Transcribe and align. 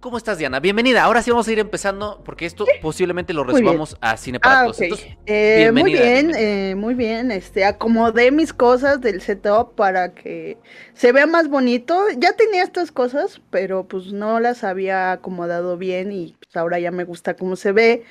¿Cómo 0.00 0.16
estás, 0.16 0.38
Diana? 0.38 0.60
Bienvenida. 0.60 1.04
Ahora 1.04 1.20
sí 1.20 1.30
vamos 1.30 1.46
a 1.46 1.52
ir 1.52 1.58
empezando 1.58 2.22
porque 2.24 2.46
esto 2.46 2.64
posiblemente 2.80 3.34
lo 3.34 3.44
resumamos 3.44 3.98
a 4.00 4.16
Cine 4.16 4.40
para 4.40 4.60
Ah, 4.60 4.62
Todos. 4.64 4.76
ok. 4.78 4.82
Entonces, 4.82 5.08
Eh, 5.26 5.70
muy 5.74 5.92
bien, 5.92 6.32
eh, 6.34 6.74
muy 6.74 6.94
bien. 6.94 7.30
Este, 7.30 7.66
acomodé 7.66 8.30
mis 8.30 8.54
cosas 8.54 9.02
del 9.02 9.20
setup 9.20 9.74
para 9.74 10.14
que 10.14 10.56
se 10.94 11.12
vea 11.12 11.26
más 11.26 11.48
bonito. 11.48 12.02
Ya 12.16 12.32
tenía 12.32 12.62
estas 12.62 12.92
cosas, 12.92 13.42
pero 13.50 13.86
pues 13.88 14.06
no 14.10 14.40
las 14.40 14.64
había 14.64 15.12
acomodado 15.12 15.76
bien 15.76 16.12
y 16.12 16.34
pues 16.40 16.56
ahora 16.56 16.78
ya 16.78 16.90
me 16.90 17.04
gusta 17.04 17.34
cómo 17.34 17.54
se 17.56 17.72
ve. 17.72 18.04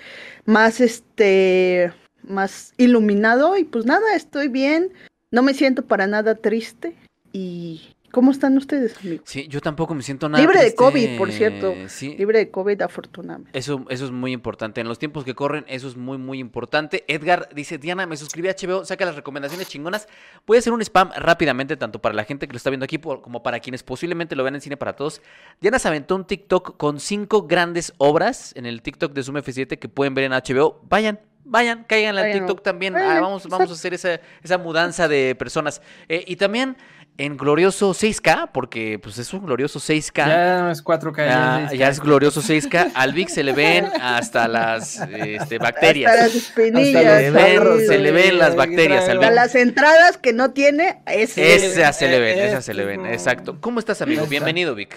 Más 0.45 0.81
este, 0.81 1.91
más 2.21 2.73
iluminado 2.77 3.57
y 3.57 3.63
pues 3.63 3.85
nada, 3.87 4.13
estoy 4.15 4.47
bien. 4.47 4.93
No 5.31 5.41
me 5.41 5.55
siento 5.55 5.83
para 5.83 6.05
nada 6.05 6.35
triste. 6.35 6.95
¿Y 7.31 7.95
cómo 8.11 8.31
están 8.31 8.57
ustedes, 8.57 8.97
amigos? 8.99 9.21
Sí, 9.25 9.47
yo 9.47 9.61
tampoco 9.61 9.93
me 9.95 10.01
siento 10.03 10.27
nada 10.29 10.41
Libre 10.43 10.63
de. 10.63 10.75
COVID, 10.75 11.17
por 11.17 11.31
cierto. 11.31 11.73
Sí, 11.87 12.15
Libre 12.17 12.39
de 12.39 12.51
COVID, 12.51 12.81
afortunadamente. 12.81 13.57
Eso, 13.57 13.85
eso 13.89 14.05
es 14.05 14.11
muy 14.11 14.31
importante. 14.31 14.81
En 14.81 14.87
los 14.87 14.99
tiempos 14.99 15.23
que 15.23 15.35
corren, 15.35 15.65
eso 15.67 15.87
es 15.87 15.95
muy, 15.97 16.17
muy 16.17 16.39
importante. 16.39 17.03
Edgar 17.07 17.49
dice, 17.53 17.77
Diana, 17.77 18.05
me 18.05 18.17
suscribí 18.17 18.47
a 18.49 18.55
HBO, 18.55 18.85
saca 18.85 19.05
las 19.05 19.15
recomendaciones 19.15 19.67
chingonas. 19.69 20.07
Voy 20.45 20.57
a 20.57 20.59
hacer 20.59 20.73
un 20.73 20.81
spam 20.81 21.11
rápidamente, 21.15 21.77
tanto 21.77 21.99
para 22.01 22.15
la 22.15 22.23
gente 22.23 22.47
que 22.47 22.53
lo 22.53 22.57
está 22.57 22.69
viendo 22.69 22.83
aquí 22.85 22.97
por- 22.97 23.21
como 23.21 23.43
para 23.43 23.59
quienes 23.59 23.83
posiblemente 23.83 24.35
lo 24.35 24.43
vean 24.43 24.55
en 24.55 24.61
Cine 24.61 24.77
para 24.77 24.93
Todos. 24.95 25.21
Diana 25.61 25.79
se 25.79 25.87
aventó 25.87 26.15
un 26.15 26.25
TikTok 26.25 26.77
con 26.77 26.99
cinco 26.99 27.43
grandes 27.47 27.93
obras 27.97 28.53
en 28.55 28.65
el 28.65 28.81
TikTok 28.81 29.13
de 29.13 29.23
Zoom 29.23 29.37
F7 29.37 29.77
que 29.79 29.89
pueden 29.89 30.13
ver 30.13 30.25
en 30.25 30.31
HBO. 30.33 30.81
Vayan. 30.89 31.19
Vayan, 31.45 31.83
caigan 31.85 32.15
al. 32.17 32.31
TikTok 32.31 32.61
también. 32.61 32.95
Ah, 32.95 33.19
vamos, 33.21 33.47
vamos 33.47 33.71
a 33.71 33.73
hacer 33.73 33.93
esa, 33.95 34.19
esa 34.43 34.57
mudanza 34.59 35.07
de 35.07 35.33
personas. 35.33 35.81
Eh, 36.07 36.23
y 36.27 36.35
también 36.35 36.77
en 37.19 37.35
glorioso 37.35 37.91
6K, 37.91 38.49
porque 38.53 38.97
pues 38.97 39.17
es 39.17 39.33
un 39.33 39.45
glorioso 39.45 39.79
6K. 39.79 40.25
Ya 40.25 40.61
no 40.61 40.71
es 40.71 40.81
4K. 40.81 41.17
Ya, 41.17 41.63
es 41.65 41.77
ya 41.77 41.87
6K. 41.87 41.91
es 41.91 41.99
glorioso 41.99 42.41
6K. 42.41 42.91
Al 42.95 43.13
Vic 43.13 43.27
se 43.27 43.43
le 43.43 43.51
ven 43.51 43.85
hasta 44.01 44.47
las 44.47 45.01
este, 45.01 45.57
bacterias. 45.57 46.11
Hasta 46.11 46.23
las 46.27 46.35
espinillas. 46.35 47.05
Hasta 47.05 47.19
Se 47.19 47.21
le 47.23 47.31
ven, 47.31 47.59
horrible. 47.59 47.87
se 47.87 47.99
le 47.99 48.11
ven 48.13 48.37
las 48.39 48.55
bacterias 48.55 49.03
al 49.09 49.17
Hasta 49.17 49.27
Vic. 49.29 49.35
las 49.35 49.55
entradas 49.55 50.17
que 50.17 50.31
no 50.31 50.51
tiene, 50.51 51.01
ese. 51.07 51.55
Esas 51.55 51.97
se 51.99 52.07
le 52.07 52.19
ven, 52.21 52.37
Eh, 52.37 52.47
esas 52.47 52.63
se 52.63 52.73
le 52.73 52.85
ven, 52.85 53.01
este, 53.01 53.13
exacto. 53.13 53.57
¿Cómo 53.59 53.79
estás, 53.79 54.01
amigo? 54.01 54.25
Bienvenido, 54.25 54.73
Vic. 54.73 54.95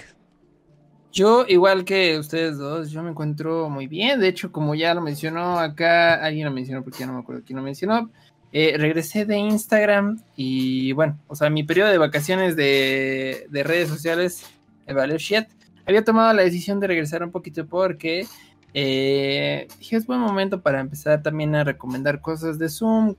Yo, 1.11 1.45
igual 1.49 1.85
que 1.85 2.19
ustedes 2.19 2.57
dos, 2.57 2.91
yo 2.93 3.03
me 3.03 3.11
encuentro 3.11 3.69
muy 3.69 3.89
bien. 3.89 4.21
De 4.21 4.29
hecho, 4.29 4.53
como 4.53 4.77
ya 4.77 4.95
lo 4.95 5.01
mencionó 5.03 5.59
acá, 5.59 6.15
alguien 6.25 6.47
lo 6.47 6.53
mencionó 6.53 6.85
porque 6.85 7.01
ya 7.01 7.07
no 7.07 7.15
me 7.15 7.19
acuerdo 7.21 7.43
quién 7.45 7.57
lo 7.59 7.65
mencionó. 7.65 8.11
Eh, 8.53 8.77
regresé 8.79 9.25
de 9.25 9.39
Instagram 9.39 10.21
y 10.37 10.93
bueno, 10.93 11.19
o 11.27 11.35
sea, 11.35 11.51
mi 11.51 11.65
periodo 11.65 11.91
de 11.91 11.99
vacaciones 11.99 12.55
de, 12.55 13.47
de 13.51 13.63
redes 13.63 13.89
sociales 13.89 14.45
me 14.87 14.95
valió 14.95 15.17
shit. 15.17 15.47
Había 15.87 16.05
tomado 16.05 16.33
la 16.33 16.43
decisión 16.43 16.79
de 16.79 16.87
regresar 16.87 17.23
un 17.23 17.31
poquito 17.31 17.67
porque 17.67 18.27
eh, 18.75 19.69
dije 19.79 19.97
es 19.97 20.07
buen 20.07 20.21
momento 20.21 20.63
para 20.63 20.81
empezar 20.81 21.23
también 21.23 21.55
a 21.55 21.65
recomendar 21.65 22.21
cosas 22.21 22.59
de 22.59 22.69
Zoom, 22.69 23.17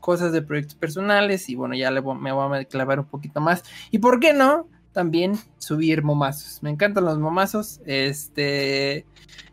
cosas 0.00 0.32
de 0.32 0.42
proyectos 0.42 0.74
personales 0.74 1.48
y 1.48 1.54
bueno, 1.54 1.74
ya 1.74 1.90
me 1.90 2.00
voy 2.32 2.58
a 2.58 2.64
clavar 2.64 3.00
un 3.00 3.06
poquito 3.06 3.40
más. 3.40 3.62
¿Y 3.90 3.98
por 3.98 4.20
qué 4.20 4.32
no? 4.32 4.68
También 4.92 5.34
subir 5.58 6.02
momazos. 6.02 6.62
Me 6.62 6.70
encantan 6.70 7.04
los 7.04 7.18
momazos. 7.18 7.80
Este. 7.84 9.06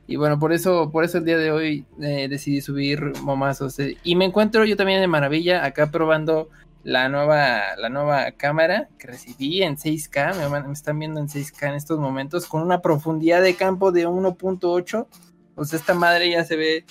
Y 0.07 0.15
bueno, 0.15 0.39
por 0.39 0.51
eso, 0.51 0.91
por 0.91 1.03
eso 1.03 1.19
el 1.19 1.25
día 1.25 1.37
de 1.37 1.51
hoy 1.51 1.85
eh, 2.01 2.27
decidí 2.29 2.61
subir 2.61 3.01
momazos. 3.21 3.79
eh, 3.79 3.97
y 4.03 4.15
me 4.15 4.25
encuentro 4.25 4.65
yo 4.65 4.75
también 4.75 4.99
de 5.01 5.07
maravilla 5.07 5.63
acá 5.65 5.89
probando 5.91 6.49
la 6.83 7.09
nueva, 7.09 7.75
la 7.77 7.89
nueva 7.89 8.31
cámara 8.31 8.89
que 8.97 9.07
recibí 9.07 9.61
en 9.63 9.77
6K. 9.77 10.65
Me, 10.65 10.73
están 10.73 10.99
viendo 10.99 11.19
en 11.19 11.27
6K 11.27 11.69
en 11.69 11.75
estos 11.75 11.99
momentos 11.99 12.47
con 12.47 12.61
una 12.61 12.81
profundidad 12.81 13.41
de 13.41 13.55
campo 13.55 13.91
de 13.91 14.07
1.8. 14.07 15.07
O 15.55 15.65
sea, 15.65 15.79
esta 15.79 15.93
madre 15.93 16.29
ya 16.31 16.43
se 16.43 16.55
ve. 16.55 16.85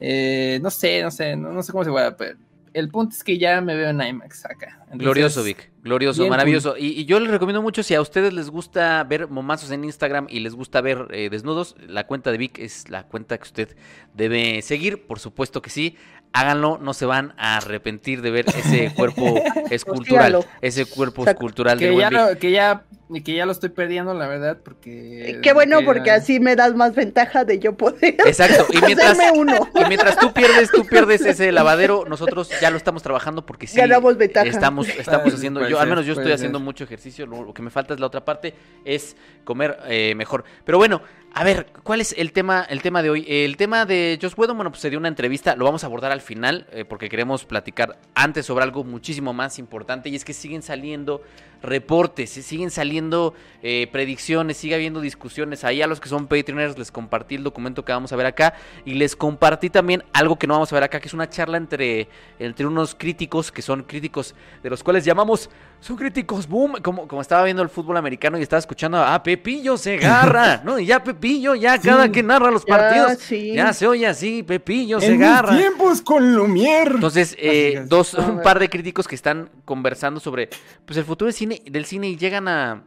eh, 0.00 0.58
no 0.62 0.70
sé, 0.70 1.02
no 1.02 1.10
sé, 1.10 1.36
no, 1.36 1.52
no 1.52 1.62
sé 1.62 1.72
cómo 1.72 1.84
se 1.84 1.90
va, 1.90 2.16
pero 2.16 2.36
el 2.74 2.90
punto 2.90 3.14
es 3.14 3.24
que 3.24 3.38
ya 3.38 3.60
me 3.60 3.74
veo 3.76 3.88
en 3.88 4.02
IMAX 4.02 4.44
acá. 4.44 4.78
Entonces, 4.82 4.98
Glorioso, 4.98 5.42
Vic. 5.42 5.70
Glorioso, 5.82 6.26
maravilloso. 6.28 6.76
Y, 6.76 6.88
y 6.88 7.04
yo 7.04 7.20
les 7.20 7.30
recomiendo 7.30 7.62
mucho, 7.62 7.82
si 7.82 7.94
a 7.94 8.00
ustedes 8.00 8.32
les 8.32 8.50
gusta 8.50 9.02
ver 9.04 9.28
momazos 9.28 9.70
en 9.70 9.84
Instagram 9.84 10.26
y 10.28 10.40
les 10.40 10.54
gusta 10.54 10.80
ver 10.80 11.06
eh, 11.10 11.30
desnudos, 11.30 11.76
la 11.86 12.06
cuenta 12.06 12.32
de 12.32 12.38
Vic 12.38 12.58
es 12.58 12.90
la 12.90 13.06
cuenta 13.06 13.38
que 13.38 13.44
usted 13.44 13.76
debe 14.12 14.60
seguir. 14.62 15.06
Por 15.06 15.20
supuesto 15.20 15.62
que 15.62 15.70
sí. 15.70 15.96
Háganlo, 16.36 16.78
no 16.82 16.94
se 16.94 17.06
van 17.06 17.32
a 17.38 17.56
arrepentir 17.58 18.20
de 18.20 18.30
ver 18.32 18.46
ese 18.48 18.92
cuerpo 18.96 19.40
escultural. 19.70 20.44
Ese 20.60 20.84
cuerpo 20.84 21.26
escultural 21.26 21.78
de 21.78 21.86
que 21.88 21.96
ya, 21.96 22.10
buen 22.10 22.10
Vic. 22.10 22.32
lo, 22.34 22.38
que 22.38 22.50
ya 22.50 22.84
que 23.24 23.34
ya 23.34 23.46
lo 23.46 23.52
estoy 23.52 23.68
perdiendo 23.68 24.12
la 24.14 24.26
verdad 24.26 24.58
porque 24.64 25.38
Qué 25.42 25.52
bueno, 25.52 25.78
que- 25.80 25.84
porque 25.84 26.10
así 26.10 26.40
me 26.40 26.56
das 26.56 26.74
más 26.74 26.94
ventaja 26.94 27.44
de 27.44 27.60
yo 27.60 27.76
poder 27.76 28.16
Exacto. 28.26 28.66
Y 28.72 28.78
mientras, 28.84 29.16
uno. 29.36 29.54
y 29.74 29.84
mientras 29.86 30.18
tú 30.18 30.32
pierdes, 30.32 30.70
tú 30.72 30.84
pierdes 30.86 31.20
ese 31.24 31.52
lavadero, 31.52 32.04
nosotros 32.08 32.50
ya 32.60 32.70
lo 32.70 32.76
estamos 32.78 33.02
trabajando 33.04 33.46
porque 33.46 33.66
sí. 33.68 33.76
Ganamos 33.76 34.16
ventaja. 34.16 34.48
Estamos, 34.48 34.88
estamos 34.88 35.32
haciendo, 35.32 35.68
yo, 35.68 35.78
al 35.78 35.88
menos 35.88 36.04
yo 36.06 36.12
estoy 36.14 36.26
ser. 36.26 36.34
haciendo 36.34 36.58
mucho 36.58 36.82
ejercicio, 36.82 37.26
lo, 37.26 37.44
lo 37.44 37.54
que 37.54 37.62
me 37.62 37.70
falta 37.70 37.94
es 37.94 38.00
la 38.00 38.06
otra 38.06 38.24
parte, 38.24 38.54
es 38.84 39.16
comer 39.44 39.78
eh, 39.86 40.14
mejor. 40.16 40.42
Pero 40.64 40.78
bueno, 40.78 41.00
a 41.36 41.42
ver, 41.42 41.66
¿cuál 41.82 42.00
es 42.00 42.14
el 42.16 42.32
tema, 42.32 42.62
el 42.62 42.80
tema 42.80 43.02
de 43.02 43.10
hoy? 43.10 43.24
El 43.28 43.56
tema 43.56 43.86
de 43.86 44.16
Josh 44.22 44.34
Whedon, 44.36 44.56
bueno, 44.56 44.70
pues 44.70 44.80
se 44.80 44.88
dio 44.88 45.00
una 45.00 45.08
entrevista, 45.08 45.56
lo 45.56 45.64
vamos 45.64 45.82
a 45.82 45.88
abordar 45.88 46.12
al 46.12 46.20
final, 46.20 46.68
eh, 46.70 46.84
porque 46.84 47.08
queremos 47.08 47.44
platicar 47.44 47.98
antes 48.14 48.46
sobre 48.46 48.62
algo 48.62 48.84
muchísimo 48.84 49.32
más 49.32 49.58
importante, 49.58 50.08
y 50.08 50.14
es 50.14 50.24
que 50.24 50.32
siguen 50.32 50.62
saliendo 50.62 51.22
reportes, 51.64 52.30
siguen 52.30 52.70
saliendo 52.70 53.34
eh, 53.62 53.88
predicciones, 53.90 54.56
sigue 54.56 54.74
habiendo 54.74 55.00
discusiones. 55.00 55.64
Ahí 55.64 55.82
a 55.82 55.86
los 55.86 55.98
que 56.00 56.08
son 56.08 56.26
Patreoners 56.26 56.78
les 56.78 56.92
compartí 56.92 57.34
el 57.34 57.42
documento 57.42 57.84
que 57.84 57.92
vamos 57.92 58.12
a 58.12 58.16
ver 58.16 58.26
acá, 58.26 58.54
y 58.84 58.94
les 58.94 59.16
compartí 59.16 59.70
también 59.70 60.04
algo 60.12 60.38
que 60.38 60.46
no 60.46 60.54
vamos 60.54 60.72
a 60.72 60.76
ver 60.76 60.84
acá, 60.84 61.00
que 61.00 61.08
es 61.08 61.14
una 61.14 61.28
charla 61.28 61.56
entre, 61.56 62.08
entre 62.38 62.66
unos 62.66 62.94
críticos, 62.94 63.50
que 63.50 63.62
son 63.62 63.82
críticos 63.82 64.34
de 64.62 64.70
los 64.70 64.82
cuales 64.82 65.04
llamamos 65.04 65.50
son 65.80 65.96
críticos, 65.96 66.48
boom, 66.48 66.76
como, 66.82 67.06
como 67.06 67.20
estaba 67.20 67.44
viendo 67.44 67.62
el 67.62 67.68
fútbol 67.68 67.98
americano 67.98 68.38
y 68.38 68.42
estaba 68.42 68.58
escuchando 68.58 69.02
a 69.02 69.22
Pepillo 69.22 69.76
Segarra, 69.76 70.62
¿no? 70.64 70.78
Y 70.78 70.86
ya 70.86 71.04
Pepillo, 71.04 71.54
ya 71.54 71.78
cada 71.78 72.10
que 72.10 72.22
narra 72.22 72.50
los 72.50 72.64
Ya, 72.64 72.74
partidos, 72.74 73.18
sí. 73.18 73.52
ya 73.52 73.70
se 73.74 73.86
oye 73.86 74.06
así, 74.06 74.42
Pepillo 74.42 74.96
En 74.96 75.02
Segarra. 75.02 75.56
tiempos 75.58 76.00
con 76.00 76.34
Lumière. 76.34 76.94
Entonces, 76.94 77.36
eh, 77.38 77.84
dos, 77.86 78.14
un 78.14 78.40
par 78.40 78.60
de 78.60 78.70
críticos 78.70 79.06
que 79.06 79.14
están 79.14 79.50
conversando 79.66 80.20
sobre 80.20 80.48
pues 80.86 80.96
el 80.96 81.04
futuro 81.04 81.26
del 81.26 81.34
cine, 81.34 81.53
del 81.64 81.84
cine 81.84 82.08
y 82.08 82.16
llegan 82.16 82.48
a, 82.48 82.84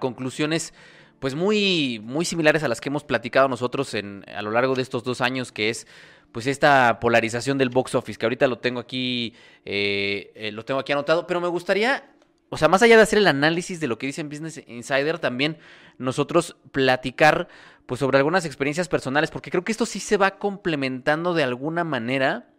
conclusiones 0.00 0.74
pues 1.18 1.34
muy, 1.34 1.98
muy 2.04 2.26
similares 2.26 2.62
a 2.62 2.68
las 2.68 2.80
que 2.80 2.90
hemos 2.90 3.04
platicado 3.04 3.48
nosotros 3.48 3.94
en, 3.94 4.24
a 4.28 4.42
lo 4.42 4.50
largo 4.50 4.74
de 4.74 4.82
estos 4.82 5.02
dos 5.02 5.22
años, 5.22 5.50
que 5.50 5.70
es 5.70 5.86
pues 6.30 6.46
esta 6.46 7.00
polarización 7.00 7.56
del 7.56 7.70
box 7.70 7.94
office, 7.94 8.18
que 8.18 8.26
ahorita 8.26 8.46
lo 8.46 8.58
tengo 8.58 8.80
aquí, 8.80 9.34
eh, 9.64 10.30
eh, 10.34 10.52
lo 10.52 10.64
tengo 10.64 10.78
aquí 10.78 10.92
anotado, 10.92 11.26
pero 11.26 11.40
me 11.40 11.48
gustaría, 11.48 12.04
o 12.50 12.58
sea, 12.58 12.68
más 12.68 12.82
allá 12.82 12.96
de 12.96 13.02
hacer 13.02 13.18
el 13.18 13.26
análisis 13.26 13.80
de 13.80 13.88
lo 13.88 13.98
que 13.98 14.06
dice 14.06 14.20
en 14.20 14.28
Business 14.28 14.62
Insider, 14.66 15.18
también 15.18 15.56
nosotros 15.96 16.56
platicar 16.70 17.48
pues 17.86 18.00
sobre 18.00 18.18
algunas 18.18 18.44
experiencias 18.44 18.88
personales, 18.88 19.30
porque 19.30 19.50
creo 19.50 19.64
que 19.64 19.72
esto 19.72 19.86
sí 19.86 20.00
se 20.00 20.18
va 20.18 20.38
complementando 20.38 21.32
de 21.32 21.42
alguna 21.44 21.84
manera 21.84 22.50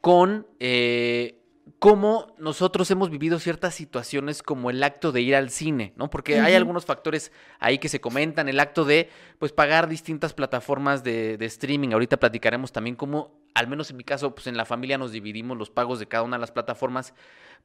con 0.00 0.46
eh, 0.60 1.41
cómo 1.78 2.34
nosotros 2.38 2.90
hemos 2.90 3.10
vivido 3.10 3.38
ciertas 3.38 3.74
situaciones 3.74 4.42
como 4.42 4.70
el 4.70 4.82
acto 4.82 5.12
de 5.12 5.20
ir 5.20 5.36
al 5.36 5.50
cine, 5.50 5.92
¿no? 5.96 6.10
Porque 6.10 6.40
hay 6.40 6.54
algunos 6.54 6.84
factores 6.84 7.32
ahí 7.58 7.78
que 7.78 7.88
se 7.88 8.00
comentan, 8.00 8.48
el 8.48 8.60
acto 8.60 8.84
de 8.84 9.08
pues 9.38 9.52
pagar 9.52 9.88
distintas 9.88 10.34
plataformas 10.34 11.04
de, 11.04 11.36
de 11.36 11.46
streaming. 11.46 11.90
Ahorita 11.90 12.18
platicaremos 12.18 12.72
también 12.72 12.96
cómo, 12.96 13.40
al 13.54 13.68
menos 13.68 13.90
en 13.90 13.96
mi 13.96 14.04
caso, 14.04 14.34
pues 14.34 14.46
en 14.46 14.56
la 14.56 14.64
familia 14.64 14.98
nos 14.98 15.12
dividimos 15.12 15.56
los 15.56 15.70
pagos 15.70 15.98
de 15.98 16.08
cada 16.08 16.24
una 16.24 16.36
de 16.36 16.40
las 16.40 16.50
plataformas 16.50 17.14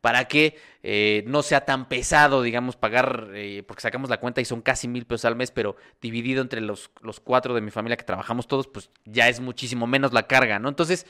para 0.02 0.26
que 0.26 0.58
eh, 0.84 1.24
no 1.28 1.42
sea 1.42 1.66
tan 1.66 1.88
pesado, 1.88 2.42
digamos, 2.42 2.76
pagar, 2.76 3.30
eh, 3.34 3.64
porque 3.68 3.82
sacamos 3.82 4.10
la 4.10 4.20
cuenta 4.20 4.42
y 4.42 4.46
son 4.46 4.62
casi 4.62 4.88
mil 4.88 5.06
pesos 5.06 5.26
al 5.26 5.36
mes, 5.36 5.52
pero 5.52 5.76
dividido 6.02 6.42
entre 6.42 6.62
los, 6.62 6.92
los 7.02 7.20
cuatro 7.20 7.56
de 7.56 7.62
mi 7.62 7.72
familia 7.72 7.98
que 7.98 8.04
trabajamos 8.04 8.48
todos, 8.48 8.68
pues 8.68 8.92
ya 9.06 9.28
es 9.28 9.40
muchísimo 9.40 9.88
menos 9.88 10.14
la 10.14 10.28
carga, 10.28 10.60
¿no? 10.60 10.70
Entonces, 10.70 11.08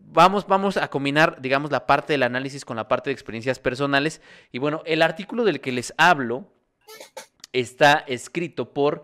vamos, 0.00 0.46
vamos 0.46 0.76
a 0.76 0.88
combinar, 0.88 1.40
digamos, 1.40 1.70
la 1.70 1.86
parte 1.86 2.12
del 2.12 2.22
análisis 2.22 2.64
con 2.64 2.76
la 2.76 2.88
parte 2.88 3.10
de 3.10 3.14
experiencias 3.14 3.58
personales. 3.58 4.20
Y 4.52 4.58
bueno, 4.58 4.82
el 4.86 5.02
artículo 5.02 5.44
del 5.44 5.60
que 5.60 5.72
les 5.72 5.92
hablo 5.96 6.52
está 7.52 8.04
escrito 8.06 8.72
por 8.72 9.02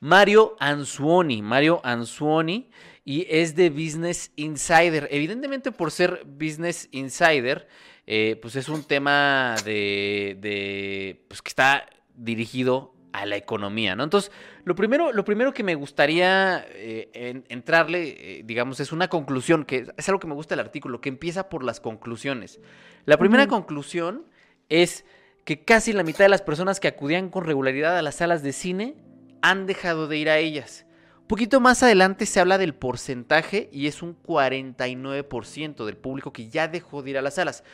Mario 0.00 0.56
Anzuoni. 0.60 1.42
Mario 1.42 1.80
Anzuoni 1.84 2.70
y 3.04 3.26
es 3.28 3.54
de 3.54 3.70
Business 3.70 4.32
Insider. 4.36 5.08
Evidentemente, 5.10 5.72
por 5.72 5.90
ser 5.90 6.22
Business 6.24 6.88
Insider, 6.92 7.68
eh, 8.06 8.38
pues 8.40 8.56
es 8.56 8.68
un 8.68 8.84
tema 8.84 9.56
de, 9.64 10.36
de, 10.40 11.24
pues 11.28 11.42
que 11.42 11.48
está 11.48 11.86
dirigido 12.14 12.93
a 13.14 13.26
la 13.26 13.36
economía, 13.36 13.94
¿no? 13.94 14.02
Entonces, 14.04 14.32
lo 14.64 14.74
primero, 14.74 15.12
lo 15.12 15.24
primero 15.24 15.54
que 15.54 15.62
me 15.62 15.74
gustaría 15.76 16.66
eh, 16.70 17.08
en- 17.14 17.44
entrarle, 17.48 18.38
eh, 18.38 18.42
digamos, 18.44 18.80
es 18.80 18.90
una 18.92 19.08
conclusión, 19.08 19.64
que 19.64 19.86
es 19.96 20.08
algo 20.08 20.18
que 20.20 20.26
me 20.26 20.34
gusta 20.34 20.54
del 20.56 20.64
artículo, 20.66 21.00
que 21.00 21.08
empieza 21.10 21.48
por 21.48 21.62
las 21.64 21.78
conclusiones. 21.80 22.60
La 23.06 23.16
primera 23.16 23.46
conclusión 23.46 24.24
es 24.68 25.04
que 25.44 25.62
casi 25.64 25.92
la 25.92 26.02
mitad 26.02 26.24
de 26.24 26.28
las 26.30 26.42
personas 26.42 26.80
que 26.80 26.88
acudían 26.88 27.28
con 27.30 27.44
regularidad 27.44 27.96
a 27.96 28.02
las 28.02 28.16
salas 28.16 28.42
de 28.42 28.52
cine 28.52 28.94
han 29.42 29.66
dejado 29.66 30.08
de 30.08 30.16
ir 30.18 30.28
a 30.30 30.38
ellas. 30.38 30.86
Un 31.20 31.28
poquito 31.28 31.60
más 31.60 31.82
adelante 31.82 32.26
se 32.26 32.40
habla 32.40 32.58
del 32.58 32.74
porcentaje 32.74 33.68
y 33.72 33.86
es 33.86 34.02
un 34.02 34.16
49% 34.22 35.84
del 35.84 35.96
público 35.96 36.32
que 36.32 36.48
ya 36.48 36.68
dejó 36.68 37.02
de 37.02 37.10
ir 37.10 37.18
a 37.18 37.22
las 37.22 37.34
salas. 37.34 37.64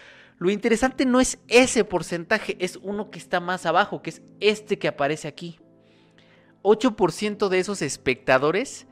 Lo 0.41 0.51
interesante 0.51 1.05
no 1.05 1.21
es 1.21 1.39
ese 1.49 1.85
porcentaje, 1.85 2.57
es 2.59 2.77
uno 2.83 3.11
que 3.11 3.19
está 3.19 3.41
más 3.41 3.67
abajo, 3.67 4.03
que 4.03 4.11
es 4.11 4.23
este 4.41 4.79
que 4.79 4.89
aparece 4.89 5.29
aquí. 5.29 5.61
8% 6.63 7.49
de 7.49 7.59
esos 7.59 7.83
espectadores 7.83 8.87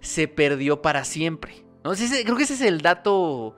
se 0.00 0.28
perdió 0.28 0.82
para 0.82 1.04
siempre. 1.04 1.64
¿no? 1.84 1.92
creo 1.92 2.36
que 2.36 2.44
ese 2.44 2.54
es 2.54 2.62
el 2.62 2.80
dato 2.80 3.54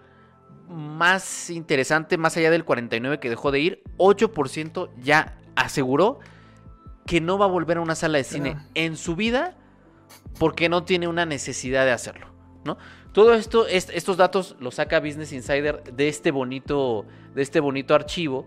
más 0.69 1.49
interesante, 1.51 2.19
más 2.19 2.37
allá 2.37 2.51
del 2.51 2.67
49% 2.67 3.21
que 3.21 3.31
dejó 3.31 3.53
de 3.53 3.61
ir. 3.61 3.83
8% 3.97 4.91
ya 5.01 5.39
aseguró 5.55 6.19
que 7.07 7.21
no 7.21 7.39
va 7.39 7.45
a 7.45 7.49
volver 7.49 7.77
a 7.77 7.81
una 7.81 7.95
sala 7.95 8.19
de 8.19 8.25
cine 8.25 8.57
en 8.75 8.97
su 8.97 9.15
vida 9.15 9.57
porque 10.41 10.69
no 10.69 10.85
tiene 10.85 11.07
una 11.07 11.25
necesidad 11.25 11.85
de 11.85 11.93
hacerlo, 11.93 12.27
Todo 13.13 13.35
esto, 13.35 13.67
estos 13.67 14.17
datos 14.17 14.57
los 14.61 14.77
saca 14.77 15.01
Business 15.01 15.33
Insider 15.33 15.83
de 15.85 16.09
este 16.09 16.31
bonito, 16.31 17.07
de 17.35 17.43
este 17.43 17.61
bonito 17.61 17.95
archivo 17.95 18.47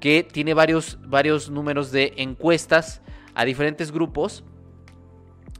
que 0.00 0.22
tiene 0.22 0.54
varios, 0.54 0.98
varios 1.02 1.50
números 1.50 1.92
de 1.92 2.14
encuestas 2.16 3.02
a 3.34 3.44
diferentes 3.44 3.92
grupos 3.92 4.44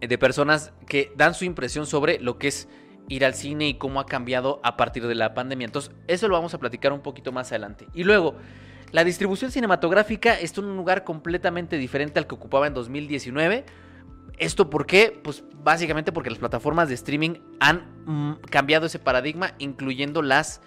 de 0.01 0.19
personas 0.19 0.73
que 0.87 1.13
dan 1.17 1.35
su 1.35 1.45
impresión 1.45 1.87
sobre 1.87 2.21
lo 2.21 2.39
que 2.39 2.49
es 2.49 2.69
ir 3.09 3.25
al 3.25 3.35
cine 3.35 3.69
y 3.69 3.75
cómo 3.75 4.01
ha 4.01 4.07
cambiado 4.07 4.61
a 4.63 4.77
partir 4.77 5.07
de 5.07 5.15
la 5.15 5.35
pandemia. 5.35 5.65
Entonces, 5.65 5.93
eso 6.07 6.29
lo 6.29 6.35
vamos 6.35 6.55
a 6.55 6.59
platicar 6.59 6.93
un 6.93 7.01
poquito 7.01 7.33
más 7.33 7.51
adelante. 7.51 7.89
Y 7.95 8.05
luego, 8.05 8.35
la 8.93 9.05
distribución 9.05 9.51
cinematográfica 9.51 10.39
está 10.39 10.61
en 10.61 10.69
un 10.69 10.77
lugar 10.77 11.05
completamente 11.05 11.77
diferente 11.79 12.19
al 12.19 12.27
que 12.27 12.35
ocupaba 12.35 12.67
en 12.67 12.75
2019 12.75 13.65
¿Esto 14.39 14.71
por 14.71 14.87
qué? 14.87 15.19
Pues 15.23 15.45
básicamente 15.63 16.13
porque 16.13 16.31
las 16.31 16.39
plataformas 16.39 16.89
de 16.89 16.95
streaming 16.95 17.35
han 17.61 18.03
mm, 18.07 18.35
cambiado 18.51 18.87
ese 18.87 18.99
paradigma, 18.99 19.55
incluyendo 19.59 20.23
las, 20.23 20.61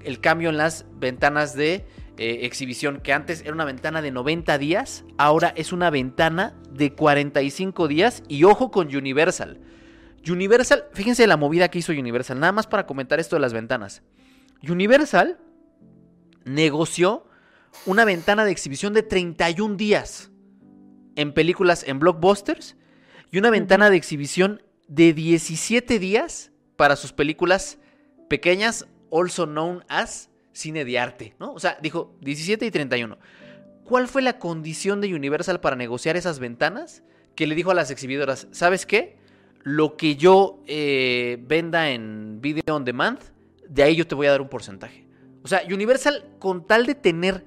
el 0.00 0.20
cambio 0.20 0.50
en 0.50 0.56
las 0.56 0.86
ventanas 0.96 1.54
de 1.54 1.86
eh, 2.16 2.40
exhibición, 2.42 3.00
que 3.00 3.12
antes 3.12 3.42
era 3.42 3.52
una 3.52 3.64
ventana 3.64 4.02
de 4.02 4.10
90 4.10 4.58
días, 4.58 5.04
ahora 5.18 5.52
es 5.56 5.72
una 5.72 5.90
ventana 5.90 6.56
de 6.70 6.92
45 6.92 7.88
días 7.88 8.22
y 8.28 8.44
ojo 8.44 8.70
con 8.70 8.94
Universal. 8.94 9.60
Universal, 10.28 10.86
fíjense 10.92 11.26
la 11.26 11.36
movida 11.36 11.68
que 11.68 11.78
hizo 11.78 11.92
Universal, 11.92 12.40
nada 12.40 12.52
más 12.52 12.66
para 12.66 12.86
comentar 12.86 13.20
esto 13.20 13.36
de 13.36 13.40
las 13.40 13.52
ventanas. 13.52 14.02
Universal 14.68 15.38
negoció 16.44 17.26
una 17.86 18.04
ventana 18.04 18.44
de 18.44 18.50
exhibición 18.50 18.94
de 18.94 19.02
31 19.02 19.76
días 19.76 20.30
en 21.14 21.32
películas 21.32 21.84
en 21.86 21.98
blockbusters 21.98 22.76
y 23.30 23.38
una 23.38 23.50
ventana 23.50 23.90
de 23.90 23.96
exhibición 23.96 24.62
de 24.86 25.12
17 25.12 25.98
días 25.98 26.50
para 26.76 26.96
sus 26.96 27.12
películas 27.12 27.78
pequeñas, 28.28 28.86
also 29.12 29.46
known 29.46 29.84
as 29.88 30.30
cine 30.52 30.84
de 30.84 30.98
arte, 30.98 31.34
¿no? 31.38 31.52
O 31.52 31.60
sea, 31.60 31.78
dijo 31.80 32.16
17 32.20 32.66
y 32.66 32.70
31. 32.70 33.18
¿Cuál 33.84 34.08
fue 34.08 34.22
la 34.22 34.38
condición 34.38 35.00
de 35.00 35.14
Universal 35.14 35.60
para 35.60 35.76
negociar 35.76 36.16
esas 36.16 36.38
ventanas? 36.38 37.02
Que 37.34 37.46
le 37.46 37.54
dijo 37.54 37.70
a 37.70 37.74
las 37.74 37.90
exhibidoras, 37.90 38.48
¿sabes 38.50 38.84
qué? 38.84 39.16
Lo 39.62 39.96
que 39.96 40.16
yo 40.16 40.62
eh, 40.66 41.38
venda 41.46 41.90
en 41.90 42.40
Video 42.40 42.74
on 42.74 42.84
Demand, 42.84 43.18
de 43.68 43.82
ahí 43.82 43.96
yo 43.96 44.06
te 44.06 44.14
voy 44.14 44.26
a 44.26 44.32
dar 44.32 44.40
un 44.40 44.48
porcentaje. 44.48 45.06
O 45.42 45.48
sea, 45.48 45.62
Universal, 45.70 46.24
con 46.38 46.66
tal 46.66 46.86
de 46.86 46.94
tener 46.94 47.44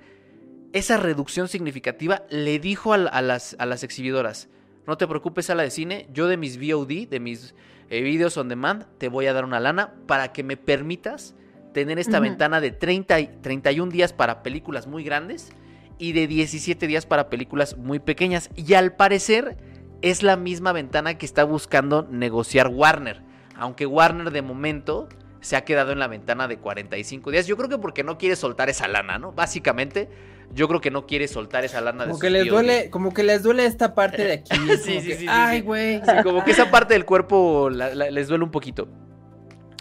esa 0.74 0.98
reducción 0.98 1.48
significativa, 1.48 2.24
le 2.30 2.60
dijo 2.60 2.94
a, 2.94 2.98
las, 2.98 3.56
a 3.60 3.66
las 3.66 3.84
exhibidoras, 3.84 4.50
no 4.88 4.98
te 4.98 5.08
preocupes, 5.08 5.46
sala 5.46 5.64
de 5.64 5.72
cine. 5.72 6.08
Yo 6.12 6.28
de 6.28 6.38
mis 6.38 6.58
VOD, 6.58 7.08
de 7.10 7.20
mis 7.20 7.56
eh, 7.90 8.02
videos 8.02 8.38
on 8.38 8.50
demand, 8.50 8.86
te 8.98 9.10
voy 9.10 9.28
a 9.28 9.34
dar 9.34 9.46
una 9.46 9.60
lana 9.60 9.94
para 10.08 10.34
que 10.34 10.44
me 10.44 10.58
permitas 10.58 11.36
tener 11.74 12.00
esta 12.00 12.20
ventana 12.20 12.60
de 12.60 12.72
30 12.72 13.20
y 13.20 13.28
31 13.42 13.92
días 13.92 14.14
para 14.14 14.44
películas 14.44 14.88
muy 14.88 15.04
grandes 15.04 15.52
y 15.98 16.14
de 16.14 16.28
17 16.28 16.88
días 16.88 17.06
para 17.06 17.30
películas 17.30 17.78
muy 17.78 18.00
pequeñas. 18.00 18.50
Y 18.56 18.74
al 18.74 18.96
parecer 18.96 19.58
es 20.02 20.24
la 20.24 20.36
misma 20.36 20.74
ventana 20.74 21.18
que 21.18 21.26
está 21.26 21.44
buscando 21.44 22.08
negociar 22.10 22.68
Warner. 22.68 23.22
Aunque 23.56 23.86
Warner 23.86 24.32
de 24.32 24.42
momento 24.42 25.08
se 25.42 25.56
ha 25.56 25.64
quedado 25.64 25.92
en 25.92 26.00
la 26.00 26.08
ventana 26.08 26.48
de 26.48 26.58
45 26.58 27.32
días. 27.32 27.48
Yo 27.48 27.58
creo 27.58 27.70
que 27.70 27.78
porque 27.78 28.04
no 28.04 28.18
quiere 28.18 28.36
soltar 28.36 28.70
esa 28.70 28.88
lana, 28.88 29.20
¿no? 29.20 29.32
Básicamente, 29.32 30.10
yo 30.54 30.68
creo 30.68 30.82
que 30.82 30.92
no 30.92 31.06
quiere 31.06 31.28
soltar 31.28 31.64
esa 31.64 31.82
lana 31.82 32.06
como 32.06 32.20
que 32.20 32.30
les 32.30 32.48
duele 32.48 32.90
Como 32.90 33.14
que 33.14 33.24
les 33.24 33.44
duele 33.44 33.66
esta 33.66 33.96
parte 33.96 34.24
de 34.24 34.34
aquí. 34.34 34.58
sí, 34.84 35.02
sí, 35.02 35.14
sí, 35.14 35.26
Ay, 35.30 35.62
güey. 35.62 36.02
como 36.24 36.44
que 36.44 36.52
esa 36.52 36.70
parte 36.70 36.94
del 36.94 37.06
cuerpo 37.06 37.70
les 37.70 38.28
duele 38.28 38.44
un 38.44 38.52
poquito. 38.52 38.88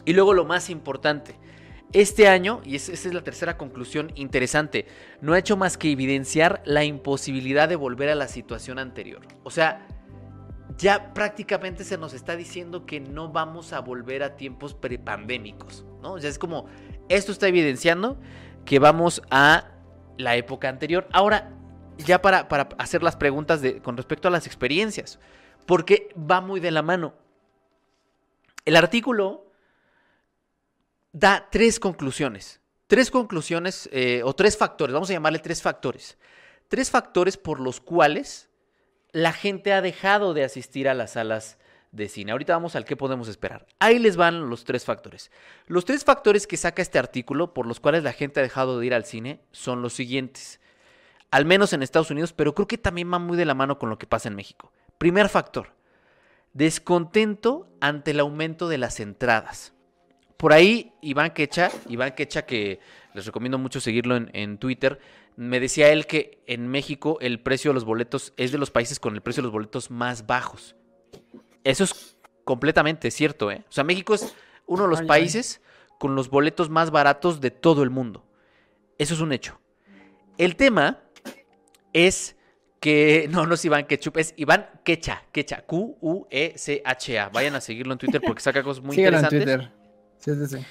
Y 0.04 0.12
luego 0.12 0.34
lo 0.34 0.44
más 0.44 0.70
importante. 0.70 1.36
Este 1.92 2.28
año, 2.28 2.60
y 2.64 2.76
esa 2.76 2.92
es 2.92 3.12
la 3.12 3.22
tercera 3.22 3.58
conclusión 3.58 4.12
interesante, 4.14 4.86
no 5.20 5.32
ha 5.32 5.38
hecho 5.38 5.56
más 5.56 5.76
que 5.76 5.90
evidenciar 5.90 6.62
la 6.64 6.84
imposibilidad 6.84 7.68
de 7.68 7.74
volver 7.74 8.10
a 8.10 8.14
la 8.14 8.28
situación 8.28 8.78
anterior. 8.78 9.26
O 9.42 9.50
sea, 9.50 9.88
ya 10.78 11.12
prácticamente 11.14 11.82
se 11.82 11.98
nos 11.98 12.14
está 12.14 12.36
diciendo 12.36 12.86
que 12.86 13.00
no 13.00 13.30
vamos 13.30 13.72
a 13.72 13.80
volver 13.80 14.22
a 14.22 14.36
tiempos 14.36 14.72
prepandémicos, 14.72 15.84
¿no? 16.00 16.12
O 16.12 16.20
sea, 16.20 16.30
es 16.30 16.38
como, 16.38 16.66
esto 17.08 17.32
está 17.32 17.48
evidenciando 17.48 18.20
que 18.64 18.78
vamos 18.78 19.20
a 19.30 19.79
la 20.20 20.36
época 20.36 20.68
anterior. 20.68 21.08
Ahora, 21.12 21.52
ya 21.98 22.22
para, 22.22 22.48
para 22.48 22.68
hacer 22.78 23.02
las 23.02 23.16
preguntas 23.16 23.60
de, 23.60 23.80
con 23.82 23.96
respecto 23.96 24.28
a 24.28 24.30
las 24.30 24.46
experiencias, 24.46 25.18
porque 25.66 26.08
va 26.16 26.40
muy 26.40 26.60
de 26.60 26.70
la 26.70 26.82
mano. 26.82 27.14
El 28.64 28.76
artículo 28.76 29.46
da 31.12 31.48
tres 31.50 31.80
conclusiones. 31.80 32.60
Tres 32.86 33.10
conclusiones 33.10 33.88
eh, 33.92 34.22
o 34.24 34.34
tres 34.34 34.56
factores, 34.56 34.92
vamos 34.92 35.10
a 35.10 35.12
llamarle 35.12 35.38
tres 35.38 35.62
factores. 35.62 36.18
Tres 36.68 36.90
factores 36.90 37.36
por 37.36 37.60
los 37.60 37.80
cuales 37.80 38.48
la 39.12 39.32
gente 39.32 39.72
ha 39.72 39.80
dejado 39.80 40.34
de 40.34 40.44
asistir 40.44 40.88
a 40.88 40.94
las 40.94 41.12
salas 41.12 41.58
de 41.92 42.08
cine. 42.08 42.32
Ahorita 42.32 42.52
vamos 42.52 42.76
al 42.76 42.84
qué 42.84 42.96
podemos 42.96 43.28
esperar. 43.28 43.66
Ahí 43.78 43.98
les 43.98 44.16
van 44.16 44.48
los 44.48 44.64
tres 44.64 44.84
factores. 44.84 45.30
Los 45.66 45.84
tres 45.84 46.04
factores 46.04 46.46
que 46.46 46.56
saca 46.56 46.82
este 46.82 46.98
artículo 46.98 47.52
por 47.52 47.66
los 47.66 47.80
cuales 47.80 48.04
la 48.04 48.12
gente 48.12 48.40
ha 48.40 48.42
dejado 48.42 48.78
de 48.78 48.86
ir 48.86 48.94
al 48.94 49.04
cine 49.04 49.40
son 49.52 49.82
los 49.82 49.92
siguientes. 49.92 50.60
Al 51.30 51.44
menos 51.44 51.72
en 51.72 51.82
Estados 51.82 52.10
Unidos, 52.10 52.32
pero 52.32 52.54
creo 52.54 52.68
que 52.68 52.78
también 52.78 53.12
va 53.12 53.18
muy 53.18 53.36
de 53.36 53.44
la 53.44 53.54
mano 53.54 53.78
con 53.78 53.90
lo 53.90 53.98
que 53.98 54.06
pasa 54.06 54.28
en 54.28 54.36
México. 54.36 54.72
Primer 54.98 55.28
factor, 55.28 55.74
descontento 56.52 57.68
ante 57.80 58.10
el 58.12 58.20
aumento 58.20 58.68
de 58.68 58.78
las 58.78 59.00
entradas. 59.00 59.72
Por 60.36 60.52
ahí, 60.52 60.92
Iván 61.02 61.32
Quecha, 61.32 61.70
Iván 61.88 62.12
Quecha, 62.12 62.46
que 62.46 62.80
les 63.14 63.26
recomiendo 63.26 63.58
mucho 63.58 63.80
seguirlo 63.80 64.16
en, 64.16 64.30
en 64.32 64.58
Twitter, 64.58 64.98
me 65.36 65.60
decía 65.60 65.90
él 65.90 66.06
que 66.06 66.42
en 66.46 66.66
México 66.66 67.18
el 67.20 67.40
precio 67.40 67.70
de 67.70 67.74
los 67.74 67.84
boletos 67.84 68.32
es 68.36 68.50
de 68.50 68.58
los 68.58 68.70
países 68.70 68.98
con 68.98 69.14
el 69.14 69.20
precio 69.20 69.42
de 69.42 69.44
los 69.44 69.52
boletos 69.52 69.90
más 69.90 70.26
bajos. 70.26 70.74
Eso 71.64 71.84
es 71.84 72.16
completamente 72.44 73.10
cierto, 73.10 73.50
¿eh? 73.50 73.64
O 73.68 73.72
sea, 73.72 73.84
México 73.84 74.14
es 74.14 74.34
uno 74.66 74.84
de 74.84 74.88
los 74.88 75.02
países 75.02 75.60
con 75.98 76.14
los 76.14 76.30
boletos 76.30 76.70
más 76.70 76.90
baratos 76.90 77.40
de 77.40 77.50
todo 77.50 77.82
el 77.82 77.90
mundo. 77.90 78.24
Eso 78.98 79.14
es 79.14 79.20
un 79.20 79.32
hecho. 79.32 79.60
El 80.38 80.56
tema 80.56 81.02
es 81.92 82.36
que 82.80 83.28
no, 83.30 83.46
no 83.46 83.54
es 83.54 83.64
Iván 83.64 83.86
Ketchup, 83.86 84.16
es 84.16 84.34
Iván 84.36 84.80
Quecha, 84.84 85.24
Quecha, 85.32 85.62
Q-U-E-C-H-A. 85.62 87.28
Vayan 87.28 87.54
a 87.54 87.60
seguirlo 87.60 87.92
en 87.92 87.98
Twitter 87.98 88.20
porque 88.24 88.42
saca 88.42 88.62
cosas 88.62 88.82
muy 88.82 88.96
interesantes. 88.96 89.40
En 89.40 89.44
Twitter. 89.44 89.72
Sí, 90.18 90.34
sí, 90.34 90.58
sí. 90.58 90.66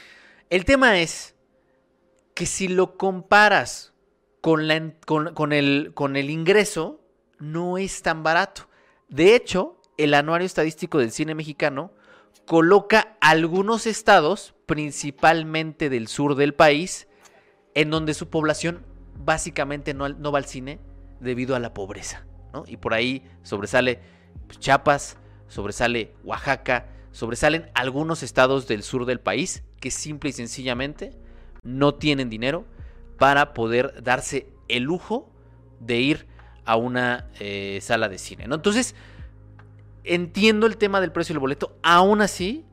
El 0.49 0.65
tema 0.65 0.99
es 0.99 1.35
que 2.33 2.45
si 2.45 2.67
lo 2.67 2.97
comparas 2.97 3.93
con, 4.41 4.67
la, 4.67 4.93
con, 5.05 5.53
el, 5.53 5.91
con 5.93 6.15
el 6.15 6.29
ingreso, 6.29 7.01
no 7.37 7.77
es 7.77 8.01
tan 8.01 8.23
barato. 8.23 8.67
De 9.07 9.35
hecho, 9.35 9.78
el 9.99 10.13
Anuario 10.13 10.45
Estadístico 10.45 10.97
del 10.97 11.11
Cine 11.11 11.35
Mexicano 11.35 11.91
coloca 12.45 13.17
algunos 13.19 13.85
estados, 13.85 14.55
principalmente 14.65 15.89
del 15.89 16.07
sur 16.07 16.35
del 16.35 16.53
país, 16.53 17.07
en 17.75 17.89
donde 17.89 18.13
su 18.13 18.29
población 18.29 18.85
básicamente 19.17 19.93
no, 19.93 20.07
no 20.07 20.31
va 20.31 20.39
al 20.39 20.45
cine 20.45 20.79
debido 21.19 21.55
a 21.55 21.59
la 21.59 21.73
pobreza. 21.73 22.25
Y 22.65 22.77
por 22.77 22.93
ahí 22.93 23.23
sobresale 23.43 23.99
pues, 24.47 24.59
Chiapas, 24.59 25.17
sobresale 25.47 26.13
Oaxaca, 26.23 26.87
sobresalen 27.11 27.69
algunos 27.73 28.23
estados 28.23 28.67
del 28.67 28.83
sur 28.83 29.05
del 29.05 29.19
país 29.19 29.63
que 29.81 29.91
simple 29.91 30.29
y 30.29 30.33
sencillamente 30.33 31.11
no 31.63 31.95
tienen 31.95 32.29
dinero 32.29 32.65
para 33.17 33.53
poder 33.53 34.01
darse 34.01 34.47
el 34.69 34.83
lujo 34.83 35.29
de 35.81 35.99
ir 35.99 36.27
a 36.65 36.77
una 36.77 37.27
eh, 37.39 37.79
sala 37.81 38.07
de 38.09 38.17
cine. 38.17 38.47
¿no? 38.47 38.55
Entonces, 38.55 38.95
entiendo 40.09 40.65
el 40.65 40.77
tema 40.77 40.99
del 41.01 41.11
precio 41.11 41.33
del 41.33 41.39
boleto, 41.39 41.77
aún 41.83 42.21
así, 42.21 42.65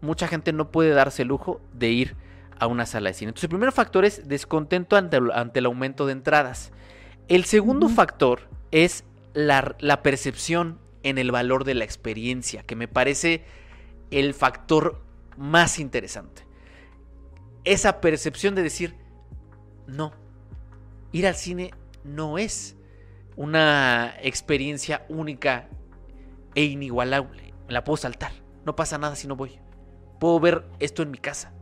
mucha 0.00 0.28
gente 0.28 0.52
no 0.52 0.70
puede 0.70 0.90
darse 0.90 1.22
el 1.22 1.28
lujo 1.28 1.60
de 1.74 1.90
ir 1.90 2.16
a 2.58 2.68
una 2.68 2.86
sala 2.86 3.10
de 3.10 3.14
cine. 3.14 3.30
Entonces, 3.30 3.44
el 3.44 3.50
primer 3.50 3.72
factor 3.72 4.04
es 4.04 4.28
descontento 4.28 4.96
ante, 4.96 5.18
el 5.18 5.66
aumento 5.66 6.06
de 6.06 6.12
entradas. 6.12 6.70
El 7.26 7.44
segundo 7.44 7.88
factor 7.88 8.48
es 8.70 9.04
la, 9.34 9.74
percepción 10.02 10.78
en 11.02 11.18
el 11.18 11.32
valor 11.32 11.64
de 11.64 11.74
la 11.74 11.84
experiencia, 11.84 12.62
que 12.62 12.76
me 12.76 12.86
parece 12.86 13.44
el 14.12 14.32
factor 14.32 15.02
más 15.36 15.80
interesante. 15.80 16.46
Esa 17.64 18.00
percepción 18.00 18.54
de 18.54 18.62
decir, 18.62 18.94
no, 19.88 20.12
ir 21.10 21.26
al 21.26 21.34
cine 21.34 21.72
no 22.04 22.38
es 22.38 22.76
una 23.34 24.14
experiencia 24.22 25.04
única 25.08 25.68
e 26.54 26.64
inigualable. 26.64 27.54
La 27.68 27.84
puedo 27.84 27.96
saltar, 27.96 28.32
no 28.64 28.76
pasa 28.76 28.98
nada 28.98 29.16
si 29.16 29.26
no 29.26 29.36
voy. 29.36 29.58
Puedo 30.18 30.40
ver 30.40 30.64
esto 30.78 31.02
en 31.02 31.10
mi 31.10 31.18
casa 31.18 31.52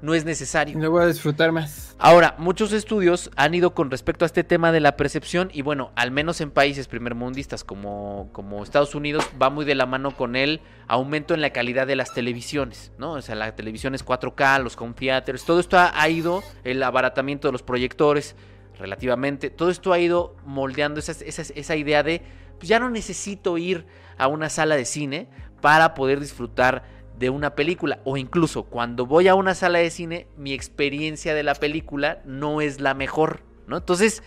no 0.00 0.14
es 0.14 0.24
necesario. 0.24 0.78
Lo 0.78 0.90
voy 0.90 1.02
a 1.02 1.06
disfrutar 1.06 1.52
más. 1.52 1.96
Ahora, 1.98 2.34
muchos 2.38 2.72
estudios 2.72 3.30
han 3.36 3.54
ido 3.54 3.74
con 3.74 3.90
respecto 3.90 4.24
a 4.24 4.26
este 4.26 4.44
tema 4.44 4.70
de 4.72 4.80
la 4.80 4.96
percepción 4.96 5.50
y 5.52 5.62
bueno, 5.62 5.90
al 5.96 6.10
menos 6.10 6.40
en 6.40 6.50
países 6.50 6.86
primermundistas 6.86 7.64
como, 7.64 8.28
como 8.32 8.62
Estados 8.62 8.94
Unidos, 8.94 9.28
va 9.40 9.50
muy 9.50 9.64
de 9.64 9.74
la 9.74 9.86
mano 9.86 10.16
con 10.16 10.36
el 10.36 10.60
aumento 10.86 11.34
en 11.34 11.40
la 11.40 11.50
calidad 11.50 11.86
de 11.86 11.96
las 11.96 12.14
televisiones, 12.14 12.92
¿no? 12.98 13.12
O 13.12 13.22
sea, 13.22 13.34
la 13.34 13.54
televisión 13.56 13.94
es 13.94 14.04
4K, 14.04 14.62
los 14.62 14.76
home 14.76 14.94
theaters, 14.94 15.44
todo 15.44 15.60
esto 15.60 15.78
ha, 15.78 16.08
ido, 16.08 16.42
el 16.64 16.82
abaratamiento 16.82 17.48
de 17.48 17.52
los 17.52 17.62
proyectores, 17.62 18.36
relativamente, 18.78 19.50
todo 19.50 19.70
esto 19.70 19.92
ha 19.92 19.98
ido 19.98 20.36
moldeando 20.44 21.00
esa, 21.00 21.12
esa 21.12 21.76
idea 21.76 22.02
de, 22.02 22.22
pues 22.58 22.68
ya 22.68 22.78
no 22.78 22.90
necesito 22.90 23.58
ir 23.58 23.86
a 24.16 24.28
una 24.28 24.48
sala 24.48 24.76
de 24.76 24.84
cine 24.84 25.28
para 25.60 25.94
poder 25.94 26.20
disfrutar 26.20 26.84
de 27.18 27.30
una 27.30 27.54
película 27.54 28.00
o 28.04 28.16
incluso 28.16 28.64
cuando 28.64 29.06
voy 29.06 29.28
a 29.28 29.34
una 29.34 29.54
sala 29.54 29.80
de 29.80 29.90
cine 29.90 30.28
mi 30.36 30.52
experiencia 30.52 31.34
de 31.34 31.42
la 31.42 31.54
película 31.54 32.22
no 32.24 32.60
es 32.60 32.80
la 32.80 32.94
mejor, 32.94 33.42
¿no? 33.66 33.76
Entonces 33.76 34.22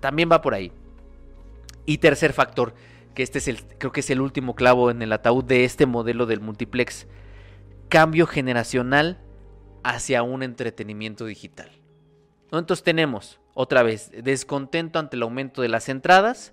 también 0.00 0.30
va 0.30 0.40
por 0.40 0.54
ahí. 0.54 0.72
Y 1.84 1.98
tercer 1.98 2.32
factor, 2.32 2.74
que 3.14 3.22
este 3.22 3.38
es 3.38 3.48
el 3.48 3.64
creo 3.78 3.92
que 3.92 4.00
es 4.00 4.10
el 4.10 4.20
último 4.20 4.54
clavo 4.54 4.90
en 4.90 5.02
el 5.02 5.12
ataúd 5.12 5.44
de 5.44 5.64
este 5.64 5.86
modelo 5.86 6.26
del 6.26 6.40
multiplex, 6.40 7.06
cambio 7.88 8.26
generacional 8.26 9.18
hacia 9.82 10.22
un 10.22 10.42
entretenimiento 10.42 11.24
digital. 11.24 11.70
Entonces 12.52 12.84
tenemos 12.84 13.40
otra 13.54 13.82
vez 13.82 14.10
descontento 14.22 14.98
ante 14.98 15.16
el 15.16 15.22
aumento 15.22 15.62
de 15.62 15.68
las 15.68 15.88
entradas, 15.88 16.52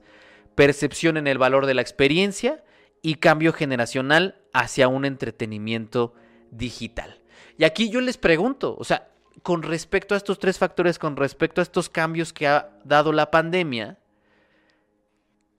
percepción 0.55 1.17
en 1.17 1.27
el 1.27 1.37
valor 1.37 1.65
de 1.65 1.73
la 1.73 1.81
experiencia 1.81 2.63
y 3.01 3.15
cambio 3.15 3.53
generacional 3.53 4.41
hacia 4.53 4.87
un 4.87 5.05
entretenimiento 5.05 6.13
digital. 6.51 7.21
Y 7.57 7.63
aquí 7.65 7.89
yo 7.89 8.01
les 8.01 8.17
pregunto, 8.17 8.75
o 8.77 8.83
sea, 8.83 9.11
con 9.43 9.61
respecto 9.61 10.15
a 10.15 10.17
estos 10.17 10.39
tres 10.39 10.57
factores, 10.57 10.97
con 10.97 11.15
respecto 11.15 11.61
a 11.61 11.63
estos 11.63 11.89
cambios 11.89 12.33
que 12.33 12.47
ha 12.47 12.79
dado 12.83 13.11
la 13.11 13.29
pandemia, 13.29 13.99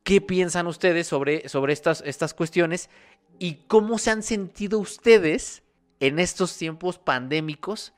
¿qué 0.03 0.21
piensan 0.21 0.67
ustedes 0.67 1.07
sobre, 1.07 1.49
sobre 1.49 1.73
estas, 1.73 2.03
estas 2.05 2.35
cuestiones 2.35 2.91
y 3.39 3.55
cómo 3.69 3.99
se 3.99 4.11
han 4.11 4.23
sentido 4.23 4.79
ustedes 4.79 5.63
en 6.01 6.19
estos 6.19 6.57
tiempos 6.57 6.99
pandémicos? 6.99 7.93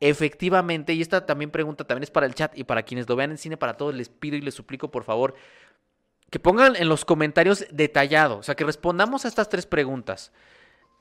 Efectivamente, 0.00 0.92
y 0.94 1.02
esta 1.02 1.26
también 1.26 1.50
pregunta 1.50 1.84
también 1.84 2.04
es 2.04 2.10
para 2.10 2.26
el 2.26 2.34
chat 2.34 2.56
y 2.56 2.64
para 2.64 2.84
quienes 2.84 3.08
lo 3.08 3.16
vean 3.16 3.32
en 3.32 3.38
cine, 3.38 3.56
para 3.56 3.76
todos 3.76 3.94
les 3.94 4.08
pido 4.08 4.36
y 4.36 4.40
les 4.40 4.54
suplico 4.54 4.90
por 4.90 5.02
favor, 5.02 5.34
que 6.30 6.38
pongan 6.38 6.76
en 6.76 6.88
los 6.88 7.04
comentarios 7.04 7.66
detallado, 7.70 8.38
o 8.38 8.42
sea, 8.42 8.54
que 8.54 8.64
respondamos 8.64 9.24
a 9.24 9.28
estas 9.28 9.48
tres 9.48 9.66
preguntas. 9.66 10.32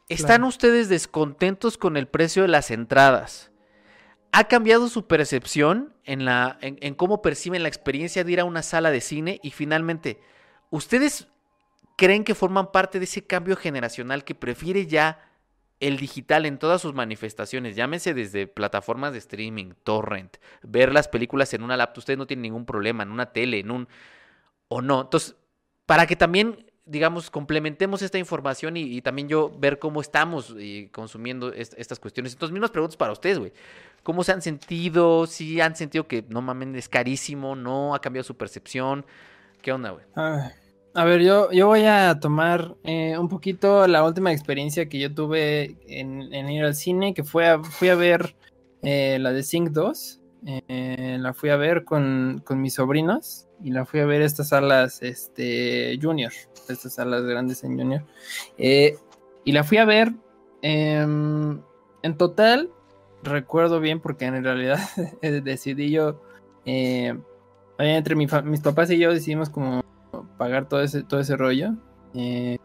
¿Están 0.10 0.46
ustedes 0.46 0.88
descontentos 0.88 1.77
con 1.77 1.98
el 1.98 2.07
precio 2.07 2.43
de 2.43 2.48
las 2.48 2.72
entradas? 2.72 3.51
¿Ha 4.31 4.46
cambiado 4.46 4.88
su 4.88 5.05
percepción 5.05 5.93
en, 6.05 6.24
la, 6.24 6.57
en, 6.62 6.96
cómo 6.96 7.22
perciben 7.22 7.63
la 7.63 7.69
experiencia 7.69 8.24
de 8.24 8.31
ir 8.31 8.39
a 8.39 8.46
una 8.46 8.62
sala 8.62 8.89
de 8.89 9.01
cine? 9.01 9.39
Y 9.43 9.51
finalmente, 9.51 10.22
¿ustedes 10.69 11.27
creen 11.98 12.24
que 12.24 12.36
forman 12.36 12.72
parte 12.72 13.00
de 13.00 13.05
ese 13.05 13.25
cambio 13.25 13.57
generacional 13.57 14.24
que 14.24 14.36
prefiere 14.36 14.86
ya 14.86 15.19
el 15.81 15.98
digital 15.98 16.46
en 16.46 16.57
todas 16.57 16.81
sus 16.81 16.93
manifestaciones? 16.93 17.75
Llámese 17.75 18.13
desde 18.13 18.48
plataformas 18.48 19.12
de 19.12 19.17
streaming, 19.17 19.74
torrent, 19.84 20.38
ver 20.62 20.93
las 20.93 21.10
películas 21.10 21.53
en 21.53 21.63
una 21.63 21.75
laptop, 21.75 22.00
ustedes 22.00 22.19
no 22.19 22.27
tienen 22.27 22.43
ningún 22.43 22.65
problema, 22.65 23.03
en 23.03 23.12
una 23.12 23.34
tele, 23.34 23.60
en 23.60 23.72
un 23.72 23.89
o 24.69 24.81
no. 24.81 25.01
Entonces, 25.01 25.36
para 25.86 26.05
que 26.05 26.15
también, 26.15 26.65
digamos, 26.86 27.29
complementemos 27.29 28.01
esta 28.01 28.17
información 28.17 28.77
y, 28.77 29.01
también 29.01 29.27
yo 29.27 29.51
ver 29.57 29.79
cómo 29.79 30.01
estamos 30.01 30.53
eh, 30.59 30.89
consumiendo 30.91 31.53
estas 31.53 32.00
cuestiones. 32.00 32.33
Entonces, 32.33 32.53
mismas 32.53 32.71
preguntas 32.71 32.97
para 32.97 33.13
ustedes, 33.13 33.39
güey. 33.39 33.53
¿Cómo 34.03 34.24
se 34.24 34.31
han 34.31 34.41
sentido? 34.41 35.25
Si 35.27 35.59
han 35.59 35.75
sentido 35.75 36.07
que 36.07 36.24
no 36.29 36.41
mames, 36.41 36.75
es 36.75 36.89
carísimo, 36.89 37.55
no 37.55 37.93
ha 37.93 38.00
cambiado 38.00 38.24
su 38.24 38.36
percepción. 38.36 39.05
¿Qué 39.62 39.71
onda, 39.71 39.91
güey? 39.91 40.05
A 40.93 41.05
ver, 41.05 41.21
yo, 41.21 41.51
yo 41.51 41.67
voy 41.67 41.83
a 41.83 42.19
tomar 42.19 42.75
eh, 42.83 43.17
un 43.17 43.27
poquito 43.27 43.86
la 43.88 44.03
última 44.03 44.31
experiencia 44.31 44.88
que 44.88 45.00
yo 45.00 45.13
tuve 45.13 45.75
en, 45.88 46.50
ir 46.50 46.63
al 46.63 46.74
cine, 46.74 47.13
que 47.13 47.24
fue 47.24 47.47
a, 47.47 47.59
fui 47.59 47.89
a 47.89 47.95
ver 47.95 48.36
eh, 48.81 49.17
la 49.19 49.31
de 49.31 49.43
Sync 49.43 49.69
2. 49.71 50.21
la 50.67 51.33
fui 51.33 51.50
a 51.50 51.57
ver 51.57 51.83
con, 51.83 52.41
con 52.45 52.62
mis 52.62 52.75
sobrinos 52.75 53.47
y 53.64 53.72
la 53.72 53.86
fui 53.86 54.00
a 54.00 54.06
ver 54.06 54.22
estas 54.22 54.50
salas 54.50 55.02
este, 55.02 55.98
Junior, 56.02 56.32
estas 56.70 56.94
salas 56.94 57.24
grandes 57.24 57.64
en 57.64 57.78
Junior. 57.78 58.04
Eh, 58.58 58.98
y 59.44 59.52
la 59.52 59.64
fui 59.64 59.78
a 59.78 59.86
ver 59.86 60.14
em, 60.62 61.62
en 62.04 62.18
total, 62.18 62.70
recuerdo 63.24 63.80
bien 63.80 64.00
porque 64.00 64.26
en 64.26 64.44
realidad 64.44 64.80
decidí 65.22 65.92
yo, 65.92 66.22
eh, 66.66 67.18
entre 67.80 68.16
mis 68.16 68.62
papás 68.62 68.90
y 68.92 68.98
yo 68.98 69.14
decidimos 69.14 69.50
como 69.50 69.84
pagar 70.38 70.68
todo 70.68 70.82
ese, 70.82 71.04
todo 71.04 71.20
ese 71.20 71.36
rollo. 71.38 71.74
Eh, 72.14 72.58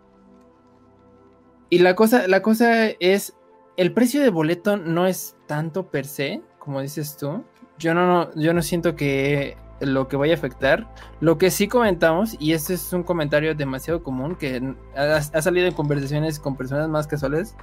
y 1.71 1.79
la 1.79 1.95
cosa, 1.95 2.29
la 2.29 2.43
cosa 2.43 2.87
es, 2.89 3.35
el 3.77 3.93
precio 3.93 4.21
de 4.21 4.29
boleto 4.29 4.77
no 4.77 5.07
es 5.07 5.37
tanto 5.47 5.91
per 5.91 6.07
se, 6.07 6.43
como 6.59 6.81
dices 6.81 7.17
tú. 7.17 7.45
Yo 7.79 7.95
no, 7.95 8.33
yo 8.35 8.53
no 8.53 8.63
siento 8.63 8.95
que 8.95 9.57
lo 9.87 10.09
que 10.09 10.17
vaya 10.17 10.35
a 10.35 10.37
afectar. 10.37 10.89
Lo 11.21 11.39
que 11.39 11.51
sí 11.51 11.69
comentamos, 11.69 12.37
y 12.39 12.53
este 12.53 12.75
es 12.75 12.93
un 12.93 13.03
comentario 13.03 13.55
demasiado 13.55 14.03
común 14.03 14.37
que 14.37 14.75
ha, 14.97 15.43
salido 15.43 15.67
en 15.67 15.75
conversaciones 15.75 16.39
con 16.39 16.57
personas 16.57 16.89
más 16.89 17.07
casuales, 17.07 17.55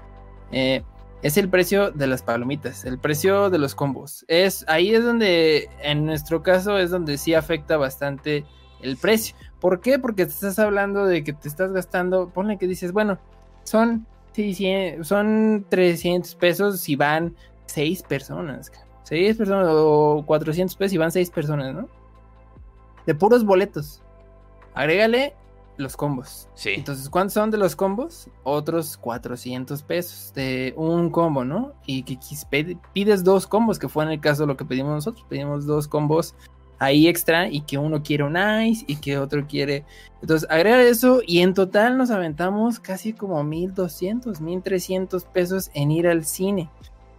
eh, 0.51 0.83
es 1.21 1.37
el 1.37 1.49
precio 1.49 1.91
de 1.91 2.07
las 2.07 2.23
palomitas, 2.23 2.85
el 2.85 2.97
precio 2.97 3.49
de 3.49 3.57
los 3.57 3.75
combos. 3.75 4.23
Es, 4.27 4.63
ahí 4.67 4.93
es 4.93 5.03
donde, 5.03 5.69
en 5.81 6.05
nuestro 6.05 6.43
caso, 6.43 6.77
es 6.77 6.91
donde 6.91 7.17
sí 7.17 7.33
afecta 7.33 7.77
bastante 7.77 8.45
el 8.81 8.95
precio. 8.97 9.35
¿Por 9.59 9.81
qué? 9.81 9.99
Porque 9.99 10.25
te 10.25 10.31
estás 10.31 10.59
hablando 10.59 11.05
de 11.05 11.23
que 11.23 11.33
te 11.33 11.49
estás 11.49 11.73
gastando, 11.73 12.29
ponle 12.29 12.57
que 12.57 12.67
dices, 12.67 12.93
bueno, 12.93 13.19
son, 13.63 14.05
son 15.01 15.65
300 15.67 16.35
pesos 16.35 16.79
si 16.79 16.95
van 16.95 17.35
6 17.65 18.03
personas. 18.03 18.71
6 19.03 19.37
personas 19.37 19.67
o 19.71 20.23
400 20.25 20.75
pesos 20.77 20.91
si 20.91 20.97
van 20.97 21.11
6 21.11 21.29
personas, 21.31 21.73
¿no? 21.73 21.89
De 23.09 23.15
puros 23.15 23.43
boletos. 23.43 24.03
Agrégale 24.75 25.33
los 25.77 25.97
combos. 25.97 26.47
Sí. 26.53 26.73
Entonces, 26.75 27.09
¿cuántos 27.09 27.33
son 27.33 27.49
de 27.49 27.57
los 27.57 27.75
combos? 27.75 28.29
Otros 28.43 28.97
400 28.97 29.81
pesos 29.81 30.31
de 30.35 30.75
un 30.77 31.09
combo, 31.09 31.43
¿no? 31.43 31.73
Y 31.87 32.03
que 32.03 32.19
pides 32.93 33.23
dos 33.23 33.47
combos, 33.47 33.79
que 33.79 33.89
fue 33.89 34.03
en 34.03 34.11
el 34.11 34.21
caso 34.21 34.43
de 34.43 34.47
lo 34.47 34.57
que 34.57 34.63
pedimos 34.63 34.91
nosotros. 34.91 35.25
Pedimos 35.27 35.65
dos 35.65 35.87
combos 35.87 36.35
ahí 36.77 37.07
extra 37.07 37.49
y 37.49 37.61
que 37.61 37.79
uno 37.79 38.03
quiere 38.03 38.25
un 38.25 38.37
ice 38.37 38.85
y 38.85 38.97
que 38.97 39.17
otro 39.17 39.47
quiere. 39.47 39.85
Entonces, 40.21 40.47
agregar 40.51 40.81
eso 40.81 41.21
y 41.25 41.39
en 41.39 41.55
total 41.55 41.97
nos 41.97 42.11
aventamos 42.11 42.79
casi 42.79 43.13
como 43.13 43.43
1200, 43.43 44.39
1300 44.39 45.25
pesos 45.25 45.71
en 45.73 45.89
ir 45.89 46.07
al 46.07 46.25
cine. 46.25 46.69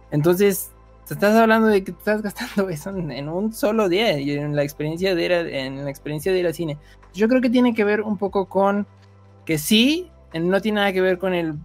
Entonces, 0.09 0.71
te 1.11 1.15
estás 1.15 1.35
hablando 1.35 1.67
de 1.67 1.83
que 1.83 1.91
te 1.91 1.97
estás 1.97 2.21
gastando 2.21 2.69
eso 2.73 2.89
en, 2.91 3.27
un 3.27 3.51
solo 3.51 3.89
día 3.89 4.17
y 4.17 4.31
en 4.31 4.55
la 4.55 4.63
experiencia 4.63 5.13
de 5.13 5.25
ir 5.25 5.33
a, 5.33 5.41
en 5.41 5.83
la 5.83 5.89
experiencia 5.89 6.31
de 6.31 6.39
ir 6.39 6.47
al 6.47 6.53
cine. 6.53 6.77
Yo 7.13 7.27
creo 7.27 7.41
que 7.41 7.49
tiene 7.49 7.73
que 7.73 7.83
ver 7.83 7.99
un 7.99 8.17
poco 8.17 8.47
con 8.47 8.87
que 9.45 9.57
sí, 9.57 10.09
no 10.33 10.61
tiene 10.61 10.77
nada 10.77 10.93
que 10.93 11.01
ver 11.01 11.17
con 11.17 11.33
el 11.33 11.55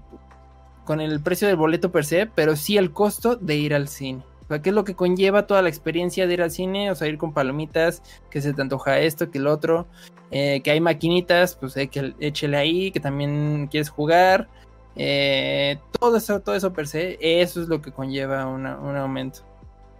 con 0.85 1.01
el 1.01 1.21
precio 1.21 1.47
del 1.47 1.57
boleto 1.57 1.93
per 1.93 2.05
se, 2.05 2.27
pero 2.27 2.57
sí 2.57 2.77
el 2.77 2.93
costo 2.93 3.37
de 3.37 3.55
ir 3.55 3.73
al 3.73 3.87
cine. 3.87 4.25
O 4.45 4.49
sea, 4.49 4.63
¿qué 4.63 4.71
es 4.71 4.75
lo 4.75 4.83
que 4.83 4.95
conlleva 4.95 5.47
toda 5.47 5.63
la 5.63 5.69
experiencia 5.69 6.27
de 6.27 6.35
ir 6.35 6.43
al 6.43 6.51
cine? 6.51 6.91
O 6.91 6.97
sea, 6.97 7.07
ir 7.07 7.19
con 7.19 7.33
palomitas, 7.33 8.03
que 8.31 8.41
se 8.41 8.53
te 8.53 8.63
antoja 8.63 8.99
esto, 8.99 9.31
que 9.31 9.39
el 9.39 9.47
otro, 9.47 9.87
eh, 10.33 10.61
que 10.63 10.73
hay 10.73 10.81
maquinitas, 10.81 11.55
pues 11.55 11.77
hay 11.77 11.87
que 11.87 12.15
ahí, 12.57 12.91
que 12.91 13.01
también 13.01 13.69
quieres 13.69 13.91
jugar, 13.91 14.49
eh, 14.97 15.79
todo 16.01 16.17
eso, 16.17 16.41
todo 16.41 16.55
eso 16.55 16.73
per 16.73 16.89
se, 16.89 17.19
eso 17.21 17.63
es 17.63 17.69
lo 17.69 17.81
que 17.83 17.93
conlleva 17.93 18.47
un 18.47 18.67
aumento. 18.67 19.41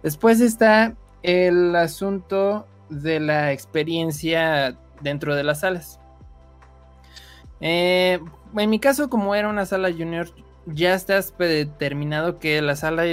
Después 0.03 0.41
está 0.41 0.95
el 1.23 1.75
asunto 1.75 2.67
de 2.89 3.19
la 3.19 3.51
experiencia 3.51 4.77
dentro 5.01 5.35
de 5.35 5.43
las 5.43 5.61
salas. 5.61 5.99
Eh, 7.59 8.19
en 8.55 8.69
mi 8.69 8.79
caso, 8.79 9.09
como 9.09 9.35
era 9.35 9.49
una 9.49 9.65
sala 9.65 9.91
junior, 9.91 10.29
ya 10.65 10.93
estás 10.93 11.33
determinado 11.37 12.39
que 12.39 12.61
la 12.61 12.75
sala 12.75 13.03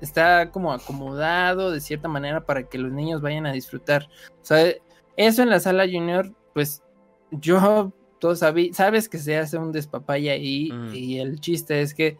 está 0.00 0.50
como 0.50 0.72
acomodado 0.72 1.70
de 1.70 1.80
cierta 1.80 2.08
manera 2.08 2.44
para 2.44 2.64
que 2.64 2.78
los 2.78 2.92
niños 2.92 3.20
vayan 3.20 3.46
a 3.46 3.52
disfrutar. 3.52 4.08
O 4.42 4.44
sea, 4.44 4.72
eso 5.16 5.42
en 5.42 5.50
la 5.50 5.60
sala 5.60 5.84
junior, 5.90 6.32
pues 6.54 6.82
yo 7.30 7.92
todos 8.20 8.38
sabes 8.38 9.08
que 9.08 9.18
se 9.18 9.36
hace 9.36 9.58
un 9.58 9.72
despapaya 9.72 10.32
ahí 10.32 10.70
Mm. 10.70 10.94
y 10.94 11.18
el 11.18 11.40
chiste 11.40 11.82
es 11.82 11.94
que 11.94 12.18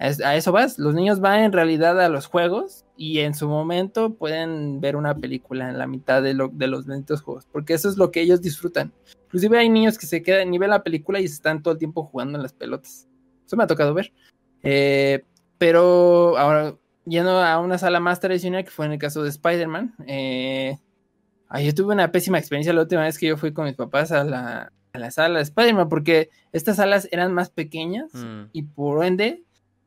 a 0.00 0.36
eso 0.36 0.52
vas, 0.52 0.78
los 0.78 0.94
niños 0.94 1.18
van 1.18 1.40
en 1.40 1.52
realidad 1.52 2.00
a 2.00 2.08
los 2.08 2.26
juegos 2.26 2.84
y 2.96 3.18
en 3.18 3.34
su 3.34 3.48
momento 3.48 4.14
pueden 4.14 4.80
ver 4.80 4.94
una 4.94 5.16
película 5.16 5.68
en 5.68 5.76
la 5.76 5.88
mitad 5.88 6.22
de, 6.22 6.34
lo- 6.34 6.50
de 6.52 6.68
los 6.68 6.86
benditos 6.86 7.20
juegos, 7.20 7.46
porque 7.50 7.74
eso 7.74 7.88
es 7.88 7.96
lo 7.96 8.12
que 8.12 8.20
ellos 8.20 8.40
disfrutan. 8.40 8.92
Inclusive 9.24 9.58
hay 9.58 9.68
niños 9.68 9.98
que 9.98 10.06
se 10.06 10.22
quedan 10.22 10.54
y 10.54 10.58
ven 10.58 10.70
la 10.70 10.84
película 10.84 11.18
y 11.18 11.26
se 11.26 11.34
están 11.34 11.64
todo 11.64 11.72
el 11.72 11.78
tiempo 11.78 12.04
jugando 12.04 12.38
en 12.38 12.42
las 12.44 12.52
pelotas. 12.52 13.08
Eso 13.44 13.56
me 13.56 13.64
ha 13.64 13.66
tocado 13.66 13.92
ver. 13.92 14.12
Eh, 14.62 15.24
pero 15.58 16.38
ahora, 16.38 16.76
yendo 17.04 17.30
a 17.32 17.58
una 17.58 17.76
sala 17.78 17.98
más 17.98 18.20
tradicional, 18.20 18.62
que 18.64 18.70
fue 18.70 18.86
en 18.86 18.92
el 18.92 18.98
caso 19.00 19.24
de 19.24 19.30
Spider-Man, 19.30 19.96
eh, 20.06 20.78
yo 21.60 21.74
tuve 21.74 21.94
una 21.94 22.12
pésima 22.12 22.38
experiencia 22.38 22.72
la 22.72 22.82
última 22.82 23.02
vez 23.02 23.18
que 23.18 23.26
yo 23.26 23.36
fui 23.36 23.52
con 23.52 23.64
mis 23.64 23.74
papás 23.74 24.12
a 24.12 24.22
la, 24.22 24.72
a 24.92 24.98
la 24.98 25.10
sala 25.10 25.38
de 25.38 25.44
Spider-Man, 25.44 25.88
porque 25.88 26.30
estas 26.52 26.76
salas 26.76 27.08
eran 27.12 27.32
más 27.34 27.50
pequeñas 27.50 28.12
Mm. 28.14 28.44
y 28.52 28.62
por 28.62 29.04
ende 29.04 29.42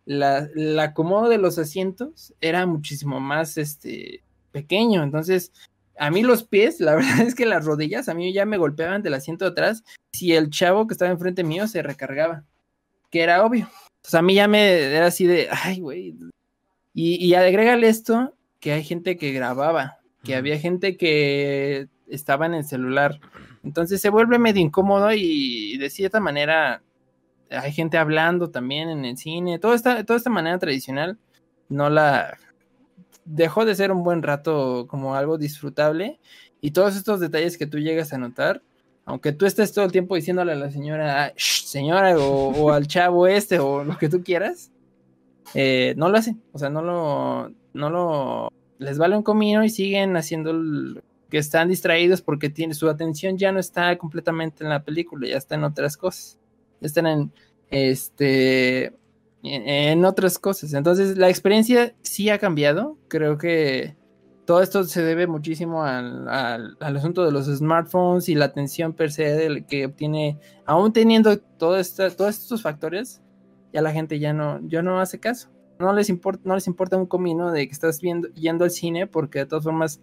la, 0.05 0.50
el 0.55 0.79
acomodo 0.79 1.29
de 1.29 1.38
los 1.38 1.58
asientos 1.58 2.34
era 2.41 2.65
muchísimo 2.65 3.20
más 3.20 3.58
este, 3.58 4.24
pequeño. 4.51 5.03
Entonces, 5.03 5.51
a 5.98 6.10
mí 6.10 6.24
los 6.24 6.43
pies, 6.43 6.79
la 6.79 6.96
verdad 6.96 7.22
es 7.22 7.36
que 7.36 7.46
las 7.46 7.65
rodillas 7.65 8.10
a 8.10 8.13
mí 8.13 8.34
ya 8.34 8.46
me 8.46 8.58
golpeaban 8.58 9.03
del 9.03 9.13
asiento 9.13 9.46
de 9.46 9.51
atrás 9.51 9.84
si 10.12 10.34
el 10.34 10.50
chavo 10.50 10.88
que 10.88 10.93
estaba 10.93 11.12
enfrente 11.12 11.43
mío 11.43 11.67
se 11.67 11.81
recargaba, 11.84 12.43
que 13.10 13.22
era 13.22 13.46
obvio. 13.46 13.70
Pues 14.01 14.15
a 14.15 14.22
mí 14.22 14.34
ya 14.34 14.48
me 14.48 14.96
era 14.96 15.05
así 15.08 15.27
de, 15.27 15.48
ay, 15.51 15.79
güey. 15.79 16.15
Y, 16.93 17.15
y 17.25 17.34
agrégale 17.36 17.88
esto, 17.88 18.36
que 18.60 18.74
hay 18.74 18.84
gente 18.84 19.17
que 19.17 19.31
grababa, 19.31 20.00
que 20.24 20.36
había 20.36 20.60
gente 20.60 20.98
que 20.98 21.88
estaba 22.08 22.46
en 22.46 22.55
el 22.55 22.65
celular. 22.65 23.20
Entonces 23.63 24.01
se 24.01 24.10
vuelve 24.10 24.39
medio 24.39 24.62
incómodo 24.62 25.12
y 25.13 25.77
de 25.77 25.89
cierta 25.89 26.20
manera 26.20 26.82
hay 27.50 27.72
gente 27.72 27.98
hablando 27.98 28.50
también 28.50 28.89
en 28.89 29.06
el 29.06 29.18
cine. 29.18 29.60
Toda 29.60 29.75
esta, 29.75 30.03
toda 30.03 30.18
esta 30.18 30.30
manera 30.30 30.58
tradicional 30.58 31.18
no 31.70 31.89
la 31.89 32.38
dejó 33.25 33.65
de 33.65 33.75
ser 33.75 33.91
un 33.91 34.03
buen 34.03 34.24
rato 34.24 34.88
como 34.88 35.15
algo 35.15 35.38
disfrutable. 35.38 36.20
Y 36.62 36.72
todos 36.72 36.96
estos 36.96 37.20
detalles 37.20 37.58
que 37.58 37.68
tú 37.68 37.80
llegas 37.80 38.13
a 38.13 38.18
notar, 38.18 38.62
aunque 39.06 39.32
tú 39.32 39.46
estés 39.46 39.74
todo 39.74 39.86
el 39.86 39.91
tiempo 39.91 40.15
diciéndole 40.15 40.53
a 40.53 40.56
la 40.56 40.72
señora, 40.72 41.34
"Shh, 41.36 41.65
señora, 41.65 42.18
o, 42.18 42.50
o 42.50 42.72
al 42.72 42.88
chavo 42.88 43.27
este, 43.27 43.60
o 43.60 43.84
lo 43.84 43.98
que 43.98 44.10
tú 44.10 44.24
quieras, 44.24 44.72
eh, 45.53 45.94
no 45.98 46.10
lo 46.10 46.18
hacen. 46.18 46.41
O 46.53 46.60
sea, 46.60 46.70
no 46.70 46.82
lo, 46.82 47.51
no 47.74 47.89
lo, 47.89 48.51
les 48.77 48.98
vale 48.98 49.18
un 49.18 49.24
comino 49.24 49.63
y 49.63 49.70
siguen 49.70 50.15
haciendo 50.18 50.51
el- 50.51 51.01
que 51.31 51.39
están 51.39 51.69
distraídos 51.69 52.21
porque 52.21 52.50
tiene, 52.50 52.75
su 52.75 52.88
atención 52.89 53.38
ya 53.39 53.51
no 53.51 53.59
está 53.59 53.97
completamente 53.97 54.63
en 54.63 54.69
la 54.69 54.83
película, 54.83 55.27
ya 55.27 55.38
está 55.38 55.55
en 55.55 55.63
otras 55.63 55.97
cosas. 55.97 56.38
Están 56.81 57.07
en, 57.07 57.31
este, 57.69 58.85
en, 59.43 59.67
en 59.67 60.05
otras 60.05 60.38
cosas. 60.38 60.73
Entonces, 60.73 61.17
la 61.17 61.29
experiencia 61.29 61.95
sí 62.01 62.29
ha 62.29 62.38
cambiado. 62.38 62.97
Creo 63.07 63.38
que 63.38 63.95
todo 64.45 64.61
esto 64.61 64.83
se 64.83 65.01
debe 65.03 65.27
muchísimo 65.27 65.83
al, 65.83 66.27
al- 66.27 66.77
al 66.79 66.97
asunto 66.97 67.23
de 67.23 67.31
los 67.31 67.45
smartphones 67.45 68.27
y 68.29 68.35
la 68.35 68.45
atención 68.45 68.93
per 68.93 69.11
se 69.11 69.23
del 69.23 69.65
que 69.65 69.85
obtiene, 69.85 70.38
aún 70.65 70.91
teniendo 70.91 71.38
todo 71.39 71.77
esta- 71.77 72.09
todos 72.09 72.38
estos 72.38 72.61
factores, 72.61 73.21
ya 73.71 73.81
la 73.81 73.91
gente 73.93 74.19
ya 74.19 74.33
no, 74.33 74.59
ya 74.67 74.81
no 74.81 75.00
hace 75.00 75.19
caso. 75.19 75.50
No 75.79 75.93
les 75.93 76.09
importa, 76.09 76.41
no 76.45 76.55
les 76.55 76.67
importa 76.67 76.97
un 76.97 77.05
comino 77.07 77.51
de 77.51 77.65
que 77.67 77.71
estás 77.73 78.01
viendo, 78.01 78.27
yendo 78.33 78.65
al 78.65 78.71
cine, 78.71 79.07
porque 79.07 79.39
de 79.39 79.45
todas 79.45 79.63
formas, 79.63 80.01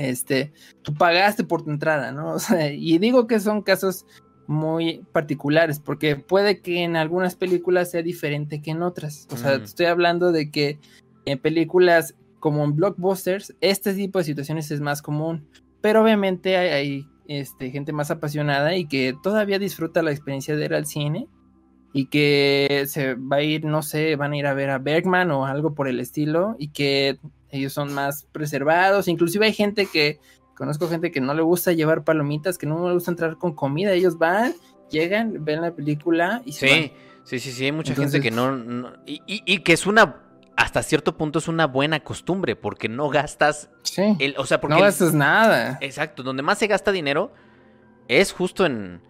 este, 0.00 0.52
tú 0.82 0.94
pagaste 0.94 1.44
por 1.44 1.62
tu 1.62 1.70
entrada, 1.70 2.12
¿no? 2.12 2.32
O 2.34 2.38
sea, 2.38 2.72
y 2.72 2.98
digo 2.98 3.26
que 3.26 3.40
son 3.40 3.62
casos 3.62 4.06
muy 4.46 5.04
particulares, 5.12 5.78
porque 5.78 6.16
puede 6.16 6.60
que 6.60 6.82
en 6.82 6.96
algunas 6.96 7.36
películas 7.36 7.90
sea 7.90 8.02
diferente 8.02 8.60
que 8.60 8.72
en 8.72 8.82
otras. 8.82 9.28
O 9.32 9.36
sea, 9.36 9.58
Mm. 9.58 9.62
estoy 9.62 9.86
hablando 9.86 10.32
de 10.32 10.50
que 10.50 10.78
en 11.24 11.38
películas 11.38 12.14
como 12.40 12.64
en 12.64 12.74
blockbusters, 12.74 13.54
este 13.60 13.94
tipo 13.94 14.18
de 14.18 14.24
situaciones 14.24 14.70
es 14.70 14.80
más 14.80 15.02
común. 15.02 15.46
Pero 15.82 16.02
obviamente 16.02 16.56
hay, 16.56 16.68
hay, 16.68 17.06
este, 17.28 17.70
gente 17.70 17.92
más 17.92 18.10
apasionada 18.10 18.74
y 18.74 18.86
que 18.86 19.14
todavía 19.22 19.58
disfruta 19.58 20.02
la 20.02 20.10
experiencia 20.10 20.56
de 20.56 20.64
ir 20.64 20.74
al 20.74 20.86
cine 20.86 21.28
y 21.92 22.06
que 22.06 22.84
se 22.86 23.14
va 23.14 23.36
a 23.36 23.42
ir, 23.42 23.64
no 23.64 23.82
sé, 23.82 24.16
van 24.16 24.32
a 24.32 24.36
ir 24.36 24.46
a 24.46 24.54
ver 24.54 24.70
a 24.70 24.78
Bergman 24.78 25.30
o 25.30 25.46
algo 25.46 25.74
por 25.74 25.86
el 25.86 26.00
estilo 26.00 26.56
y 26.58 26.68
que 26.68 27.18
ellos 27.52 27.72
son 27.72 27.92
más 27.92 28.24
preservados. 28.32 29.08
Inclusive 29.08 29.46
hay 29.46 29.52
gente 29.52 29.86
que, 29.86 30.20
conozco 30.56 30.88
gente 30.88 31.10
que 31.10 31.20
no 31.20 31.34
le 31.34 31.42
gusta 31.42 31.72
llevar 31.72 32.04
palomitas, 32.04 32.58
que 32.58 32.66
no 32.66 32.86
le 32.88 32.94
gusta 32.94 33.10
entrar 33.10 33.36
con 33.38 33.54
comida. 33.54 33.92
Ellos 33.92 34.18
van, 34.18 34.54
llegan, 34.90 35.44
ven 35.44 35.60
la 35.62 35.74
película 35.74 36.42
y 36.44 36.52
se 36.52 36.66
van. 36.66 36.76
Sí, 36.82 36.92
sí, 37.24 37.38
sí, 37.40 37.52
sí, 37.52 37.64
hay 37.66 37.72
mucha 37.72 37.92
Entonces- 37.92 38.12
gente 38.22 38.28
que 38.30 38.34
no... 38.34 38.56
no- 38.56 38.92
y, 39.06 39.22
y- 39.26 39.42
y 39.46 39.58
que 39.60 39.72
es 39.72 39.86
una... 39.86 40.22
Hasta 40.56 40.82
cierto 40.82 41.16
punto 41.16 41.38
es 41.38 41.48
una 41.48 41.66
buena 41.66 42.00
costumbre, 42.00 42.54
porque 42.54 42.88
no 42.90 43.08
gastas... 43.08 43.70
Sí. 43.82 44.14
El, 44.18 44.34
o 44.36 44.44
sea, 44.44 44.60
porque... 44.60 44.72
no 44.74 44.78
el- 44.78 44.84
gastas 44.84 45.14
nada. 45.14 45.78
Exacto, 45.80 46.22
donde 46.22 46.42
más 46.42 46.58
se 46.58 46.66
gasta 46.66 46.92
dinero 46.92 47.32
es 48.08 48.32
justo 48.32 48.66
en, 48.66 49.00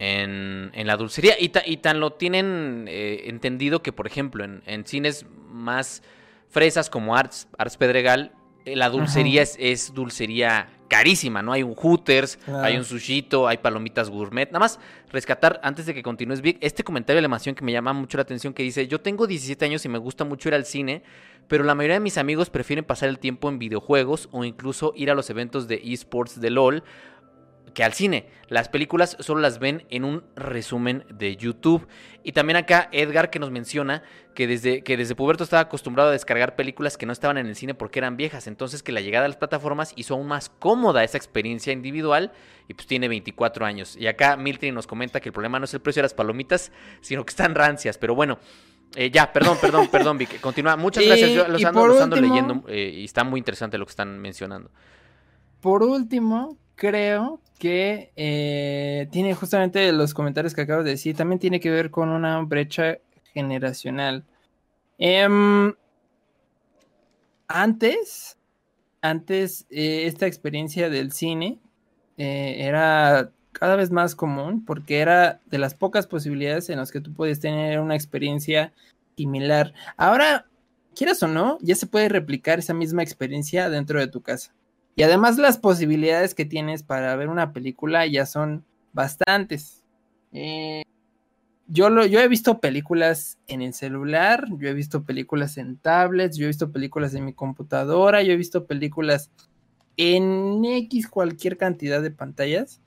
en, 0.00 0.70
en 0.74 0.86
la 0.86 0.96
dulcería. 0.96 1.34
Y, 1.38 1.50
ta- 1.50 1.62
y 1.64 1.76
tan 1.76 2.00
lo 2.00 2.14
tienen 2.14 2.86
eh, 2.88 3.24
entendido 3.26 3.82
que, 3.82 3.92
por 3.92 4.06
ejemplo, 4.06 4.42
en, 4.44 4.62
en 4.66 4.84
cines 4.86 5.26
más 5.48 6.02
fresas 6.50 6.90
como 6.90 7.16
Arts, 7.16 7.48
Arts 7.56 7.76
Pedregal, 7.76 8.32
eh, 8.66 8.76
la 8.76 8.90
dulcería 8.90 9.42
es, 9.42 9.56
es 9.58 9.94
dulcería 9.94 10.68
carísima, 10.88 11.40
¿no? 11.40 11.52
Hay 11.52 11.62
un 11.62 11.74
Hooters, 11.74 12.36
Claro. 12.36 12.64
hay 12.64 12.76
un 12.76 12.84
sushito, 12.84 13.46
hay 13.46 13.58
palomitas 13.58 14.10
gourmet. 14.10 14.46
Nada 14.50 14.58
más 14.58 14.80
rescatar, 15.12 15.60
antes 15.62 15.86
de 15.86 15.94
que 15.94 16.02
continúes, 16.02 16.40
Vic, 16.40 16.58
este 16.60 16.82
comentario 16.82 17.18
de 17.18 17.22
la 17.22 17.26
animación 17.26 17.54
que 17.54 17.64
me 17.64 17.70
llama 17.72 17.92
mucho 17.92 18.18
la 18.18 18.22
atención, 18.22 18.52
que 18.52 18.64
dice, 18.64 18.88
yo 18.88 19.00
tengo 19.00 19.26
17 19.28 19.64
años 19.64 19.84
y 19.84 19.88
me 19.88 19.98
gusta 19.98 20.24
mucho 20.24 20.48
ir 20.48 20.54
al 20.56 20.64
cine, 20.66 21.04
pero 21.46 21.62
la 21.64 21.74
mayoría 21.76 21.94
de 21.94 22.00
mis 22.00 22.18
amigos 22.18 22.50
prefieren 22.50 22.84
pasar 22.84 23.08
el 23.08 23.18
tiempo 23.20 23.48
en 23.48 23.58
videojuegos 23.60 24.28
o 24.32 24.44
incluso 24.44 24.92
ir 24.96 25.10
a 25.10 25.14
los 25.14 25.30
eventos 25.30 25.68
de 25.68 25.80
esports 25.84 26.40
de 26.40 26.50
LOL 26.50 26.82
que 27.74 27.84
al 27.84 27.92
cine. 27.92 28.26
Las 28.48 28.68
películas 28.68 29.16
solo 29.20 29.40
las 29.40 29.58
ven 29.58 29.84
en 29.90 30.04
un 30.04 30.24
resumen 30.36 31.04
de 31.12 31.36
YouTube. 31.36 31.86
Y 32.22 32.32
también 32.32 32.56
acá 32.56 32.88
Edgar 32.92 33.30
que 33.30 33.38
nos 33.38 33.50
menciona 33.50 34.02
que 34.34 34.46
desde, 34.46 34.82
que 34.82 34.96
desde 34.96 35.14
puberto 35.14 35.44
estaba 35.44 35.62
acostumbrado 35.62 36.10
a 36.10 36.12
descargar 36.12 36.56
películas 36.56 36.96
que 36.96 37.06
no 37.06 37.12
estaban 37.12 37.38
en 37.38 37.46
el 37.46 37.56
cine 37.56 37.74
porque 37.74 37.98
eran 37.98 38.16
viejas. 38.16 38.46
Entonces 38.46 38.82
que 38.82 38.92
la 38.92 39.00
llegada 39.00 39.24
a 39.24 39.28
las 39.28 39.36
plataformas 39.36 39.92
hizo 39.96 40.14
aún 40.14 40.26
más 40.26 40.48
cómoda 40.48 41.04
esa 41.04 41.16
experiencia 41.16 41.72
individual 41.72 42.32
y 42.68 42.74
pues 42.74 42.86
tiene 42.86 43.08
24 43.08 43.64
años. 43.64 43.96
Y 43.96 44.06
acá 44.06 44.36
Milton 44.36 44.74
nos 44.74 44.86
comenta 44.86 45.20
que 45.20 45.28
el 45.28 45.32
problema 45.32 45.58
no 45.58 45.64
es 45.64 45.74
el 45.74 45.80
precio 45.80 46.00
de 46.00 46.04
las 46.04 46.14
palomitas, 46.14 46.72
sino 47.00 47.24
que 47.24 47.30
están 47.30 47.54
rancias. 47.54 47.98
Pero 47.98 48.14
bueno, 48.14 48.38
eh, 48.96 49.10
ya, 49.10 49.32
perdón, 49.32 49.58
perdón, 49.60 49.88
perdón, 49.92 50.18
Vic. 50.18 50.40
Continúa. 50.40 50.76
Muchas 50.76 51.04
gracias. 51.06 51.30
Yo 51.30 51.46
los 51.48 51.64
ando, 51.64 51.86
los 51.86 52.00
ando 52.00 52.16
último- 52.16 52.34
leyendo 52.34 52.64
eh, 52.68 52.90
y 52.96 53.04
está 53.04 53.22
muy 53.24 53.38
interesante 53.38 53.78
lo 53.78 53.86
que 53.86 53.90
están 53.90 54.18
mencionando. 54.18 54.70
Por 55.60 55.82
último, 55.82 56.56
creo 56.80 57.42
que 57.58 58.10
eh, 58.16 59.06
tiene 59.12 59.34
justamente 59.34 59.92
los 59.92 60.14
comentarios 60.14 60.54
que 60.54 60.62
acabo 60.62 60.82
de 60.82 60.92
decir, 60.92 61.14
también 61.14 61.38
tiene 61.38 61.60
que 61.60 61.70
ver 61.70 61.90
con 61.90 62.08
una 62.08 62.40
brecha 62.40 62.96
generacional. 63.34 64.24
Em, 64.96 65.74
antes, 67.48 68.38
antes 69.02 69.66
eh, 69.68 70.06
esta 70.06 70.26
experiencia 70.26 70.88
del 70.88 71.12
cine 71.12 71.58
eh, 72.16 72.56
era 72.60 73.30
cada 73.52 73.76
vez 73.76 73.90
más 73.90 74.14
común 74.14 74.64
porque 74.64 75.00
era 75.00 75.42
de 75.46 75.58
las 75.58 75.74
pocas 75.74 76.06
posibilidades 76.06 76.70
en 76.70 76.78
las 76.78 76.90
que 76.90 77.02
tú 77.02 77.12
puedes 77.12 77.40
tener 77.40 77.78
una 77.80 77.94
experiencia 77.94 78.72
similar. 79.18 79.74
Ahora, 79.98 80.46
quieras 80.96 81.22
o 81.22 81.28
no, 81.28 81.58
ya 81.60 81.74
se 81.74 81.86
puede 81.86 82.08
replicar 82.08 82.58
esa 82.58 82.72
misma 82.72 83.02
experiencia 83.02 83.68
dentro 83.68 84.00
de 84.00 84.06
tu 84.06 84.22
casa. 84.22 84.54
Y 84.96 85.02
además 85.02 85.38
las 85.38 85.58
posibilidades 85.58 86.34
que 86.34 86.44
tienes 86.44 86.82
para 86.82 87.14
ver 87.16 87.28
una 87.28 87.52
película 87.52 88.06
ya 88.06 88.26
son 88.26 88.64
bastantes. 88.92 89.84
Eh, 90.32 90.82
yo, 91.66 91.88
lo, 91.88 92.04
yo 92.04 92.20
he 92.20 92.28
visto 92.28 92.60
películas 92.60 93.38
en 93.46 93.62
el 93.62 93.72
celular, 93.72 94.46
yo 94.58 94.68
he 94.68 94.74
visto 94.74 95.04
películas 95.04 95.56
en 95.56 95.76
tablets, 95.76 96.36
yo 96.36 96.44
he 96.44 96.48
visto 96.48 96.72
películas 96.72 97.14
en 97.14 97.24
mi 97.24 97.32
computadora, 97.32 98.22
yo 98.22 98.32
he 98.32 98.36
visto 98.36 98.66
películas 98.66 99.30
en 99.96 100.64
X 100.64 101.08
cualquier 101.08 101.56
cantidad 101.56 102.02
de 102.02 102.10
pantallas. 102.10 102.80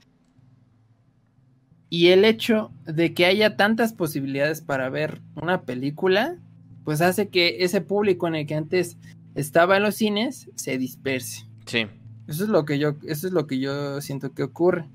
Y 1.89 2.07
el 2.07 2.25
hecho 2.25 2.71
de 2.85 3.13
que 3.13 3.25
haya 3.25 3.55
tantas 3.55 3.93
posibilidades 3.93 4.61
para 4.61 4.89
ver 4.89 5.21
una 5.35 5.61
película, 5.61 6.39
pues 6.83 7.01
hace 7.01 7.29
que 7.29 7.63
ese 7.63 7.81
público 7.81 8.27
en 8.27 8.35
el 8.35 8.47
que 8.47 8.55
antes 8.55 8.97
estaba 9.35 9.77
en 9.77 9.83
los 9.83 9.95
cines 9.95 10.49
se 10.55 10.77
disperse. 10.77 11.45
Sí. 11.65 11.87
Eso 12.27 12.43
es 12.43 12.49
lo 12.49 12.65
que 12.65 12.79
yo, 12.79 12.95
eso 13.03 13.27
es 13.27 13.33
lo 13.33 13.47
que 13.47 13.59
yo 13.59 14.01
siento 14.01 14.33
que 14.33 14.43
ocurre. 14.43 14.85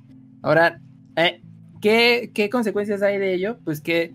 Ahora, 0.42 0.80
eh, 1.16 1.42
¿qué, 1.80 2.30
¿qué 2.34 2.48
consecuencias 2.48 3.02
hay 3.02 3.18
de 3.18 3.34
ello? 3.34 3.58
Pues 3.64 3.80
que 3.80 4.14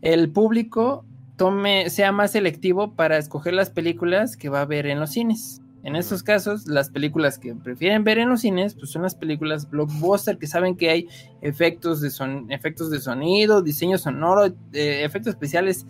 el 0.00 0.30
público 0.30 1.04
tome, 1.36 1.90
sea 1.90 2.12
más 2.12 2.32
selectivo 2.32 2.94
para 2.94 3.18
escoger 3.18 3.54
las 3.54 3.70
películas 3.70 4.36
que 4.36 4.48
va 4.48 4.60
a 4.60 4.66
ver 4.66 4.86
en 4.86 5.00
los 5.00 5.10
cines. 5.10 5.60
En 5.84 5.96
estos 5.96 6.22
casos, 6.22 6.68
las 6.68 6.90
películas 6.90 7.40
que 7.40 7.56
prefieren 7.56 8.04
ver 8.04 8.18
en 8.18 8.28
los 8.28 8.42
cines, 8.42 8.74
pues 8.74 8.90
son 8.90 9.02
las 9.02 9.16
películas 9.16 9.68
blockbuster 9.68 10.38
que 10.38 10.46
saben 10.46 10.76
que 10.76 10.90
hay 10.90 11.08
efectos 11.40 12.00
de, 12.00 12.10
son 12.10 12.50
efectos 12.52 12.90
de 12.90 13.00
sonido, 13.00 13.62
diseño 13.62 13.98
sonoro, 13.98 14.46
eh, 14.72 15.02
efectos 15.04 15.30
especiales 15.30 15.86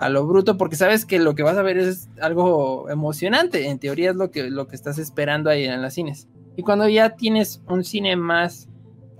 a 0.00 0.08
lo 0.08 0.26
bruto, 0.26 0.56
porque 0.56 0.76
sabes 0.76 1.04
que 1.04 1.18
lo 1.18 1.34
que 1.34 1.42
vas 1.42 1.56
a 1.56 1.62
ver 1.62 1.78
es 1.78 2.08
algo 2.20 2.88
emocionante. 2.90 3.68
En 3.68 3.78
teoría 3.78 4.10
es 4.10 4.16
lo 4.16 4.30
que, 4.30 4.50
lo 4.50 4.66
que 4.66 4.74
estás 4.74 4.98
esperando 4.98 5.50
ahí 5.50 5.64
en 5.64 5.82
las 5.82 5.94
cines. 5.94 6.28
Y 6.56 6.62
cuando 6.62 6.88
ya 6.88 7.10
tienes 7.16 7.62
un 7.68 7.84
cine 7.84 8.16
más 8.16 8.68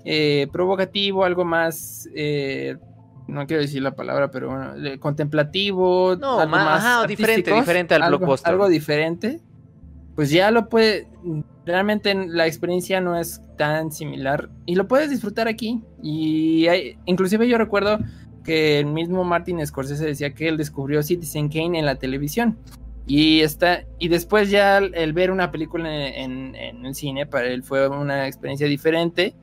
eh, 0.05 0.47
provocativo, 0.51 1.23
algo 1.23 1.45
más 1.45 2.09
eh, 2.15 2.77
no 3.27 3.47
quiero 3.47 3.61
decir 3.61 3.81
la 3.81 3.95
palabra, 3.95 4.31
pero 4.31 4.49
bueno, 4.49 4.73
contemplativo, 4.99 6.15
no, 6.15 6.39
algo 6.39 6.51
más, 6.51 7.07
diferente, 7.07 7.53
diferente 7.53 7.95
al 7.95 8.09
blockbuster. 8.09 8.51
Algo 8.51 8.67
diferente 8.67 9.39
pues 10.15 10.29
ya 10.29 10.51
lo 10.51 10.69
puede, 10.69 11.07
realmente 11.65 12.13
la 12.13 12.45
experiencia 12.45 13.01
no 13.01 13.17
es 13.17 13.41
tan 13.57 13.91
similar 13.91 14.49
y 14.65 14.75
lo 14.75 14.87
puedes 14.87 15.09
disfrutar 15.09 15.47
aquí. 15.47 15.81
Y 16.01 16.67
inclusive 17.05 17.47
yo 17.47 17.57
recuerdo 17.57 17.99
que 18.43 18.79
el 18.79 18.87
mismo 18.87 19.23
Martin 19.23 19.65
Scorsese 19.65 20.05
decía 20.05 20.33
que 20.33 20.47
él 20.47 20.57
descubrió 20.57 21.03
Citizen 21.03 21.49
Kane 21.49 21.79
en 21.79 21.85
la 21.85 21.95
televisión. 21.95 22.57
Y 23.07 23.41
está, 23.41 23.83
y 23.99 24.07
después 24.07 24.49
ya 24.49 24.77
el, 24.77 25.13
ver 25.13 25.31
una 25.31 25.51
película 25.51 26.07
en, 26.07 26.55
en, 26.55 26.85
el 26.85 26.95
cine 26.95 27.25
para 27.25 27.47
él 27.47 27.63
fue 27.63 27.87
una 27.87 28.27
experiencia 28.27 28.67
diferente. 28.67 29.35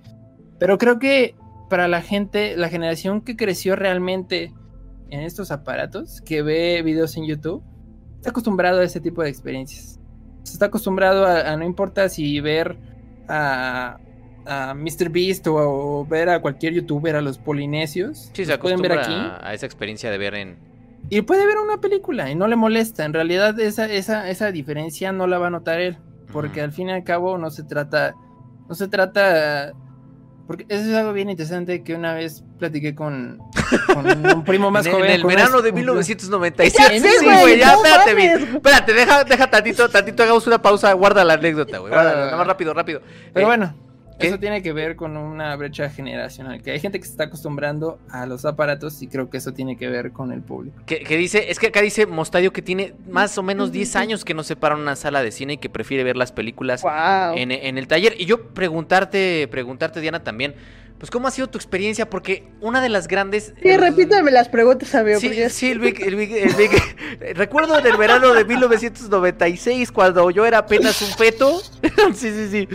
Pero 0.59 0.79
creo 0.79 0.99
que 0.99 1.35
para 1.69 1.89
la 1.89 2.01
gente, 2.01 2.57
la 2.57 2.69
generación 2.69 3.21
que 3.21 3.37
creció 3.37 3.77
realmente 3.77 4.53
en 5.11 5.21
estos 5.21 5.51
aparatos, 5.51 6.21
que 6.23 6.43
ve 6.43 6.83
videos 6.83 7.17
en 7.17 7.27
YouTube, 7.27 7.63
está 8.17 8.31
acostumbrado 8.31 8.81
a 8.81 8.85
ese 8.85 9.01
tipo 9.01 9.23
de 9.23 9.29
experiencias 9.29 9.99
está 10.53 10.67
acostumbrado 10.67 11.27
a, 11.27 11.57
no 11.57 11.65
importa 11.65 12.09
si 12.09 12.41
ver 12.41 12.77
a, 13.29 13.99
a 14.49 14.75
Mr. 14.75 15.11
Beast 15.11 15.47
o, 15.49 16.07
ver 16.09 16.29
a 16.29 16.41
cualquier 16.41 16.75
youtuber, 16.75 17.17
a 17.17 17.21
los 17.21 17.39
polinesios. 17.39 18.31
Sí, 18.33 18.45
se 18.45 18.59
pueden 18.59 18.81
ver 18.81 18.93
aquí. 18.93 19.15
A, 19.15 19.53
esa 19.55 19.67
experiencia 19.67 20.11
de 20.11 20.19
ver 20.19 20.35
en. 20.35 20.59
Y 21.11 21.23
puede 21.23 21.47
ver 21.47 21.59
una 21.59 21.81
película 21.81 22.31
y 22.31 22.35
no 22.35 22.49
le 22.49 22.57
molesta. 22.57 23.05
En 23.05 23.13
realidad, 23.13 23.59
esa, 23.61 23.87
esa, 23.87 24.29
esa 24.29 24.53
diferencia 24.53 25.13
no 25.13 25.27
la 25.27 25.39
va 25.39 25.47
a 25.47 25.51
notar 25.51 25.81
él. 25.81 25.99
Porque 26.33 26.61
al 26.61 26.73
fin 26.73 26.89
y 26.89 26.93
al 26.93 27.05
cabo 27.05 27.39
no 27.39 27.51
se 27.51 27.63
trata. 27.63 28.15
No 28.69 28.75
se 28.75 28.89
trata 28.89 29.73
porque 30.49 30.65
eso 30.71 30.89
es 30.89 30.97
algo 30.97 31.13
bien 31.13 31.29
interesante 31.29 31.83
que 31.85 31.95
una 31.95 32.15
vez 32.15 32.43
platiqué 32.59 32.95
con, 32.95 33.39
un 34.35 34.45
primo 34.45 34.71
más 34.71 34.89
joven. 34.89 35.05
En 35.05 35.21
el 35.21 35.27
verano 35.27 35.61
de 35.61 35.73
1997. 35.73 37.01
sí, 37.01 37.09
güey, 37.23 37.59
ya, 37.59 37.75
espérate. 37.75 38.55
Espérate, 38.55 38.95
deja, 38.95 39.25
deja 39.25 39.51
tantito, 39.51 39.91
tantito, 39.91 40.23
hagamos 40.23 40.47
una 40.47 40.63
pausa, 40.63 40.91
guarda 40.95 41.23
la 41.23 41.35
anécdota, 41.35 41.77
güey. 41.77 41.93
Nada 41.93 42.35
más 42.35 42.47
rápido, 42.47 42.73
rápido. 42.73 43.03
Pero 43.35 43.45
eh, 43.45 43.47
bueno, 43.47 43.75
eso 44.19 44.39
tiene 44.39 44.63
que 44.63 44.73
ver 44.73 44.97
con 44.97 45.17
una 45.17 45.55
brecha 45.57 45.89
generacional, 45.91 46.63
que 46.63 46.73
hay 46.73 46.81
gente 46.81 46.99
que 46.99 47.05
se 47.05 47.13
está 47.13 47.25
acostumbrando 47.25 47.99
a 48.11 48.27
los 48.27 48.45
aparatos 48.45 49.01
y 49.03 49.09
creo 49.09 49.31
que 49.31 49.37
eso 49.37 49.53
tiene 49.53 49.77
que 49.77 49.89
ver 49.89 50.13
con 50.13 50.33
el 50.33 50.43
público. 50.43 50.83
Que, 50.87 51.05
dice, 51.17 51.51
es 51.51 51.59
que 51.59 51.69
acá 51.69 51.83
dice 51.83 52.07
Mostadio 52.07 52.53
que 52.53 52.63
tiene 52.63 52.95
más 53.09 53.39
o 53.39 53.43
menos 53.43 53.73
10 53.73 53.97
años 53.97 54.25
que 54.25 54.35
no 54.35 54.43
se 54.43 54.57
para 54.57 54.75
una 54.75 54.97
sala 54.97 55.23
de 55.23 55.31
cine 55.31 55.55
y 55.55 55.59
que 55.59 55.69
prefiere 55.69 56.05
ver 56.05 56.17
las 56.17 56.33
películas 56.33 56.85
en, 57.35 57.53
en, 57.53 57.79
el 57.79 57.87
taller. 57.87 58.15
Y 58.19 58.27
yo 58.27 58.49
preguntarte, 58.49 59.49
preguntarte 59.51 60.01
Diana 60.01 60.25
también, 60.25 60.55
pues, 60.99 61.11
¿cómo 61.13 61.29
ha 61.29 61.31
sido 61.31 61.49
tu 61.49 61.59
experiencia? 61.59 62.11
Porque 62.11 62.49
una 62.61 62.81
de 62.81 62.89
las 62.89 63.07
grandes. 63.07 63.55
Sí, 63.63 63.77
repítame 63.77 64.33
las 64.33 64.49
preguntas, 64.49 64.95
amigo. 64.97 65.21
Sí, 65.21 65.33
sí 65.51 65.71
el, 65.71 65.79
Vic, 65.79 66.01
el, 66.01 67.35
Recuerdo 67.37 67.81
del 67.81 67.97
verano 67.97 68.33
de 68.35 68.45
1996, 68.45 69.93
cuando 69.93 70.31
yo 70.31 70.45
era 70.45 70.59
apenas 70.59 71.01
un 71.03 71.17
feto. 71.17 71.61
sí, 72.15 72.31
sí, 72.33 72.49
sí. 72.51 72.69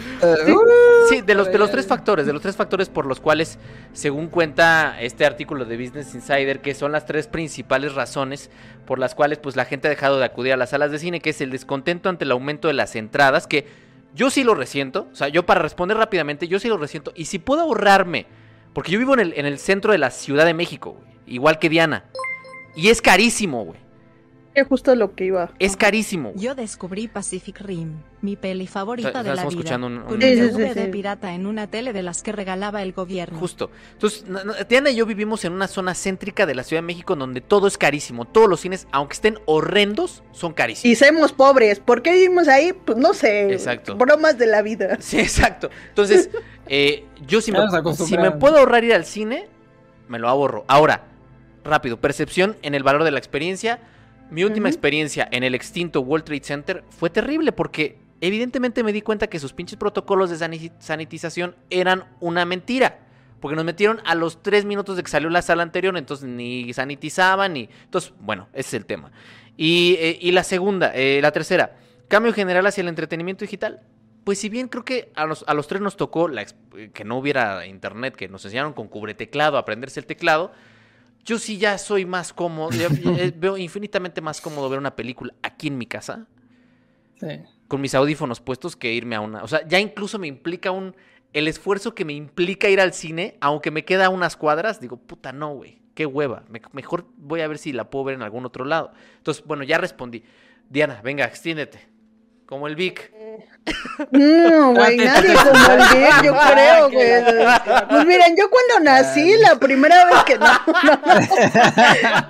sí, 1.10 1.22
de, 1.22 1.36
los, 1.36 1.52
de 1.52 1.58
los 1.58 1.70
tres 1.70 1.86
factores, 1.86 2.26
de 2.26 2.32
los 2.32 2.42
tres 2.42 2.56
factores 2.56 2.88
por 2.88 3.06
los 3.06 3.20
cuales, 3.20 3.60
según 3.92 4.28
cuenta 4.28 5.02
este 5.02 5.26
artículo 5.26 5.66
de 5.66 5.76
Business 5.76 6.16
Insider, 6.16 6.62
que 6.62 6.74
son 6.76 6.94
las 6.94 7.06
tres 7.06 7.28
principales 7.28 7.94
razones 7.94 8.50
por 8.86 9.00
las 9.00 9.16
cuales 9.16 9.40
pues 9.40 9.56
la 9.56 9.66
gente 9.66 9.88
ha 9.88 9.90
dejado 9.90 10.20
de 10.20 10.26
acudir 10.26 10.54
a 10.54 10.58
las 10.58 10.70
salas 10.70 10.92
de 10.92 11.00
cine, 11.00 11.20
que 11.20 11.32
es 11.32 11.42
el 11.42 11.52
descontento 11.52 12.10
ante 12.10 12.24
el 12.24 12.32
aumento 12.32 12.68
de 12.70 12.74
las 12.74 12.96
entradas, 12.96 13.48
que 13.48 13.68
yo 14.14 14.30
sí 14.30 14.44
lo 14.44 14.56
resiento. 14.56 15.08
O 15.12 15.16
sea, 15.16 15.28
yo 15.28 15.46
para 15.46 15.62
responder 15.62 15.98
rápidamente, 15.98 16.48
yo 16.48 16.60
sí 16.60 16.68
lo 16.68 16.78
resiento. 16.78 17.12
Y 17.16 17.26
si 17.26 17.40
puedo 17.40 17.62
ahorrarme, 17.62 18.26
porque 18.74 18.92
yo 18.92 19.00
vivo 19.00 19.14
en 19.14 19.20
el, 19.20 19.34
en 19.36 19.46
el 19.46 19.60
centro 19.60 19.92
de 19.92 19.98
la 19.98 20.12
Ciudad 20.12 20.46
de 20.46 20.54
México, 20.54 21.02
igual 21.26 21.60
que 21.60 21.70
Diana. 21.70 22.06
Y 22.76 22.90
es 22.90 23.02
carísimo, 23.02 23.64
güey. 23.64 23.83
Es 24.56 24.68
justo 24.68 24.96
lo 24.96 25.16
que 25.16 25.26
iba. 25.26 25.52
Es 25.58 25.76
carísimo. 25.76 26.32
Yo 26.36 26.54
descubrí 26.54 27.08
Pacific 27.08 27.60
Rim, 27.60 28.02
mi 28.22 28.36
peli 28.36 28.68
favorita 28.68 29.24
de 29.24 29.36
la 29.36 29.46
vida. 29.46 29.76
Un, 29.78 29.98
un... 29.98 30.20
de 30.20 30.90
pirata 30.92 31.34
en 31.34 31.48
una 31.48 31.68
tele 31.68 31.92
de 31.92 32.04
las 32.04 32.22
que 32.22 32.32
regalaba 32.32 32.84
el 32.84 32.94
gobierno. 32.94 33.40
Justo. 33.40 33.72
Entonces, 33.94 34.26
Diana 34.70 34.92
y 34.92 34.96
yo 34.96 35.08
vivimos 35.08 35.44
en 35.46 35.54
una 35.54 35.68
zona 35.68 35.96
céntrica 35.96 36.46
de 36.46 36.54
la 36.54 36.64
Ciudad 36.64 36.84
de 36.84 36.88
México 36.88 37.16
donde 37.16 37.42
todo 37.42 37.66
es 37.66 37.80
carísimo. 37.80 38.26
Todos 38.26 38.48
los 38.48 38.60
cines, 38.60 38.88
aunque 38.92 39.14
estén 39.14 39.40
horrendos, 39.46 40.22
son 40.32 40.54
carísimos. 40.54 40.86
Y 40.86 41.04
somos 41.04 41.34
pobres. 41.34 41.80
¿Por 41.80 42.04
qué 42.04 42.14
vivimos 42.14 42.48
ahí? 42.48 42.74
Pues 42.74 42.98
no 42.98 43.14
sé. 43.16 43.52
Exacto. 43.52 43.96
Bromas 43.96 44.38
de 44.38 44.48
la 44.48 44.62
vida. 44.62 44.98
Sí, 45.04 45.20
exacto. 45.20 45.70
Entonces, 45.90 46.30
eh, 46.68 47.06
yo 47.28 47.42
si 47.42 47.52
me, 47.52 47.60
si 47.94 48.18
me 48.18 48.32
puedo 48.32 48.58
ahorrar 48.58 48.84
ir 48.84 48.94
al 48.94 49.06
cine, 49.06 49.48
me 50.08 50.18
lo 50.18 50.30
ahorro. 50.30 50.64
Ahora, 50.68 51.04
rápido, 51.64 52.00
percepción 52.00 52.56
en 52.62 52.74
el 52.74 52.84
valor 52.84 53.04
de 53.04 53.12
la 53.12 53.20
experiencia 53.20 53.80
mi 54.34 54.44
última 54.44 54.68
experiencia 54.68 55.28
en 55.32 55.44
el 55.44 55.54
extinto 55.54 56.02
World 56.02 56.26
Trade 56.26 56.44
Center 56.44 56.84
fue 56.90 57.12
terrible 57.12 57.52
porque 57.52 58.00
evidentemente 58.20 58.84
me 58.84 58.92
di 58.92 59.04
cuenta 59.04 59.28
que 59.28 59.38
sus 59.38 59.54
pinches 59.54 59.78
protocolos 59.78 60.32
de 60.32 60.70
sanitización 60.80 61.56
eran 61.70 62.06
una 62.20 62.44
mentira. 62.44 63.00
Porque 63.40 63.56
nos 63.56 63.66
metieron 63.66 64.02
a 64.06 64.16
los 64.16 64.42
tres 64.42 64.66
minutos 64.66 64.96
de 64.96 65.04
que 65.04 65.12
salió 65.12 65.30
la 65.30 65.42
sala 65.42 65.62
anterior, 65.62 65.96
entonces 65.98 66.28
ni 66.28 66.74
sanitizaban, 66.74 67.54
ni... 67.54 67.70
Entonces, 67.84 68.14
bueno, 68.22 68.48
ese 68.54 68.70
es 68.70 68.74
el 68.74 68.86
tema. 68.86 69.12
Y, 69.56 69.98
eh, 70.00 70.32
la 70.32 70.44
segunda, 70.44 70.92
eh, 70.96 71.20
la 71.22 71.32
tercera, 71.32 71.76
cambio 72.08 72.34
general 72.34 72.66
hacia 72.66 72.82
el 72.82 72.88
entretenimiento 72.88 73.44
digital. 73.44 73.82
Pues 74.24 74.40
si 74.40 74.50
bien 74.50 74.68
creo 74.68 74.86
que 74.86 75.12
a 75.14 75.26
los, 75.26 75.44
a 75.46 75.54
los 75.54 75.68
tres 75.68 75.82
nos 75.82 75.98
tocó 75.98 76.28
la, 76.28 76.46
que 76.94 77.04
no 77.04 77.18
hubiera 77.18 77.68
internet, 77.68 78.16
que 78.16 78.30
nos 78.30 78.46
enseñaron 78.46 78.74
con 78.74 78.88
cubreteclado 78.88 79.58
a 79.58 79.60
aprenderse 79.60 80.00
el 80.00 80.06
teclado, 80.06 80.54
yo 81.26 81.40
sí 81.40 81.58
ya 81.58 81.78
soy 81.78 82.06
más 82.06 82.34
cómodo, 82.34 82.70
eh, 83.18 83.34
veo 83.36 83.58
infinitamente 83.58 84.22
más 84.22 84.42
cómodo 84.42 84.70
ver 84.70 84.80
una 84.80 84.96
película 84.96 85.34
aquí 85.42 85.68
en 85.68 85.78
mi 85.78 85.86
casa. 85.86 86.28
Con 87.70 87.80
mis 87.80 87.96
audífonos 87.96 88.42
puestos 88.42 88.76
que 88.76 88.94
irme 88.94 89.16
a 89.16 89.22
una. 89.22 89.44
O 89.44 89.48
sea, 89.48 89.66
ya 89.66 89.80
incluso 89.80 90.20
me 90.20 90.28
implica 90.28 90.72
un. 90.72 90.96
El 91.32 91.48
esfuerzo 91.48 91.96
que 91.96 92.06
me 92.06 92.14
implica 92.14 92.70
ir 92.70 92.82
al 92.82 92.94
cine, 92.94 93.38
aunque 93.40 93.72
me 93.72 93.86
queda 93.86 94.10
unas 94.10 94.36
cuadras, 94.36 94.82
digo, 94.82 94.98
puta, 94.98 95.32
no, 95.32 95.54
güey. 95.56 95.82
Qué 95.96 96.06
hueva. 96.06 96.44
mejor 96.74 97.06
voy 97.18 97.42
a 97.42 97.48
ver 97.48 97.58
si 97.58 97.72
la 97.72 97.90
puedo 97.90 98.06
ver 98.06 98.16
en 98.16 98.24
algún 98.24 98.46
otro 98.46 98.66
lado. 98.66 98.92
Entonces, 99.18 99.44
bueno, 99.46 99.64
ya 99.64 99.78
respondí. 99.78 100.24
Diana, 100.70 101.02
venga, 101.04 101.26
extiéndete. 101.26 101.93
Como 102.54 102.68
el 102.68 102.76
Vic. 102.76 103.12
No, 104.12 104.74
güey, 104.76 104.98
nadie 104.98 105.34
como 105.34 105.72
el 105.72 105.80
Vic, 105.98 106.24
yo 106.24 106.36
creo, 106.52 106.92
güey. 106.92 107.10
Pues 107.90 108.06
miren, 108.06 108.38
yo 108.38 108.48
cuando 108.52 108.92
nací, 108.92 109.38
la 109.40 109.56
primera 109.56 110.06
vez 110.06 110.24
que 110.24 110.38
no, 110.38 110.52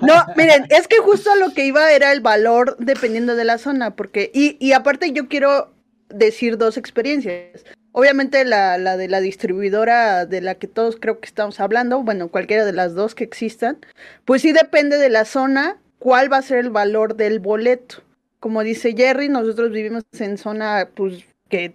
no, 0.00 0.24
miren, 0.34 0.64
es 0.70 0.88
que 0.88 0.96
justo 1.00 1.30
a 1.30 1.36
lo 1.36 1.52
que 1.52 1.66
iba 1.66 1.92
era 1.92 2.10
el 2.10 2.22
valor 2.22 2.74
dependiendo 2.78 3.36
de 3.36 3.44
la 3.44 3.58
zona, 3.58 3.90
porque, 3.90 4.30
y, 4.32 4.56
y 4.66 4.72
aparte 4.72 5.12
yo 5.12 5.28
quiero 5.28 5.74
decir 6.08 6.56
dos 6.56 6.78
experiencias. 6.78 7.62
Obviamente 7.92 8.46
la, 8.46 8.78
la 8.78 8.96
de 8.96 9.08
la 9.08 9.20
distribuidora 9.20 10.24
de 10.24 10.40
la 10.40 10.54
que 10.54 10.68
todos 10.68 10.96
creo 10.98 11.20
que 11.20 11.26
estamos 11.26 11.60
hablando, 11.60 12.02
bueno, 12.02 12.28
cualquiera 12.28 12.64
de 12.64 12.72
las 12.72 12.94
dos 12.94 13.14
que 13.14 13.24
existan, 13.24 13.76
pues 14.24 14.40
sí 14.40 14.52
depende 14.52 14.96
de 14.96 15.10
la 15.10 15.26
zona 15.26 15.76
cuál 15.98 16.32
va 16.32 16.38
a 16.38 16.42
ser 16.42 16.60
el 16.60 16.70
valor 16.70 17.14
del 17.14 17.40
boleto 17.40 18.02
como 18.44 18.62
dice 18.62 18.92
Jerry, 18.94 19.30
nosotros 19.30 19.72
vivimos 19.72 20.04
en 20.18 20.36
zona, 20.36 20.90
pues, 20.94 21.24
que 21.48 21.74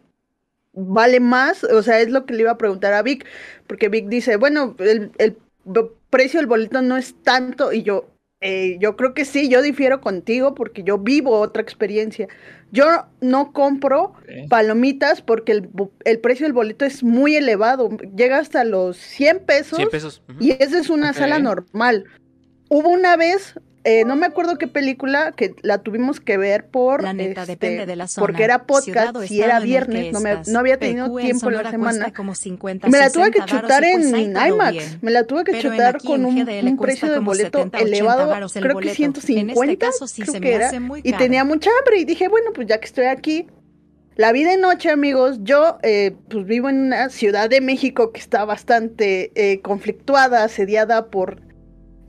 vale 0.72 1.20
más, 1.20 1.64
o 1.64 1.82
sea, 1.82 2.00
es 2.00 2.12
lo 2.12 2.28
que 2.28 2.36
le 2.36 2.42
iba 2.42 2.52
a 2.52 2.60
preguntar 2.60 2.94
a 2.94 3.02
Vic, 3.02 3.26
porque 3.66 3.90
Vic 3.90 4.08
dice, 4.08 4.36
bueno, 4.36 4.76
el, 4.78 5.10
precio 6.12 6.40
del 6.40 6.46
boleto 6.46 6.84
no 6.84 6.96
es 6.96 7.16
tanto, 7.24 7.74
y 7.74 7.82
yo, 7.82 8.12
eh, 8.40 8.78
yo 8.80 8.96
creo 8.98 9.16
que 9.16 9.26
sí, 9.26 9.50
yo 9.50 9.64
difiero 9.64 10.00
contigo 10.00 10.54
porque 10.54 10.84
yo 10.84 11.00
vivo 11.00 11.40
otra 11.40 11.64
experiencia. 11.64 12.28
Yo 12.72 12.86
no 13.20 13.52
compro 13.52 14.14
palomitas 14.48 15.24
porque 15.24 15.54
el, 16.04 16.20
precio 16.20 16.46
del 16.46 16.54
boleto 16.54 16.86
es 16.86 17.04
muy 17.04 17.36
elevado, 17.36 17.90
llega 18.16 18.38
hasta 18.38 18.64
los 18.64 18.96
100 18.96 19.40
pesos, 19.40 19.78
100 19.78 19.90
pesos. 19.90 20.22
y 20.40 20.52
esa 20.52 20.78
es 20.78 20.92
una 20.92 21.14
sala 21.14 21.40
normal. 21.40 22.06
Hubo 22.70 22.90
una 22.90 23.18
vez 23.18 23.56
eh, 23.84 24.04
no 24.06 24.16
me 24.16 24.26
acuerdo 24.26 24.58
qué 24.58 24.68
película 24.68 25.32
que 25.32 25.56
la 25.62 25.80
tuvimos 25.80 26.20
que 26.20 26.38
ver 26.38 26.68
por 26.68 27.02
la 27.02 27.14
neta, 27.14 27.42
este, 27.42 27.54
depende 27.54 27.86
de 27.86 27.96
la 27.96 28.08
zona. 28.08 28.28
porque 28.28 28.44
era 28.44 28.66
podcast 28.66 29.16
y 29.30 29.42
era 29.42 29.60
viernes 29.60 30.12
no, 30.12 30.20
me, 30.20 30.38
no, 30.48 30.60
había 30.60 30.78
tenido 30.78 31.16
tiempo 31.16 31.50
en 31.50 31.56
la 31.56 31.72
semana. 31.72 32.14
me 32.88 32.98
la 32.98 33.10
tuve 33.10 33.32
que 33.32 33.40
chutar 33.46 33.84
en 33.84 34.16
IMAX. 34.16 35.02
me 35.02 35.12
la 35.12 35.24
tuve 35.26 35.44
que 35.44 35.60
chutar 35.60 36.02
con 36.02 36.26
un, 36.26 36.48
un 36.48 36.78
precio 36.78 37.12
de 37.12 37.20
boleto 37.20 37.70
elevado. 37.74 38.50
creo 38.54 38.78
que 38.80 38.94
150 38.94 39.88
este 39.88 40.24
creo 40.24 40.42
que 40.42 40.54
era. 40.54 40.72
y 41.04 41.14
tenía 41.14 41.44
mucha 41.44 41.70
hambre 41.80 42.00
y 42.00 42.06
dije 42.06 42.28
bueno 42.28 42.52
pues 42.54 42.68
ya 42.68 42.80
que 42.80 42.86
estoy 42.86 43.06
aquí 43.06 43.48
la 44.20 44.34
vi 44.34 44.44
de 44.44 44.58
noche, 44.58 44.90
amigos. 44.90 45.38
Yo 45.44 45.78
eh, 45.82 46.14
pues 46.30 46.46
vivo 46.46 46.68
en 46.68 46.88
una 46.88 47.08
ciudad 47.08 47.50
de 47.50 47.62
México 47.62 48.12
que 48.12 48.20
está 48.20 48.44
bastante 48.44 49.32
eh, 49.36 49.62
conflictuada, 49.62 50.44
asediada 50.44 51.06
por 51.06 51.40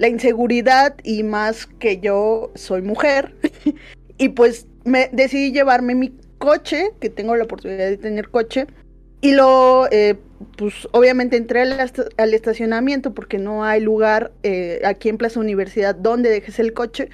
la 0.00 0.08
inseguridad 0.08 0.96
y 1.04 1.22
más 1.22 1.66
que 1.66 2.00
yo 2.00 2.52
soy 2.54 2.80
mujer. 2.80 3.34
y 4.18 4.30
pues 4.30 4.66
me 4.84 5.10
decidí 5.12 5.52
llevarme 5.52 5.94
mi 5.94 6.14
coche, 6.38 6.92
que 7.00 7.10
tengo 7.10 7.36
la 7.36 7.44
oportunidad 7.44 7.90
de 7.90 7.98
tener 7.98 8.30
coche. 8.30 8.66
Y 9.20 9.32
lo, 9.32 9.86
eh, 9.92 10.16
pues 10.56 10.88
obviamente 10.92 11.36
entré 11.36 11.60
al, 11.60 11.92
al 12.16 12.32
estacionamiento 12.32 13.12
porque 13.12 13.36
no 13.36 13.62
hay 13.62 13.82
lugar 13.82 14.32
eh, 14.42 14.80
aquí 14.86 15.10
en 15.10 15.18
Plaza 15.18 15.38
Universidad 15.38 15.94
donde 15.94 16.30
dejes 16.30 16.58
el 16.58 16.72
coche. 16.72 17.10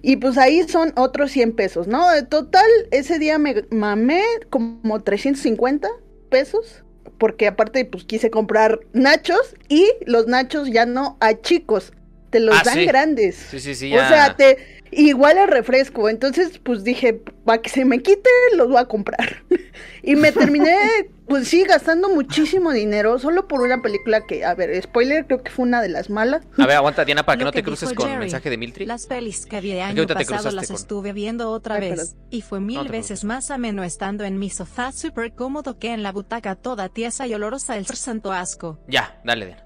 Y 0.00 0.16
pues 0.16 0.38
ahí 0.38 0.62
son 0.66 0.94
otros 0.96 1.30
100 1.32 1.52
pesos, 1.52 1.86
¿no? 1.86 2.10
De 2.12 2.22
total, 2.22 2.70
ese 2.92 3.18
día 3.18 3.38
me 3.38 3.66
mamé 3.68 4.22
como 4.48 5.02
350 5.02 5.86
pesos. 6.30 6.82
Porque 7.20 7.46
aparte, 7.46 7.84
pues 7.84 8.04
quise 8.04 8.30
comprar 8.30 8.80
nachos 8.94 9.54
y 9.68 9.86
los 10.06 10.26
nachos 10.26 10.70
ya 10.72 10.86
no 10.86 11.18
a 11.20 11.34
chicos, 11.34 11.92
te 12.30 12.40
los 12.40 12.56
Ah, 12.56 12.62
dan 12.64 12.74
sí. 12.74 12.86
grandes. 12.86 13.36
Sí, 13.36 13.60
sí, 13.60 13.74
sí. 13.74 13.94
O 13.94 13.98
sea, 13.98 14.34
te 14.36 14.56
igual 14.92 15.38
el 15.38 15.48
refresco. 15.48 16.08
Entonces, 16.08 16.58
pues 16.58 16.84
dije, 16.84 17.14
para 17.44 17.60
que 17.62 17.70
se 17.70 17.84
me 17.84 18.00
quite, 18.02 18.28
los 18.56 18.68
voy 18.68 18.78
a 18.78 18.84
comprar. 18.86 19.42
y 20.02 20.16
me 20.16 20.32
terminé, 20.32 20.76
pues 21.28 21.48
sí, 21.48 21.62
gastando 21.64 22.08
muchísimo 22.08 22.72
dinero 22.72 23.18
solo 23.18 23.46
por 23.48 23.60
una 23.62 23.82
película 23.82 24.26
que, 24.26 24.44
a 24.44 24.54
ver, 24.54 24.82
spoiler, 24.82 25.26
creo 25.26 25.42
que 25.42 25.50
fue 25.50 25.64
una 25.64 25.80
de 25.82 25.88
las 25.88 26.10
malas. 26.10 26.42
A 26.58 26.66
ver, 26.66 26.76
aguanta, 26.76 27.04
Diana, 27.04 27.24
para 27.24 27.36
que 27.38 27.44
Lo 27.44 27.48
no 27.48 27.52
te 27.52 27.58
que 27.60 27.64
cruces 27.64 27.88
dijo 27.90 28.02
con 28.02 28.08
Jerry. 28.10 28.20
mensaje 28.20 28.50
de 28.50 28.56
Miltri. 28.56 28.86
Las 28.86 29.06
pelis 29.06 29.46
que 29.46 29.60
vi 29.60 29.72
de 29.72 29.82
año 29.82 30.06
pasado 30.06 30.50
las 30.50 30.66
con- 30.68 30.76
estuve 30.76 31.12
viendo 31.12 31.50
otra 31.50 31.76
Ay, 31.76 31.80
vez, 31.82 31.90
perdón. 31.90 32.14
y 32.30 32.42
fue 32.42 32.60
mil 32.60 32.84
No 32.84 32.84
veces 32.90 33.24
más 33.24 33.50
ameno 33.50 33.84
estando 33.84 34.24
en 34.24 34.38
mi 34.38 34.50
sofá 34.50 34.92
súper 34.92 35.32
cómodo 35.34 35.78
que 35.78 35.92
en 35.92 36.02
la 36.02 36.12
butaca 36.12 36.56
toda 36.56 36.88
tiesa 36.88 37.26
y 37.26 37.34
olorosa 37.34 37.76
el 37.76 37.86
santo 37.86 38.32
asco. 38.32 38.78
Ya, 38.88 39.20
dale, 39.24 39.46
Diana. 39.46 39.64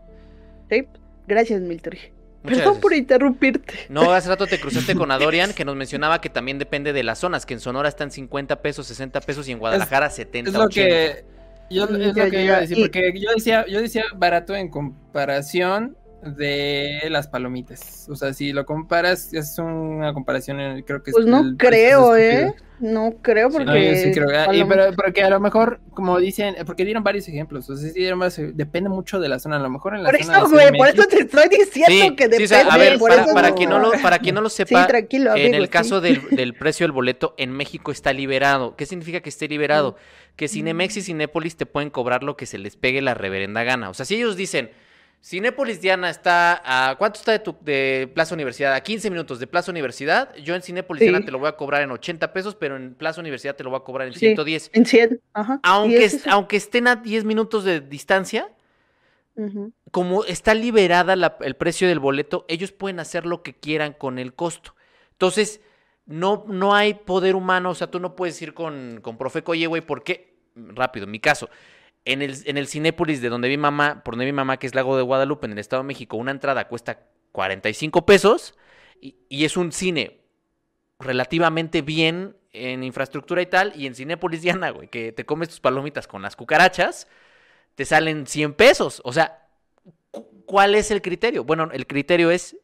Sí, 0.71 0.87
gracias, 1.27 1.61
Miltri. 1.61 1.99
Muchas 2.45 2.59
Perdón 2.59 2.75
gracias. 2.75 2.83
por 2.83 2.93
interrumpirte. 2.95 3.75
No, 3.89 4.13
hace 4.13 4.29
rato 4.29 4.47
te 4.47 4.61
cruzaste 4.61 4.95
con 4.95 5.11
Adorian, 5.11 5.53
que 5.55 5.65
nos 5.65 5.75
mencionaba 5.77 6.21
que 6.21 6.29
también 6.29 6.59
depende 6.59 6.93
de 6.93 7.03
las 7.03 7.19
zonas, 7.19 7.47
que 7.47 7.55
en 7.55 7.61
Sonora 7.61 7.89
están 7.89 8.11
50 8.11 8.61
pesos, 8.63 8.87
60 8.87 9.21
pesos 9.23 9.49
y 9.49 9.53
en 9.53 9.59
Guadalajara 9.59 10.11
70, 10.11 10.51
Es 10.51 10.55
lo 10.57 10.65
80. 10.65 10.89
que 10.89 11.25
yo, 11.71 11.87
Mm, 11.87 11.95
es 11.97 12.15
ya, 12.15 12.25
lo 12.25 12.31
que 12.31 12.37
ya, 12.37 12.43
iba 12.45 12.57
a 12.57 12.61
decir, 12.61 12.79
y- 12.79 12.83
porque 12.83 13.13
yo 13.19 13.31
decía, 13.35 13.65
yo 13.67 13.81
decía 13.81 14.05
barato 14.15 14.55
en 14.55 14.69
comparación 14.69 15.97
de 16.25 17.01
las 17.11 17.29
palomitas. 17.29 18.07
O 18.11 18.17
sea, 18.17 18.33
si 18.33 18.53
lo 18.53 18.65
comparas, 18.67 19.33
es 19.35 19.59
una 19.59 20.13
comparación, 20.15 20.61
en- 20.61 20.83
creo 20.83 21.03
que 21.03 21.11
es 21.11 21.15
Pues 21.15 21.27
no 21.27 21.41
el- 21.41 21.57
creo, 21.57 22.17
es 22.17 22.51
¿eh? 22.51 22.55
No 22.81 23.15
creo 23.23 23.51
Sí, 23.51 23.57
porque... 23.57 23.71
no, 23.71 23.77
yo 23.79 23.95
sí 23.95 24.11
creo 24.13 24.27
que- 24.51 24.57
y 24.57 24.65
pero 24.65 24.93
porque 24.95 25.23
a 25.23 25.31
lo 25.31 25.39
mejor, 25.39 25.81
como 25.91 26.19
dicen, 26.19 26.57
porque 26.67 26.85
dieron 26.85 27.05
varios 27.05 27.29
ejemplos, 27.29 27.71
o 27.71 27.77
sea, 27.77 27.89
sí 27.91 27.99
dieron 27.99 28.21
depende 28.55 28.91
mucho 28.91 29.21
de 29.21 29.29
la 29.29 29.39
zona, 29.39 29.57
a 29.57 29.59
lo 29.61 29.71
mejor 29.71 29.95
en 29.95 30.03
la 30.03 30.11
Por 30.11 30.23
zona 30.23 30.39
eso, 30.39 30.49
de 30.49 30.53
güey, 30.71 30.79
por 30.79 30.89
eso 30.89 31.07
te 31.09 31.21
estoy 31.21 31.49
diciendo 31.49 31.87
Sí, 31.89 32.17
que 32.17 32.25
sí, 32.25 32.31
depende. 32.31 32.45
o 32.45 32.49
sea, 32.49 32.61
a 32.67 32.77
ver, 32.77 32.99
por 32.99 33.11
para, 33.11 33.27
para 33.33 33.49
no- 33.51 33.55
quien 33.55 33.71
no 33.71 33.79
lo, 33.79 33.93
para 34.03 34.19
quien 34.19 34.35
no 34.35 34.41
lo 34.41 34.49
Sí, 34.51 34.57
sepa, 34.57 34.89
en 35.37 35.55
el 35.55 35.63
sí. 35.65 35.69
caso 35.69 36.01
del, 36.01 36.21
del 36.31 36.55
precio 36.55 36.85
del 36.85 36.93
boleto, 36.93 37.35
en 37.39 37.53
México 37.53 37.93
está 37.93 38.13
liberado. 38.13 38.75
¿Qué 38.77 38.87
significa 38.87 39.21
que 39.21 39.29
esté 39.29 39.47
liberado? 39.47 39.97
Que 40.35 40.49
Cinemex 40.49 40.97
y 40.97 41.03
Cinépolis 41.03 41.57
te 41.57 41.67
pueden 41.67 41.91
cobrar 41.91 42.25
lo 42.25 42.37
que 42.37 42.45
se 42.47 42.59
les 42.59 42.75
pegue 42.77 43.01
la 43.03 43.15
reverenda 43.15 43.63
gana. 43.63 43.89
O 43.89 43.95
sea, 43.95 44.05
si 44.05 44.17
ellos 44.17 44.37
dicen, 44.37 44.71
Cinépolis 45.23 45.81
Diana 45.81 46.11
está 46.11 46.61
a... 46.65 46.97
¿Cuánto 46.97 47.19
está 47.19 47.33
de, 47.33 47.39
tu, 47.39 47.57
de 47.63 48.11
Plaza 48.15 48.35
Universidad? 48.35 48.75
A 48.75 48.83
15 48.83 49.09
minutos 49.11 49.39
de 49.39 49.47
Plaza 49.47 49.71
Universidad. 49.71 50.35
Yo 50.37 50.55
en 50.55 50.61
Cinépolis 50.63 51.01
Sí. 51.01 51.09
Diana 51.09 51.25
te 51.25 51.31
lo 51.31 51.39
voy 51.39 51.49
a 51.49 51.57
cobrar 51.57 51.81
en 51.83 51.91
80 51.91 52.33
pesos, 52.35 52.55
pero 52.55 52.77
en 52.77 52.95
Plaza 52.95 53.21
Universidad 53.23 53.57
te 53.57 53.65
lo 53.65 53.71
voy 53.71 53.79
a 53.81 53.85
cobrar 53.85 54.07
en 54.09 54.13
Sí. 54.15 54.21
110. 54.21 54.71
En 54.75 54.85
100, 54.85 55.21
ajá. 55.33 55.61
Aunque, 55.63 56.05
es 56.05 56.27
aunque 56.27 56.57
estén 56.57 56.87
a 56.89 56.97
10 56.97 57.25
minutos 57.25 57.65
de 57.65 57.81
distancia, 57.81 58.49
como 59.91 60.25
está 60.25 60.55
liberada 60.55 61.17
la- 61.17 61.37
el 61.41 61.57
precio 61.57 61.89
del 61.89 61.99
boleto, 61.99 62.45
ellos 62.49 62.71
pueden 62.73 63.01
hacer 63.01 63.27
lo 63.27 63.43
que 63.43 63.55
quieran 63.55 63.93
con 63.93 64.19
el 64.19 64.35
costo. 64.35 64.75
Entonces, 65.13 65.61
no, 66.07 66.45
no 66.47 66.75
hay 66.75 66.95
poder 66.95 67.35
humano, 67.35 67.71
o 67.71 67.75
sea, 67.75 67.89
tú 67.91 67.99
no 67.99 68.15
puedes 68.15 68.41
ir 68.43 68.55
con, 68.55 69.01
con 69.03 69.17
Profeco, 69.19 69.53
oye, 69.53 69.67
güey, 69.67 69.83
¿por 69.83 70.05
qué? 70.05 70.35
Rápido, 70.55 71.05
en 71.07 71.11
mi 71.11 71.19
caso, 71.19 71.49
en 72.05 72.23
el, 72.23 72.37
en 72.45 72.59
el 72.59 72.67
Cinépolis 72.69 73.21
de 73.23 73.29
donde 73.29 73.49
vi 73.49 73.57
mamá, 73.57 74.03
por 74.05 74.15
donde 74.15 74.27
vi 74.27 74.33
mamá, 74.33 74.59
que 74.59 74.67
es 74.67 74.75
Lago 74.75 74.97
de 74.97 75.03
Guadalupe, 75.03 75.47
en 75.47 75.53
el 75.53 75.59
Estado 75.59 75.83
de 75.83 75.87
México, 75.87 76.17
una 76.17 76.31
entrada 76.31 76.69
cuesta 76.69 77.07
45 77.33 78.05
pesos 78.07 78.55
y, 79.01 79.17
y 79.29 79.45
es 79.45 79.57
un 79.57 79.73
cine 79.73 80.21
relativamente 80.99 81.83
bien 81.83 82.37
en 82.53 82.85
infraestructura 82.85 83.43
y 83.43 83.47
tal, 83.47 83.73
y 83.75 83.87
en 83.87 83.95
Cinépolis 83.95 84.43
Diana, 84.43 84.71
güey, 84.71 84.89
que 84.89 85.13
te 85.13 85.27
comes 85.27 85.49
tus 85.49 85.61
palomitas 85.61 86.07
con 86.07 86.23
las 86.23 86.37
cucarachas, 86.37 87.09
te 87.75 87.85
salen 87.85 88.27
100 88.27 88.55
pesos. 88.55 89.03
O 89.05 89.13
sea, 89.13 89.49
cu- 90.13 90.45
¿cuál 90.47 90.75
es 90.77 90.91
el 90.93 91.03
criterio? 91.03 91.43
Bueno, 91.43 91.69
el 91.73 91.87
criterio 91.89 92.31
es 92.31 92.57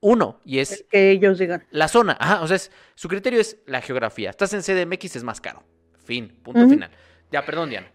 uno, 0.00 0.40
y 0.44 0.60
es 0.60 0.84
Que 0.90 1.10
ellos 1.10 1.38
digan. 1.38 1.66
la 1.70 1.88
zona. 1.88 2.16
Ajá, 2.18 2.40
o 2.42 2.46
sea, 2.46 2.56
es- 2.56 2.70
su 2.94 3.08
criterio 3.08 3.40
es 3.40 3.58
la 3.66 3.82
geografía. 3.82 4.30
Estás 4.30 4.54
en 4.54 4.62
CDMX, 4.62 5.16
es 5.16 5.24
más 5.24 5.40
caro. 5.42 5.62
Fin, 6.04 6.28
punto 6.42 6.66
final. 6.68 6.90
Ya, 7.30 7.44
perdón, 7.44 7.68
Diana. 7.70 7.90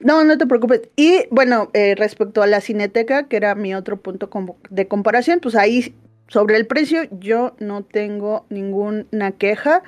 No, 0.00 0.24
no 0.24 0.38
te 0.38 0.46
preocupes. 0.46 0.82
Y 0.96 1.24
bueno, 1.30 1.70
eh, 1.74 1.94
respecto 1.96 2.42
a 2.42 2.46
la 2.46 2.60
cineteca, 2.60 3.28
que 3.28 3.36
era 3.36 3.54
mi 3.54 3.74
otro 3.74 4.00
punto 4.00 4.30
de 4.70 4.88
comparación, 4.88 5.40
pues 5.40 5.56
ahí 5.56 5.94
sobre 6.28 6.56
el 6.56 6.66
precio 6.66 7.02
yo 7.18 7.54
no 7.58 7.82
tengo 7.82 8.46
ninguna 8.48 9.32
queja. 9.32 9.82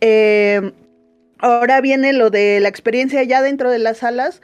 Eh, 0.00 0.72
ahora 1.38 1.80
viene 1.80 2.12
lo 2.12 2.30
de 2.30 2.60
la 2.60 2.68
experiencia 2.68 3.22
ya 3.24 3.42
dentro 3.42 3.70
de 3.70 3.78
las 3.78 3.98
salas. 3.98 4.40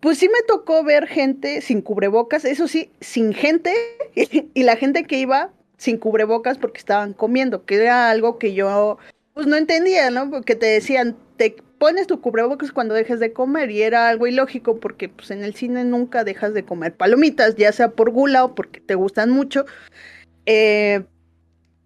Pues 0.00 0.18
sí 0.18 0.28
me 0.28 0.42
tocó 0.46 0.84
ver 0.84 1.08
gente 1.08 1.60
sin 1.60 1.82
cubrebocas, 1.82 2.44
eso 2.44 2.68
sí, 2.68 2.90
sin 3.00 3.34
gente, 3.34 3.74
y 4.54 4.62
la 4.62 4.76
gente 4.76 5.04
que 5.04 5.18
iba 5.18 5.50
sin 5.76 5.98
cubrebocas 5.98 6.56
porque 6.56 6.78
estaban 6.78 7.12
comiendo, 7.12 7.64
que 7.64 7.76
era 7.76 8.10
algo 8.10 8.38
que 8.38 8.54
yo 8.54 8.98
pues 9.34 9.46
no 9.46 9.56
entendía, 9.56 10.10
¿no? 10.10 10.30
Porque 10.30 10.54
te 10.54 10.66
decían, 10.66 11.16
te 11.36 11.56
pones 11.78 12.06
tu 12.06 12.20
cubrebocas 12.20 12.72
cuando 12.72 12.94
dejes 12.94 13.20
de 13.20 13.32
comer 13.32 13.70
y 13.70 13.82
era 13.82 14.08
algo 14.08 14.26
ilógico 14.26 14.80
porque 14.80 15.08
pues 15.08 15.30
en 15.30 15.44
el 15.44 15.54
cine 15.54 15.84
nunca 15.84 16.24
dejas 16.24 16.54
de 16.54 16.64
comer 16.64 16.94
palomitas, 16.94 17.56
ya 17.56 17.72
sea 17.72 17.90
por 17.90 18.10
gula 18.10 18.44
o 18.44 18.54
porque 18.54 18.80
te 18.80 18.94
gustan 18.94 19.30
mucho. 19.30 19.64
Eh, 20.46 21.04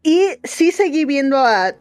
y 0.03 0.23
sí 0.45 0.73
seguí 0.73 1.05
viendo 1.05 1.39
a, 1.39 1.75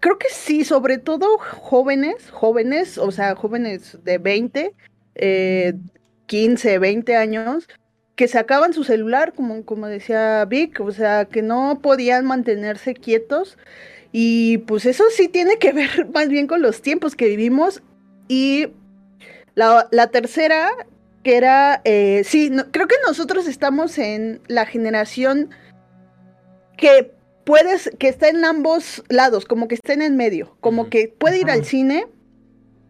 creo 0.00 0.18
que 0.18 0.28
sí, 0.30 0.64
sobre 0.64 0.98
todo 0.98 1.38
jóvenes, 1.38 2.30
jóvenes, 2.30 2.98
o 2.98 3.10
sea, 3.10 3.34
jóvenes 3.36 3.98
de 4.04 4.18
20, 4.18 4.74
eh, 5.14 5.74
15, 6.26 6.78
20 6.78 7.16
años, 7.16 7.66
que 8.16 8.28
sacaban 8.28 8.72
su 8.72 8.84
celular, 8.84 9.32
como, 9.32 9.64
como 9.64 9.86
decía 9.86 10.44
Vic, 10.44 10.80
o 10.80 10.92
sea, 10.92 11.24
que 11.24 11.42
no 11.42 11.80
podían 11.82 12.26
mantenerse 12.26 12.94
quietos. 12.94 13.56
Y 14.16 14.58
pues 14.58 14.86
eso 14.86 15.02
sí 15.10 15.26
tiene 15.26 15.58
que 15.58 15.72
ver 15.72 16.08
más 16.14 16.28
bien 16.28 16.46
con 16.46 16.62
los 16.62 16.80
tiempos 16.82 17.16
que 17.16 17.26
vivimos. 17.26 17.82
Y 18.28 18.68
la, 19.56 19.88
la 19.90 20.06
tercera, 20.06 20.70
que 21.24 21.36
era, 21.36 21.80
eh, 21.84 22.22
sí, 22.24 22.48
no- 22.48 22.70
creo 22.70 22.86
que 22.86 22.94
nosotros 23.04 23.48
estamos 23.48 23.98
en 23.98 24.40
la 24.46 24.66
generación 24.66 25.50
que 26.76 27.12
puedes, 27.44 27.90
que 27.98 28.06
está 28.08 28.28
en 28.28 28.44
ambos 28.44 29.02
lados, 29.08 29.46
como 29.46 29.66
que 29.66 29.74
está 29.74 29.92
en 29.94 30.02
el 30.02 30.12
medio, 30.12 30.56
como 30.60 30.88
que 30.90 31.08
puede 31.08 31.40
ir 31.40 31.50
al 31.50 31.64
cine 31.64 32.06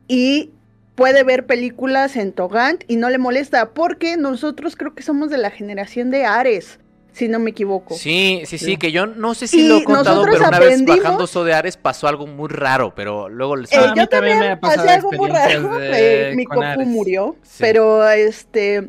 y 0.08 0.50
puede 0.94 1.24
ver 1.24 1.46
películas 1.46 2.16
en 2.16 2.32
Togant 2.32 2.84
y 2.86 2.96
no 2.96 3.08
le 3.08 3.16
molesta, 3.16 3.70
porque 3.72 4.18
nosotros 4.18 4.76
creo 4.76 4.94
que 4.94 5.02
somos 5.02 5.30
de 5.30 5.38
la 5.38 5.50
generación 5.50 6.10
de 6.10 6.26
Ares, 6.26 6.78
si 7.14 7.28
no 7.28 7.38
me 7.38 7.50
equivoco. 7.50 7.94
Sí, 7.94 8.42
sí, 8.44 8.58
sí, 8.58 8.64
Sí. 8.66 8.76
que 8.76 8.92
yo 8.92 9.06
no 9.06 9.32
sé 9.34 9.46
si 9.46 9.60
Y 9.64 9.68
lo 9.68 9.78
he 9.78 9.84
contado, 9.84 10.22
pero 10.24 10.46
una 10.48 10.58
vez 10.58 10.84
bajando 10.84 11.26
So 11.26 11.44
de 11.44 11.54
Ares 11.54 11.76
pasó 11.76 12.08
algo 12.08 12.26
muy 12.26 12.48
raro, 12.48 12.92
pero 12.94 13.28
luego 13.28 13.56
les... 13.56 13.72
Eh, 13.72 13.76
a 13.76 13.94
mí 13.94 14.00
yo 14.00 14.06
también 14.08 14.38
me 14.40 14.56
pasé 14.56 14.90
algo 14.90 15.10
muy 15.12 15.30
raro. 15.30 15.78
de- 15.78 16.30
eh, 16.32 16.34
mi 16.34 16.44
copu 16.44 16.84
murió. 16.84 17.36
Sí. 17.42 17.58
Pero 17.60 18.06
este. 18.10 18.88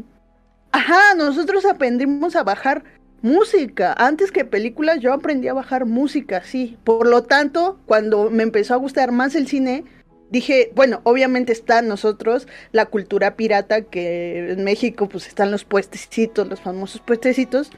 Ajá, 0.72 1.14
nosotros 1.16 1.66
aprendimos 1.66 2.36
a 2.36 2.44
bajar 2.44 2.84
música. 3.22 3.94
Antes 3.98 4.32
que 4.32 4.44
películas, 4.44 5.00
yo 5.00 5.14
aprendí 5.14 5.48
a 5.48 5.54
bajar 5.54 5.86
música, 5.86 6.44
sí. 6.44 6.78
Por 6.84 7.08
lo 7.08 7.24
tanto, 7.24 7.80
cuando 7.86 8.30
me 8.30 8.44
empezó 8.44 8.74
a 8.74 8.78
gustar 8.78 9.12
más 9.12 9.36
el 9.36 9.48
cine, 9.48 9.84
dije, 10.30 10.72
bueno, 10.76 11.00
obviamente 11.04 11.54
está 11.54 11.82
nosotros 11.82 12.48
la 12.72 12.86
cultura 12.88 13.36
pirata, 13.36 13.82
que 13.84 14.52
en 14.52 14.64
México, 14.64 15.08
pues 15.08 15.28
están 15.28 15.50
los 15.52 15.64
puestecitos, 15.64 16.48
los 16.48 16.60
famosos 16.60 17.02
puestecitos. 17.02 17.72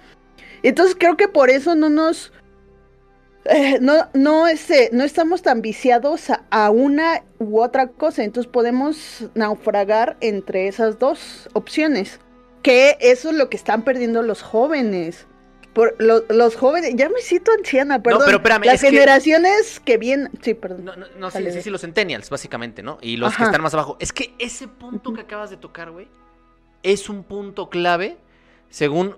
Entonces 0.67 0.95
creo 0.99 1.15
que 1.17 1.27
por 1.27 1.49
eso 1.49 1.75
no 1.75 1.89
nos. 1.89 2.31
eh, 3.45 3.77
no, 3.81 4.09
no, 4.13 4.47
este, 4.47 4.89
no 4.91 5.03
estamos 5.03 5.41
tan 5.41 5.61
viciados 5.61 6.29
a, 6.29 6.43
a 6.49 6.69
una 6.69 7.23
u 7.39 7.61
otra 7.61 7.87
cosa, 7.87 8.23
entonces 8.23 8.51
podemos 8.51 9.25
naufragar 9.35 10.17
entre 10.19 10.67
esas 10.67 10.99
dos 10.99 11.47
opciones, 11.53 12.19
que 12.61 12.97
eso 12.99 13.29
es 13.29 13.35
lo 13.35 13.49
que 13.49 13.55
están 13.55 13.83
perdiendo 13.83 14.21
los 14.23 14.41
jóvenes, 14.41 15.27
por 15.73 15.95
lo- 15.99 16.25
los 16.29 16.55
jóvenes, 16.57 16.91
ya 16.95 17.07
me 17.07 17.21
siento 17.21 17.51
anciana, 17.57 18.03
perdón. 18.03 18.23
pero 18.25 18.37
espérame, 18.37 18.65
las 18.65 18.81
que- 18.81 18.89
generaciones 18.89 19.79
que 19.79 19.97
vienen, 19.97 20.29
sí, 20.41 20.53
perdón. 20.53 20.83
No, 20.83 20.95
no, 20.97 21.05
no, 21.17 21.31
sí, 21.31 21.49
sí, 21.51 21.61
sí, 21.61 21.69
los 21.69 21.81
centennials, 21.81 22.29
básicamente, 22.29 22.83
¿no? 22.83 22.97
Y 23.01 23.15
los 23.15 23.37
que 23.37 23.43
están 23.43 23.61
más 23.61 23.73
abajo. 23.73 23.95
Es 24.01 24.11
que 24.11 24.33
ese 24.39 24.67
punto 24.67 25.13
que 25.13 25.21
acabas 25.21 25.49
de 25.51 25.55
tocar, 25.57 25.91
güey, 25.91 26.09
es 26.83 27.07
un 27.09 27.23
punto 27.23 27.69
clave 27.69 28.17
según 28.69 29.15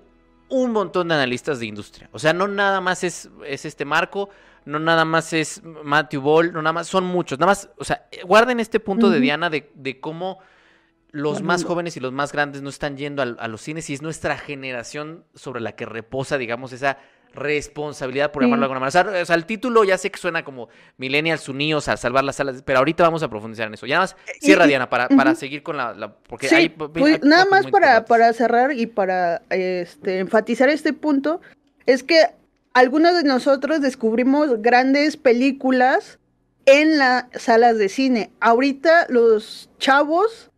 un 0.49 0.71
montón 0.71 1.07
de 1.07 1.15
analistas 1.15 1.59
de 1.59 1.67
industria. 1.67 2.09
O 2.11 2.19
sea, 2.19 2.33
no 2.33 2.47
nada 2.47 2.81
más 2.81 3.03
es, 3.03 3.29
es 3.45 3.65
este 3.65 3.85
Marco, 3.85 4.29
no 4.65 4.79
nada 4.79 5.05
más 5.05 5.31
es 5.33 5.61
Matthew 5.63 6.21
Ball, 6.21 6.53
no 6.53 6.61
nada 6.61 6.73
más, 6.73 6.87
son 6.87 7.05
muchos. 7.05 7.39
Nada 7.39 7.51
más, 7.51 7.69
o 7.77 7.83
sea, 7.83 8.07
guarden 8.25 8.59
este 8.59 8.79
punto 8.79 9.09
de. 9.09 9.19
Diana 9.19 9.49
de, 9.49 9.71
de 9.75 9.99
cómo 9.99 10.39
los 11.11 11.41
más 11.41 11.63
jóvenes 11.63 11.97
y 11.97 11.99
los 11.99 12.11
más 12.13 12.31
grandes 12.31 12.61
no 12.61 12.69
están 12.69 12.95
yendo 12.97 13.21
al- 13.23 13.37
a, 13.39 13.47
los 13.47 13.61
cines 13.61 13.89
y 13.89 13.93
es 13.93 14.01
nuestra 14.01 14.37
generación 14.37 15.23
sobre 15.33 15.59
la 15.61 15.71
que 15.71 15.85
reposa, 15.85 16.37
digamos, 16.37 16.71
esa 16.71 16.99
responsabilidad, 17.33 18.31
por 18.31 18.41
Sí. 18.43 18.47
llamarlo 18.47 18.61
de 18.61 18.65
alguna 18.73 18.79
manera. 18.79 19.01
O 19.09 19.11
sea, 19.13 19.21
o 19.21 19.25
sea, 19.25 19.35
el 19.35 19.45
título 19.45 19.83
ya 19.83 19.97
sé 19.97 20.11
que 20.11 20.17
suena 20.19 20.43
como 20.43 20.69
Millennials 20.97 21.47
Unidos 21.49 21.87
a 21.87 21.97
salvar 21.97 22.23
las 22.23 22.37
salas, 22.37 22.61
pero 22.65 22.79
ahorita 22.79 23.03
vamos 23.03 23.23
a 23.23 23.29
profundizar 23.29 23.67
en 23.67 23.73
eso. 23.75 23.85
Ya 23.85 23.99
más, 23.99 24.15
Y- 24.41 24.45
cierra, 24.47 24.65
y- 24.65 24.69
Diana, 24.69 24.89
para, 24.89 25.35
seguir 25.35 25.63
con 25.63 25.77
la... 25.77 25.93
la- 25.93 26.13
porque 26.15 26.47
Sí, 26.47 26.55
hay, 26.55 26.61
hay 26.63 26.69
pues, 26.69 26.89
puntos 26.91 27.19
nada 27.29 27.45
más 27.45 27.67
para, 27.67 28.05
para 28.05 28.33
cerrar 28.33 28.73
y 28.73 28.85
para 28.87 29.41
este, 29.49 30.19
enfatizar 30.19 30.69
este 30.69 30.93
punto, 30.93 31.41
es 31.85 32.03
que 32.03 32.25
algunos 32.73 33.15
de 33.15 33.23
nosotros 33.23 33.81
descubrimos 33.81 34.61
grandes 34.61 35.17
películas 35.17 36.19
en 36.65 36.97
las 36.97 37.25
salas 37.35 37.77
de 37.77 37.89
cine. 37.89 38.31
Ahorita 38.39 39.07
los 39.09 39.69
chavos 39.79 40.51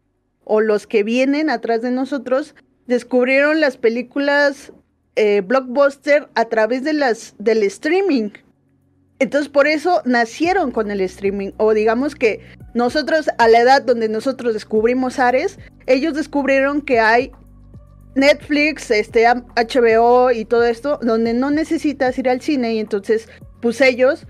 o 0.43 0.59
los 0.59 0.87
que 0.87 1.03
vienen 1.03 1.49
atrás 1.49 1.81
de 1.81 1.91
nosotros 1.91 2.55
descubrieron 2.87 3.61
las 3.61 3.77
películas 3.77 4.73
eh, 5.15 5.41
blockbuster 5.41 6.29
a 6.35 6.45
través 6.45 6.83
de 6.83 6.93
las 6.93 7.35
del 7.37 7.63
streaming. 7.63 8.29
Entonces 9.19 9.49
por 9.49 9.67
eso 9.67 10.01
nacieron 10.05 10.71
con 10.71 10.89
el 10.89 11.01
streaming. 11.01 11.51
O 11.57 11.73
digamos 11.73 12.15
que 12.15 12.39
nosotros 12.73 13.29
a 13.37 13.47
la 13.47 13.59
edad 13.59 13.81
donde 13.81 14.09
nosotros 14.09 14.53
descubrimos 14.53 15.19
Ares, 15.19 15.59
ellos 15.85 16.15
descubrieron 16.15 16.81
que 16.81 16.99
hay 16.99 17.31
Netflix, 18.15 18.91
este 18.91 19.25
HBO 19.25 20.31
y 20.31 20.45
todo 20.45 20.63
esto 20.63 20.99
donde 21.01 21.33
no 21.33 21.51
necesitas 21.51 22.17
ir 22.17 22.29
al 22.29 22.41
cine 22.41 22.73
y 22.73 22.79
entonces 22.79 23.29
pues 23.61 23.79
ellos 23.79 24.25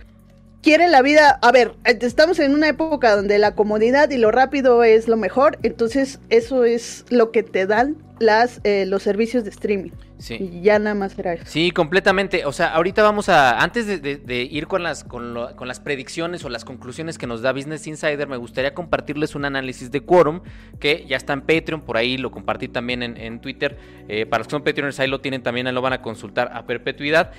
quieren 0.61 0.91
la 0.91 1.01
vida, 1.01 1.39
a 1.41 1.51
ver, 1.51 1.73
eh, 1.85 1.97
estamos 2.01 2.39
en 2.39 2.53
una 2.53 2.69
época 2.69 3.15
donde 3.15 3.39
la 3.39 3.55
comodidad 3.55 4.09
y 4.11 4.17
lo 4.17 4.31
rápido 4.31 4.83
es 4.83 5.07
lo 5.07 5.17
mejor, 5.17 5.57
entonces 5.63 6.19
eso 6.29 6.63
es 6.63 7.05
lo 7.09 7.31
que 7.31 7.43
te 7.43 7.65
dan 7.65 7.97
las 8.21 8.61
eh, 8.63 8.85
los 8.85 9.03
servicios 9.03 9.43
de 9.43 9.49
streaming. 9.49 9.91
Sí. 10.19 10.35
Y 10.35 10.61
ya 10.61 10.77
nada 10.77 10.93
más 10.93 11.17
era 11.17 11.33
eso. 11.33 11.43
Sí, 11.47 11.71
completamente. 11.71 12.45
O 12.45 12.51
sea, 12.51 12.73
ahorita 12.75 13.01
vamos 13.01 13.27
a, 13.27 13.59
antes 13.59 13.87
de, 13.87 13.97
de- 13.97 14.17
de 14.17 14.43
ir 14.43 14.67
con 14.67 14.83
las, 14.83 15.03
con, 15.03 15.33
lo- 15.33 15.55
con 15.55 15.67
las 15.67 15.79
predicciones 15.79 16.45
o 16.45 16.49
las 16.49 16.63
conclusiones 16.63 17.17
que 17.17 17.25
nos 17.25 17.41
da 17.41 17.51
Business 17.53 17.87
Insider, 17.87 18.27
me 18.27 18.37
gustaría 18.37 18.75
compartirles 18.75 19.33
un 19.33 19.45
análisis 19.45 19.89
de 19.89 20.01
Quorum 20.01 20.41
que 20.79 21.05
ya 21.09 21.17
está 21.17 21.33
en 21.33 21.41
Patreon, 21.41 21.81
por 21.81 21.97
ahí 21.97 22.17
lo 22.17 22.29
compartí 22.29 22.67
también 22.67 23.01
en, 23.01 23.17
en 23.17 23.41
Twitter. 23.41 23.77
Eh, 24.07 24.27
para 24.27 24.41
los 24.41 24.47
que 24.47 24.51
son 24.51 24.63
Patreoners, 24.63 24.99
ahí 24.99 25.07
lo 25.07 25.21
tienen 25.21 25.41
también, 25.41 25.65
ahí 25.65 25.73
lo 25.73 25.81
van 25.81 25.93
a 25.93 26.03
consultar 26.03 26.51
a 26.53 26.67
perpetuidad. 26.67 27.31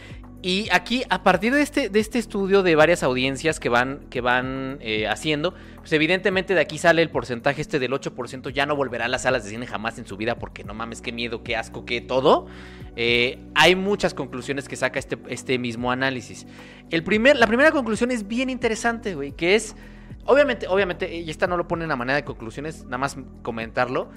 Y 0.44 0.68
aquí, 0.72 1.04
a 1.08 1.22
partir 1.22 1.54
de 1.54 1.62
este, 1.62 1.88
de 1.88 2.00
este 2.00 2.18
estudio 2.18 2.64
de 2.64 2.74
varias 2.74 3.04
audiencias 3.04 3.60
que 3.60 3.68
van, 3.68 4.00
que 4.10 4.20
van 4.20 4.78
eh, 4.80 5.06
haciendo, 5.06 5.54
pues 5.82 5.92
evidentemente 5.92 6.54
de 6.54 6.60
aquí 6.60 6.78
sale 6.78 7.02
el 7.02 7.10
porcentaje 7.10 7.60
este 7.60 7.78
del 7.78 7.90
8%, 7.92 8.50
ya 8.50 8.66
no 8.66 8.76
volverá 8.76 9.04
a 9.06 9.08
las 9.08 9.22
salas 9.22 9.42
de 9.44 9.50
cine 9.50 9.66
jamás 9.66 9.98
en 9.98 10.06
su 10.06 10.16
vida, 10.16 10.38
porque 10.38 10.62
no 10.64 10.74
mames, 10.74 11.02
qué 11.02 11.10
miedo, 11.12 11.42
qué 11.42 11.56
asco, 11.56 11.84
qué 11.84 12.00
todo. 12.00 12.46
Eh, 12.94 13.38
hay 13.56 13.74
muchas 13.74 14.14
conclusiones 14.14 14.68
que 14.68 14.76
saca 14.76 14.98
este, 14.98 15.18
este 15.28 15.58
mismo 15.58 15.90
análisis. 15.90 16.46
El 16.90 17.02
primer, 17.02 17.36
la 17.36 17.46
primera 17.48 17.72
conclusión 17.72 18.10
es 18.12 18.28
bien 18.28 18.48
interesante, 18.48 19.14
güey, 19.16 19.32
que 19.32 19.56
es, 19.56 19.74
obviamente, 20.24 20.68
obviamente, 20.68 21.12
y 21.14 21.28
esta 21.28 21.46
no 21.48 21.56
lo 21.56 21.66
pone 21.66 21.82
en 21.84 21.88
la 21.88 21.96
manera 21.96 22.16
de 22.16 22.24
conclusiones, 22.24 22.84
nada 22.84 22.98
más 22.98 23.16
comentarlo. 23.42 24.10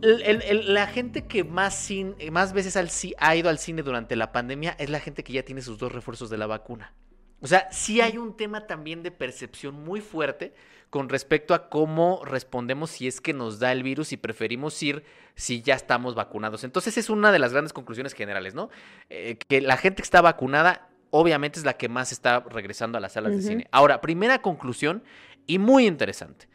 La 0.00 0.86
gente 0.86 1.26
que 1.26 1.44
más, 1.44 1.90
cin- 1.90 2.14
más 2.30 2.54
veces 2.54 2.78
ha 3.18 3.36
ido 3.36 3.50
al 3.50 3.58
cine 3.58 3.82
durante 3.82 4.16
la 4.16 4.32
pandemia 4.32 4.74
es 4.78 4.88
la 4.88 4.98
gente 5.00 5.22
que 5.22 5.34
ya 5.34 5.42
tiene 5.42 5.60
sus 5.60 5.76
dos 5.78 5.92
refuerzos 5.92 6.30
de 6.30 6.38
la 6.38 6.46
vacuna. 6.46 6.94
O 7.40 7.46
sea, 7.46 7.68
sí 7.70 8.00
hay 8.00 8.18
un 8.18 8.36
tema 8.36 8.66
también 8.66 9.02
de 9.02 9.10
percepción 9.10 9.74
muy 9.74 10.00
fuerte 10.00 10.54
con 10.90 11.08
respecto 11.08 11.54
a 11.54 11.68
cómo 11.68 12.22
respondemos 12.24 12.90
si 12.90 13.06
es 13.06 13.20
que 13.20 13.32
nos 13.32 13.60
da 13.60 13.72
el 13.72 13.82
virus 13.82 14.12
y 14.12 14.16
preferimos 14.16 14.82
ir 14.82 15.04
si 15.36 15.62
ya 15.62 15.74
estamos 15.74 16.14
vacunados. 16.14 16.64
Entonces 16.64 16.98
es 16.98 17.08
una 17.08 17.32
de 17.32 17.38
las 17.38 17.52
grandes 17.52 17.72
conclusiones 17.72 18.12
generales, 18.12 18.54
¿no? 18.54 18.70
Eh, 19.08 19.36
que 19.48 19.60
la 19.60 19.76
gente 19.76 20.02
que 20.02 20.06
está 20.06 20.20
vacunada 20.20 20.88
obviamente 21.10 21.58
es 21.58 21.64
la 21.64 21.74
que 21.74 21.88
más 21.88 22.12
está 22.12 22.40
regresando 22.40 22.98
a 22.98 23.00
las 23.00 23.12
salas 23.12 23.32
de 23.32 23.42
cine. 23.42 23.66
Ahora, 23.70 24.00
primera 24.00 24.42
conclusión 24.42 25.02
y 25.46 25.58
muy 25.58 25.86
interesante. 25.86 26.48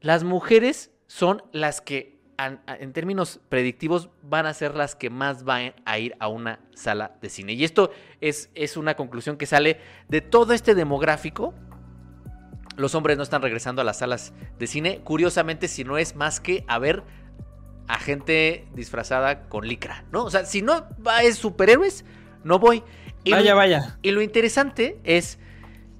Las 0.00 0.24
mujeres 0.24 0.90
son 1.06 1.42
las 1.52 1.80
que, 1.80 2.17
en 2.38 2.92
términos 2.92 3.40
predictivos, 3.48 4.10
van 4.22 4.46
a 4.46 4.54
ser 4.54 4.74
las 4.76 4.94
que 4.94 5.10
más 5.10 5.42
van 5.44 5.74
a 5.84 5.98
ir 5.98 6.14
a 6.20 6.28
una 6.28 6.60
sala 6.74 7.16
de 7.20 7.30
cine. 7.30 7.54
Y 7.54 7.64
esto 7.64 7.90
es, 8.20 8.50
es 8.54 8.76
una 8.76 8.94
conclusión 8.94 9.36
que 9.36 9.46
sale 9.46 9.80
de 10.08 10.20
todo 10.20 10.52
este 10.52 10.74
demográfico. 10.76 11.52
Los 12.76 12.94
hombres 12.94 13.16
no 13.16 13.24
están 13.24 13.42
regresando 13.42 13.82
a 13.82 13.84
las 13.84 13.98
salas 13.98 14.32
de 14.58 14.66
cine. 14.68 15.00
Curiosamente, 15.02 15.66
si 15.66 15.82
no 15.82 15.98
es 15.98 16.14
más 16.14 16.38
que 16.38 16.64
a 16.68 16.78
ver 16.78 17.02
a 17.88 17.98
gente 17.98 18.68
disfrazada 18.74 19.48
con 19.48 19.66
licra, 19.66 20.04
¿no? 20.12 20.24
O 20.24 20.30
sea, 20.30 20.44
si 20.44 20.62
no 20.62 20.86
va 21.04 21.22
es 21.24 21.36
superhéroes, 21.38 22.04
no 22.44 22.58
voy. 22.60 22.84
Y 23.24 23.30
lo- 23.30 23.36
Vaya, 23.36 23.54
vaya. 23.54 23.98
y 24.02 24.12
lo 24.12 24.22
interesante 24.22 25.00
es 25.02 25.40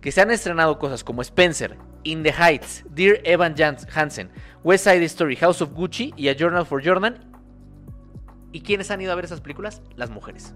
que 0.00 0.12
se 0.12 0.20
han 0.20 0.30
estrenado 0.30 0.78
cosas 0.78 1.02
como 1.02 1.22
Spencer, 1.22 1.76
In 2.04 2.22
the 2.22 2.32
Heights, 2.32 2.84
Dear 2.90 3.18
Evan 3.24 3.56
Hansen, 3.92 4.30
West 4.68 4.84
Side 4.84 5.02
Story, 5.06 5.34
House 5.36 5.62
of 5.62 5.72
Gucci 5.72 6.12
y 6.14 6.28
A 6.28 6.36
Journal 6.36 6.66
for 6.66 6.84
Jordan. 6.84 7.24
¿Y 8.52 8.60
quiénes 8.60 8.90
han 8.90 9.00
ido 9.00 9.10
a 9.12 9.14
ver 9.14 9.24
esas 9.24 9.40
películas? 9.40 9.80
Las 9.96 10.10
mujeres. 10.10 10.52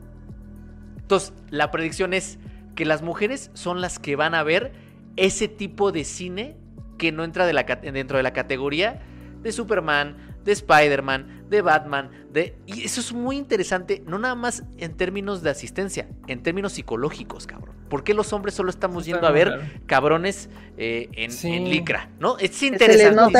Entonces, 0.99 1.33
la 1.49 1.71
predicción 1.71 2.13
es 2.13 2.39
que 2.75 2.85
las 2.85 3.01
mujeres 3.01 3.51
son 3.55 3.81
las 3.81 3.99
que 3.99 4.15
van 4.15 4.35
a 4.35 4.43
ver 4.43 4.75
ese 5.17 5.49
tipo 5.49 5.93
de 5.93 6.05
cine 6.05 6.59
que 6.99 7.11
no 7.11 7.25
entra 7.25 7.47
dentro 7.47 8.19
de 8.19 8.23
la 8.23 8.35
categoría 8.35 9.01
de 9.41 9.51
Superman, 9.51 10.32
de 10.45 10.53
Spider-Man, 10.53 11.45
de 11.49 11.63
Batman, 11.63 12.11
de... 12.33 12.57
Y 12.67 12.85
eso 12.85 13.01
es 13.01 13.13
muy 13.13 13.37
interesante, 13.37 14.03
no 14.07 14.19
nada 14.19 14.35
más 14.35 14.65
en 14.79 14.95
términos 14.97 15.43
de 15.43 15.51
asistencia, 15.51 16.09
en 16.27 16.43
términos 16.43 16.73
psicológicos, 16.73 17.47
cabrón. 17.47 17.73
¿Por 17.89 18.05
qué 18.05 18.15
los 18.15 18.33
hombres 18.33 18.55
solo 18.55 18.71
estamos 18.71 19.03
Está 19.07 19.17
yendo 19.17 19.27
a 19.29 19.33
ver 19.33 19.61
cabrones 19.85 20.49
eh, 20.79 21.11
en, 21.13 21.31
Sí. 21.31 21.53
en 21.53 21.69
licra? 21.69 22.09
¿no? 22.19 22.39
Es 22.39 22.63
interesante. 22.63 23.39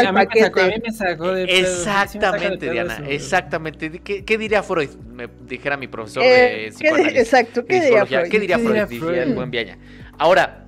Exactamente, 1.49 2.71
Diana, 2.71 3.03
exactamente. 3.09 4.01
¿Qué, 4.01 4.25
qué 4.25 4.39
diría 4.39 4.63
Freud? 4.63 4.91
Me 5.11 5.29
dijera 5.47 5.77
mi 5.79 5.89
profesor 5.89 6.23
Eh, 6.23 6.29
de 6.29 6.65
¿qué- 6.65 6.71
psicoanálisis. 6.73 7.19
exacto, 7.21 7.65
¿qué 7.65 7.75
diría 7.75 7.89
psicología. 7.89 8.19
Freud? 8.21 8.31
¿Qué 8.31 8.41
diría 8.41 8.57
¿Qué 8.57 8.63
Freud? 8.63 8.75
diría 8.75 8.87
Diría 9.07 9.23
el 9.23 9.25
Freud? 9.25 9.35
buen 9.37 9.51
Viaña. 9.51 9.79
Ahora, 10.19 10.67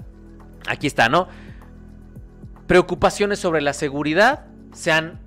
aquí 0.66 0.86
está, 0.86 1.08
¿no? 1.10 1.28
Preocupaciones 2.66 3.38
sobre 3.38 3.60
la 3.60 3.74
seguridad 3.74 4.46
se 4.72 4.90
han 4.92 5.20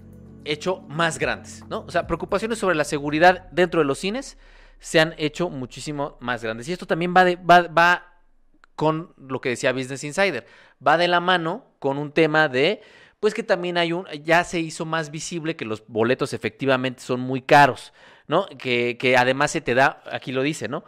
hecho 0.45 0.81
más 0.87 1.19
grandes, 1.19 1.63
¿no? 1.69 1.81
O 1.87 1.91
sea, 1.91 2.07
preocupaciones 2.07 2.57
sobre 2.59 2.75
la 2.75 2.83
seguridad 2.83 3.49
dentro 3.51 3.81
de 3.81 3.85
los 3.85 3.99
cines 3.99 4.37
se 4.79 4.99
han 4.99 5.13
hecho 5.17 5.49
muchísimo 5.49 6.17
más 6.19 6.43
grandes. 6.43 6.67
Y 6.69 6.73
esto 6.73 6.85
también 6.85 7.13
va, 7.15 7.25
de, 7.25 7.35
va, 7.35 7.63
va 7.63 8.17
con 8.75 9.13
lo 9.17 9.41
que 9.41 9.49
decía 9.49 9.73
Business 9.73 10.03
Insider. 10.03 10.45
Va 10.85 10.97
de 10.97 11.07
la 11.07 11.19
mano 11.19 11.65
con 11.79 11.97
un 11.97 12.11
tema 12.11 12.47
de, 12.47 12.81
pues 13.19 13.33
que 13.33 13.43
también 13.43 13.77
hay 13.77 13.91
un, 13.93 14.05
ya 14.23 14.43
se 14.43 14.59
hizo 14.59 14.85
más 14.85 15.11
visible 15.11 15.55
que 15.55 15.65
los 15.65 15.83
boletos 15.87 16.33
efectivamente 16.33 17.01
son 17.01 17.19
muy 17.19 17.41
caros, 17.41 17.93
¿no? 18.27 18.47
Que, 18.57 18.97
que 18.99 19.17
además 19.17 19.51
se 19.51 19.61
te 19.61 19.73
da, 19.73 20.03
aquí 20.11 20.31
lo 20.31 20.43
dice, 20.43 20.67
¿no? 20.67 20.83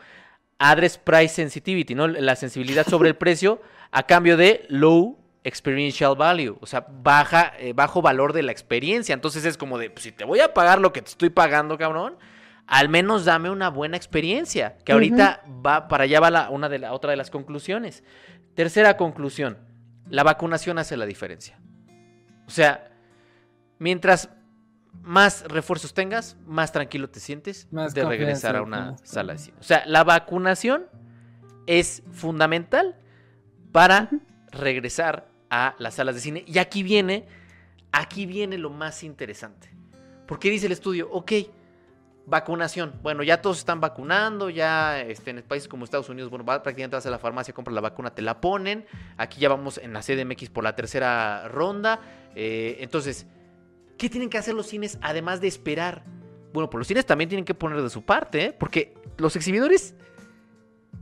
Address 0.59 0.97
Price 0.97 1.35
Sensitivity, 1.35 1.95
¿no? 1.95 2.07
La 2.07 2.35
sensibilidad 2.35 2.87
sobre 2.87 3.09
el 3.09 3.15
precio 3.15 3.61
a 3.91 4.03
cambio 4.03 4.37
de 4.37 4.65
low 4.69 5.18
experiential 5.43 6.15
value, 6.15 6.57
o 6.59 6.65
sea, 6.65 6.85
baja, 6.89 7.53
eh, 7.59 7.73
bajo 7.73 8.01
valor 8.01 8.33
de 8.33 8.43
la 8.43 8.51
experiencia. 8.51 9.13
Entonces 9.13 9.45
es 9.45 9.57
como 9.57 9.77
de, 9.77 9.89
pues, 9.89 10.03
si 10.03 10.11
te 10.11 10.25
voy 10.25 10.39
a 10.39 10.53
pagar 10.53 10.79
lo 10.79 10.91
que 10.93 11.01
te 11.01 11.09
estoy 11.09 11.29
pagando, 11.29 11.77
cabrón, 11.77 12.17
al 12.67 12.89
menos 12.89 13.25
dame 13.25 13.49
una 13.49 13.69
buena 13.69 13.97
experiencia. 13.97 14.77
Que 14.85 14.91
ahorita 14.91 15.43
va, 15.65 15.87
para 15.87 16.03
allá 16.03 16.19
va 16.19 16.29
la, 16.29 16.49
una 16.49 16.69
de 16.69 16.79
la 16.79 16.93
otra 16.93 17.11
de 17.11 17.17
las 17.17 17.29
conclusiones. 17.29 18.03
Tercera 18.53 18.97
conclusión, 18.97 19.57
la 20.09 20.23
vacunación 20.23 20.77
hace 20.77 20.97
la 20.97 21.05
diferencia. 21.05 21.59
O 22.45 22.51
sea, 22.51 22.91
mientras 23.79 24.29
más 25.01 25.43
refuerzos 25.47 25.93
tengas, 25.93 26.35
más 26.45 26.71
tranquilo 26.71 27.09
te 27.09 27.19
sientes 27.19 27.67
Más 27.71 27.93
de 27.93 28.03
regresar 28.03 28.55
a 28.55 28.61
una 28.61 28.97
sala 29.03 29.33
de 29.33 29.39
cine. 29.39 29.57
O 29.59 29.63
sea, 29.63 29.83
la 29.85 30.03
vacunación 30.03 30.87
es 31.67 32.03
fundamental 32.11 32.95
para 33.71 34.09
regresar 34.51 35.27
a 35.49 35.75
las 35.79 35.95
salas 35.95 36.15
de 36.15 36.21
cine. 36.21 36.43
Y 36.47 36.59
aquí 36.59 36.83
viene, 36.83 37.25
aquí 37.91 38.25
viene 38.25 38.57
lo 38.57 38.69
más 38.69 39.03
interesante. 39.03 39.69
Porque 40.27 40.49
dice 40.49 40.67
el 40.67 40.71
estudio, 40.71 41.09
ok, 41.11 41.31
Vacunación. 42.29 42.93
Bueno, 43.01 43.23
ya 43.23 43.41
todos 43.41 43.57
están 43.57 43.81
vacunando, 43.81 44.51
ya 44.51 45.01
este, 45.01 45.31
en 45.31 45.41
países 45.41 45.67
como 45.67 45.83
Estados 45.83 46.09
Unidos, 46.09 46.29
bueno, 46.29 46.45
va, 46.45 46.61
prácticamente 46.61 46.95
vas 46.95 47.05
a 47.05 47.09
la 47.09 47.17
farmacia, 47.17 47.53
compras 47.53 47.73
la 47.73 47.81
vacuna, 47.81 48.13
te 48.13 48.21
la 48.21 48.39
ponen. 48.39 48.85
Aquí 49.17 49.41
ya 49.41 49.49
vamos 49.49 49.79
en 49.79 49.93
la 49.93 50.01
CDMX 50.01 50.49
por 50.49 50.63
la 50.63 50.75
tercera 50.75 51.47
ronda. 51.47 51.99
Eh, 52.35 52.77
entonces, 52.81 53.25
¿qué 53.97 54.09
tienen 54.09 54.29
que 54.29 54.37
hacer 54.37 54.53
los 54.53 54.67
cines 54.67 54.99
además 55.01 55.41
de 55.41 55.47
esperar? 55.47 56.03
Bueno, 56.53 56.69
pues 56.69 56.79
los 56.79 56.87
cines 56.87 57.05
también 57.05 57.29
tienen 57.29 57.45
que 57.45 57.55
poner 57.55 57.81
de 57.81 57.89
su 57.89 58.03
parte, 58.03 58.45
¿eh? 58.45 58.53
porque 58.53 58.93
los 59.17 59.35
exhibidores 59.35 59.95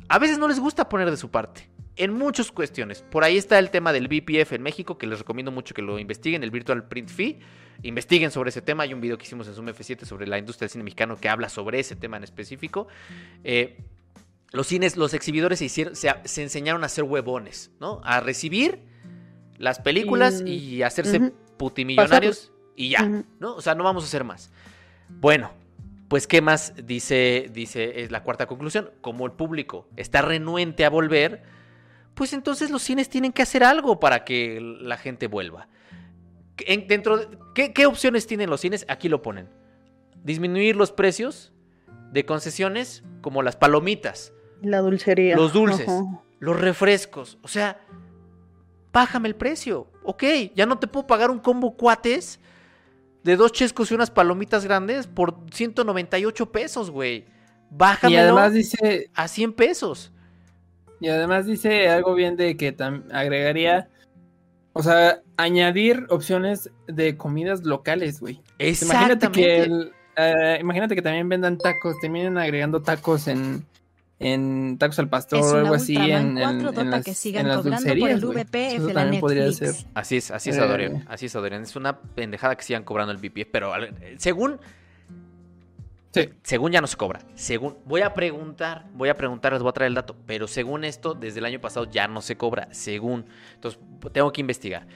a 0.07 0.19
veces 0.19 0.37
no 0.37 0.47
les 0.47 0.59
gusta 0.59 0.87
poner 0.87 1.11
de 1.11 1.17
su 1.17 1.29
parte. 1.29 1.69
En 1.97 2.13
muchas 2.13 2.51
cuestiones. 2.51 3.01
Por 3.01 3.23
ahí 3.23 3.37
está 3.37 3.57
el 3.59 3.71
tema 3.71 3.91
del 3.91 4.07
BPF 4.07 4.53
en 4.53 4.61
México, 4.61 4.97
que 4.97 5.07
les 5.07 5.19
recomiendo 5.19 5.51
mucho 5.51 5.73
que 5.73 5.81
lo 5.81 5.97
investiguen, 5.99 6.43
el 6.43 6.51
Virtual 6.51 6.87
Print 6.87 7.09
Fee. 7.09 7.39
Investiguen 7.83 8.31
sobre 8.31 8.49
ese 8.49 8.61
tema. 8.61 8.83
Hay 8.83 8.93
un 8.93 9.01
video 9.01 9.17
que 9.17 9.25
hicimos 9.25 9.47
en 9.47 9.53
Zoom 9.53 9.67
F7 9.67 10.05
sobre 10.05 10.27
la 10.27 10.37
industria 10.37 10.65
del 10.65 10.71
cine 10.71 10.83
mexicano 10.83 11.17
que 11.17 11.29
habla 11.29 11.49
sobre 11.49 11.79
ese 11.79 11.95
tema 11.95 12.17
en 12.17 12.23
específico. 12.23 12.87
Eh, 13.43 13.83
los 14.51 14.67
cines, 14.67 14.95
los 14.95 15.13
exhibidores 15.13 15.59
se, 15.59 15.65
hicieron, 15.65 15.95
se, 15.95 16.13
se, 16.23 16.43
enseñaron 16.43 16.83
a 16.83 16.89
ser 16.89 17.03
huevones, 17.03 17.71
¿no? 17.79 17.99
A 18.03 18.19
recibir 18.19 18.79
las 19.57 19.79
películas 19.79 20.43
y, 20.45 20.53
y 20.53 20.83
hacerse 20.83 21.19
uh 21.19 21.23
-huh. 21.23 21.33
putimillonarios 21.57 22.51
y 22.75 22.89
ya, 22.89 23.03
uh 23.03 23.07
-huh. 23.07 23.25
¿no? 23.39 23.55
O 23.55 23.61
sea, 23.61 23.75
no 23.75 23.83
vamos 23.83 24.03
a 24.03 24.07
hacer 24.07 24.23
más. 24.23 24.51
Bueno, 25.09 25.51
pues, 26.07 26.27
¿qué 26.27 26.41
más 26.41 26.73
dice, 26.85 27.49
dice 27.51 28.01
es 28.01 28.11
la 28.11 28.23
cuarta 28.23 28.45
conclusión? 28.45 28.91
Como 29.01 29.25
el 29.25 29.33
público 29.33 29.87
está 29.97 30.21
renuente 30.21 30.85
a 30.85 30.89
volver, 30.89 31.43
pues 32.17 32.33
entonces 32.33 32.71
los 32.71 32.81
cines 32.81 33.09
tienen 33.09 33.31
que 33.31 33.43
hacer 33.43 33.63
algo 33.63 33.99
para 33.99 34.25
que 34.25 34.59
la 34.59 34.97
gente 34.97 35.27
vuelva. 35.27 35.67
En, 36.65 36.87
dentro 36.87 37.17
de, 37.19 37.37
¿qué, 37.53 37.73
¿qué, 37.73 37.85
opciones 37.85 38.25
tienen 38.25 38.49
los 38.49 38.61
cines? 38.61 38.87
Aquí 38.89 39.07
lo 39.07 39.21
ponen. 39.21 39.47
Disminuir 40.23 40.75
los 40.75 40.91
precios 40.91 41.53
de 42.11 42.25
concesiones 42.25 43.03
como 43.21 43.43
las 43.43 43.55
palomitas. 43.55 44.33
La 44.63 44.79
dulcería. 44.79 45.35
Los 45.35 45.53
dulces. 45.53 45.87
Los 46.39 46.59
refrescos. 46.59 47.37
O 47.43 47.47
sea, 47.47 47.79
bájame 48.91 49.27
el 49.27 49.35
precio. 49.35 49.91
Ok, 50.03 50.23
ya 50.55 50.65
no 50.65 50.79
te 50.79 50.87
puedo 50.87 51.05
pagar 51.05 51.29
un 51.29 51.37
combo 51.37 51.77
cuates 51.77 52.39
de 53.23 53.35
dos 53.35 53.51
chescos 53.51 53.91
y 53.91 53.93
unas 53.93 54.09
palomitas 54.09 54.65
grandes 54.65 55.05
por 55.05 55.37
198 55.51 56.51
pesos, 56.51 56.89
güey. 56.89 57.25
Bájamelo 57.69 58.19
y 58.19 58.23
además 58.23 58.53
dice, 58.53 59.11
a 59.13 59.27
100 59.27 59.53
pesos. 59.53 60.11
Y 60.99 61.09
además 61.09 61.45
dice 61.45 61.89
algo 61.89 62.15
bien 62.15 62.35
de 62.35 62.57
que 62.57 62.75
agregaría, 63.11 63.89
o 64.73 64.83
sea, 64.83 65.21
añadir 65.37 66.05
opciones 66.09 66.71
de 66.87 67.17
comidas 67.17 67.63
locales, 67.63 68.19
güey. 68.19 68.41
Imagínate 68.59 69.31
que, 69.31 69.63
el, 69.63 69.91
uh, 70.17 70.59
imagínate 70.59 70.95
que 70.95 71.01
también 71.01 71.29
vendan 71.29 71.57
tacos, 71.57 71.99
terminen 71.99 72.37
agregando 72.37 72.81
tacos 72.81 73.27
en, 73.27 73.65
en 74.19 74.77
tacos 74.79 74.97
al 74.99 75.09
pastor 75.09 75.43
o 75.43 75.57
algo 75.57 75.75
así 75.75 75.95
en, 75.95 76.37
en, 76.37 76.37
en, 76.39 76.91
las, 76.91 77.05
que 77.05 77.13
sigan 77.13 77.45
en 77.45 77.49
las 77.49 77.63
dulcerías, 77.63 78.19
por 78.19 78.37
el 78.37 78.45
VPF, 78.45 78.55
Eso 78.55 78.87
también 78.89 79.21
podría 79.21 79.51
ser. 79.51 79.75
Así 79.93 80.17
es, 80.17 80.31
así 80.31 80.49
es, 80.49 80.57
Adorian. 80.57 80.95
Eh. 80.95 81.05
Así 81.07 81.27
es, 81.27 81.35
Adorian. 81.35 81.61
Es 81.61 81.75
una 81.75 81.99
pendejada 81.99 82.55
que 82.55 82.63
sigan 82.63 82.83
cobrando 82.83 83.11
el 83.11 83.19
VPF, 83.19 83.49
pero 83.51 83.71
según 84.17 84.59
Sí. 86.23 86.29
Según 86.43 86.71
ya 86.71 86.81
no 86.81 86.87
se 86.87 86.97
cobra. 86.97 87.19
Según 87.35 87.77
voy 87.85 88.01
a 88.01 88.13
preguntar, 88.13 88.85
voy 88.93 89.09
a 89.09 89.15
preguntar, 89.15 89.53
les 89.53 89.61
voy 89.61 89.69
a 89.69 89.73
traer 89.73 89.89
el 89.89 89.95
dato, 89.95 90.15
pero 90.25 90.47
según 90.47 90.83
esto, 90.83 91.13
desde 91.13 91.39
el 91.39 91.45
año 91.45 91.61
pasado 91.61 91.89
ya 91.89 92.07
no 92.07 92.21
se 92.21 92.37
cobra. 92.37 92.67
Según. 92.71 93.25
Entonces, 93.53 93.79
tengo 94.11 94.31
que 94.31 94.41
investigar. 94.41 94.87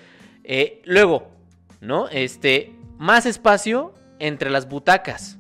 Eh, 0.43 0.81
luego, 0.85 1.31
¿no? 1.79 2.07
Este, 2.09 2.75
más 2.97 3.25
espacio 3.25 3.93
entre 4.19 4.49
las 4.49 4.67
butacas. 4.67 5.37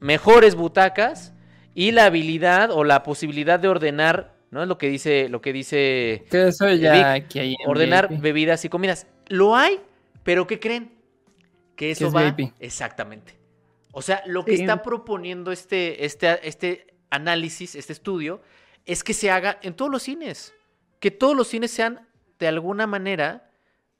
Mejores 0.00 0.54
butacas 0.54 1.34
y 1.74 1.92
la 1.92 2.06
habilidad 2.06 2.70
o 2.70 2.84
la 2.84 3.02
posibilidad 3.02 3.60
de 3.60 3.68
ordenar, 3.68 4.34
¿no? 4.50 4.62
Es 4.62 4.68
lo 4.68 4.78
que 4.78 4.88
dice, 4.88 5.28
lo 5.28 5.40
que 5.40 5.52
dice. 5.52 6.24
Que 6.30 6.48
eso 6.48 6.68
ya 6.72 7.14
Vic, 7.14 7.28
que 7.28 7.40
hay 7.40 7.56
ordenar 7.66 8.08
VIP. 8.08 8.20
bebidas 8.20 8.64
y 8.64 8.68
comidas. 8.68 9.06
Lo 9.28 9.54
hay, 9.54 9.80
pero 10.22 10.46
¿qué 10.46 10.58
creen? 10.58 10.92
Que 11.76 11.90
eso 11.90 12.10
va. 12.10 12.30
VIP? 12.30 12.52
Exactamente. 12.58 13.37
O 13.98 14.02
sea, 14.02 14.22
lo 14.26 14.44
que 14.44 14.54
sí. 14.54 14.62
está 14.62 14.80
proponiendo 14.84 15.50
este, 15.50 16.04
este, 16.04 16.46
este 16.46 16.94
análisis, 17.10 17.74
este 17.74 17.92
estudio, 17.92 18.40
es 18.86 19.02
que 19.02 19.12
se 19.12 19.28
haga 19.28 19.58
en 19.60 19.74
todos 19.74 19.90
los 19.90 20.04
cines. 20.04 20.54
Que 21.00 21.10
todos 21.10 21.36
los 21.36 21.48
cines 21.48 21.72
sean, 21.72 22.08
de 22.38 22.46
alguna 22.46 22.86
manera, 22.86 23.50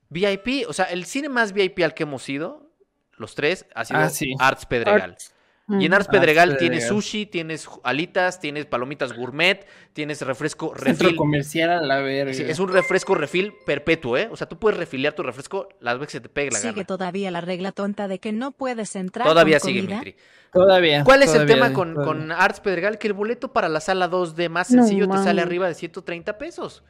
VIP. 0.08 0.68
O 0.68 0.72
sea, 0.72 0.84
el 0.84 1.04
cine 1.04 1.28
más 1.28 1.52
VIP 1.52 1.80
al 1.80 1.94
que 1.94 2.04
hemos 2.04 2.28
ido, 2.28 2.70
los 3.16 3.34
tres, 3.34 3.66
ha 3.74 3.84
sido 3.84 3.98
ah, 3.98 4.08
sí. 4.08 4.34
Arts 4.38 4.66
Pedregal. 4.66 5.10
Arts. 5.10 5.34
Y 5.68 5.84
en 5.84 5.92
Arts 5.92 6.08
Pedregal 6.08 6.56
tienes 6.56 6.88
sushi, 6.88 7.26
tienes 7.26 7.68
alitas, 7.82 8.40
tienes 8.40 8.64
palomitas 8.64 9.12
gourmet, 9.12 9.66
tienes 9.92 10.22
refresco 10.22 10.72
refil. 10.72 10.96
Centro 10.96 11.16
comercial 11.16 11.70
a 11.70 11.82
la 11.82 12.00
verga. 12.00 12.32
Sí, 12.32 12.42
es 12.42 12.58
un 12.58 12.72
refresco 12.72 13.14
refil 13.14 13.52
perpetuo, 13.66 14.16
¿eh? 14.16 14.28
O 14.30 14.36
sea, 14.36 14.48
tú 14.48 14.58
puedes 14.58 14.78
refiliar 14.78 15.12
tu 15.12 15.22
refresco 15.22 15.68
las 15.80 15.98
veces 15.98 16.14
que 16.14 16.20
te 16.20 16.28
pegue 16.30 16.50
la 16.50 16.58
sigue 16.58 16.68
gana. 16.68 16.74
Sigue 16.74 16.84
todavía 16.86 17.30
la 17.30 17.42
regla 17.42 17.72
tonta 17.72 18.08
de 18.08 18.18
que 18.18 18.32
no 18.32 18.52
puedes 18.52 18.96
entrar 18.96 19.26
Todavía 19.26 19.60
con 19.60 19.68
sigue, 19.68 19.80
comida? 19.80 19.96
Mitri. 19.96 20.16
Todavía. 20.52 21.04
¿Cuál 21.04 21.22
es 21.22 21.32
todavía, 21.32 21.54
el 21.54 21.60
tema 21.60 21.74
con, 21.74 22.32
Arts 22.32 22.60
Pedregal? 22.60 22.96
Que 22.96 23.08
el 23.08 23.12
boleto 23.12 23.52
para 23.52 23.68
la 23.68 23.80
sala 23.80 24.10
2D 24.10 24.48
más 24.48 24.68
sencillo 24.68 25.06
no, 25.06 25.16
te 25.16 25.22
sale 25.22 25.42
arriba 25.42 25.68
de 25.68 25.74
130 25.74 26.38
pesos. 26.38 26.82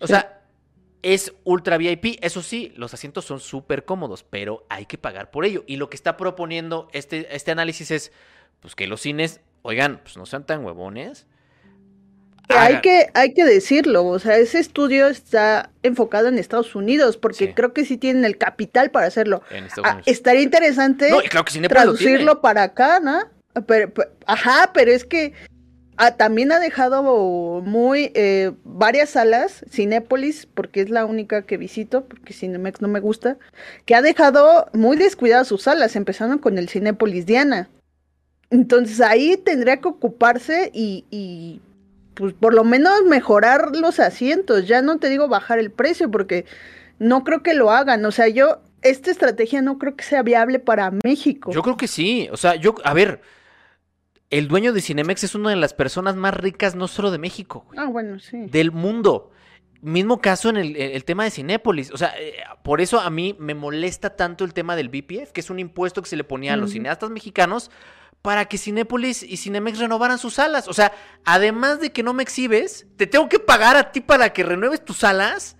O 0.00 0.08
sí. 0.08 0.12
sea, 0.12 0.41
es 1.02 1.34
ultra 1.44 1.76
VIP. 1.76 2.18
Eso 2.20 2.42
sí, 2.42 2.72
los 2.76 2.94
asientos 2.94 3.24
son 3.24 3.40
súper 3.40 3.84
cómodos, 3.84 4.24
pero 4.28 4.64
hay 4.68 4.86
que 4.86 4.98
pagar 4.98 5.30
por 5.30 5.44
ello. 5.44 5.64
Y 5.66 5.76
lo 5.76 5.90
que 5.90 5.96
está 5.96 6.16
proponiendo 6.16 6.88
este, 6.92 7.34
este 7.34 7.50
análisis 7.50 7.90
es 7.90 8.12
pues 8.60 8.74
que 8.74 8.86
los 8.86 9.00
cines, 9.00 9.40
oigan, 9.62 10.00
pues 10.02 10.16
no 10.16 10.24
sean 10.24 10.46
tan 10.46 10.64
huevones. 10.64 11.26
Hay 12.48 12.80
que, 12.80 13.06
hay 13.14 13.32
que 13.32 13.44
decirlo, 13.44 14.04
o 14.04 14.18
sea, 14.18 14.36
ese 14.36 14.58
estudio 14.58 15.08
está 15.08 15.70
enfocado 15.82 16.28
en 16.28 16.38
Estados 16.38 16.74
Unidos, 16.74 17.16
porque 17.16 17.46
sí. 17.46 17.52
creo 17.54 17.72
que 17.72 17.84
sí 17.84 17.96
tienen 17.96 18.24
el 18.24 18.36
capital 18.36 18.90
para 18.90 19.06
hacerlo. 19.06 19.42
Ah, 19.82 20.02
estaría 20.04 20.42
interesante 20.42 21.10
no, 21.10 21.20
claro 21.20 21.44
que 21.46 21.68
traducirlo 21.68 22.40
para 22.40 22.64
acá, 22.64 23.00
¿no? 23.00 23.22
Pero, 23.66 23.92
pero, 23.94 24.10
ajá, 24.26 24.70
pero 24.74 24.92
es 24.92 25.04
que 25.04 25.32
ah, 25.96 26.16
también 26.16 26.52
ha 26.52 26.58
dejado 26.58 27.02
muy 27.64 28.12
eh, 28.14 28.52
varias 28.64 29.10
salas, 29.10 29.64
Cinépolis, 29.70 30.46
porque 30.46 30.80
es 30.80 30.90
la 30.90 31.04
única 31.04 31.42
que 31.42 31.56
visito, 31.56 32.04
porque 32.04 32.32
Cinemex 32.32 32.80
no 32.80 32.88
me 32.88 33.00
gusta, 33.00 33.38
que 33.84 33.94
ha 33.94 34.02
dejado 34.02 34.66
muy 34.72 34.96
descuidadas 34.96 35.48
sus 35.48 35.62
salas, 35.62 35.96
empezando 35.96 36.40
con 36.40 36.58
el 36.58 36.68
Cinépolis 36.68 37.26
Diana. 37.26 37.68
Entonces 38.50 39.00
ahí 39.00 39.36
tendría 39.38 39.78
que 39.78 39.88
ocuparse 39.88 40.70
y, 40.74 41.06
y, 41.10 41.60
pues 42.14 42.34
por 42.34 42.52
lo 42.52 42.64
menos 42.64 43.02
mejorar 43.04 43.74
los 43.74 43.98
asientos. 43.98 44.66
Ya 44.66 44.82
no 44.82 44.98
te 44.98 45.08
digo 45.08 45.28
bajar 45.28 45.58
el 45.58 45.70
precio 45.70 46.10
porque 46.10 46.44
no 46.98 47.24
creo 47.24 47.42
que 47.42 47.54
lo 47.54 47.70
hagan. 47.70 48.04
O 48.04 48.12
sea, 48.12 48.28
yo, 48.28 48.60
esta 48.82 49.10
estrategia 49.10 49.62
no 49.62 49.78
creo 49.78 49.96
que 49.96 50.04
sea 50.04 50.22
viable 50.22 50.58
para 50.58 50.90
México. 51.02 51.50
Yo 51.50 51.62
creo 51.62 51.78
que 51.78 51.88
sí. 51.88 52.28
O 52.30 52.36
sea, 52.36 52.54
yo, 52.56 52.74
a 52.84 52.92
ver, 52.92 53.22
el 54.32 54.48
dueño 54.48 54.72
de 54.72 54.80
Cinemex 54.80 55.24
es 55.24 55.34
una 55.34 55.50
de 55.50 55.56
las 55.56 55.74
personas 55.74 56.16
más 56.16 56.32
ricas 56.32 56.74
no 56.74 56.88
solo 56.88 57.10
de 57.10 57.18
México. 57.18 57.66
Ah, 57.76 57.84
bueno, 57.84 58.18
sí. 58.18 58.46
Del 58.46 58.72
mundo. 58.72 59.30
Mismo 59.82 60.22
caso 60.22 60.48
en 60.48 60.56
el, 60.56 60.74
el, 60.74 61.04
tema 61.04 61.24
de 61.24 61.30
Cinépolis. 61.30 61.90
O 61.92 61.98
sea, 61.98 62.14
eh, 62.18 62.36
por 62.62 62.80
eso 62.80 62.98
a 62.98 63.10
mí 63.10 63.36
me 63.38 63.54
molesta 63.54 64.16
tanto 64.16 64.44
el 64.44 64.54
tema 64.54 64.74
del 64.74 64.88
BPF, 64.88 65.32
que 65.32 65.40
es 65.42 65.50
un 65.50 65.58
impuesto 65.58 66.00
que 66.00 66.08
se 66.08 66.16
le 66.16 66.24
ponía 66.24 66.54
a 66.54 66.56
los 66.56 66.70
uh 66.70 66.72
-huh. 66.72 66.76
cineastas 66.76 67.10
mexicanos 67.10 67.70
para 68.22 68.46
que 68.46 68.56
Cinépolis 68.56 69.22
y 69.22 69.36
Cinemex 69.36 69.78
renovaran 69.78 70.16
sus 70.16 70.34
salas. 70.34 70.66
O 70.66 70.72
sea, 70.72 70.92
además 71.26 71.80
de 71.80 71.92
que 71.92 72.02
no 72.02 72.14
me 72.14 72.22
exhibes, 72.22 72.86
te 72.96 73.06
tengo 73.06 73.28
que 73.28 73.38
pagar 73.38 73.76
a 73.76 73.92
ti 73.92 74.00
para 74.00 74.32
que 74.32 74.44
renueves 74.44 74.82
tus 74.82 74.98
salas 74.98 75.56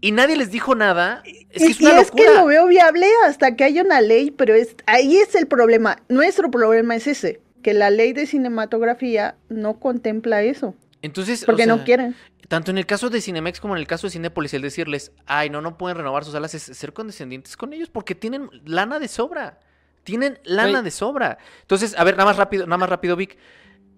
y 0.00 0.12
nadie 0.12 0.36
les 0.36 0.52
dijo 0.52 0.76
nada. 0.76 1.24
Es 1.50 1.62
que 1.64 1.72
es 1.72 1.80
una 1.80 2.00
es 2.00 2.10
que 2.12 2.24
lo 2.24 2.46
veo 2.46 2.68
viable 2.68 3.08
hasta 3.24 3.56
que 3.56 3.64
haya 3.64 3.82
una 3.82 4.00
ley, 4.00 4.30
pero 4.30 4.54
es, 4.54 4.76
ahí 4.86 5.16
es 5.16 5.34
el 5.34 5.48
problema. 5.48 5.96
Nuestro 6.08 6.52
problema 6.52 6.94
es 6.94 7.08
ese, 7.08 7.40
que 7.62 7.74
la 7.74 7.90
ley 7.90 8.12
de 8.12 8.26
cinematografía 8.26 9.36
no 9.48 9.80
contempla 9.80 10.42
eso. 10.42 10.74
Entonces, 11.02 11.44
porque 11.44 11.62
o 11.62 11.64
sea, 11.64 11.76
no 11.76 11.84
quieren. 11.84 12.14
Tanto 12.48 12.70
en 12.70 12.78
el 12.78 12.86
caso 12.86 13.10
de 13.10 13.20
Cinemex 13.20 13.60
como 13.60 13.74
en 13.74 13.80
el 13.80 13.86
caso 13.86 14.06
de 14.06 14.12
Cinépolis, 14.12 14.52
el 14.54 14.62
decirles, 14.62 15.12
ay, 15.26 15.50
no, 15.50 15.60
no 15.60 15.78
pueden 15.78 15.96
renovar 15.96 16.24
sus 16.24 16.32
salas, 16.32 16.54
es 16.54 16.62
ser 16.62 16.92
condescendientes 16.92 17.56
con 17.56 17.72
ellos 17.72 17.88
porque 17.88 18.14
tienen 18.14 18.50
lana 18.64 18.98
de 18.98 19.08
sobra. 19.08 19.58
Tienen 20.04 20.38
lana 20.44 20.82
de 20.82 20.90
sobra. 20.90 21.38
Entonces, 21.60 21.94
a 21.96 22.04
ver, 22.04 22.16
nada 22.16 22.28
más 22.28 22.36
rápido, 22.36 22.66
nada 22.66 22.78
más 22.78 22.88
rápido, 22.88 23.16
Vic. 23.16 23.38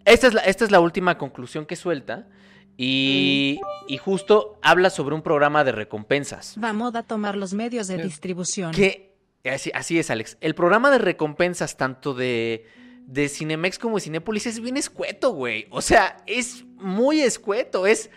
Esta 0.05 0.27
es 0.27 0.35
la, 0.35 0.43
esta 0.43 0.65
es 0.65 0.71
la 0.71 0.81
última 0.81 1.17
conclusión 1.17 1.67
que 1.67 1.77
suelta. 1.77 2.29
Y, 2.77 3.61
mm. 3.61 3.93
y, 3.93 3.97
justo 3.99 4.59
habla 4.63 4.91
sobre 4.91 5.15
un 5.15 5.23
programa 5.23 5.65
de 5.65 5.73
recompensas. 5.73 6.57
Va 6.63 6.71
a 6.71 6.73
moda 6.73 7.03
tomar 7.03 7.37
los 7.37 7.55
medios 7.55 7.87
de 7.87 8.03
distribución. 8.03 8.73
Que, 8.73 9.17
así, 9.45 9.71
así, 9.75 9.99
es, 9.99 10.11
Alex. 10.11 10.37
El 10.41 10.55
programa 10.55 10.91
de 10.91 10.99
recompensas, 10.99 11.77
tanto 11.77 12.15
de, 12.15 12.67
de 13.07 13.29
Cinemex 13.29 13.79
como 13.79 13.97
de 13.97 14.03
Cinépolis, 14.03 14.47
es 14.47 14.61
bien 14.61 14.77
escueto, 14.77 15.33
güey. 15.33 15.67
O 15.71 15.83
sea, 15.83 16.17
es 16.27 16.65
muy 16.77 17.21
escueto. 17.21 17.87
Es. 17.87 18.11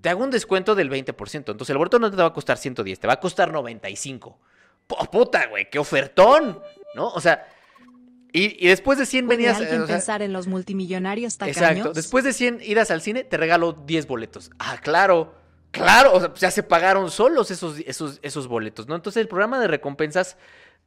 Te 0.00 0.10
hago 0.10 0.22
un 0.22 0.30
descuento 0.30 0.74
del 0.74 0.90
20%. 0.90 1.34
Entonces, 1.34 1.70
el 1.70 1.78
boleto 1.78 1.98
no 1.98 2.10
te 2.10 2.16
va 2.16 2.26
a 2.26 2.32
costar 2.32 2.58
110, 2.58 3.00
te 3.00 3.06
va 3.06 3.14
a 3.14 3.20
costar 3.20 3.52
95. 3.52 4.38
¡Oh, 4.88 5.04
puta, 5.10 5.46
güey! 5.46 5.68
¡Qué 5.68 5.78
ofertón! 5.78 6.60
¿no? 6.94 7.08
O 7.08 7.20
sea, 7.20 7.46
Y, 8.32 8.64
y 8.64 8.68
después 8.68 8.98
de 8.98 9.06
100 9.06 9.26
¿Puede 9.26 9.36
venías... 9.36 9.56
alguien 9.58 9.80
eh, 9.80 9.84
o 9.84 9.86
sea, 9.86 9.96
pensar 9.96 10.22
en 10.22 10.32
los 10.32 10.46
multimillonarios 10.46 11.38
tacaños? 11.38 11.56
Exacto. 11.56 11.92
Después 11.92 12.24
de 12.24 12.32
100 12.32 12.60
idas 12.62 12.90
al 12.90 13.00
cine, 13.00 13.24
te 13.24 13.36
regalo 13.36 13.72
10 13.72 14.06
boletos. 14.06 14.50
Ah, 14.58 14.78
claro. 14.82 15.34
Claro, 15.70 16.14
o 16.14 16.20
sea, 16.20 16.34
ya 16.34 16.50
se 16.50 16.62
pagaron 16.62 17.10
solos 17.10 17.50
esos, 17.50 17.78
esos, 17.80 18.18
esos 18.22 18.46
boletos, 18.48 18.88
¿no? 18.88 18.94
Entonces 18.94 19.20
el 19.20 19.28
programa 19.28 19.60
de 19.60 19.68
recompensas 19.68 20.38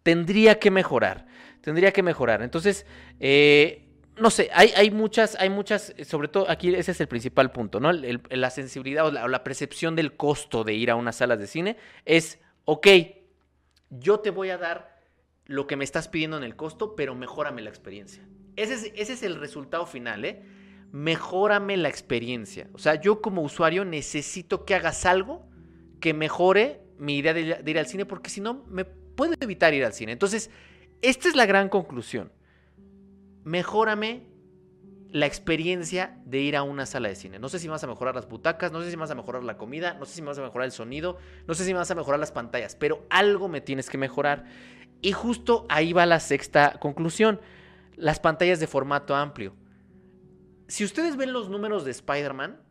tendría 0.02 0.58
que 0.60 0.72
mejorar. 0.72 1.28
Tendría 1.62 1.92
que 1.92 2.04
mejorar. 2.04 2.42
Entonces, 2.42 2.86
eh, 3.20 3.86
no 4.20 4.30
sé, 4.30 4.50
hay, 4.54 4.72
hay 4.76 4.92
muchas, 4.92 5.36
hay 5.40 5.50
muchas, 5.50 5.94
eh, 5.98 6.06
sobre 6.06 6.28
todo 6.28 6.50
aquí 6.50 6.74
ese 6.76 6.92
es 6.92 7.02
el 7.02 7.08
principal 7.08 7.52
punto, 7.52 7.80
¿no? 7.80 7.92
La 7.92 8.50
sensibilidad 8.50 9.06
o 9.06 9.12
la, 9.12 9.26
o 9.26 9.28
la 9.28 9.44
percepción 9.44 9.96
del 9.96 10.16
costo 10.16 10.64
de 10.64 10.74
ir 10.74 10.92
a 10.92 10.96
unas 10.96 11.18
salas 11.18 11.40
de 11.40 11.48
cine 11.48 11.78
es, 12.06 12.40
ok, 12.66 12.88
yo 13.90 14.20
te 14.20 14.30
voy 14.30 14.50
a 14.50 14.58
dar 14.58 15.00
lo 15.46 15.68
que 15.68 15.76
me 15.76 15.84
estás 15.84 16.08
pidiendo 16.08 16.38
en 16.38 16.44
el 16.44 16.56
costo, 16.56 16.96
pero 16.96 17.16
mejórame 17.16 17.62
la 17.62 17.70
experiencia. 17.70 18.24
Ese 18.56 18.74
es, 18.74 18.92
ese 18.96 19.14
es 19.14 19.24
el 19.24 19.36
resultado 19.36 19.86
final, 19.86 20.26
¿eh? 20.26 20.44
Mejórame 20.92 21.78
la 21.78 21.90
experiencia. 21.90 22.68
O 22.74 22.78
sea, 22.78 22.96
yo 22.96 23.22
como 23.22 23.42
usuario 23.42 23.86
necesito 23.86 24.66
que 24.66 24.76
hagas 24.76 25.06
algo 25.06 25.48
que 26.00 26.14
mejore 26.14 26.82
mi 26.98 27.18
idea 27.18 27.34
de, 27.34 27.56
de 27.56 27.72
ir 27.72 27.80
al 27.80 27.88
cine, 27.88 28.06
porque 28.06 28.30
si 28.30 28.42
no, 28.42 28.66
me 28.68 28.86
puedo 28.86 29.34
evitar 29.40 29.74
ir 29.74 29.86
al 29.86 29.94
cine. 29.94 30.12
Entonces, 30.12 30.50
esta 31.02 31.28
es 31.28 31.36
la 31.36 31.46
gran 31.46 31.70
conclusión. 31.70 32.32
Mejórame 33.44 34.28
la 35.12 35.26
experiencia 35.26 36.20
de 36.26 36.40
ir 36.40 36.56
a 36.56 36.64
una 36.64 36.86
sala 36.86 37.10
de 37.10 37.16
cine. 37.16 37.40
No 37.40 37.50
sé 37.50 37.58
si 37.60 37.68
vas 37.68 37.84
a 37.84 37.88
mejorar 37.88 38.14
las 38.14 38.30
butacas, 38.30 38.72
no 38.72 38.82
sé 38.82 38.92
si 38.92 38.96
vas 38.96 39.10
a 39.10 39.16
mejorar 39.16 39.44
la 39.44 39.58
comida, 39.58 39.96
no 39.96 40.06
sé 40.06 40.14
si 40.14 40.22
vas 40.22 40.38
a 40.38 40.42
mejorar 40.42 40.66
el 40.66 40.72
sonido, 40.72 41.18
no 41.48 41.56
sé 41.56 41.66
si 41.66 41.74
vas 41.74 41.90
a 41.90 41.96
mejorar 41.96 42.20
las 42.20 42.32
pantallas, 42.32 42.76
pero 42.76 43.06
algo 43.10 43.48
me 43.48 43.62
tienes 43.62 43.90
que 43.90 43.98
mejorar. 43.98 44.46
Y 45.02 45.14
justo 45.14 45.66
ahí 45.70 45.94
va 45.94 46.06
la 46.06 46.20
sexta 46.20 46.78
conclusión. 46.80 47.40
Las 47.96 48.20
pantallas 48.20 48.60
de 48.60 48.68
formato 48.68 49.16
amplio. 49.16 49.54
Si 50.68 50.84
ustedes 50.84 51.18
ven 51.18 51.34
los 51.34 51.50
números 51.50 51.86
de 51.86 51.92
Spider-Man, 51.92 52.62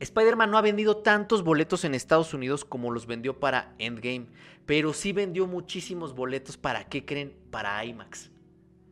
Spider-Man 0.00 0.50
no 0.50 0.58
ha 0.58 0.62
vendido 0.62 0.98
tantos 0.98 1.42
boletos 1.42 1.84
en 1.84 1.94
Estados 1.94 2.34
Unidos 2.34 2.64
como 2.64 2.90
los 2.90 3.06
vendió 3.06 3.40
para 3.40 3.74
Endgame, 3.78 4.26
pero 4.66 4.92
sí 4.92 5.12
vendió 5.12 5.46
muchísimos 5.46 6.14
boletos 6.14 6.56
para, 6.56 6.84
¿qué 6.84 7.04
creen? 7.04 7.34
Para 7.50 7.84
IMAX. 7.84 8.30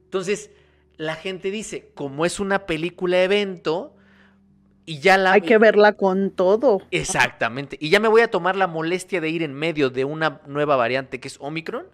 Entonces, 0.04 0.50
la 0.96 1.16
gente 1.16 1.50
dice, 1.50 1.90
como 1.94 2.24
es 2.24 2.40
una 2.40 2.66
película 2.66 3.22
evento, 3.22 3.94
y 4.86 4.98
ya 4.98 5.16
la... 5.16 5.32
Hay 5.32 5.40
que 5.40 5.58
verla 5.58 5.94
con 5.94 6.30
todo. 6.30 6.82
Exactamente. 6.90 7.76
Y 7.80 7.90
ya 7.90 8.00
me 8.00 8.08
voy 8.08 8.20
a 8.20 8.30
tomar 8.30 8.54
la 8.56 8.66
molestia 8.66 9.20
de 9.20 9.30
ir 9.30 9.42
en 9.42 9.54
medio 9.54 9.90
de 9.90 10.04
una 10.04 10.42
nueva 10.46 10.76
variante 10.76 11.20
que 11.20 11.28
es 11.28 11.38
Omicron. 11.40 11.86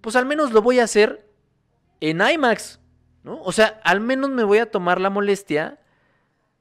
Pues 0.00 0.14
al 0.14 0.26
menos 0.26 0.52
lo 0.52 0.62
voy 0.62 0.78
a 0.78 0.84
hacer 0.84 1.26
en 2.00 2.20
IMAX. 2.20 2.80
¿no? 3.24 3.40
O 3.42 3.52
sea, 3.52 3.80
al 3.82 4.00
menos 4.00 4.30
me 4.30 4.44
voy 4.44 4.58
a 4.58 4.70
tomar 4.70 5.00
la 5.00 5.10
molestia 5.10 5.78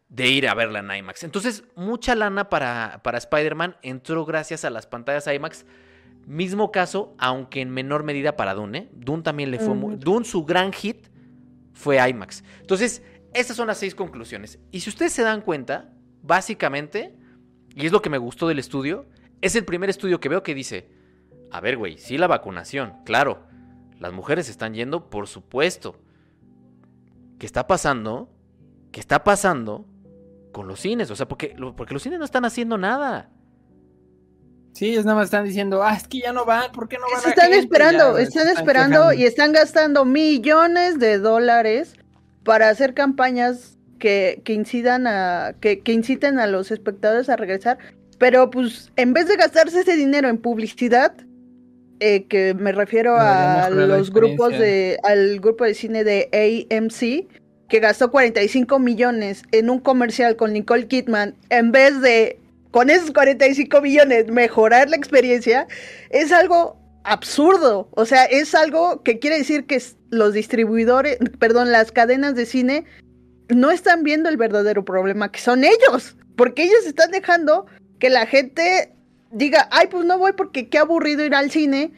de 0.09 0.29
ir 0.29 0.47
a 0.47 0.53
verla 0.53 0.79
en 0.79 0.91
IMAX. 0.91 1.23
Entonces, 1.23 1.63
mucha 1.75 2.15
lana 2.15 2.49
para, 2.49 3.01
para 3.03 3.17
Spider-Man 3.17 3.77
entró 3.81 4.25
gracias 4.25 4.63
a 4.65 4.69
las 4.69 4.87
pantallas 4.87 5.27
IMAX. 5.27 5.65
Mismo 6.25 6.71
caso, 6.71 7.15
aunque 7.17 7.61
en 7.61 7.69
menor 7.69 8.03
medida 8.03 8.35
para 8.35 8.53
Dune. 8.53 8.77
¿eh? 8.77 8.89
Dune 8.93 9.23
también 9.23 9.51
le 9.51 9.59
fue 9.59 9.75
muy... 9.75 9.95
Ujú. 9.95 10.03
Dune, 10.03 10.25
su 10.25 10.45
gran 10.45 10.71
hit, 10.73 11.07
fue 11.73 11.97
IMAX. 12.09 12.43
Entonces, 12.59 13.01
estas 13.33 13.55
son 13.55 13.67
las 13.67 13.77
seis 13.77 13.95
conclusiones. 13.95 14.59
Y 14.71 14.79
si 14.79 14.89
ustedes 14.89 15.13
se 15.13 15.23
dan 15.23 15.41
cuenta, 15.41 15.93
básicamente, 16.21 17.15
y 17.75 17.85
es 17.85 17.91
lo 17.91 18.01
que 18.01 18.09
me 18.09 18.17
gustó 18.17 18.47
del 18.47 18.59
estudio, 18.59 19.05
es 19.41 19.55
el 19.55 19.65
primer 19.65 19.89
estudio 19.89 20.19
que 20.19 20.29
veo 20.29 20.43
que 20.43 20.55
dice, 20.55 20.89
a 21.51 21.61
ver, 21.61 21.77
güey, 21.77 21.97
sí 21.97 22.17
la 22.17 22.27
vacunación, 22.27 22.93
claro, 23.05 23.45
las 23.99 24.11
mujeres 24.13 24.49
están 24.49 24.73
yendo, 24.73 25.09
por 25.09 25.27
supuesto. 25.27 25.99
¿Qué 27.39 27.45
está 27.45 27.67
pasando? 27.67 28.33
¿Qué 28.91 28.99
está 28.99 29.23
pasando 29.23 29.85
con 30.51 30.67
los 30.67 30.79
cines? 30.79 31.09
O 31.11 31.15
sea, 31.15 31.27
porque, 31.27 31.55
porque 31.75 31.93
los 31.93 32.03
cines 32.03 32.19
no 32.19 32.25
están 32.25 32.45
haciendo 32.45 32.77
nada. 32.77 33.29
Sí, 34.73 34.89
ellos 34.91 35.05
nada 35.05 35.15
más 35.17 35.25
están 35.25 35.43
diciendo, 35.45 35.81
ah, 35.83 35.95
es 35.95 36.07
que 36.07 36.19
ya 36.19 36.31
no 36.33 36.45
van, 36.45 36.71
¿por 36.71 36.87
qué 36.87 36.97
no 36.97 37.05
van 37.11 37.21
Se 37.21 37.27
la 37.29 37.33
están 37.33 37.45
gente? 37.51 37.59
esperando, 37.65 38.17
Ya, 38.17 38.23
están 38.23 38.45
se 38.45 38.51
esperando 38.53 38.95
quejando. 38.99 39.13
y 39.13 39.25
están 39.25 39.51
gastando 39.51 40.05
millones 40.05 40.99
de 40.99 41.17
dólares 41.17 41.95
para 42.43 42.69
hacer 42.69 42.93
campañas 42.93 43.77
que, 43.97 44.41
que 44.45 44.53
incidan 44.53 45.07
a, 45.07 45.55
que, 45.59 45.79
que 45.79 45.93
inciten 45.93 46.37
a 46.37 46.45
los 46.45 46.69
espectadores 46.69 47.27
a 47.29 47.37
regresar. 47.37 47.79
Pero 48.19 48.51
pues, 48.51 48.91
en 48.97 49.13
vez 49.13 49.27
de 49.27 49.35
gastarse 49.35 49.79
ese 49.79 49.95
dinero 49.95 50.27
en 50.29 50.37
publicidad, 50.37 51.13
eh, 51.99 52.25
que 52.27 52.53
me 52.53 52.71
refiero 52.71 53.15
a 53.17 53.71
los 53.71 54.11
grupos 54.11 54.51
de, 54.51 54.99
al 55.03 55.39
grupo 55.39 55.63
de 55.63 55.73
cine 55.73 56.03
de 56.03 56.29
AMC, 56.69 57.27
que 57.69 57.79
gastó 57.79 58.11
45 58.11 58.79
millones 58.79 59.43
en 59.51 59.69
un 59.69 59.79
comercial 59.79 60.35
con 60.35 60.53
Nicole 60.53 60.87
Kidman, 60.87 61.35
en 61.49 61.71
vez 61.71 62.01
de 62.01 62.39
con 62.71 62.89
esos 62.89 63.11
45 63.11 63.81
millones 63.81 64.27
mejorar 64.27 64.89
la 64.89 64.97
experiencia, 64.97 65.67
es 66.09 66.31
algo 66.31 66.77
absurdo. 67.03 67.87
O 67.91 68.05
sea, 68.05 68.25
es 68.25 68.53
algo 68.53 69.01
que 69.03 69.19
quiere 69.19 69.37
decir 69.37 69.65
que 69.65 69.81
los 70.09 70.33
distribuidores, 70.33 71.17
perdón, 71.39 71.71
las 71.71 71.91
cadenas 71.91 72.35
de 72.35 72.45
cine 72.45 72.85
no 73.49 73.71
están 73.71 74.03
viendo 74.03 74.29
el 74.29 74.37
verdadero 74.37 74.83
problema, 74.83 75.31
que 75.31 75.39
son 75.39 75.63
ellos. 75.63 76.15
Porque 76.35 76.63
ellos 76.63 76.85
están 76.85 77.11
dejando 77.11 77.65
que 77.99 78.09
la 78.09 78.25
gente 78.25 78.93
diga, 79.31 79.67
ay, 79.71 79.87
pues 79.87 80.05
no 80.05 80.17
voy 80.17 80.33
porque 80.33 80.69
qué 80.69 80.77
aburrido 80.77 81.25
ir 81.25 81.33
al 81.33 81.49
cine. 81.49 81.91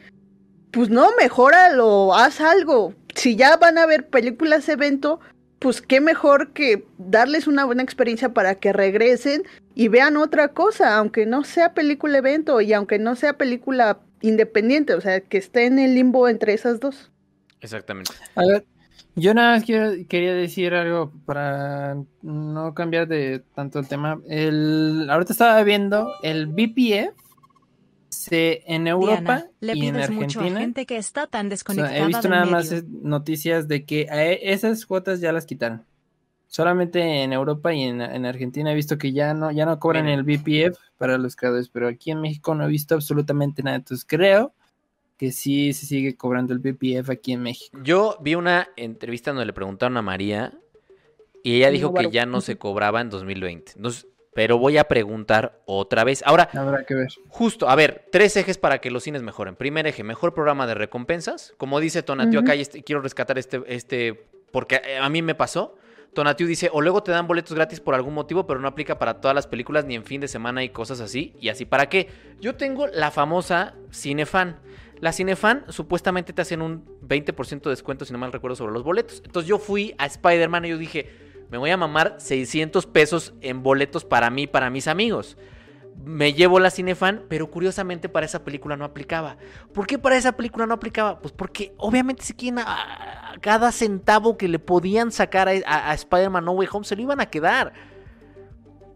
Pues 0.70 0.88
no, 0.88 1.08
mejóralo, 1.18 2.14
haz 2.14 2.40
algo. 2.40 2.94
Si 3.14 3.36
ya 3.36 3.56
van 3.56 3.76
a 3.76 3.86
ver 3.86 4.08
películas 4.08 4.68
evento, 4.68 5.20
pues 5.60 5.80
qué 5.80 6.00
mejor 6.00 6.52
que 6.52 6.84
darles 6.98 7.46
una 7.46 7.64
buena 7.64 7.82
experiencia 7.84 8.30
para 8.34 8.56
que 8.56 8.72
regresen 8.72 9.44
y 9.76 9.86
vean 9.88 10.16
otra 10.16 10.48
cosa, 10.48 10.96
aunque 10.96 11.26
no 11.26 11.44
sea 11.44 11.74
película 11.74 12.18
evento 12.18 12.60
y 12.60 12.72
aunque 12.72 12.98
no 12.98 13.14
sea 13.14 13.34
película 13.34 14.00
independiente, 14.22 14.94
o 14.94 15.00
sea, 15.00 15.20
que 15.20 15.38
esté 15.38 15.66
en 15.66 15.78
el 15.78 15.94
limbo 15.94 16.28
entre 16.28 16.54
esas 16.54 16.80
dos. 16.80 17.10
Exactamente. 17.60 18.10
A 18.34 18.44
ver, 18.44 18.64
yo 19.16 19.34
nada 19.34 19.52
más 19.56 19.64
quiero- 19.64 19.92
quería 20.08 20.34
decir 20.34 20.74
algo 20.74 21.12
para 21.26 21.96
no 22.22 22.74
cambiar 22.74 23.06
de 23.06 23.42
tanto 23.54 23.78
el 23.78 23.86
tema. 23.88 24.18
El, 24.28 25.08
ahorita 25.10 25.32
estaba 25.32 25.62
viendo 25.62 26.10
el 26.22 26.46
BPF 26.46 27.14
se, 28.10 28.62
en 28.66 28.86
Europa 28.86 29.36
Diana, 29.36 29.50
le 29.60 29.76
y 29.76 29.86
en 29.86 29.94
pides 29.94 30.10
mucho 30.10 30.40
a 30.40 30.42
Argentina. 30.44 30.60
gente 30.60 30.86
que 30.86 30.96
está 30.96 31.26
tan 31.26 31.46
o 31.46 31.48
sea, 31.50 31.50
desconectada 31.50 31.98
he 31.98 32.06
visto 32.06 32.28
nada 32.28 32.46
más 32.46 32.70
medio. 32.70 32.82
eh, 32.84 32.88
noticias 33.02 33.68
de 33.68 33.84
que 33.86 34.06
a 34.10 34.24
e- 34.26 34.52
esas 34.52 34.84
cuotas 34.86 35.20
ya 35.20 35.32
las 35.32 35.46
quitaron. 35.46 35.84
Solamente 36.48 37.22
en 37.22 37.32
Europa 37.32 37.72
y 37.72 37.82
en, 37.84 38.00
en 38.00 38.26
Argentina 38.26 38.72
he 38.72 38.74
visto 38.74 38.98
que 38.98 39.12
ya 39.12 39.34
no, 39.34 39.52
ya 39.52 39.64
no 39.66 39.78
cobran 39.78 40.08
el 40.08 40.24
BPF 40.24 40.76
para 40.98 41.16
los 41.16 41.36
creadores, 41.36 41.68
pero 41.68 41.86
aquí 41.88 42.10
en 42.10 42.20
México 42.20 42.54
no 42.56 42.64
he 42.64 42.68
visto 42.68 42.94
absolutamente 42.96 43.62
nada. 43.62 43.76
Entonces 43.76 44.04
creo 44.04 44.52
que 45.16 45.30
sí 45.32 45.72
se 45.72 45.86
sigue 45.86 46.16
cobrando 46.16 46.52
el 46.52 46.58
BPF 46.58 47.10
aquí 47.12 47.32
en 47.34 47.42
México. 47.42 47.78
Yo 47.84 48.16
vi 48.20 48.34
una 48.34 48.68
entrevista 48.76 49.30
donde 49.30 49.46
le 49.46 49.52
preguntaron 49.52 49.96
a 49.96 50.02
María 50.02 50.58
y 51.44 51.56
ella 51.56 51.68
No, 51.68 51.72
dijo 51.72 51.88
que 51.90 51.92
bueno. 51.94 52.10
ya 52.10 52.26
no 52.26 52.40
se 52.40 52.56
cobraba 52.58 53.00
en 53.00 53.10
2020. 53.10 53.72
Entonces, 53.76 54.08
pero 54.34 54.58
voy 54.58 54.78
a 54.78 54.84
preguntar 54.84 55.60
otra 55.66 56.04
vez. 56.04 56.22
Ahora, 56.24 56.48
Habrá 56.52 56.84
que 56.84 56.94
ver. 56.94 57.08
Justo, 57.28 57.68
a 57.68 57.74
ver, 57.74 58.06
tres 58.12 58.36
ejes 58.36 58.58
para 58.58 58.80
que 58.80 58.90
los 58.90 59.02
cines 59.02 59.22
mejoren. 59.22 59.56
Primer 59.56 59.86
eje, 59.86 60.04
mejor 60.04 60.34
programa 60.34 60.66
de 60.66 60.74
recompensas. 60.74 61.52
Como 61.56 61.80
dice 61.80 62.02
Tonatio 62.02 62.40
Ujú. 62.40 62.46
acá, 62.46 62.54
y 62.54 62.60
este- 62.60 62.82
quiero 62.82 63.00
rescatar 63.02 63.38
este, 63.38 63.62
este, 63.66 64.26
porque 64.52 64.80
eh, 64.84 64.98
a 64.98 65.08
mí 65.08 65.22
me 65.22 65.34
pasó. 65.34 65.76
Tonatio 66.14 66.46
dice, 66.46 66.70
o 66.72 66.80
luego 66.80 67.02
te 67.04 67.12
dan 67.12 67.28
boletos 67.28 67.54
gratis 67.54 67.78
por 67.80 67.94
algún 67.94 68.14
motivo, 68.14 68.44
pero 68.46 68.58
no 68.58 68.66
aplica 68.66 68.98
para 68.98 69.20
todas 69.20 69.34
las 69.34 69.46
películas 69.46 69.84
ni 69.84 69.94
en 69.94 70.04
fin 70.04 70.20
de 70.20 70.26
semana 70.28 70.64
y 70.64 70.70
cosas 70.70 71.00
así. 71.00 71.36
Y 71.40 71.50
así, 71.50 71.64
¿para 71.66 71.88
qué? 71.88 72.08
Yo 72.40 72.56
tengo 72.56 72.88
la 72.88 73.10
famosa 73.12 73.74
Cinefan. 73.92 74.58
La 74.98 75.12
Cinefan 75.12 75.64
supuestamente 75.68 76.32
te 76.32 76.42
hacen 76.42 76.62
un 76.62 76.84
20% 77.00 77.62
de 77.62 77.70
descuento, 77.70 78.04
si 78.04 78.12
no 78.12 78.18
mal 78.18 78.32
recuerdo, 78.32 78.56
sobre 78.56 78.72
los 78.72 78.82
boletos. 78.82 79.22
Entonces 79.24 79.48
yo 79.48 79.58
fui 79.58 79.94
a 79.98 80.06
Spider-Man 80.06 80.64
y 80.64 80.68
yo 80.70 80.78
dije, 80.78 81.08
me 81.50 81.58
voy 81.58 81.70
a 81.70 81.76
mamar 81.76 82.16
600 82.18 82.86
pesos 82.86 83.34
en 83.40 83.62
boletos 83.62 84.04
para 84.04 84.30
mí, 84.30 84.46
para 84.46 84.70
mis 84.70 84.88
amigos 84.88 85.36
me 86.02 86.32
llevo 86.32 86.58
la 86.60 86.70
Cinefan, 86.70 87.24
pero 87.28 87.50
curiosamente 87.50 88.08
para 88.08 88.24
esa 88.24 88.42
película 88.42 88.74
no 88.74 88.86
aplicaba. 88.86 89.36
¿Por 89.74 89.86
qué 89.86 89.98
para 89.98 90.16
esa 90.16 90.32
película 90.32 90.64
no 90.64 90.72
aplicaba? 90.72 91.20
Pues 91.20 91.32
porque 91.32 91.74
obviamente 91.76 92.22
si 92.24 92.32
quieren 92.32 92.60
a, 92.60 93.34
cada 93.42 93.70
centavo 93.70 94.38
que 94.38 94.48
le 94.48 94.58
podían 94.58 95.12
sacar 95.12 95.48
a, 95.48 95.52
a- 95.66 95.90
a 95.90 95.94
Spider-Man 95.94 96.44
No 96.44 96.52
Way 96.52 96.68
Home 96.72 96.86
se 96.86 96.96
lo 96.96 97.02
iban 97.02 97.20
a 97.20 97.26
quedar. 97.26 97.74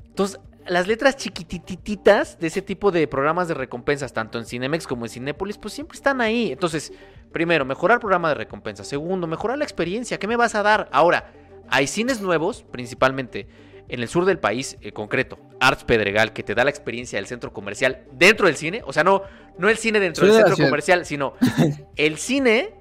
Entonces, 0.09 0.41
las 0.67 0.87
letras 0.87 1.17
chiquitititas 1.17 2.39
de 2.39 2.47
ese 2.47 2.63
tipo 2.63 2.91
de 2.91 3.07
programas 3.07 3.49
de 3.49 3.55
recompensas, 3.55 4.13
tanto 4.15 4.39
en 4.39 4.47
Cinemex 4.47 4.87
como 4.87 5.05
en 5.05 5.11
Cinépolis, 5.11 5.59
pues 5.59 5.75
siempre 5.75 5.97
están 5.97 6.23
ahí. 6.23 6.53
Entonces, 6.53 6.91
primero, 7.33 7.67
mejorar 7.67 7.97
el 7.97 8.01
programa 8.01 8.31
de 8.31 8.37
recompensas. 8.37 8.87
Segundo, 8.87 9.27
mejorar 9.27 9.59
la 9.59 9.65
experiencia. 9.65 10.19
¿Qué 10.19 10.27
me 10.27 10.37
vas 10.37 10.55
a 10.55 10.63
dar? 10.63 10.89
Ahora, 10.91 11.33
hay 11.69 11.87
cines 11.87 12.21
nuevos, 12.21 12.65
principalmente 12.71 13.47
en 13.89 14.01
el 14.01 14.09
sur 14.09 14.25
del 14.25 14.39
país, 14.39 14.79
en 14.81 14.91
concreto, 14.93 15.39
Arts 15.61 15.85
Pedregal, 15.85 16.33
que 16.33 16.43
te 16.43 16.55
da 16.55 16.65
la 16.65 16.71
experiencia 16.71 17.19
del 17.19 17.27
centro 17.27 17.53
comercial 17.53 18.05
dentro 18.13 18.47
del 18.47 18.57
cine. 18.57 18.83
O 18.87 18.93
sea, 18.93 19.05
no, 19.05 19.23
no 19.59 19.69
el 19.69 19.77
cine 19.77 20.01
dentro 20.01 20.23
Sí, 20.25 20.29
del 20.33 20.37
centro 20.41 20.57
ciudad. 20.57 20.69
comercial, 20.71 21.05
sino 21.05 21.35
el 21.97 22.17
cine 22.17 22.75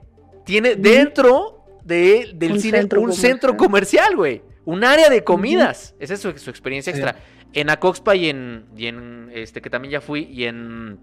tiene 0.46 0.76
dentro 0.76 1.66
de, 1.84 2.32
del 2.36 2.54
Un 2.54 2.60
cine 2.62 2.78
centro 2.80 3.02
un 3.02 3.14
centro 3.14 3.58
comercial, 3.58 4.16
güey. 4.16 4.42
Un 4.66 4.84
área 4.86 5.10
de 5.10 5.24
comidas. 5.26 5.94
Esa 6.00 6.14
es 6.14 6.22
su, 6.22 6.38
su 6.38 6.50
experiencia 6.50 6.94
Sí. 6.94 7.00
extra. 7.00 7.20
En 7.52 7.70
Acoxpa 7.70 8.16
y 8.16 8.30
en, 8.30 8.66
y 8.78 8.88
en 8.88 9.30
este 9.34 9.62
que 9.62 9.70
también 9.70 9.92
ya 9.92 10.02
fui 10.02 10.22
y 10.32 10.46
en 10.46 11.00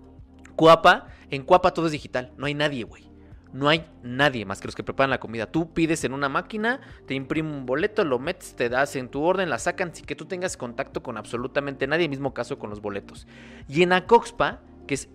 Cuapa, 0.56 1.08
en 1.30 1.42
Cuapa 1.42 1.72
todo 1.74 1.86
es 1.86 1.92
digital. 1.92 2.32
No 2.38 2.46
hay 2.46 2.54
nadie, 2.54 2.84
güey. 2.84 3.09
No 3.52 3.68
hay 3.68 3.86
nadie 4.02 4.44
más 4.44 4.60
que 4.60 4.68
los 4.68 4.76
que 4.76 4.84
preparan 4.84 5.10
la 5.10 5.18
comida. 5.18 5.46
Tú 5.46 5.72
pides 5.72 6.04
en 6.04 6.12
una 6.12 6.28
máquina, 6.28 6.80
te 7.06 7.14
imprime 7.14 7.50
un 7.50 7.66
boleto, 7.66 8.04
lo 8.04 8.18
metes, 8.18 8.54
te 8.54 8.68
das 8.68 8.94
en 8.96 9.08
tu 9.08 9.22
orden, 9.22 9.50
la 9.50 9.58
sacan 9.58 9.94
sin 9.94 10.06
que 10.06 10.14
tú 10.14 10.26
tengas 10.26 10.56
contacto 10.56 11.02
con 11.02 11.16
absolutamente 11.16 11.86
nadie. 11.86 12.08
Mismo 12.08 12.32
caso 12.32 12.58
con 12.58 12.70
los 12.70 12.80
boletos. 12.80 13.26
Y 13.68 13.82
en 13.82 13.92
Acoxpa, 13.92 14.60
que 14.86 14.94
es, 14.94 15.08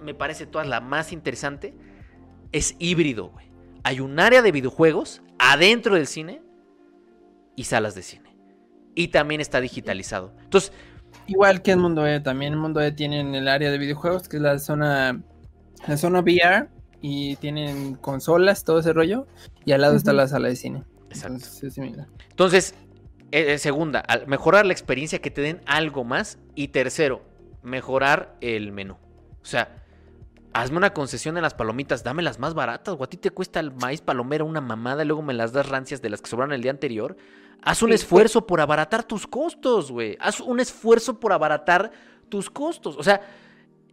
me 0.00 0.14
parece 0.14 0.46
toda 0.46 0.64
la 0.64 0.80
más 0.80 1.12
interesante, 1.12 1.74
es 2.52 2.74
híbrido, 2.78 3.28
güey. 3.28 3.46
Hay 3.84 4.00
un 4.00 4.18
área 4.18 4.42
de 4.42 4.50
videojuegos 4.50 5.22
adentro 5.38 5.94
del 5.94 6.08
cine 6.08 6.42
y 7.54 7.64
salas 7.64 7.94
de 7.94 8.02
cine. 8.02 8.36
Y 8.96 9.08
también 9.08 9.40
está 9.40 9.60
digitalizado. 9.60 10.34
Entonces, 10.42 10.72
Igual 11.26 11.62
que 11.62 11.72
en 11.72 11.80
Mundo 11.80 12.06
E, 12.06 12.20
también 12.20 12.52
en 12.52 12.58
Mundo 12.58 12.80
E 12.80 12.92
tienen 12.92 13.34
el 13.34 13.48
área 13.48 13.70
de 13.70 13.78
videojuegos, 13.78 14.28
que 14.28 14.36
es 14.36 14.42
la 14.42 14.58
zona, 14.58 15.20
la 15.86 15.96
zona 15.96 16.20
VR, 16.20 16.68
y 17.00 17.36
tienen 17.36 17.94
consolas, 17.96 18.64
todo 18.64 18.78
ese 18.80 18.92
rollo, 18.92 19.26
y 19.64 19.72
al 19.72 19.80
lado 19.82 19.96
está 19.96 20.12
la 20.12 20.26
sala 20.28 20.48
de 20.48 20.56
cine. 20.56 20.82
Exacto. 21.08 21.34
Entonces, 21.36 21.62
es 21.64 21.74
similar. 21.74 22.06
Entonces, 22.30 22.74
eh, 23.32 23.54
eh, 23.54 23.58
segunda, 23.58 24.00
al- 24.00 24.26
mejorar 24.26 24.66
la 24.66 24.72
experiencia, 24.72 25.20
que 25.20 25.30
te 25.30 25.40
den 25.40 25.60
algo 25.66 26.04
más. 26.04 26.38
Y 26.54 26.68
tercero, 26.68 27.22
mejorar 27.62 28.36
el 28.40 28.72
menú. 28.72 28.94
O 29.42 29.44
sea, 29.44 29.82
hazme 30.52 30.78
una 30.78 30.92
concesión 30.94 31.36
en 31.36 31.42
las 31.42 31.54
palomitas, 31.54 32.02
dame 32.02 32.22
las 32.22 32.38
más 32.38 32.54
baratas. 32.54 32.96
O 32.98 33.04
a 33.04 33.08
ti 33.08 33.16
te 33.16 33.30
cuesta 33.30 33.60
el 33.60 33.72
maíz 33.74 34.00
palomero 34.00 34.44
una 34.46 34.60
mamada 34.60 35.02
y 35.04 35.06
luego 35.06 35.22
me 35.22 35.34
las 35.34 35.52
das 35.52 35.68
rancias 35.68 36.02
de 36.02 36.10
las 36.10 36.20
que 36.20 36.30
sobraron 36.30 36.52
el 36.52 36.62
día 36.62 36.70
anterior. 36.70 37.16
Haz 37.62 37.82
un 37.82 37.88
Sí, 37.90 37.94
esfuerzo 37.96 38.46
por 38.46 38.60
abaratar 38.60 39.04
tus 39.04 39.26
costos, 39.26 39.90
güey. 39.90 40.16
Haz 40.20 40.40
un 40.40 40.60
esfuerzo 40.60 41.18
por 41.20 41.32
abaratar 41.32 41.90
tus 42.28 42.48
costos. 42.50 42.96
O 42.96 43.02
sea, 43.02 43.20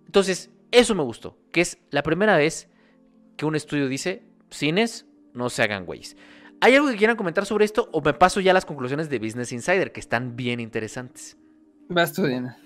entonces, 0.06 0.50
eso 0.72 0.96
me 0.96 1.04
gustó. 1.04 1.38
Que 1.52 1.62
es 1.62 1.78
la 1.90 2.04
primera 2.04 2.38
vez 2.38 2.70
que 3.38 3.46
un 3.46 3.56
estudio 3.56 3.88
dice, 3.88 4.24
cines, 4.50 5.06
no 5.34 5.50
se 5.50 5.64
hagan 5.64 5.86
güeyes. 5.86 6.16
¿Hay 6.62 6.76
algo 6.76 6.90
que 6.90 6.96
quieran 6.96 7.18
comentar 7.18 7.46
sobre 7.46 7.66
esto 7.66 7.90
o 7.92 8.02
me 8.02 8.14
paso 8.14 8.40
ya 8.40 8.52
a 8.52 8.54
las 8.54 8.66
conclusiones 8.66 9.10
de 9.10 9.20
Business 9.20 9.52
Insider, 9.52 9.92
que 9.92 10.00
están 10.00 10.36
bien 10.36 10.60
interesantes? 10.60 11.38
Vas 11.90 12.14
tú, 12.14 12.26
Diana. 12.26 12.58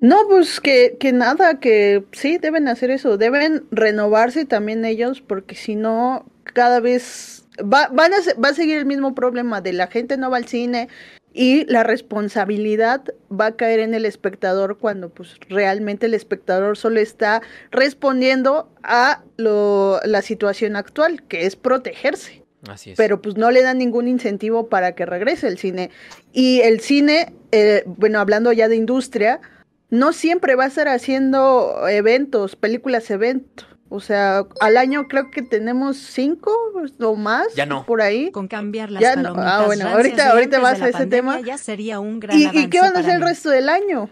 No, 0.00 0.16
pues 0.28 0.60
que, 0.60 0.96
que 0.98 1.12
nada, 1.12 1.60
que 1.60 2.04
sí, 2.12 2.38
deben 2.38 2.68
hacer 2.68 2.90
eso, 2.90 3.18
deben 3.18 3.64
renovarse 3.70 4.46
también 4.46 4.84
ellos, 4.84 5.20
porque 5.20 5.54
si 5.54 5.76
no, 5.76 6.24
cada 6.44 6.80
vez 6.80 7.44
va, 7.60 7.88
van 7.88 8.12
a, 8.14 8.16
va 8.42 8.48
a 8.50 8.54
seguir 8.54 8.78
el 8.78 8.86
mismo 8.86 9.14
problema 9.14 9.60
de 9.60 9.72
la 9.72 9.88
gente 9.88 10.16
no 10.16 10.30
va 10.30 10.38
al 10.38 10.46
cine 10.46 10.88
y 11.32 11.64
la 11.66 11.84
responsabilidad 11.84 13.04
va 13.30 13.46
a 13.46 13.56
caer 13.56 13.80
en 13.80 13.94
el 13.94 14.04
espectador 14.04 14.78
cuando 14.78 15.10
pues 15.10 15.36
realmente 15.48 16.06
el 16.06 16.14
espectador 16.14 16.76
solo 16.76 17.00
está 17.00 17.40
respondiendo 17.70 18.72
a 18.82 19.22
lo, 19.36 20.00
la 20.04 20.22
situación 20.22 20.76
actual, 20.76 21.22
que 21.22 21.46
es 21.46 21.56
protegerse 21.56 22.44
Así 22.68 22.90
es. 22.90 22.96
pero 22.96 23.22
pues 23.22 23.36
no 23.36 23.50
le 23.50 23.62
dan 23.62 23.78
ningún 23.78 24.08
incentivo 24.08 24.68
para 24.68 24.94
que 24.94 25.06
regrese 25.06 25.46
el 25.46 25.58
cine. 25.58 25.90
Y 26.32 26.60
el 26.60 26.80
cine, 26.80 27.32
eh, 27.52 27.84
bueno, 27.86 28.18
hablando 28.18 28.52
ya 28.52 28.68
de 28.68 28.76
industria, 28.76 29.40
no 29.88 30.12
siempre 30.12 30.56
va 30.56 30.64
a 30.64 30.68
estar 30.68 30.88
haciendo 30.88 31.88
eventos, 31.88 32.56
películas 32.56 33.10
evento. 33.10 33.64
O 33.92 33.98
sea, 34.00 34.46
al 34.60 34.76
año 34.76 35.08
creo 35.08 35.30
que 35.32 35.42
tenemos 35.42 35.96
cinco 35.96 36.52
o 37.00 37.16
más 37.16 37.52
Ya 37.56 37.66
no. 37.66 37.84
por 37.84 38.00
ahí. 38.00 38.30
Con 38.30 38.46
cambiar 38.46 38.90
las 38.90 39.02
Ya 39.02 39.16
no. 39.16 39.34
Ah, 39.36 39.64
bueno, 39.66 39.88
ahorita- 39.88 40.30
ahorita 40.30 40.60
vas 40.60 40.80
a 40.80 40.88
ese 40.88 41.06
tema. 41.06 41.40
Ya 41.40 41.58
sería 41.58 41.98
un 41.98 42.20
gran 42.20 42.38
¿Y, 42.38 42.44
y 42.56 42.68
qué 42.70 42.80
van 42.80 42.96
a 42.96 43.00
hacer 43.00 43.16
el 43.16 43.22
resto 43.22 43.50
del 43.50 43.68
año? 43.68 44.08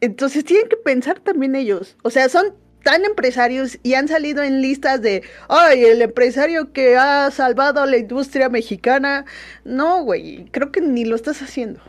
Entonces 0.00 0.44
tienen 0.44 0.68
que 0.68 0.76
pensar 0.76 1.20
también 1.20 1.54
ellos. 1.54 1.96
O 2.02 2.10
sea, 2.10 2.28
son 2.28 2.54
tan 2.82 3.04
empresarios 3.04 3.78
y 3.84 3.94
han 3.94 4.08
salido 4.08 4.42
en 4.42 4.60
listas 4.60 5.00
de, 5.00 5.22
ay, 5.48 5.84
el 5.84 6.02
empresario 6.02 6.72
que 6.72 6.96
ha 6.96 7.30
salvado 7.30 7.80
a 7.80 7.86
la 7.86 7.98
industria 7.98 8.48
mexicana. 8.48 9.24
No, 9.64 10.02
güey, 10.02 10.46
creo 10.50 10.72
que 10.72 10.80
ni 10.80 11.04
lo 11.04 11.14
estás 11.14 11.40
haciendo. 11.42 11.80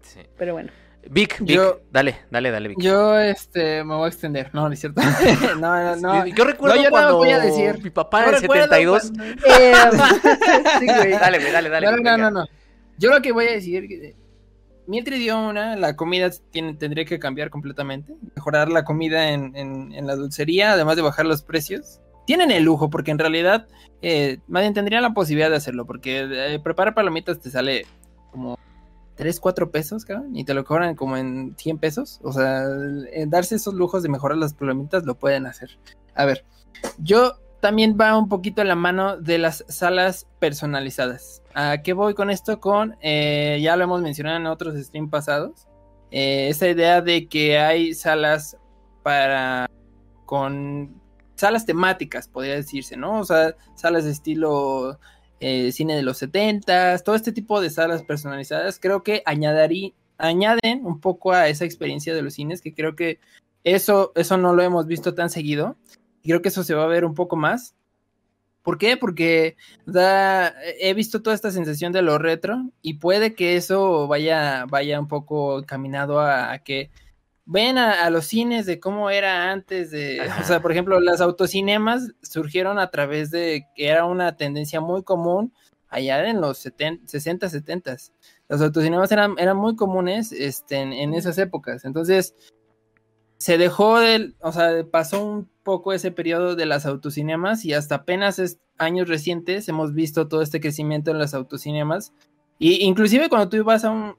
Sí. 0.00 0.20
Pero 0.38 0.54
bueno. 0.54 0.70
Vic, 1.10 1.36
Vic, 1.40 1.56
Yo- 1.56 1.80
dale, 1.92 2.16
dale, 2.30 2.50
dale, 2.50 2.68
Vic. 2.68 2.78
Yo, 2.80 3.18
este, 3.18 3.84
me 3.84 3.94
voy 3.94 4.04
a 4.06 4.08
extender. 4.08 4.50
No, 4.54 4.66
no 4.66 4.72
es 4.72 4.80
cierto. 4.80 5.00
no, 5.60 5.96
no, 5.96 5.96
no. 5.96 6.26
Yo 6.26 6.44
recuerdo 6.44 6.76
No, 6.76 6.82
yo 6.82 6.88
no 6.88 6.90
cuando 6.90 7.16
voy 7.16 7.30
a 7.30 7.38
decir. 7.38 7.82
mi 7.82 7.90
papá 7.90 8.24
en 8.28 8.34
el 8.34 8.40
recuerdo 8.40 8.64
72... 8.64 9.02
cuando- 9.14 9.24
Eh, 9.46 9.72
sí, 10.80 10.86
güey. 10.86 11.10
Dale, 11.12 11.38
güey, 11.38 11.52
dale, 11.52 11.68
dale. 11.68 11.86
No, 11.90 11.96
no, 11.96 12.16
no, 12.16 12.30
no. 12.30 12.46
Yo 12.98 13.10
lo 13.10 13.20
que 13.22 13.32
voy 13.32 13.46
a 13.46 13.52
decir, 13.52 13.86
que 13.88 14.14
Mientras 14.88 15.18
dio 15.18 15.36
una, 15.40 15.74
la 15.74 15.96
comida 15.96 16.30
tiene, 16.52 16.74
tendría 16.74 17.04
que 17.04 17.18
cambiar 17.18 17.50
completamente, 17.50 18.14
mejorar 18.36 18.68
la 18.68 18.84
comida 18.84 19.30
en, 19.30 19.56
en- 19.56 19.92
en 19.92 20.06
la 20.06 20.14
dulcería, 20.14 20.72
además 20.72 20.94
de 20.96 21.02
bajar 21.02 21.26
los 21.26 21.42
precios. 21.42 22.00
Tienen 22.24 22.52
el 22.52 22.62
lujo, 22.62 22.88
porque 22.88 23.10
en 23.10 23.18
realidad, 23.18 23.66
eh, 24.00 24.38
más 24.46 24.62
bien 24.62 24.74
tendrían 24.74 25.02
la 25.02 25.10
posibilidad 25.12 25.50
de 25.50 25.56
hacerlo, 25.56 25.86
porque 25.86 26.26
eh, 26.30 26.60
preparar 26.62 26.94
palomitas 26.94 27.40
te 27.40 27.50
sale 27.50 27.84
como 28.30 28.56
3, 29.16 29.40
4 29.40 29.70
pesos, 29.70 30.04
cabrón, 30.04 30.36
y 30.36 30.44
te 30.44 30.54
lo 30.54 30.64
cobran 30.64 30.94
como 30.94 31.16
en 31.16 31.54
100 31.56 31.78
pesos. 31.78 32.20
O 32.22 32.32
sea, 32.32 32.64
eh, 33.12 33.26
darse 33.26 33.56
esos 33.56 33.74
lujos 33.74 34.02
de 34.02 34.08
mejorar 34.08 34.38
las 34.38 34.54
palomitas 34.54 35.04
lo 35.04 35.18
pueden 35.18 35.46
hacer. 35.46 35.78
A 36.14 36.24
ver, 36.24 36.44
yo 36.98 37.34
también 37.60 37.96
va 38.00 38.16
un 38.16 38.28
poquito 38.28 38.62
a 38.62 38.64
la 38.64 38.74
mano 38.74 39.16
de 39.16 39.38
las 39.38 39.64
salas 39.68 40.26
personalizadas. 40.38 41.42
¿A 41.54 41.78
qué 41.82 41.94
voy 41.94 42.14
con 42.14 42.30
esto? 42.30 42.60
Con, 42.60 42.96
eh, 43.00 43.58
ya 43.62 43.76
lo 43.76 43.84
hemos 43.84 44.02
mencionado 44.02 44.36
en 44.36 44.46
otros 44.46 44.76
streams 44.76 45.10
pasados, 45.10 45.66
eh, 46.10 46.48
esa 46.48 46.68
idea 46.68 47.00
de 47.00 47.26
que 47.26 47.58
hay 47.58 47.94
salas 47.94 48.56
para, 49.02 49.68
con 50.24 51.00
salas 51.34 51.66
temáticas, 51.66 52.28
podría 52.28 52.54
decirse, 52.54 52.96
¿no? 52.96 53.20
O 53.20 53.24
sea, 53.24 53.54
salas 53.74 54.04
de 54.04 54.12
estilo 54.12 54.98
eh, 55.40 55.72
cine 55.72 55.96
de 55.96 56.02
los 56.02 56.18
70, 56.18 56.98
todo 56.98 57.14
este 57.14 57.32
tipo 57.32 57.60
de 57.60 57.70
salas 57.70 58.02
personalizadas, 58.02 58.78
creo 58.80 59.02
que 59.02 59.22
añaden 59.26 60.86
un 60.86 61.00
poco 61.00 61.32
a 61.32 61.48
esa 61.48 61.64
experiencia 61.64 62.14
de 62.14 62.22
los 62.22 62.34
cines, 62.34 62.62
que 62.62 62.74
creo 62.74 62.96
que 62.96 63.20
eso, 63.64 64.12
eso 64.14 64.36
no 64.36 64.54
lo 64.54 64.62
hemos 64.62 64.86
visto 64.86 65.14
tan 65.14 65.28
seguido. 65.28 65.76
Creo 66.22 66.42
que 66.42 66.48
eso 66.48 66.62
se 66.64 66.74
va 66.74 66.84
a 66.84 66.88
ver 66.88 67.04
un 67.04 67.14
poco 67.14 67.36
más. 67.36 67.74
¿Por 68.62 68.78
qué? 68.78 68.96
Porque 68.96 69.56
he 70.80 70.94
visto 70.94 71.22
toda 71.22 71.34
esta 71.34 71.50
sensación 71.50 71.92
de 71.92 72.02
lo 72.02 72.18
retro 72.18 72.70
y 72.82 72.94
puede 72.94 73.34
que 73.34 73.56
eso 73.56 74.08
vaya, 74.08 74.66
vaya 74.68 74.98
un 74.98 75.08
poco 75.08 75.60
encaminado 75.60 76.20
a, 76.20 76.52
a 76.52 76.58
que 76.60 76.90
ven 77.46 77.78
a, 77.78 78.04
a, 78.04 78.10
los 78.10 78.26
cines 78.26 78.66
de 78.66 78.80
cómo 78.80 79.08
era 79.08 79.50
antes 79.50 79.90
de, 79.90 80.20
Ajá. 80.20 80.42
o 80.42 80.44
sea, 80.44 80.60
por 80.60 80.72
ejemplo, 80.72 81.00
las 81.00 81.20
autocinemas 81.20 82.12
surgieron 82.22 82.78
a 82.78 82.90
través 82.90 83.30
de 83.30 83.66
que 83.74 83.88
era 83.88 84.04
una 84.04 84.36
tendencia 84.36 84.80
muy 84.80 85.02
común 85.02 85.52
allá 85.88 86.28
en 86.28 86.40
los 86.40 86.58
70, 86.58 87.06
60, 87.06 87.48
70. 87.48 87.96
Los 88.48 88.60
autocinemas 88.60 89.10
eran, 89.12 89.34
eran 89.38 89.56
muy 89.56 89.76
comunes 89.76 90.32
este, 90.32 90.76
en, 90.76 90.92
en 90.92 91.14
esas 91.14 91.38
épocas. 91.38 91.84
Entonces, 91.84 92.34
se 93.38 93.58
dejó 93.58 94.00
del, 94.00 94.34
o 94.40 94.52
sea, 94.52 94.84
pasó 94.90 95.24
un 95.24 95.48
poco 95.62 95.92
ese 95.92 96.10
periodo 96.10 96.56
de 96.56 96.66
las 96.66 96.86
autocinemas 96.86 97.64
y 97.64 97.74
hasta 97.74 97.96
apenas 97.96 98.38
es, 98.38 98.58
años 98.78 99.08
recientes 99.08 99.68
hemos 99.68 99.94
visto 99.94 100.28
todo 100.28 100.42
este 100.42 100.60
crecimiento 100.60 101.10
en 101.10 101.18
las 101.18 101.34
autocinemas. 101.34 102.12
Y 102.58 102.84
inclusive 102.84 103.28
cuando 103.28 103.48
tú 103.48 103.62
vas 103.64 103.84
a 103.84 103.90
un 103.90 104.16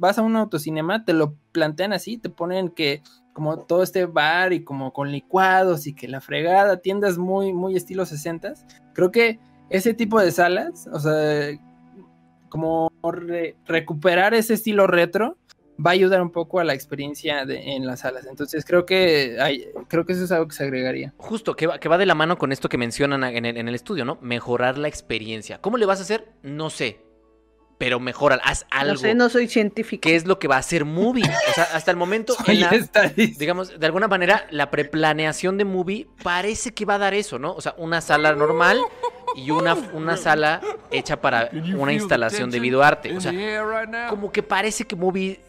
vas 0.00 0.18
a 0.18 0.22
un 0.22 0.34
autocinema, 0.34 1.04
te 1.04 1.12
lo 1.12 1.34
plantean 1.52 1.92
así, 1.92 2.16
te 2.16 2.30
ponen 2.30 2.70
que 2.70 3.02
como 3.34 3.58
todo 3.58 3.82
este 3.82 4.06
bar 4.06 4.52
y 4.52 4.64
como 4.64 4.92
con 4.92 5.12
licuados 5.12 5.86
y 5.86 5.94
que 5.94 6.08
la 6.08 6.20
fregada, 6.20 6.78
tiendas 6.78 7.18
muy, 7.18 7.52
muy 7.52 7.76
estilo 7.76 8.04
60 8.04 8.54
Creo 8.94 9.12
que 9.12 9.38
ese 9.68 9.94
tipo 9.94 10.20
de 10.20 10.32
salas, 10.32 10.88
o 10.92 10.98
sea, 10.98 11.56
como 12.48 12.90
re 13.02 13.56
recuperar 13.66 14.34
ese 14.34 14.54
estilo 14.54 14.86
retro, 14.86 15.36
va 15.78 15.90
a 15.90 15.94
ayudar 15.94 16.22
un 16.22 16.32
poco 16.32 16.60
a 16.60 16.64
la 16.64 16.74
experiencia 16.74 17.44
de, 17.44 17.76
en 17.76 17.86
las 17.86 18.00
salas. 18.00 18.26
Entonces 18.26 18.64
creo 18.64 18.84
que 18.86 19.36
creo 19.88 20.06
que 20.06 20.14
eso 20.14 20.24
es 20.24 20.32
algo 20.32 20.48
que 20.48 20.54
se 20.56 20.64
agregaría. 20.64 21.14
Justo, 21.18 21.54
que 21.54 21.66
va, 21.66 21.78
que 21.78 21.88
va 21.88 21.98
de 21.98 22.06
la 22.06 22.14
mano 22.14 22.38
con 22.38 22.52
esto 22.52 22.68
que 22.68 22.78
mencionan 22.78 23.22
en 23.24 23.44
el, 23.44 23.56
en 23.56 23.68
el 23.68 23.74
estudio, 23.74 24.04
¿no? 24.04 24.18
Mejorar 24.22 24.78
la 24.78 24.88
experiencia. 24.88 25.60
¿Cómo 25.60 25.76
le 25.76 25.86
vas 25.86 26.00
a 26.00 26.02
hacer? 26.02 26.32
No 26.42 26.70
sé. 26.70 27.09
Pero 27.80 27.98
mejora, 27.98 28.38
haz 28.44 28.66
algo. 28.70 28.92
No 28.92 28.98
sé, 28.98 29.14
no 29.14 29.30
soy 29.30 29.48
científico. 29.48 30.02
¿Qué 30.02 30.14
es 30.14 30.26
lo 30.26 30.38
que 30.38 30.48
va 30.48 30.56
a 30.56 30.58
hacer 30.58 30.84
Movie? 30.84 31.24
O 31.24 31.54
sea, 31.54 31.64
hasta 31.72 31.90
el 31.90 31.96
momento, 31.96 32.36
en 32.46 32.60
la, 32.60 32.70
digamos, 33.16 33.80
de 33.80 33.86
alguna 33.86 34.06
manera, 34.06 34.46
la 34.50 34.70
preplaneación 34.70 35.56
de 35.56 35.64
Movie 35.64 36.06
parece 36.22 36.74
que 36.74 36.84
va 36.84 36.96
a 36.96 36.98
dar 36.98 37.14
eso, 37.14 37.38
¿no? 37.38 37.54
O 37.54 37.62
sea, 37.62 37.74
una 37.78 38.02
sala 38.02 38.34
normal 38.34 38.78
y 39.34 39.50
una, 39.50 39.72
una 39.94 40.18
sala 40.18 40.60
hecha 40.90 41.22
para 41.22 41.48
una 41.74 41.94
instalación 41.94 42.50
de 42.50 42.60
videoarte. 42.60 43.16
O 43.16 43.20
sea, 43.22 43.32
como 44.10 44.30
que 44.30 44.42
parece 44.42 44.84
que 44.84 44.94
Movie 44.94 45.40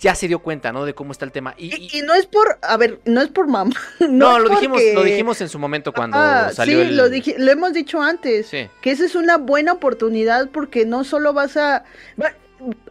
ya 0.00 0.14
se 0.14 0.28
dio 0.28 0.40
cuenta, 0.40 0.72
¿no? 0.72 0.84
De 0.84 0.94
cómo 0.94 1.12
está 1.12 1.24
el 1.24 1.32
tema. 1.32 1.54
Y, 1.56 1.74
Y, 1.74 1.98
y 1.98 2.02
no 2.02 2.14
es 2.14 2.26
por, 2.26 2.58
a 2.62 2.76
ver, 2.76 3.00
no 3.04 3.20
es 3.22 3.28
por 3.28 3.46
mamá. 3.48 3.74
no, 4.10 4.38
lo 4.38 4.50
dijimos, 4.50 4.80
lo 4.94 5.02
dijimos 5.02 5.40
en 5.40 5.48
su 5.48 5.58
momento 5.58 5.92
cuando 5.92 6.16
Ah, 6.18 6.50
salió 6.52 6.82
sí, 6.82 6.88
el... 6.88 6.96
lo, 6.96 7.08
dije- 7.08 7.36
lo 7.38 7.50
hemos 7.50 7.72
dicho 7.72 8.00
antes. 8.02 8.46
Sí. 8.48 8.68
Que 8.82 8.90
esa 8.90 9.04
es 9.04 9.14
una 9.14 9.38
buena 9.38 9.72
oportunidad 9.72 10.50
porque 10.50 10.84
no 10.86 11.04
solo 11.04 11.32
vas 11.32 11.56
a... 11.56 11.84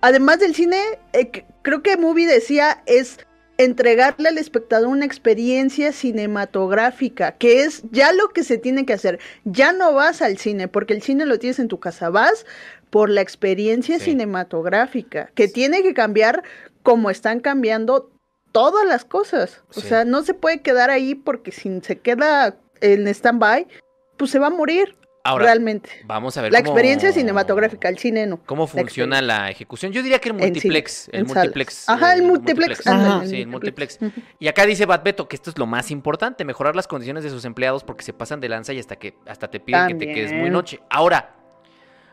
Además 0.01 0.39
del 0.39 0.55
cine, 0.55 0.81
eh, 1.13 1.45
creo 1.61 1.83
que 1.83 1.95
Movie 1.95 2.25
decía 2.25 2.81
es 2.87 3.19
entregarle 3.59 4.29
al 4.29 4.37
espectador 4.37 4.87
una 4.87 5.05
experiencia 5.05 5.91
cinematográfica, 5.91 7.33
que 7.33 7.63
es 7.63 7.83
ya 7.91 8.13
lo 8.13 8.29
que 8.29 8.43
se 8.43 8.57
tiene 8.57 8.85
que 8.85 8.93
hacer. 8.93 9.19
Ya 9.43 9.73
no 9.73 9.93
vas 9.93 10.21
al 10.21 10.37
cine, 10.37 10.67
porque 10.67 10.93
el 10.93 11.01
cine 11.01 11.25
lo 11.25 11.37
tienes 11.39 11.59
en 11.59 11.67
tu 11.67 11.79
casa, 11.79 12.09
vas 12.09 12.45
por 12.89 13.09
la 13.09 13.21
experiencia 13.21 13.99
Sí. 13.99 14.05
cinematográfica, 14.05 15.29
que 15.35 15.47
tiene 15.47 15.83
que 15.83 15.93
cambiar 15.93 16.43
como 16.83 17.09
están 17.09 17.39
cambiando 17.39 18.09
todas 18.51 18.85
las 18.87 19.05
cosas. 19.05 19.63
O 19.69 19.79
Sí. 19.81 19.87
sea, 19.87 20.05
no 20.05 20.23
se 20.23 20.33
puede 20.33 20.61
quedar 20.61 20.89
ahí 20.89 21.15
porque 21.15 21.51
si 21.51 21.79
se 21.81 21.99
queda 21.99 22.57
en 22.81 23.07
stand-by, 23.07 23.67
pues 24.17 24.31
se 24.31 24.39
va 24.39 24.47
a 24.47 24.51
morir 24.51 24.95
Ahora, 25.23 25.45
realmente. 25.45 25.89
vamos 26.05 26.35
a 26.37 26.41
ver 26.41 26.51
La 26.51 26.59
cómo- 26.59 26.71
experiencia 26.71 27.11
cinematográfica, 27.11 27.89
el 27.89 27.97
cine 27.99 28.25
no. 28.25 28.39
¿Cómo 28.45 28.65
funciona 28.67 29.21
la 29.21 29.51
ejecución? 29.51 29.91
Yo 29.91 30.01
diría 30.01 30.19
que 30.19 30.29
el 30.29 30.35
multiplex. 30.35 31.09
el 31.11 31.19
en 31.21 31.27
multiplex. 31.27 31.87
Ajá, 31.89 32.13
el 32.13 32.21
eh, 32.21 32.23
multiplex, 32.23 32.87
Ajá, 32.87 33.21
el 33.23 33.29
sí, 33.29 33.41
el 33.41 33.47
multiplex. 33.47 33.99
Y 34.39 34.47
acá 34.47 34.65
dice 34.65 34.85
Bad 34.85 35.03
Beto 35.03 35.27
que 35.27 35.35
esto 35.35 35.49
es 35.51 35.57
lo 35.59 35.67
más 35.67 35.91
importante, 35.91 36.45
mejorar 36.45 36.75
las 36.75 36.87
condiciones 36.87 37.23
de 37.23 37.29
sus 37.29 37.45
empleados 37.45 37.83
porque 37.83 38.03
se 38.03 38.13
pasan 38.13 38.39
de 38.39 38.49
lanza 38.49 38.73
y 38.73 38.79
hasta 38.79 38.95
que 38.95 39.15
hasta 39.27 39.49
te 39.51 39.59
piden 39.59 39.87
que 39.89 39.95
te 39.95 40.13
quedes 40.13 40.33
muy 40.33 40.49
noche. 40.49 40.79
Ahora, 40.89 41.35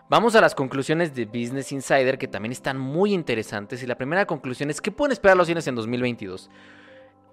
vamos 0.08 0.34
a 0.34 0.40
las 0.40 0.54
conclusiones 0.54 1.14
de 1.14 1.26
Business 1.26 1.72
Insider 1.72 2.18
que 2.18 2.28
también 2.28 2.52
están 2.52 2.78
muy 2.78 3.12
interesantes 3.12 3.82
y 3.82 3.86
la 3.86 3.96
primera 3.96 4.26
conclusión 4.26 4.70
es 4.70 4.80
¿qué 4.80 4.90
pueden 4.90 5.12
esperar 5.12 5.36
los 5.36 5.46
cines 5.46 5.66
en 5.66 5.74
2022? 5.74 6.50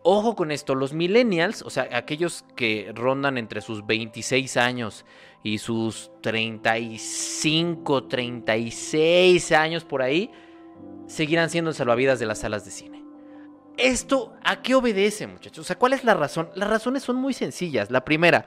Ojo 0.06 0.36
con 0.36 0.52
esto, 0.52 0.76
los 0.76 0.92
millennials, 0.92 1.62
o 1.62 1.70
sea, 1.70 1.88
aquellos 1.94 2.44
que 2.58 2.92
rondan 2.94 3.38
entre 3.38 3.62
sus 3.62 3.86
26 3.86 4.58
años 4.58 5.06
y 5.44 5.60
sus 5.60 6.12
35, 6.22 8.08
36 8.08 9.52
años 9.54 9.86
por 9.86 10.02
ahí, 10.02 10.30
seguirán 11.08 11.50
siendo 11.50 11.72
salvavidas 11.72 12.20
de 12.20 12.26
las 12.26 12.40
salas 12.40 12.66
de 12.66 12.72
cine. 12.72 13.04
¿Esto 13.78 14.34
a 14.44 14.62
qué 14.62 14.76
obedece, 14.76 15.26
muchachos? 15.26 15.60
O 15.60 15.64
sea, 15.64 15.78
¿cuál 15.78 15.94
es 15.94 16.04
la 16.04 16.14
razón? 16.14 16.50
Las 16.54 16.70
razones 16.70 17.04
son 17.04 17.16
muy 17.16 17.34
sencillas. 17.34 17.90
La 17.90 18.04
primera, 18.04 18.46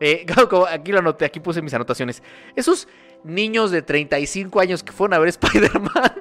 eh, 0.00 0.26
aquí 0.70 0.92
lo 0.92 0.98
anoté, 0.98 1.24
aquí 1.24 1.40
puse 1.40 1.62
mis 1.62 1.74
anotaciones. 1.74 2.22
Esos 2.54 2.86
niños 3.24 3.70
de 3.70 3.82
35 3.82 4.60
años 4.60 4.82
que 4.82 4.92
fueron 4.92 5.14
a 5.14 5.18
ver 5.18 5.28
Spider-Man, 5.30 6.12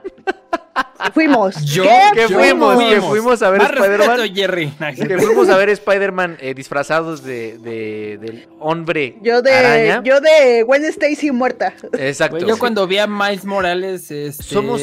Fuimos. 1.14 1.64
Yo, 1.64 1.84
¿Qué? 1.84 2.00
que 2.14 2.22
yo 2.28 2.40
fuimos, 2.40 2.84
que 2.84 3.02
fuimos 3.02 3.42
a 3.42 3.50
ver 3.50 3.62
Spider-Man. 3.62 4.96
que 4.96 5.18
fuimos 5.20 5.50
a 5.50 5.56
ver 5.58 5.70
Spider-Man 5.70 6.38
eh, 6.40 6.54
disfrazados 6.54 7.24
de, 7.24 7.58
de- 7.60 8.18
del 8.20 8.48
hombre 8.60 9.18
Yo 9.22 9.42
de, 9.42 9.54
araña. 9.54 10.02
yo 10.04 10.20
de 10.20 10.64
Gwen 10.64 10.84
Stacy 10.86 11.32
muerta. 11.32 11.74
Exacto. 11.98 12.40
Yo 12.40 12.56
sí. 12.56 12.60
cuando 12.60 12.86
vi 12.88 12.98
a 12.98 13.08
Miles 13.08 13.46
Morales, 13.46 14.12
este, 14.12 14.44
Somos- 14.44 14.82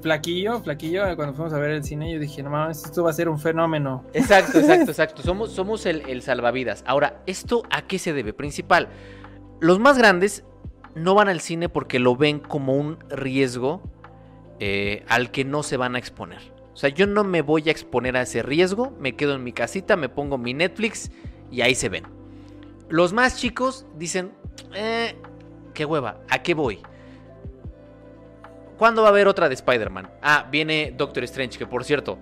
flaquillo, 0.00 0.60
flaquillo, 0.62 1.14
cuando 1.16 1.34
fuimos 1.34 1.52
a 1.52 1.58
ver 1.58 1.70
el 1.72 1.84
cine, 1.84 2.12
yo 2.12 2.18
dije, 2.18 2.42
no 2.42 2.50
mames, 2.50 2.84
esto 2.84 3.04
va 3.04 3.10
a 3.10 3.14
ser 3.14 3.28
un 3.28 3.38
fenómeno. 3.38 4.04
Exacto, 4.14 4.58
exacto, 4.60 4.90
exacto. 4.90 5.22
Somos, 5.22 5.52
somos 5.52 5.86
el, 5.86 6.02
el 6.08 6.22
salvavidas. 6.22 6.82
Ahora, 6.86 7.20
¿esto 7.26 7.62
a 7.70 7.82
qué 7.82 7.98
se 7.98 8.12
debe? 8.12 8.32
Principal, 8.32 8.88
los 9.60 9.78
más 9.78 9.98
grandes 9.98 10.44
no 10.94 11.14
van 11.14 11.28
al 11.28 11.40
cine 11.40 11.68
porque 11.68 11.98
lo 11.98 12.16
ven 12.16 12.38
como 12.38 12.74
un 12.74 12.98
riesgo 13.08 13.82
eh, 14.60 15.04
al 15.08 15.30
que 15.30 15.44
no 15.44 15.62
se 15.62 15.76
van 15.76 15.96
a 15.96 15.98
exponer. 15.98 16.52
O 16.72 16.76
sea, 16.76 16.88
yo 16.88 17.06
no 17.06 17.24
me 17.24 17.42
voy 17.42 17.68
a 17.68 17.70
exponer 17.70 18.16
a 18.16 18.22
ese 18.22 18.42
riesgo, 18.42 18.92
me 18.98 19.14
quedo 19.14 19.34
en 19.34 19.44
mi 19.44 19.52
casita, 19.52 19.96
me 19.96 20.08
pongo 20.08 20.38
mi 20.38 20.54
Netflix 20.54 21.10
y 21.50 21.60
ahí 21.60 21.74
se 21.74 21.88
ven. 21.88 22.04
Los 22.88 23.12
más 23.12 23.36
chicos 23.36 23.86
dicen, 23.96 24.32
eh, 24.74 25.16
qué 25.74 25.84
hueva, 25.84 26.20
¿a 26.30 26.42
qué 26.42 26.54
voy? 26.54 26.80
¿Cuándo 28.78 29.02
va 29.02 29.08
a 29.08 29.10
haber 29.10 29.28
otra 29.28 29.48
de 29.48 29.54
Spider-Man? 29.54 30.10
Ah, 30.22 30.48
viene 30.50 30.94
Doctor 30.96 31.24
Strange, 31.24 31.58
que 31.58 31.66
por 31.66 31.84
cierto, 31.84 32.18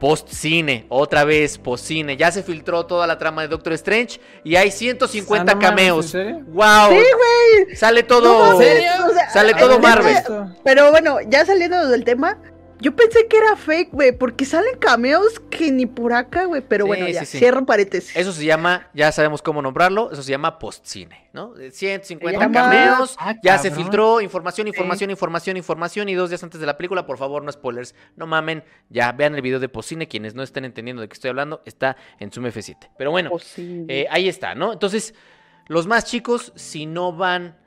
post-cine, 0.00 0.86
otra 0.88 1.24
vez 1.24 1.58
post-cine. 1.58 2.16
Ya 2.16 2.32
se 2.32 2.42
filtró 2.42 2.86
toda 2.86 3.06
la 3.06 3.18
trama 3.18 3.42
de 3.42 3.48
Doctor 3.48 3.74
Strange 3.74 4.20
y 4.42 4.56
hay 4.56 4.70
150 4.72 5.52
Ah, 5.52 5.58
cameos. 5.58 6.06
¿en 6.06 6.10
serio? 6.10 6.40
¡Wow! 6.48 6.90
Sí, 6.90 7.76
Sale 7.76 8.00
No 8.02 8.08
todo. 8.08 8.52
¿En 8.60 8.66
serio? 8.66 8.90
o 9.08 9.12
sea, 9.14 9.30
Sale 9.30 9.54
todo 9.54 9.78
Marvel. 9.78 10.16
Pero 10.64 10.90
bueno, 10.90 11.18
ya 11.28 11.44
saliendo 11.46 11.86
del 11.88 12.02
tema, 12.04 12.38
yo 12.80 12.96
pensé 12.96 13.26
que 13.28 13.36
era 13.38 13.56
fake, 13.56 13.90
güey, 13.92 14.12
porque 14.12 14.44
salen 14.44 14.78
cameos 14.78 15.40
que 15.50 15.70
ni 15.70 15.86
por 15.86 16.12
acá, 16.12 16.44
güey. 16.44 16.62
Pero 16.66 16.84
Sí, 16.84 16.88
bueno, 16.88 17.08
ya, 17.08 17.20
sí, 17.20 17.26
sí. 17.26 17.38
cierro 17.38 17.64
paréntesis. 17.66 18.16
Eso 18.16 18.32
se 18.32 18.44
llama, 18.44 18.88
ya 18.94 19.12
sabemos 19.12 19.42
cómo 19.42 19.60
nombrarlo, 19.62 20.10
eso 20.12 20.22
se 20.22 20.30
llama 20.30 20.58
post-cine, 20.58 21.28
¿no? 21.32 21.52
De 21.54 21.70
150 21.70 22.38
Se 22.38 22.42
llama- 22.44 22.54
cameos, 22.70 23.16
Ah, 23.18 23.34
ya 23.42 23.58
se 23.58 23.70
filtró 23.70 24.20
información, 24.20 24.66
información, 24.68 25.10
información, 25.10 25.56
información 25.56 26.08
y 26.08 26.14
dos 26.14 26.30
días 26.30 26.42
antes 26.42 26.60
de 26.60 26.66
la 26.66 26.76
película, 26.76 27.06
por 27.06 27.18
favor, 27.18 27.42
no 27.44 27.52
spoilers, 27.52 27.94
no 28.16 28.26
mamen, 28.26 28.64
ya 28.88 29.12
vean 29.12 29.34
el 29.34 29.42
video 29.42 29.60
de 29.60 29.68
post-cine, 29.68 30.08
quienes 30.08 30.34
no 30.34 30.42
estén 30.42 30.64
entendiendo 30.64 31.02
de 31.02 31.08
qué 31.08 31.14
estoy 31.14 31.28
hablando, 31.30 31.62
está 31.66 31.96
en 32.18 32.30
Zoom 32.32 32.46
F7. 32.46 32.90
Pero 32.96 33.10
bueno, 33.10 33.30
sí. 33.38 33.84
eh, 33.88 34.06
ahí 34.10 34.28
está, 34.28 34.54
¿no? 34.54 34.72
Entonces, 34.72 35.14
los 35.68 35.86
más 35.86 36.04
chicos, 36.04 36.52
si 36.56 36.86
no 36.86 37.12
van 37.12 37.58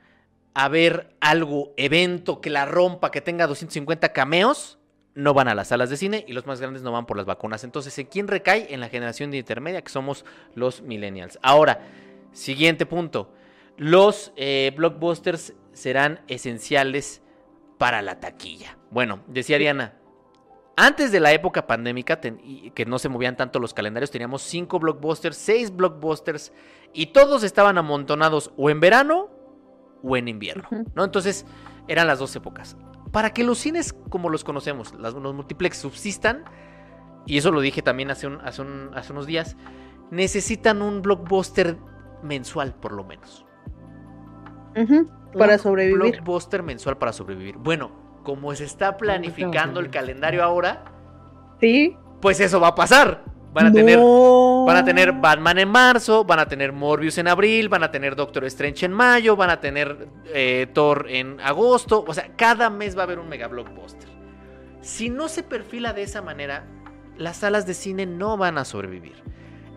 a 0.54 0.68
ver 0.68 1.16
algo, 1.20 1.72
evento 1.76 2.40
que 2.40 2.50
la 2.50 2.64
rompa, 2.66 3.10
que 3.10 3.20
tenga 3.20 3.46
250 3.46 4.12
cameos, 4.12 4.78
no 5.14 5.32
van 5.34 5.48
a 5.48 5.54
las 5.54 5.68
salas 5.68 5.90
de 5.90 5.96
cine 5.96 6.24
y 6.26 6.32
los 6.32 6.46
más 6.46 6.60
grandes 6.60 6.82
no 6.82 6.92
van 6.92 7.06
por 7.06 7.16
las 7.16 7.26
vacunas. 7.26 7.62
Entonces, 7.64 7.96
¿en 7.98 8.06
quién 8.06 8.26
recae? 8.28 8.72
En 8.74 8.80
la 8.80 8.88
generación 8.88 9.30
de 9.30 9.36
intermedia, 9.38 9.82
que 9.82 9.90
somos 9.90 10.24
los 10.54 10.82
millennials. 10.82 11.38
Ahora, 11.42 11.80
siguiente 12.32 12.84
punto. 12.86 13.32
Los 13.76 14.32
eh, 14.36 14.72
blockbusters 14.76 15.54
serán 15.72 16.20
esenciales 16.28 17.22
para 17.78 18.02
la 18.02 18.20
taquilla. 18.20 18.78
Bueno, 18.90 19.20
decía 19.26 19.58
Diana, 19.58 19.94
antes 20.76 21.12
de 21.12 21.20
la 21.20 21.32
época 21.32 21.66
pandémica, 21.66 22.20
ten- 22.20 22.40
y 22.42 22.70
que 22.70 22.84
no 22.84 22.98
se 22.98 23.08
movían 23.08 23.36
tanto 23.36 23.58
los 23.60 23.74
calendarios, 23.74 24.10
teníamos 24.10 24.42
cinco 24.42 24.78
blockbusters, 24.80 25.36
seis 25.36 25.74
blockbusters, 25.74 26.52
y 26.92 27.06
todos 27.06 27.42
estaban 27.44 27.78
amontonados 27.78 28.52
o 28.56 28.70
en 28.70 28.80
verano 28.80 29.28
o 30.02 30.16
en 30.16 30.28
invierno. 30.28 30.68
¿no? 30.94 31.04
Entonces, 31.04 31.46
eran 31.88 32.06
las 32.06 32.18
dos 32.18 32.34
épocas. 32.36 32.76
Para 33.14 33.30
que 33.30 33.44
los 33.44 33.58
cines 33.58 33.92
como 34.10 34.28
los 34.28 34.42
conocemos, 34.42 34.92
las- 34.98 35.14
los 35.14 35.34
multiplex 35.34 35.78
subsistan, 35.78 36.42
y 37.26 37.38
eso 37.38 37.50
lo 37.52 37.60
dije 37.60 37.80
también 37.80 38.10
hace, 38.10 38.26
un- 38.26 38.40
hace, 38.42 38.60
un- 38.60 38.90
hace 38.94 39.12
unos 39.12 39.24
días, 39.26 39.56
necesitan 40.10 40.82
un 40.82 41.00
blockbuster 41.00 41.78
mensual 42.24 42.74
por 42.74 42.90
lo 42.92 43.04
menos. 43.04 43.46
Ujú, 44.76 45.08
Para 45.38 45.54
Un 45.54 45.58
sobrevivir. 45.60 45.98
blockbuster 46.20 46.62
mensual 46.64 46.98
para 46.98 47.12
sobrevivir. 47.12 47.56
Bueno, 47.56 47.92
como 48.24 48.52
se 48.54 48.64
está 48.64 48.96
planificando 48.96 49.78
el 49.80 49.90
calendario 49.90 50.42
ahora, 50.42 50.84
Sí. 51.60 51.96
pues 52.20 52.40
eso 52.40 52.60
va 52.60 52.68
a 52.68 52.74
pasar. 52.74 53.24
Van 53.54 53.66
a 53.66 53.72
tener. 53.72 53.98
Van 53.98 54.76
a 54.76 54.84
tener 54.84 55.12
Batman 55.12 55.58
en 55.58 55.68
marzo, 55.68 56.24
van 56.24 56.40
a 56.40 56.48
tener 56.48 56.72
Morbius 56.72 57.18
en 57.18 57.28
abril, 57.28 57.68
van 57.68 57.84
a 57.84 57.90
tener 57.90 58.16
Doctor 58.16 58.44
Strange 58.46 58.86
en 58.86 58.92
mayo, 58.92 59.36
van 59.36 59.50
a 59.50 59.60
tener 59.60 60.08
eh, 60.32 60.66
Thor 60.72 61.06
en 61.08 61.38
agosto. 61.40 62.04
O 62.06 62.12
sea, 62.12 62.30
cada 62.34 62.68
mes 62.68 62.96
va 62.96 63.02
a 63.02 63.04
haber 63.04 63.20
un 63.20 63.28
mega 63.28 63.46
blockbuster. 63.46 64.08
Si 64.80 65.08
no 65.08 65.28
se 65.28 65.42
perfila 65.44 65.92
de 65.92 66.02
esa 66.02 66.20
manera, 66.20 66.66
las 67.16 67.38
salas 67.38 67.66
de 67.66 67.74
cine 67.74 68.06
no 68.06 68.36
van 68.36 68.58
a 68.58 68.64
sobrevivir. 68.64 69.22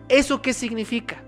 ¿Eso 0.08 0.42
qué 0.42 0.52
significa? 0.52 1.22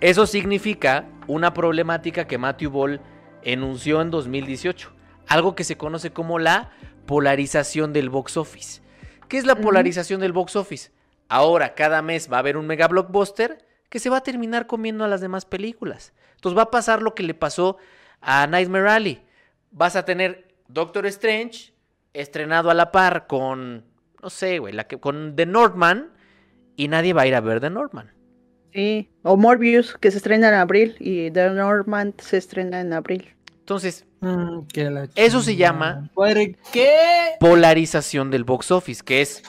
Eso 0.00 0.26
significa 0.26 1.06
una 1.26 1.52
problemática 1.52 2.26
que 2.26 2.38
Matthew 2.38 2.70
Ball 2.70 3.00
enunció 3.42 4.02
en 4.02 4.10
2018. 4.10 4.92
Algo 5.26 5.54
que 5.54 5.64
se 5.64 5.76
conoce 5.76 6.12
como 6.12 6.38
la 6.38 6.70
polarización 7.06 7.92
del 7.92 8.08
box 8.08 8.36
office. 8.36 8.82
¿Qué 9.28 9.38
es 9.38 9.46
la 9.46 9.56
polarización 9.56 10.20
del 10.20 10.32
box 10.32 10.56
office? 10.56 10.90
Ahora 11.30 11.74
cada 11.74 12.02
mes 12.02 12.30
va 12.30 12.36
a 12.36 12.40
haber 12.40 12.56
un 12.58 12.66
mega 12.66 12.88
blockbuster 12.88 13.64
que 13.88 13.98
se 14.00 14.10
va 14.10 14.18
a 14.18 14.22
terminar 14.22 14.66
comiendo 14.66 15.04
a 15.04 15.08
las 15.08 15.20
demás 15.20 15.44
películas. 15.46 16.12
Entonces 16.34 16.58
va 16.58 16.62
a 16.64 16.70
pasar 16.70 17.00
lo 17.02 17.14
que 17.14 17.22
le 17.22 17.34
pasó 17.34 17.76
a 18.20 18.46
Nightmare 18.46 18.88
Alley. 18.90 19.22
Vas 19.70 19.96
a 19.96 20.04
tener 20.04 20.48
Doctor 20.68 21.06
Strange 21.06 21.72
estrenado 22.12 22.70
a 22.70 22.74
la 22.74 22.90
par 22.92 23.26
con, 23.26 23.84
no 24.22 24.28
sé, 24.30 24.58
güey, 24.58 24.74
la 24.74 24.84
que, 24.88 24.98
con 24.98 25.34
The 25.36 25.46
Northman 25.46 26.10
y 26.76 26.88
nadie 26.88 27.12
va 27.12 27.22
a 27.22 27.26
ir 27.26 27.34
a 27.34 27.40
ver 27.40 27.60
The 27.60 27.70
Northman. 27.70 28.12
Sí. 28.74 29.08
O 29.22 29.36
Morbius, 29.36 29.96
que 29.98 30.10
se 30.10 30.16
estrena 30.18 30.48
en 30.48 30.54
abril. 30.54 30.96
Y 31.00 31.30
The 31.30 31.50
Norman 31.50 32.14
se 32.18 32.36
estrena 32.38 32.80
en 32.80 32.92
abril. 32.92 33.34
Entonces, 33.60 34.04
Mm, 34.22 34.66
que 34.66 34.90
la 34.90 35.08
Eso 35.14 35.40
se 35.40 35.56
llama- 35.56 36.10
¿Por 36.12 36.34
qué? 36.74 37.36
polarización 37.40 38.30
del 38.30 38.44
box 38.44 38.70
office, 38.70 39.02
que 39.02 39.22
es 39.22 39.42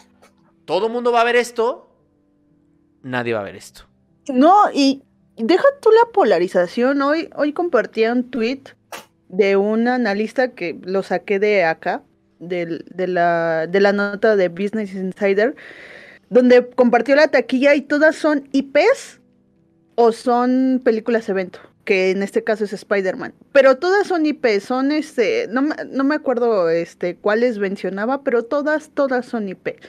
todo 0.71 0.87
el 0.87 0.93
mundo 0.93 1.11
va 1.11 1.19
a 1.19 1.25
ver 1.25 1.35
esto, 1.35 1.89
nadie 3.03 3.33
va 3.33 3.41
a 3.41 3.43
ver 3.43 3.57
esto. 3.57 3.81
No, 4.29 4.71
y 4.73 5.03
deja 5.35 5.65
tú 5.81 5.89
la 5.91 6.09
polarización. 6.13 7.01
Hoy, 7.01 7.29
hoy 7.35 7.51
compartía 7.51 8.13
un 8.13 8.31
tweet 8.31 8.61
de 9.27 9.57
un 9.57 9.89
analista 9.89 10.51
que 10.51 10.79
lo 10.81 11.03
saqué 11.03 11.39
de 11.39 11.65
acá, 11.65 12.03
de, 12.39 12.85
la, 12.95 13.67
de 13.67 13.79
la 13.81 13.91
nota 13.91 14.37
de 14.37 14.47
Business 14.47 14.93
Insider, 14.93 15.57
donde 16.29 16.69
compartió 16.69 17.17
la 17.17 17.27
taquilla 17.27 17.75
y 17.75 17.81
todas 17.81 18.15
son 18.15 18.47
IPs 18.53 19.19
o 19.95 20.13
son 20.13 20.79
películas 20.85 21.27
evento, 21.27 21.59
que 21.83 22.11
en 22.11 22.23
este 22.23 22.45
caso 22.45 22.63
es 22.63 22.71
Spider-Man. 22.71 23.33
Pero 23.51 23.75
todas 23.77 24.07
son 24.07 24.25
IPs, 24.25 24.63
son 24.63 24.93
este, 24.93 25.47
no, 25.49 25.63
no 25.89 26.03
me 26.05 26.15
acuerdo 26.15 26.69
este 26.69 27.17
cuáles 27.17 27.57
mencionaba, 27.57 28.23
pero 28.23 28.43
todas, 28.43 28.91
todas 28.91 29.25
son 29.25 29.49
IP. 29.49 29.81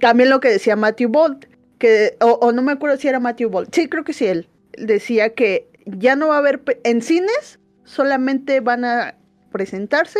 También 0.00 0.30
lo 0.30 0.40
que 0.40 0.48
decía 0.48 0.76
Matthew 0.76 1.10
Bolt, 1.10 1.46
que, 1.78 2.16
o, 2.20 2.52
no 2.52 2.62
me 2.62 2.72
acuerdo 2.72 2.96
si 2.96 3.08
era 3.08 3.20
Matthew 3.20 3.50
Bolt, 3.50 3.74
sí, 3.74 3.88
creo 3.88 4.04
que 4.04 4.12
sí, 4.12 4.26
él 4.26 4.48
decía 4.76 5.34
que 5.34 5.68
ya 5.84 6.16
no 6.16 6.28
va 6.28 6.36
a 6.36 6.38
haber, 6.38 6.62
en 6.84 7.02
cines 7.02 7.60
solamente 7.84 8.60
van 8.60 8.84
a 8.84 9.16
presentarse 9.52 10.18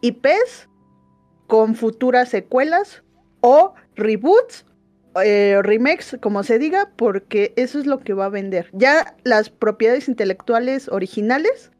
IPs 0.00 0.68
con 1.46 1.74
futuras 1.74 2.30
secuelas 2.30 3.02
o 3.40 3.74
reboots, 3.94 4.64
eh, 5.22 5.60
remakes, 5.62 6.16
como 6.20 6.42
se 6.42 6.58
diga, 6.58 6.90
porque 6.96 7.52
eso 7.56 7.78
es 7.78 7.86
lo 7.86 8.00
que 8.00 8.14
va 8.14 8.26
a 8.26 8.30
vender. 8.30 8.70
Ya 8.72 9.14
las 9.24 9.50
propiedades 9.50 10.08
intelectuales 10.08 10.88
originales 10.88 11.70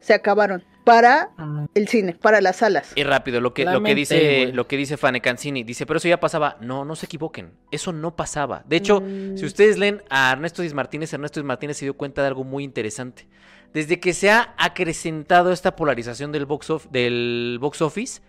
se 0.00 0.14
acabaron 0.14 0.64
para 0.84 1.30
Ah, 1.38 1.66
el 1.74 1.88
cine, 1.88 2.14
para 2.14 2.40
las 2.40 2.56
salas. 2.56 2.92
Y 2.96 3.04
rápido, 3.04 3.40
lo 3.40 3.54
que, 3.54 3.64
lo 3.64 3.70
que 3.70 3.74
Lamento, 3.74 3.96
dice, 3.96 4.50
lo 4.52 4.66
que 4.66 4.76
dice 4.76 4.96
Fane 4.96 5.20
Cancini, 5.20 5.62
dice, 5.64 5.86
pero 5.86 5.98
eso 5.98 6.08
ya 6.08 6.18
pasaba. 6.20 6.56
No, 6.60 6.84
no 6.84 6.96
se 6.96 7.06
equivoquen. 7.06 7.52
Eso 7.70 7.92
no 7.92 8.16
pasaba. 8.16 8.64
De 8.66 8.76
hecho, 8.76 9.00
Mm. 9.00 9.36
si 9.36 9.44
ustedes 9.46 9.78
leen 9.78 10.02
a 10.10 10.32
Ernesto 10.32 10.62
Díaz 10.62 10.74
Martínez, 10.74 11.12
Ernesto 11.12 11.40
Díaz 11.40 11.46
Martínez 11.46 11.76
se 11.76 11.84
dio 11.84 11.96
cuenta 11.96 12.22
de 12.22 12.28
algo 12.28 12.44
muy 12.44 12.64
interesante. 12.64 13.28
Desde 13.72 14.00
que 14.00 14.12
se 14.12 14.30
ha 14.30 14.54
acrecentado 14.58 15.50
esta 15.52 15.76
polarización 15.76 16.30
del 16.32 16.46
box, 16.46 16.70
of- 16.70 16.86
del 16.90 17.58
box 17.60 17.80
office, 17.80 18.20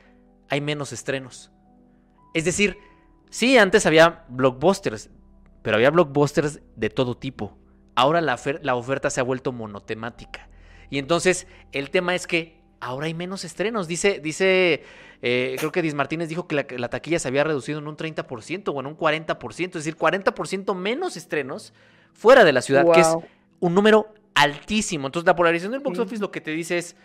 hay 0.49 0.61
menos 0.61 0.93
estrenos. 0.93 1.51
Es 2.33 2.45
decir, 2.45 2.77
sí, 3.29 3.57
antes 3.57 3.85
había 3.85 4.23
blockbusters, 4.29 5.09
pero 5.61 5.75
había 5.77 5.89
blockbusters 5.91 6.61
de 6.75 6.89
todo 6.89 7.17
tipo. 7.17 7.57
Ahora 7.95 8.21
la, 8.21 8.39
la 8.61 8.75
oferta 8.75 9.09
se 9.09 9.19
ha 9.19 9.23
vuelto 9.23 9.51
monotemática. 9.51 10.49
Y 10.93 10.99
entonces 10.99 11.47
el 11.71 11.89
tema 11.89 12.13
es 12.13 12.27
que 12.27 12.61
ahora 12.79 13.07
hay 13.07 13.15
menos 13.15 13.43
estrenos. 13.45 13.87
Dice, 13.87 14.19
dice 14.19 14.83
eh, 15.23 15.55
creo 15.57 15.71
que 15.71 15.81
Diz 15.81 15.95
Martínez 15.95 16.29
dijo 16.29 16.47
que 16.47 16.67
la, 16.77 16.87
taquilla 16.87 17.17
se 17.17 17.27
había 17.27 17.43
reducido 17.43 17.79
en 17.79 17.87
un 17.87 17.97
30% 17.97 18.71
o 18.71 18.79
en 18.79 18.85
un 18.85 18.95
40%, 18.95 19.65
es 19.69 19.73
decir, 19.73 19.97
40% 19.97 20.75
menos 20.75 21.17
estrenos 21.17 21.73
fuera 22.13 22.43
de 22.43 22.53
la 22.53 22.61
ciudad, 22.61 22.85
que 22.93 22.99
es 22.99 23.07
un 23.59 23.73
número 23.73 24.13
altísimo. 24.35 25.07
Entonces 25.07 25.25
la 25.25 25.35
polarización 25.35 25.71
del 25.71 25.81
box 25.81 25.97
Sí. 25.97 26.03
office 26.03 26.21
lo 26.21 26.29
que 26.29 26.41
te 26.41 26.51
dice 26.51 26.77
es, 26.77 26.95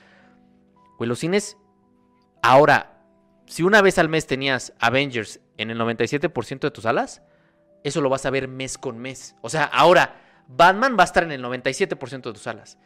güey, 0.99 1.09
los 1.09 1.21
cines, 1.21 1.57
ahora, 2.43 3.01
si 3.47 3.63
una 3.63 3.81
vez 3.81 3.97
al 3.97 4.11
mes 4.11 4.27
tenías 4.27 4.75
Avengers 4.81 5.41
en 5.57 5.71
el 5.71 5.79
97% 5.79 6.67
de 6.67 6.71
tus 6.73 6.85
salas, 6.85 7.23
eso 7.85 8.03
lo 8.03 8.11
vas 8.11 8.27
a 8.27 8.31
ver 8.31 8.49
mes 8.49 8.77
con 8.77 8.99
mes. 8.99 9.35
O 9.41 9.49
sea, 9.49 9.65
ahora 9.65 10.21
Batman 10.47 10.95
va 10.99 11.05
a 11.05 11.07
estar 11.07 11.23
en 11.23 11.33
el 11.33 11.43
97% 11.43 12.29
de 12.29 12.33
tus 12.35 12.43
salas. 12.43 12.77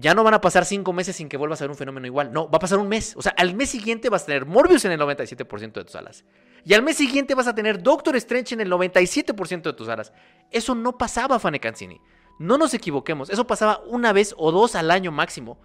Ya 0.00 0.14
no 0.14 0.22
van 0.22 0.34
a 0.34 0.40
pasar 0.40 0.64
cinco 0.64 0.92
meses 0.92 1.16
sin 1.16 1.28
que 1.28 1.36
vuelvas 1.36 1.60
a 1.60 1.64
ver 1.64 1.70
un 1.72 1.76
fenómeno 1.76 2.06
igual. 2.06 2.32
No, 2.32 2.48
va 2.48 2.56
a 2.56 2.60
pasar 2.60 2.78
un 2.78 2.88
mes. 2.88 3.16
O 3.16 3.22
sea, 3.22 3.34
al 3.36 3.54
mes 3.56 3.68
siguiente 3.68 4.08
vas 4.08 4.22
a 4.22 4.26
tener 4.26 4.46
Morbius 4.46 4.84
en 4.84 4.92
el 4.92 5.00
97% 5.00 5.72
de 5.72 5.82
tus 5.84 5.90
salas. 5.92 6.24
Y 6.64 6.74
al 6.74 6.82
mes 6.82 6.96
siguiente 6.96 7.34
vas 7.34 7.48
a 7.48 7.54
tener 7.54 7.82
Doctor 7.82 8.14
Strange 8.14 8.54
en 8.54 8.60
el 8.60 8.70
97% 8.70 9.62
de 9.62 9.72
tus 9.72 9.88
salas. 9.88 10.12
Eso 10.52 10.76
no 10.76 10.96
pasaba, 10.96 11.40
Fane 11.40 11.58
Cancini. 11.58 12.00
No 12.38 12.58
nos 12.58 12.74
equivoquemos. 12.74 13.28
Eso 13.28 13.44
pasaba 13.48 13.80
una 13.88 14.12
vez 14.12 14.36
o 14.38 14.52
dos 14.52 14.76
al 14.76 14.92
año 14.92 15.10
máximo. 15.10 15.58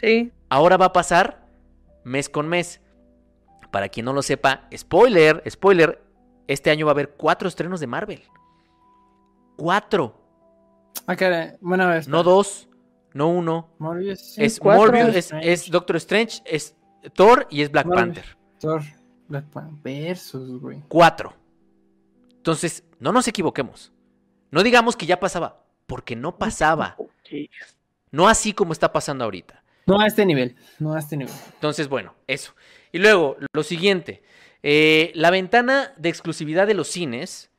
Sí. 0.00 0.30
Ahora 0.48 0.76
va 0.76 0.86
a 0.86 0.92
pasar 0.92 1.44
mes 2.04 2.28
con 2.28 2.48
mes. 2.48 2.80
Para 3.72 3.88
quien 3.88 4.06
no 4.06 4.12
lo 4.12 4.22
sepa, 4.22 4.68
spoiler, 4.76 5.42
spoiler, 5.50 6.00
este 6.46 6.70
año 6.70 6.86
va 6.86 6.92
a 6.92 6.94
haber 6.94 7.14
cuatro 7.16 7.48
estrenos 7.48 7.80
de 7.80 7.88
Marvel. 7.88 8.22
Cuatro, 9.56 10.20
Ah, 11.06 11.16
caray. 11.16 11.56
Bueno, 11.60 11.90
no 12.06 12.22
dos, 12.22 12.68
no 13.14 13.28
uno. 13.30 13.70
Morbius. 13.78 14.20
sí. 14.20 14.44
Es 14.44 14.60
cuatro. 14.60 14.92
Morbius, 14.92 15.32
es, 15.40 15.70
Doctor 15.70 15.96
Strange, 15.96 16.42
es 16.44 16.76
Thor 17.14 17.46
y 17.50 17.62
es 17.62 17.70
Black 17.70 17.86
Morbius. 17.86 18.04
Panther. 18.04 18.24
Thor, 18.60 18.82
Black 19.28 19.46
Panther 19.46 19.80
versus, 19.82 20.60
güey. 20.60 20.82
Cuatro. 20.88 21.34
Entonces, 22.36 22.84
no 22.98 23.12
nos 23.12 23.26
equivoquemos. 23.26 23.92
No 24.50 24.62
digamos 24.62 24.96
que 24.96 25.06
ya 25.06 25.18
pasaba, 25.18 25.64
porque 25.86 26.14
no 26.14 26.36
pasaba. 26.36 26.96
No 28.10 28.28
así 28.28 28.52
como 28.52 28.72
está 28.72 28.92
pasando 28.92 29.24
ahorita. 29.24 29.62
No 29.86 30.00
a 30.00 30.06
este 30.06 30.24
nivel. 30.26 30.56
No 30.78 30.94
a 30.94 30.98
este 30.98 31.16
nivel. 31.16 31.32
Entonces, 31.54 31.88
bueno, 31.88 32.14
eso. 32.26 32.54
Y 32.92 32.98
luego, 32.98 33.36
lo 33.52 33.62
siguiente. 33.62 34.22
eh, 34.62 35.12
la 35.14 35.30
ventana 35.30 35.92
de 35.98 36.08
exclusividad 36.08 36.66
de 36.66 36.74
los 36.74 36.88
cines, 36.88 37.50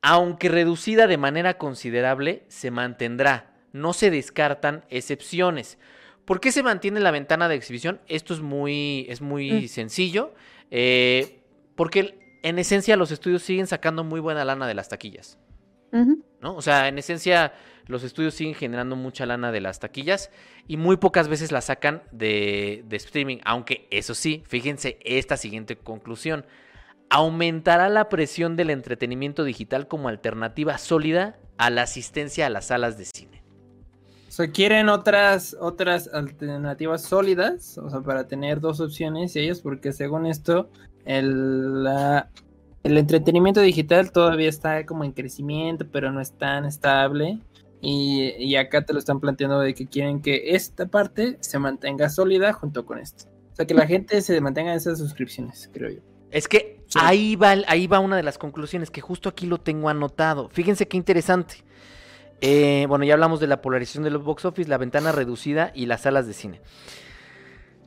aunque 0.00 0.48
reducida 0.48 1.06
de 1.06 1.18
manera 1.18 1.58
considerable, 1.58 2.44
se 2.48 2.70
mantendrá. 2.70 3.53
No 3.74 3.92
se 3.92 4.10
descartan 4.10 4.84
excepciones. 4.88 5.76
¿Por 6.24 6.40
qué 6.40 6.50
se 6.52 6.62
mantiene 6.62 7.00
la 7.00 7.10
ventana 7.10 7.48
de 7.48 7.56
exhibición? 7.56 8.00
Esto 8.08 8.32
es 8.32 8.40
muy, 8.40 9.04
es 9.10 9.20
muy 9.20 9.50
Mm. 9.52 9.68
sencillo. 9.68 10.32
eh, 10.70 11.40
porque 11.76 12.18
en 12.42 12.58
esencia 12.58 12.96
los 12.96 13.10
estudios 13.10 13.42
siguen 13.42 13.66
sacando 13.66 14.02
muy 14.02 14.18
buena 14.20 14.44
lana 14.44 14.66
de 14.66 14.74
las 14.74 14.88
taquillas. 14.88 15.38
¿no? 16.40 16.56
O 16.56 16.62
sea, 16.62 16.88
en 16.88 16.98
esencia, 16.98 17.52
los 17.86 18.02
estudios 18.02 18.34
siguen 18.34 18.54
generando 18.54 18.96
mucha 18.96 19.26
lana 19.26 19.52
de 19.52 19.60
las 19.60 19.78
taquillas 19.78 20.30
y 20.66 20.76
muy 20.76 20.96
pocas 20.96 21.28
veces 21.28 21.52
la 21.52 21.60
sacan 21.60 22.02
de, 22.10 22.82
de 22.88 22.96
streaming. 22.96 23.38
Aunque, 23.44 23.86
eso 23.90 24.14
sí, 24.14 24.42
fíjense 24.48 24.98
esta 25.04 25.36
siguiente 25.36 25.76
conclusión. 25.76 26.44
Aumentará 27.10 27.88
la 27.88 28.08
presión 28.08 28.56
del 28.56 28.70
entretenimiento 28.70 29.44
digital 29.44 29.86
como 29.86 30.08
alternativa 30.08 30.78
sólida 30.78 31.38
a 31.58 31.70
la 31.70 31.82
asistencia 31.82 32.46
a 32.46 32.50
las 32.50 32.66
salas 32.68 32.98
de 32.98 33.04
cine. 33.04 33.43
O 34.34 34.36
sea, 34.36 34.50
quieren 34.50 34.88
otras, 34.88 35.56
otras 35.60 36.10
alternativas 36.12 37.02
sólidas, 37.02 37.78
o 37.78 37.88
sea, 37.88 38.00
para 38.00 38.26
tener 38.26 38.58
dos 38.60 38.80
opciones 38.80 39.36
y 39.36 39.38
ellos, 39.38 39.60
porque 39.60 39.92
según 39.92 40.26
esto, 40.26 40.70
el, 41.04 41.84
la- 41.84 42.30
el 42.82 42.98
entretenimiento 42.98 43.60
digital 43.60 44.10
todavía 44.10 44.48
está 44.48 44.84
como 44.86 45.04
en 45.04 45.12
crecimiento, 45.12 45.86
pero 45.88 46.10
no 46.10 46.20
es 46.20 46.32
tan 46.32 46.64
estable. 46.64 47.38
Y, 47.80 48.32
y 48.38 48.56
acá 48.56 48.84
te 48.84 48.92
lo 48.92 48.98
están 48.98 49.20
planteando 49.20 49.60
de 49.60 49.72
que 49.72 49.86
quieren 49.86 50.20
que 50.20 50.56
esta 50.56 50.86
parte 50.86 51.36
se 51.38 51.60
mantenga 51.60 52.08
sólida 52.10 52.52
junto 52.52 52.84
con 52.84 52.98
esto. 52.98 53.26
O 53.52 53.54
sea, 53.54 53.66
que 53.66 53.74
la 53.74 53.86
gente 53.86 54.20
se 54.20 54.40
mantenga 54.40 54.72
en 54.72 54.78
esas 54.78 54.98
suscripciones, 54.98 55.70
creo 55.72 55.90
yo. 55.90 56.00
Es 56.32 56.48
que 56.48 56.82
Sí. 56.88 56.98
ahí, 57.00 57.36
va, 57.36 57.54
ahí 57.68 57.86
va 57.86 58.00
una 58.00 58.16
de 58.16 58.24
las 58.24 58.36
conclusiones, 58.38 58.90
que 58.90 59.00
justo 59.00 59.28
aquí 59.28 59.46
lo 59.46 59.58
tengo 59.58 59.88
anotado. 59.88 60.48
Fíjense 60.48 60.88
qué 60.88 60.96
interesante. 60.96 61.62
Eh, 62.40 62.86
bueno, 62.88 63.04
ya 63.04 63.14
hablamos 63.14 63.40
de 63.40 63.46
la 63.46 63.62
polarización 63.62 64.04
de 64.04 64.10
los 64.10 64.22
box 64.22 64.44
office, 64.44 64.68
la 64.68 64.78
ventana 64.78 65.12
reducida 65.12 65.72
y 65.74 65.86
las 65.86 66.02
salas 66.02 66.26
de 66.26 66.32
cine. 66.32 66.60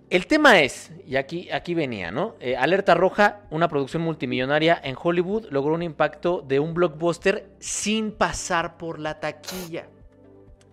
El 0.10 0.26
tema 0.26 0.62
es, 0.62 0.91
y 1.06 1.18
aquí, 1.18 1.52
aquí 1.52 1.74
venía, 1.74 2.12
¿no? 2.12 2.36
Eh, 2.39 2.56
Alerta 2.56 2.95
Roja, 2.95 3.41
una 3.50 3.68
producción 3.68 4.04
multimillonaria 4.04 4.80
en 4.82 4.95
Hollywood, 5.02 5.48
logró 5.50 5.74
un 5.74 5.84
impacto 5.84 6.41
de 6.48 6.62
un 6.62 6.74
blockbuster 6.74 7.50
sin 7.60 8.14
pasar 8.14 8.78
por 8.78 9.00
la 9.00 9.20
taquilla. 9.20 9.89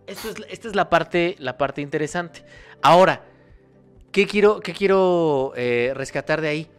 Esta 0.06 0.68
es 0.68 0.76
la 0.76 0.88
parte, 0.88 1.34
la 1.40 1.58
parte 1.58 1.80
interesante. 1.80 2.44
Ahora, 2.80 3.24
¿qué 4.12 4.26
quiero, 4.26 4.60
qué 4.60 4.72
quiero 4.72 5.52
eh, 5.56 5.92
rescatar 5.94 6.40
de 6.40 6.48
ahí? 6.48 6.70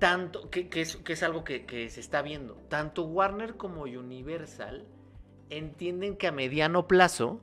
Tanto, 0.00 0.50
que, 0.50 0.68
es, 0.74 1.22
algo 1.22 1.44
que 1.44 1.88
se 1.90 2.00
está 2.00 2.22
viendo. 2.22 2.54
Tanto 2.68 3.04
Warner 3.04 3.56
como 3.56 3.82
Universal 3.82 4.84
entienden 5.50 6.16
que 6.16 6.26
a 6.26 6.32
mediano 6.32 6.86
plazo, 6.88 7.40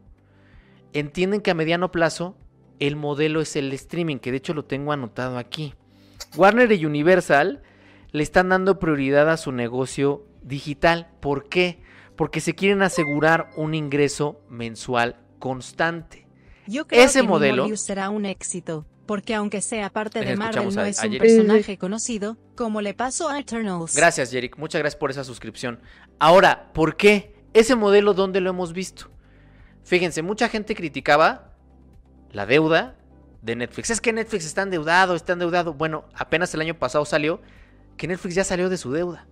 entienden 0.94 1.42
que 1.42 1.52
a 1.52 1.56
mediano 1.56 1.92
plazo 1.92 2.36
el 2.80 2.96
modelo 2.96 3.42
es 3.42 3.56
el 3.56 3.72
streaming, 3.74 4.18
que 4.18 4.32
de 4.32 4.38
hecho 4.38 4.54
lo 4.54 4.66
tengo 4.66 4.92
anotado 4.92 5.38
aquí. 5.38 5.74
Warner 6.38 6.72
y 6.72 6.86
Universal 6.86 7.62
le 8.12 8.24
están 8.24 8.50
dando 8.50 8.80
prioridad 8.80 9.30
a 9.30 9.38
su 9.38 9.52
negocio 9.52 10.26
digital. 10.42 11.10
¿Por 11.20 11.50
qué? 11.50 11.82
Porque 12.16 12.40
se 12.42 12.56
quieren 12.56 12.82
asegurar 12.82 13.50
un 13.56 13.74
ingreso 13.74 14.42
mensual 14.50 15.18
constante. 15.40 16.26
Yo 16.68 16.88
creo 16.88 17.04
Ese 17.04 17.22
que 17.22 17.28
modelo- 17.28 17.76
será 17.78 18.10
un 18.10 18.26
éxito, 18.26 18.86
porque 19.06 19.34
aunque 19.36 19.62
sea 19.62 19.90
parte 19.90 20.20
de 20.20 20.36
Marvel 20.36 20.74
no 20.74 20.82
a- 20.82 20.90
es 20.90 21.04
un 21.04 21.18
personaje 21.18 21.78
conocido, 21.78 22.38
como 22.56 22.82
le 22.82 22.94
pasó 22.94 23.30
a 23.30 23.40
Eternals. 23.40 23.96
Gracias, 23.96 24.32
Jerick. 24.32 24.58
Muchas 24.58 24.80
gracias 24.80 25.00
por 25.00 25.12
esa 25.12 25.24
suscripción. 25.24 25.80
Ahora, 26.20 26.72
¿por 26.74 26.96
qué? 26.96 27.34
Ese 27.54 27.76
modelo, 27.76 28.14
¿dónde 28.14 28.42
lo 28.42 28.50
hemos 28.50 28.74
visto? 28.74 29.10
Fíjense, 29.84 30.22
mucha 30.22 30.50
gente 30.50 30.76
criticaba 30.76 31.54
la 32.32 32.46
deuda 32.46 32.96
de 33.42 33.56
Netflix. 33.56 33.90
Es 33.90 34.02
que 34.02 34.14
Netflix 34.14 34.46
está 34.46 34.62
endeudado, 34.62 35.16
está 35.16 35.34
endeudado. 35.34 35.74
Bueno, 35.74 36.06
apenas 36.14 36.54
el 36.54 36.62
año 36.62 36.78
pasado 36.78 37.06
salió 37.06 37.42
que 37.98 38.08
Netflix 38.08 38.36
ya 38.36 38.44
salió 38.44 38.70
de 38.70 38.78
su 38.78 38.92
deuda. 38.92 39.26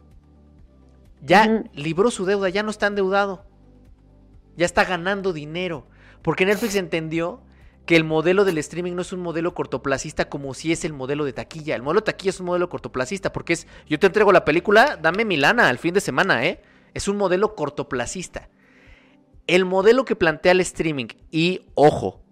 Ya 1.22 1.64
libró 1.74 2.12
su 2.12 2.26
deuda, 2.26 2.50
ya 2.50 2.64
no 2.64 2.72
está 2.72 2.88
endeudado. 2.88 3.46
Ya 4.56 4.66
está 4.66 4.86
ganando 4.86 5.34
dinero. 5.34 5.88
Porque 6.22 6.46
Netflix 6.46 6.76
entendió 6.76 7.42
que 7.86 7.96
el 7.96 8.04
modelo 8.04 8.44
del 8.44 8.58
streaming 8.58 8.94
no 8.94 9.02
es 9.02 9.14
un 9.14 9.22
modelo 9.22 9.54
cortoplacista 9.54 10.28
como 10.28 10.54
si 10.54 10.72
es 10.72 10.84
el 10.84 10.94
modelo 10.94 11.24
de 11.24 11.34
taquilla. 11.34 11.76
El 11.76 11.84
modelo 11.84 12.02
de 12.02 12.06
taquilla 12.06 12.32
es 12.32 12.40
un 12.40 12.48
modelo 12.48 12.70
cortoplacista 12.70 13.32
porque 13.32 13.54
es, 13.54 13.68
yo 13.88 13.98
te 13.98 14.08
entrego 14.08 14.32
la 14.32 14.44
película, 14.44 14.98
dame 15.02 15.24
mi 15.24 15.38
lana 15.38 15.70
al 15.70 15.78
fin 15.78 15.94
de 15.94 16.02
semana, 16.02 16.46
¿eh? 16.46 16.62
Es 16.98 17.08
un 17.08 17.18
modelo 17.18 17.54
cortoplacista. 17.54 18.50
El 19.46 19.66
modelo 19.66 20.04
que 20.04 20.16
plantea 20.16 20.54
el 20.54 20.62
streaming 20.62 21.06
y, 21.30 21.62
ojo, 21.76 22.24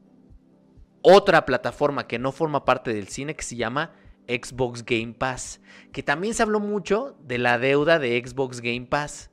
otra 1.04 1.46
plataforma 1.46 2.08
que 2.08 2.18
no 2.18 2.32
forma 2.32 2.66
parte 2.66 2.92
del 2.92 3.08
cine 3.08 3.36
que 3.36 3.44
se 3.44 3.58
llama 3.58 3.94
Xbox 4.28 4.84
Game 4.84 5.14
Pass, 5.14 5.62
que 5.92 6.02
también 6.02 6.34
se 6.34 6.42
habló 6.42 6.60
mucho 6.60 7.16
de 7.22 7.38
la 7.38 7.60
deuda 7.60 8.00
de 8.00 8.20
Xbox 8.26 8.60
Game 8.60 8.88
Pass. 8.88 9.30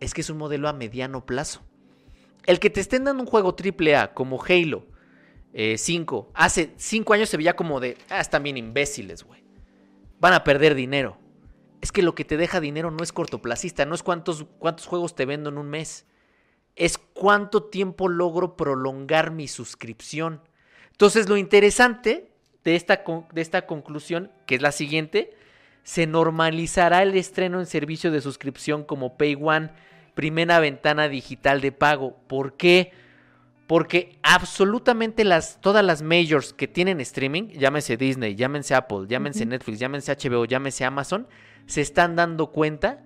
Es 0.00 0.14
que 0.14 0.22
es 0.22 0.30
un 0.30 0.38
modelo 0.38 0.70
a 0.70 0.72
mediano 0.72 1.26
plazo. 1.26 1.60
El 2.46 2.60
que 2.60 2.70
te 2.70 2.80
estén 2.80 3.04
dando 3.04 3.22
un 3.22 3.28
juego 3.28 3.54
AAA 3.54 4.14
como 4.14 4.42
Halo 4.42 4.86
5, 5.76 6.28
eh, 6.28 6.32
hace 6.32 6.72
5 6.78 7.12
años 7.12 7.28
se 7.28 7.36
veía 7.36 7.56
como 7.56 7.78
de, 7.78 7.98
ah, 8.08 8.20
están 8.20 8.42
bien 8.42 8.56
imbéciles, 8.56 9.22
güey. 9.22 9.44
Van 10.18 10.32
a 10.32 10.44
perder 10.44 10.74
dinero. 10.74 11.18
Es 11.84 11.92
que 11.92 12.00
lo 12.00 12.14
que 12.14 12.24
te 12.24 12.38
deja 12.38 12.60
dinero 12.60 12.90
no 12.90 13.04
es 13.04 13.12
cortoplacista, 13.12 13.84
no 13.84 13.94
es 13.94 14.02
cuántos, 14.02 14.46
cuántos 14.58 14.86
juegos 14.86 15.14
te 15.14 15.26
vendo 15.26 15.50
en 15.50 15.58
un 15.58 15.68
mes. 15.68 16.06
Es 16.76 16.96
cuánto 16.96 17.64
tiempo 17.64 18.08
logro 18.08 18.56
prolongar 18.56 19.30
mi 19.30 19.48
suscripción. 19.48 20.40
Entonces 20.92 21.28
lo 21.28 21.36
interesante 21.36 22.30
de 22.64 22.74
esta, 22.74 23.04
de 23.30 23.42
esta 23.42 23.66
conclusión, 23.66 24.30
que 24.46 24.54
es 24.54 24.62
la 24.62 24.72
siguiente, 24.72 25.36
se 25.82 26.06
normalizará 26.06 27.02
el 27.02 27.14
estreno 27.18 27.60
en 27.60 27.66
servicio 27.66 28.10
de 28.10 28.22
suscripción 28.22 28.84
como 28.84 29.18
Pay 29.18 29.36
One, 29.38 29.68
primera 30.14 30.60
ventana 30.60 31.10
digital 31.10 31.60
de 31.60 31.70
pago. 31.70 32.16
¿Por 32.28 32.56
qué? 32.56 32.92
Porque 33.66 34.18
absolutamente 34.22 35.24
las, 35.24 35.60
todas 35.60 35.84
las 35.84 36.02
majors 36.02 36.52
que 36.52 36.68
tienen 36.68 37.00
streaming, 37.00 37.48
llámese 37.48 37.96
Disney, 37.96 38.34
llámense 38.34 38.74
Apple, 38.74 39.06
llámense 39.08 39.46
Netflix, 39.46 39.78
llámense 39.78 40.14
HBO, 40.14 40.44
llámense 40.44 40.84
Amazon, 40.84 41.26
se 41.66 41.80
están 41.80 42.14
dando 42.14 42.52
cuenta 42.52 43.02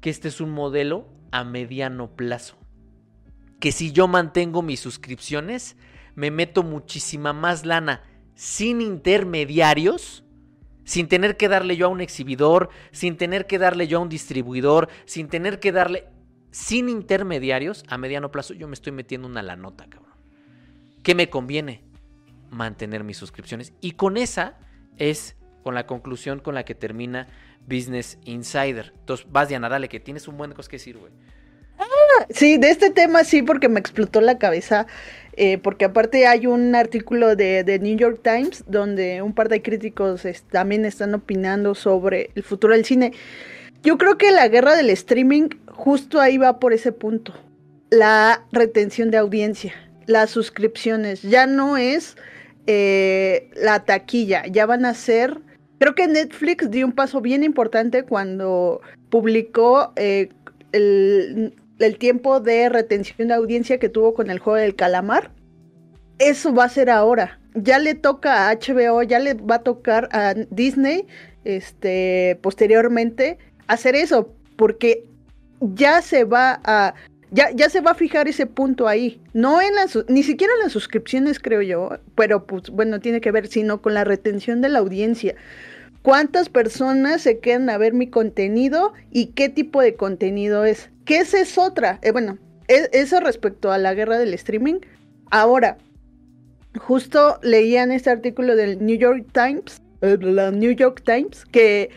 que 0.00 0.10
este 0.10 0.28
es 0.28 0.40
un 0.40 0.50
modelo 0.50 1.06
a 1.30 1.44
mediano 1.44 2.10
plazo. 2.16 2.56
Que 3.60 3.70
si 3.70 3.92
yo 3.92 4.08
mantengo 4.08 4.62
mis 4.62 4.80
suscripciones, 4.80 5.76
me 6.16 6.32
meto 6.32 6.64
muchísima 6.64 7.32
más 7.32 7.64
lana 7.64 8.02
sin 8.34 8.80
intermediarios, 8.80 10.24
sin 10.84 11.06
tener 11.06 11.36
que 11.36 11.48
darle 11.48 11.76
yo 11.76 11.86
a 11.86 11.90
un 11.90 12.00
exhibidor, 12.00 12.70
sin 12.90 13.16
tener 13.16 13.46
que 13.46 13.58
darle 13.58 13.86
yo 13.86 13.98
a 13.98 14.02
un 14.02 14.08
distribuidor, 14.08 14.88
sin 15.04 15.28
tener 15.28 15.60
que 15.60 15.70
darle 15.70 16.08
sin 16.52 16.88
intermediarios, 16.88 17.84
a 17.88 17.98
mediano 17.98 18.30
plazo 18.30 18.54
yo 18.54 18.68
me 18.68 18.74
estoy 18.74 18.92
metiendo 18.92 19.26
una 19.26 19.42
la 19.42 19.56
nota, 19.56 19.86
cabrón. 19.88 20.12
¿Qué 21.02 21.16
me 21.16 21.28
conviene? 21.28 21.82
Mantener 22.50 23.02
mis 23.02 23.16
suscripciones. 23.16 23.72
Y 23.80 23.92
con 23.92 24.16
esa 24.16 24.58
es 24.98 25.36
con 25.64 25.74
la 25.74 25.86
conclusión 25.86 26.38
con 26.38 26.54
la 26.54 26.64
que 26.64 26.76
termina 26.76 27.26
Business 27.66 28.18
Insider. 28.24 28.92
Entonces, 28.98 29.26
vas, 29.30 29.48
Diana, 29.48 29.68
dale, 29.68 29.88
que 29.88 29.98
tienes 29.98 30.28
un 30.28 30.36
buen 30.36 30.50
de 30.50 30.56
que 30.56 30.62
decir, 30.62 30.96
güey. 30.96 31.12
Ah, 31.78 32.26
sí, 32.30 32.58
de 32.58 32.70
este 32.70 32.90
tema 32.90 33.24
sí, 33.24 33.42
porque 33.42 33.68
me 33.68 33.80
explotó 33.80 34.20
la 34.20 34.38
cabeza. 34.38 34.86
Eh, 35.34 35.56
porque 35.58 35.86
aparte 35.86 36.26
hay 36.26 36.46
un 36.46 36.74
artículo 36.74 37.36
de, 37.36 37.78
New 37.80 37.96
York 37.96 38.20
Times 38.22 38.64
donde 38.66 39.22
un 39.22 39.32
par 39.32 39.48
de 39.48 39.62
críticos 39.62 40.26
también 40.50 40.84
están 40.84 41.14
opinando 41.14 41.74
sobre 41.74 42.30
el 42.34 42.42
futuro 42.42 42.74
del 42.74 42.84
cine. 42.84 43.12
Yo 43.82 43.98
creo 43.98 44.18
que 44.18 44.30
la 44.30 44.46
guerra 44.48 44.76
del 44.76 44.90
streaming 44.90 45.48
justo 45.72 46.20
ahí 46.20 46.38
va 46.38 46.58
por 46.58 46.72
ese 46.72 46.92
punto. 46.92 47.34
La 47.90 48.46
retención 48.52 49.10
de 49.10 49.18
audiencia, 49.18 49.74
las 50.06 50.30
suscripciones, 50.30 51.22
ya 51.22 51.46
no 51.46 51.76
es 51.76 52.16
eh, 52.66 53.50
la 53.56 53.84
taquilla, 53.84 54.46
ya 54.46 54.66
van 54.66 54.84
a 54.84 54.94
ser... 54.94 55.40
Creo 55.78 55.96
que 55.96 56.06
Netflix 56.06 56.70
dio 56.70 56.86
un 56.86 56.92
paso 56.92 57.20
bien 57.20 57.42
importante 57.42 58.04
cuando 58.04 58.80
publicó 59.10 59.92
eh, 59.96 60.28
el, 60.70 61.56
el 61.80 61.98
tiempo 61.98 62.38
de 62.38 62.68
retención 62.68 63.28
de 63.28 63.34
audiencia 63.34 63.78
que 63.78 63.88
tuvo 63.88 64.14
con 64.14 64.30
el 64.30 64.38
juego 64.38 64.58
del 64.58 64.76
calamar. 64.76 65.32
Eso 66.18 66.54
va 66.54 66.64
a 66.64 66.68
ser 66.68 66.88
ahora. 66.88 67.40
Ya 67.54 67.80
le 67.80 67.94
toca 67.94 68.48
a 68.48 68.54
HBO, 68.54 69.02
ya 69.02 69.18
le 69.18 69.34
va 69.34 69.56
a 69.56 69.62
tocar 69.62 70.08
a 70.12 70.34
Disney, 70.50 71.06
este, 71.44 72.38
posteriormente, 72.42 73.38
hacer 73.66 73.96
eso, 73.96 74.32
porque 74.56 75.04
ya 75.74 76.02
se 76.02 76.24
va 76.24 76.60
a 76.64 76.94
ya, 77.30 77.50
ya, 77.50 77.70
se 77.70 77.80
va 77.80 77.92
a 77.92 77.94
fijar 77.94 78.28
ese 78.28 78.44
punto 78.44 78.86
ahí. 78.86 79.18
No 79.32 79.62
en 79.62 79.74
las, 79.74 79.98
ni 80.08 80.22
siquiera 80.22 80.52
en 80.52 80.60
las 80.60 80.72
suscripciones, 80.72 81.38
creo 81.38 81.62
yo, 81.62 81.98
pero 82.14 82.46
pues 82.46 82.68
bueno, 82.68 83.00
tiene 83.00 83.22
que 83.22 83.32
ver, 83.32 83.46
sino 83.46 83.80
con 83.80 83.94
la 83.94 84.04
retención 84.04 84.60
de 84.60 84.68
la 84.68 84.80
audiencia. 84.80 85.34
¿Cuántas 86.02 86.50
personas 86.50 87.22
se 87.22 87.38
quedan 87.38 87.70
a 87.70 87.78
ver 87.78 87.94
mi 87.94 88.08
contenido 88.08 88.92
y 89.10 89.28
qué 89.28 89.48
tipo 89.48 89.80
de 89.80 89.94
contenido 89.94 90.66
es? 90.66 90.90
Que 91.06 91.18
esa 91.18 91.40
es 91.40 91.56
otra. 91.56 92.00
Eh, 92.02 92.10
bueno, 92.10 92.38
e, 92.68 92.90
eso 92.92 93.18
respecto 93.20 93.72
a 93.72 93.78
la 93.78 93.94
guerra 93.94 94.18
del 94.18 94.34
streaming. 94.34 94.80
Ahora, 95.30 95.78
justo 96.78 97.38
leían 97.42 97.92
este 97.92 98.10
artículo 98.10 98.56
del 98.56 98.84
New 98.84 98.98
York 98.98 99.26
Times, 99.32 99.80
eh, 100.02 100.18
la 100.20 100.50
New 100.50 100.72
York 100.72 101.02
Times, 101.04 101.46
que 101.46 101.90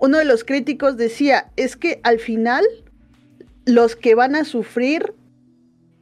uno 0.00 0.18
de 0.18 0.24
los 0.24 0.44
críticos 0.44 0.96
decía, 0.96 1.50
es 1.56 1.76
que 1.76 2.00
al 2.02 2.18
final 2.18 2.64
los 3.64 3.96
que 3.96 4.14
van 4.14 4.34
a 4.34 4.44
sufrir 4.44 5.14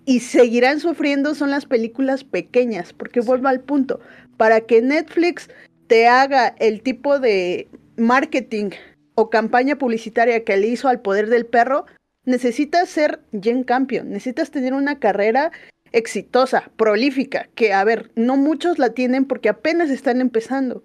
y 0.04 0.20
seguirán 0.20 0.80
sufriendo 0.80 1.34
son 1.34 1.50
las 1.50 1.66
películas 1.66 2.24
pequeñas, 2.24 2.92
porque 2.92 3.20
vuelvo 3.20 3.48
al 3.48 3.60
punto, 3.60 4.00
para 4.36 4.62
que 4.62 4.82
Netflix 4.82 5.48
te 5.86 6.08
haga 6.08 6.48
el 6.58 6.82
tipo 6.82 7.18
de 7.18 7.68
marketing 7.96 8.70
o 9.14 9.30
campaña 9.30 9.76
publicitaria 9.76 10.44
que 10.44 10.56
le 10.56 10.68
hizo 10.68 10.88
al 10.88 11.00
poder 11.00 11.28
del 11.28 11.46
perro, 11.46 11.86
necesitas 12.24 12.88
ser 12.88 13.20
Jen 13.40 13.62
Campion, 13.62 14.10
necesitas 14.10 14.50
tener 14.50 14.74
una 14.74 14.98
carrera 14.98 15.52
exitosa, 15.92 16.70
prolífica, 16.76 17.48
que 17.54 17.72
a 17.72 17.84
ver, 17.84 18.10
no 18.16 18.36
muchos 18.36 18.78
la 18.78 18.90
tienen 18.90 19.26
porque 19.26 19.50
apenas 19.50 19.90
están 19.90 20.20
empezando. 20.20 20.84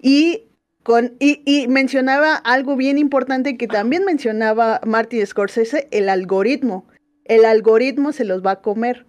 Y 0.00 0.48
con, 0.84 1.16
y, 1.18 1.66
mencionaba 1.68 2.36
algo 2.36 2.76
bien 2.76 2.98
importante 2.98 3.56
que 3.56 3.66
también 3.66 4.04
mencionaba 4.04 4.82
Marty 4.84 5.24
Scorsese, 5.24 5.88
el 5.90 6.10
algoritmo. 6.10 6.86
El 7.24 7.46
algoritmo 7.46 8.12
se 8.12 8.26
los 8.26 8.44
va 8.44 8.52
a 8.52 8.60
comer. 8.60 9.06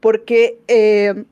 Porque 0.00 0.58
eh, 0.68 1.26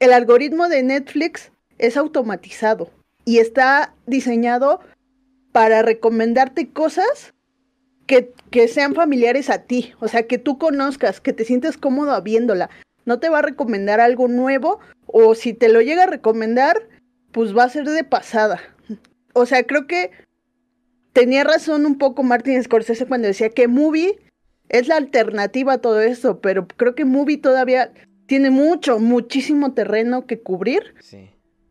el 0.00 0.12
algoritmo 0.14 0.68
de 0.68 0.82
Netflix 0.82 1.52
es 1.76 1.98
automatizado 1.98 2.90
y 3.26 3.38
está 3.38 3.94
diseñado 4.06 4.80
para 5.52 5.82
recomendarte 5.82 6.70
cosas 6.70 7.34
que, 8.06 8.32
que, 8.50 8.66
sean 8.66 8.94
familiares 8.94 9.50
a 9.50 9.58
ti, 9.64 9.92
o 10.00 10.08
sea, 10.08 10.26
que 10.26 10.38
tú 10.38 10.58
conozcas, 10.58 11.20
que 11.20 11.32
te 11.32 11.44
sientes 11.44 11.76
cómodo 11.76 12.20
viéndola. 12.22 12.70
No 13.04 13.20
te 13.20 13.28
va 13.28 13.40
a 13.40 13.42
recomendar 13.42 14.00
algo 14.00 14.26
nuevo 14.26 14.80
o 15.06 15.34
si 15.34 15.52
te 15.52 15.68
lo 15.68 15.82
llega 15.82 16.04
a 16.04 16.06
recomendar, 16.06 16.88
pues 17.30 17.54
va 17.54 17.64
a 17.64 17.68
ser 17.68 17.84
de 17.84 18.04
pasada 18.04 18.73
o 19.34 19.46
sea, 19.46 19.64
creo 19.64 19.86
que 19.86 20.10
tenía 21.12 21.44
razón 21.44 21.86
un 21.86 21.98
poco 21.98 22.22
Martin 22.22 22.62
Scorsese 22.62 23.06
cuando 23.06 23.28
decía 23.28 23.50
que 23.50 23.68
Movie 23.68 24.18
es 24.68 24.88
la 24.88 24.96
alternativa 24.96 25.74
a 25.74 25.78
todo 25.78 26.00
eso, 26.00 26.40
pero 26.40 26.66
creo 26.66 26.94
que 26.94 27.04
Movie 27.04 27.38
todavía 27.38 27.92
tiene 28.26 28.50
mucho, 28.50 28.98
muchísimo 28.98 29.74
terreno 29.74 30.26
que 30.26 30.40
cubrir 30.40 30.94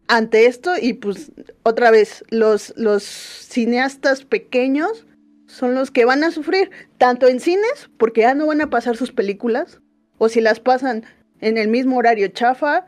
ante 0.08 0.46
esto 0.46 0.74
y 0.80 0.94
pues 0.94 1.32
otra 1.64 1.90
vez, 1.90 2.24
los, 2.30 2.74
los 2.78 3.04
cineastas 3.04 4.24
pequeños 4.26 5.08
son 5.48 5.76
los 5.76 5.92
que 5.92 6.06
van 6.06 6.24
a 6.24 6.32
sufrir, 6.32 6.72
tanto 6.98 7.28
en 7.28 7.40
cines, 7.40 7.90
porque 7.98 8.22
ya 8.22 8.34
no 8.34 8.48
van 8.48 8.62
a 8.62 8.70
pasar 8.70 8.98
sus 8.98 9.12
películas, 9.12 9.82
o 10.18 10.30
si 10.30 10.42
las 10.42 10.60
pasan 10.60 11.06
en 11.42 11.58
el 11.58 11.68
mismo 11.68 11.98
horario 11.98 12.28
chafa, 12.30 12.88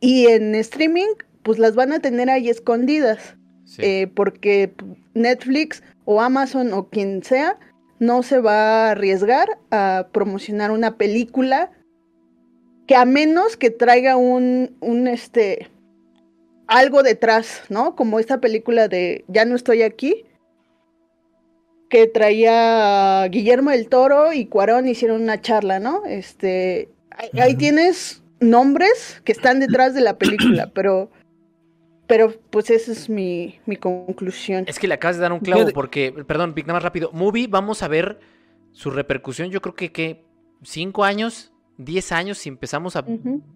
y 0.00 0.26
en 0.28 0.54
streaming, 0.54 1.08
pues 1.42 1.58
las 1.58 1.74
van 1.74 1.92
a 1.92 2.00
tener 2.00 2.30
ahí 2.30 2.48
escondidas. 2.48 3.36
Eh, 3.78 4.08
porque 4.14 4.72
Netflix 5.14 5.82
o 6.04 6.20
Amazon 6.20 6.72
o 6.72 6.88
quien 6.88 7.22
sea 7.22 7.58
no 7.98 8.22
se 8.22 8.40
va 8.40 8.88
a 8.88 8.90
arriesgar 8.92 9.58
a 9.70 10.08
promocionar 10.12 10.70
una 10.70 10.96
película 10.96 11.70
que 12.86 12.96
a 12.96 13.04
menos 13.04 13.56
que 13.56 13.70
traiga 13.70 14.16
un, 14.16 14.76
un 14.80 15.06
este 15.06 15.70
algo 16.66 17.02
detrás, 17.02 17.62
¿no? 17.68 17.96
Como 17.96 18.18
esta 18.18 18.40
película 18.40 18.88
de 18.88 19.24
Ya 19.28 19.44
no 19.44 19.56
estoy 19.56 19.82
aquí, 19.82 20.24
que 21.90 22.06
traía 22.06 23.26
Guillermo 23.28 23.70
del 23.70 23.88
Toro 23.88 24.32
y 24.32 24.46
Cuarón 24.46 24.88
hicieron 24.88 25.20
una 25.20 25.40
charla, 25.40 25.80
¿no? 25.80 26.06
Este, 26.06 26.88
ahí 27.34 27.56
tienes 27.56 28.22
nombres 28.38 29.20
que 29.24 29.32
están 29.32 29.58
detrás 29.58 29.92
de 29.94 30.00
la 30.00 30.16
película, 30.16 30.70
pero 30.72 31.10
pero 32.10 32.34
pues 32.50 32.70
esa 32.70 32.90
es 32.90 33.08
mi, 33.08 33.60
conclusión. 33.78 34.64
Es 34.66 34.80
que 34.80 34.88
le 34.88 34.94
acabas 34.94 35.16
de 35.16 35.22
dar 35.22 35.32
un 35.32 35.38
clavo 35.38 35.64
porque, 35.72 36.12
perdón, 36.26 36.54
nada 36.56 36.72
más 36.72 36.82
rápido. 36.82 37.12
Movie, 37.12 37.46
vamos 37.46 37.84
a 37.84 37.88
ver 37.88 38.18
su 38.72 38.90
repercusión. 38.90 39.48
Yo 39.50 39.62
creo 39.62 39.76
que, 39.76 39.92
que 39.92 40.24
cinco 40.64 41.04
años, 41.04 41.52
10 41.76 42.10
años 42.10 42.38
si 42.38 42.48
empezamos 42.48 42.96
a, 42.96 43.04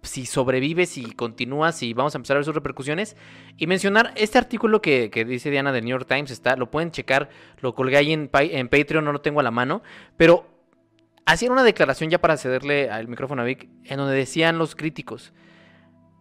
si 0.02 0.24
sobrevives, 0.24 0.90
si 0.90 1.02
continúas, 1.14 1.76
si 1.76 1.94
vamos 1.94 2.14
a 2.14 2.18
empezar 2.18 2.36
a 2.36 2.38
ver 2.38 2.44
sus 2.44 2.54
repercusiones. 2.54 3.16
Y 3.56 3.66
mencionar 3.66 4.12
este 4.14 4.38
artículo 4.38 4.80
que, 4.80 5.10
que 5.10 5.24
dice 5.24 5.50
Diana 5.50 5.72
del 5.72 5.84
New 5.84 5.90
York 5.90 6.06
Times, 6.08 6.30
está, 6.30 6.54
lo 6.54 6.70
pueden 6.70 6.92
checar, 6.92 7.30
lo 7.60 7.74
colgué 7.74 7.96
ahí 7.96 8.12
en, 8.12 8.30
en 8.32 8.68
Patreon, 8.68 9.04
no 9.04 9.10
lo 9.10 9.20
tengo 9.20 9.40
a 9.40 9.42
la 9.42 9.50
mano, 9.50 9.82
pero 10.16 10.46
hacían 11.26 11.50
una 11.50 11.64
declaración 11.64 12.08
ya 12.08 12.20
para 12.20 12.36
cederle 12.36 12.88
al 12.88 13.08
micrófono 13.08 13.42
a 13.42 13.46
Vic, 13.46 13.68
en 13.82 13.96
donde 13.96 14.14
decían 14.14 14.58
los 14.58 14.76
críticos, 14.76 15.32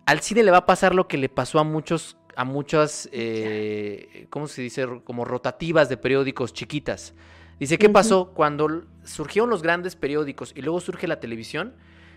al 0.06 0.20
cine 0.20 0.44
le 0.44 0.52
va 0.52 0.58
a 0.58 0.66
pasar 0.66 0.96
lo 0.96 1.08
que 1.08 1.18
le 1.18 1.30
pasó 1.30 1.60
a 1.60 1.64
muchos, 1.64 2.18
a 2.36 2.44
muchas, 2.46 3.10
eh, 3.12 4.28
¿cómo 4.30 4.48
se 4.48 4.62
dice? 4.62 4.86
Como 5.04 5.26
rotativas 5.26 5.90
de 5.90 5.98
periódicos 5.98 6.54
chiquitas. 6.54 7.14
Dice, 7.60 7.78
¿qué 7.78 7.90
pasó? 7.90 8.32
Cuando 8.34 8.84
surgieron 9.04 9.50
los 9.50 9.62
grandes 9.62 9.96
periódicos 9.96 10.52
y 10.56 10.62
luego 10.62 10.80
surge 10.82 11.08
la 11.08 11.20
televisión, 11.20 11.76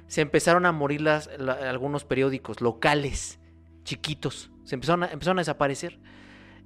se 0.08 0.20
empezaron 0.20 0.66
a 0.66 0.72
morir 0.72 1.00
las, 1.02 1.30
la- 1.38 1.70
algunos 1.70 2.04
periódicos 2.04 2.60
locales, 2.60 3.38
chiquitos. 3.84 4.50
Se 4.64 4.74
empezaron 4.74 5.02
a, 5.04 5.06
empezaron 5.08 5.38
a 5.38 5.42
desaparecer. 5.42 5.98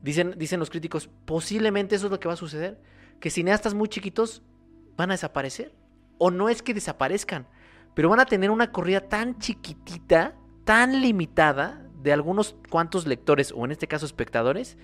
Dicen, 0.03 0.35
dicen 0.39 0.61
los 0.61 0.71
críticos, 0.71 1.11
posiblemente 1.27 1.97
eso 1.97 2.07
es 2.07 2.13
lo 2.13 2.21
que 2.21 2.29
va 2.29 2.35
a 2.35 2.39
suceder. 2.39 2.81
Que 3.19 3.29
cineastas 3.29 3.75
muy 3.75 3.89
chiquitos 3.89 4.43
van 4.97 5.11
a 5.11 5.15
desaparecer. 5.15 5.75
O 6.19 6.31
no 6.31 6.49
es 6.49 6.63
que 6.63 6.73
desaparezcan, 6.75 7.47
pero 7.95 8.09
van 8.09 8.21
a 8.21 8.27
tener 8.27 8.51
una 8.51 8.73
corrida 8.73 9.01
tan 9.09 9.39
chiquitita, 9.39 10.37
tan 10.65 11.01
limitada 11.03 11.87
de 12.03 12.13
algunos 12.13 12.57
cuantos 12.71 13.07
lectores, 13.07 13.53
o 13.55 13.65
en 13.65 13.73
este 13.73 13.89
caso 13.89 14.07
espectadores, 14.07 14.77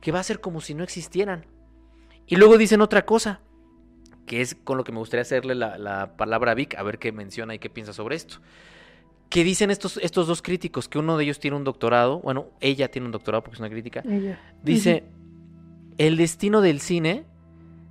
que 0.00 0.12
va 0.12 0.20
a 0.20 0.24
ser 0.24 0.40
como 0.40 0.60
si 0.60 0.74
no 0.74 0.84
existieran. 0.84 1.46
Y 2.26 2.36
luego 2.36 2.58
dicen 2.58 2.80
otra 2.80 3.04
cosa, 3.04 3.40
que 4.26 4.40
es 4.40 4.54
con 4.54 4.76
lo 4.76 4.84
que 4.84 4.92
me 4.92 4.98
gustaría 4.98 5.22
hacerle 5.22 5.54
la, 5.54 5.78
la 5.78 6.16
palabra 6.16 6.52
a 6.52 6.54
Vic, 6.54 6.74
a 6.76 6.82
ver 6.82 6.98
qué 6.98 7.12
menciona 7.12 7.54
y 7.54 7.58
qué 7.58 7.70
piensa 7.70 7.92
sobre 7.92 8.16
esto. 8.16 8.36
Que 9.28 9.44
dicen 9.44 9.70
estos, 9.70 9.98
estos 9.98 10.26
dos 10.26 10.42
críticos, 10.42 10.88
que 10.88 10.98
uno 10.98 11.16
de 11.16 11.24
ellos 11.24 11.38
tiene 11.38 11.56
un 11.56 11.64
doctorado, 11.64 12.20
bueno, 12.20 12.46
ella 12.60 12.90
tiene 12.90 13.06
un 13.06 13.12
doctorado 13.12 13.42
porque 13.42 13.54
es 13.54 13.60
una 13.60 13.70
crítica, 13.70 14.02
Ella. 14.06 14.40
dice, 14.62 15.04
el 15.98 16.16
destino 16.16 16.60
del 16.60 16.80
cine 16.80 17.24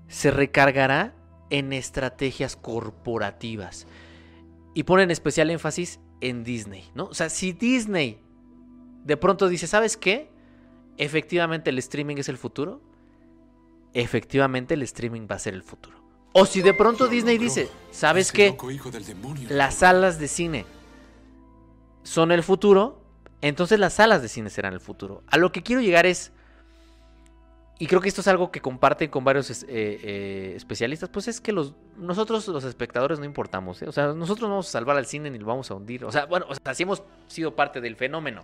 se 0.07 0.31
recargará 0.31 1.13
en 1.49 1.73
estrategias 1.73 2.55
corporativas. 2.55 3.87
Y 4.73 4.83
ponen 4.83 5.11
especial 5.11 5.51
énfasis 5.51 5.99
en 6.21 6.43
Disney, 6.43 6.85
¿no? 6.95 7.05
O 7.05 7.13
sea, 7.13 7.29
si 7.29 7.51
Disney 7.51 8.22
de 9.03 9.17
pronto 9.17 9.47
dice, 9.49 9.67
¿sabes 9.67 9.97
qué? 9.97 10.29
Efectivamente 10.97 11.69
el 11.69 11.77
streaming 11.79 12.17
es 12.17 12.29
el 12.29 12.37
futuro. 12.37 12.81
Efectivamente 13.93 14.73
el 14.73 14.81
streaming 14.83 15.27
va 15.29 15.35
a 15.35 15.39
ser 15.39 15.53
el 15.53 15.63
futuro. 15.63 16.03
O 16.33 16.45
si 16.45 16.61
de 16.61 16.73
pronto 16.73 17.07
Disney 17.07 17.37
dice, 17.37 17.69
¿sabes 17.91 18.31
qué? 18.31 18.57
Las 19.49 19.75
salas 19.75 20.19
de 20.19 20.27
cine 20.27 20.65
son 22.01 22.31
el 22.31 22.41
futuro, 22.41 23.01
entonces 23.41 23.79
las 23.79 23.93
salas 23.93 24.21
de 24.21 24.29
cine 24.29 24.49
serán 24.49 24.73
el 24.73 24.79
futuro. 24.79 25.23
A 25.27 25.37
lo 25.37 25.51
que 25.51 25.61
quiero 25.61 25.81
llegar 25.81 26.07
es, 26.07 26.31
y 27.77 27.85
creo 27.85 28.01
que 28.01 28.09
esto 28.09 28.21
es 28.21 28.27
algo 28.27 28.51
que 28.51 28.61
comparten 28.61 29.11
con 29.11 29.23
varios 29.23 29.49
eh, 29.51 29.65
eh, 29.69 30.53
especialistas, 30.55 31.09
pues 31.09 31.27
es 31.27 31.39
que 31.39 31.51
los, 31.51 31.75
nosotros 31.97 32.47
los 32.47 32.63
espectadores 32.63 33.19
no 33.19 33.25
importamos, 33.25 33.81
¿eh? 33.83 33.87
o 33.87 33.91
sea, 33.91 34.13
nosotros 34.13 34.47
no 34.47 34.55
vamos 34.55 34.69
a 34.69 34.71
salvar 34.71 34.97
al 34.97 35.05
cine 35.05 35.29
ni 35.29 35.37
lo 35.37 35.45
vamos 35.45 35.69
a 35.69 35.75
hundir, 35.75 36.03
o 36.03 36.11
sea, 36.11 36.25
bueno, 36.25 36.47
o 36.49 36.55
sea, 36.55 36.73
sí 36.73 36.83
hemos 36.83 37.03
sido 37.27 37.55
parte 37.55 37.79
del 37.79 37.95
fenómeno, 37.95 38.43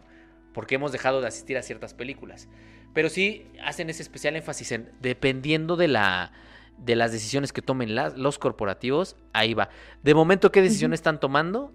porque 0.60 0.76
hemos 0.76 0.92
dejado 0.92 1.22
de 1.22 1.28
asistir 1.28 1.58
a 1.58 1.62
ciertas 1.62 1.94
películas, 1.94 2.50
pero 2.94 3.08
sí 3.08 3.48
hacen 3.64 3.90
ese 3.90 4.02
especial 4.04 4.36
énfasis 4.36 4.74
en, 4.74 4.92
dependiendo 5.00 5.78
de 5.78 5.88
la 5.88 6.34
de 6.78 6.98
las 6.98 7.14
decisiones 7.14 7.54
que 7.54 7.62
tomen 7.62 7.96
las- 7.96 8.18
los 8.18 8.38
corporativos, 8.40 9.16
ahí 9.32 9.54
va. 9.54 9.70
De 10.04 10.14
momento, 10.14 10.52
¿qué 10.52 10.62
decisiones 10.62 10.98
están 11.00 11.18
tomando? 11.22 11.72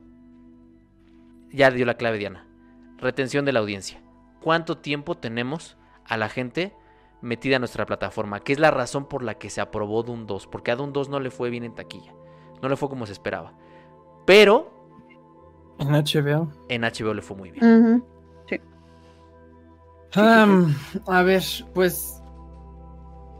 Ya 1.50 1.70
dio 1.70 1.86
la 1.86 1.94
clave 1.94 2.18
Diana. 2.18 2.46
Retención 2.98 3.46
de 3.46 3.52
la 3.52 3.60
audiencia. 3.60 4.02
¿Cuánto 4.42 4.76
tiempo 4.76 5.16
tenemos 5.16 5.78
a 6.04 6.18
la 6.18 6.28
gente 6.28 6.74
metida 7.22 7.56
en 7.56 7.60
nuestra 7.62 7.86
plataforma? 7.86 8.40
Que 8.40 8.52
es 8.52 8.58
la 8.58 8.70
razón 8.70 9.08
por 9.08 9.22
la 9.22 9.34
que 9.38 9.48
se 9.48 9.62
aprobó 9.62 10.02
Doom 10.02 10.26
2. 10.26 10.46
Porque 10.48 10.70
a 10.72 10.76
Doom 10.76 10.92
2 10.92 11.08
no 11.08 11.20
le 11.20 11.30
fue 11.30 11.48
bien 11.48 11.64
en 11.64 11.74
taquilla. 11.74 12.12
No 12.62 12.68
le 12.68 12.76
fue 12.76 12.90
como 12.90 13.06
se 13.06 13.12
esperaba. 13.12 13.54
Pero 14.26 14.70
En 15.78 15.88
HBO. 15.94 16.50
en 16.68 16.82
HBO 16.82 17.14
le 17.14 17.22
fue 17.22 17.36
muy 17.36 17.50
bien. 17.50 17.64
Ujú. 17.64 18.06
A 20.16 21.22
ver, 21.22 21.42
pues. 21.74 22.22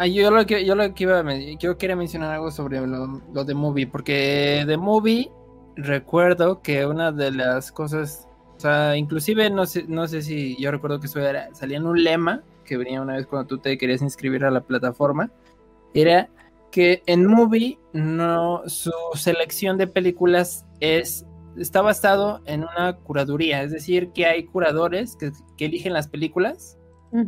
yo 0.06 0.30
lo 0.30 0.44
que 0.46 0.64
yo 0.64 0.74
lo 0.74 0.92
que 0.94 1.04
iba 1.04 1.20
a 1.20 1.34
yo 1.58 1.78
quería 1.78 1.96
mencionar 1.96 2.32
algo 2.32 2.50
sobre 2.50 2.84
lo, 2.86 3.22
lo 3.32 3.44
de 3.44 3.54
movie, 3.54 3.86
porque 3.86 4.64
de 4.66 4.76
movie 4.76 5.30
recuerdo 5.76 6.62
que 6.62 6.86
una 6.86 7.12
de 7.12 7.30
las 7.30 7.72
cosas, 7.72 8.28
o 8.56 8.60
sea, 8.60 8.96
inclusive 8.96 9.50
no 9.50 9.66
sé, 9.66 9.84
no 9.88 10.06
sé 10.08 10.22
si 10.22 10.56
yo 10.60 10.70
recuerdo 10.70 11.00
que 11.00 11.06
eso 11.06 11.20
era, 11.20 11.54
salía 11.54 11.78
en 11.78 11.86
un 11.86 12.02
lema 12.02 12.42
que 12.64 12.76
venía 12.76 13.02
una 13.02 13.14
vez 13.16 13.26
cuando 13.26 13.46
tú 13.46 13.58
te 13.58 13.76
querías 13.76 14.02
inscribir 14.02 14.44
a 14.44 14.50
la 14.50 14.62
plataforma, 14.62 15.30
era 15.92 16.28
que 16.70 17.02
en 17.06 17.26
movie 17.26 17.78
no 17.92 18.62
su 18.66 18.90
selección 19.14 19.78
de 19.78 19.86
películas 19.86 20.66
es 20.80 21.24
está 21.56 21.82
basado 21.82 22.40
en 22.46 22.62
una 22.64 22.96
curaduría, 22.96 23.62
es 23.62 23.70
decir, 23.72 24.10
que 24.12 24.26
hay 24.26 24.44
curadores 24.44 25.16
que, 25.16 25.32
que 25.56 25.66
eligen 25.66 25.92
las 25.92 26.08
películas 26.08 26.78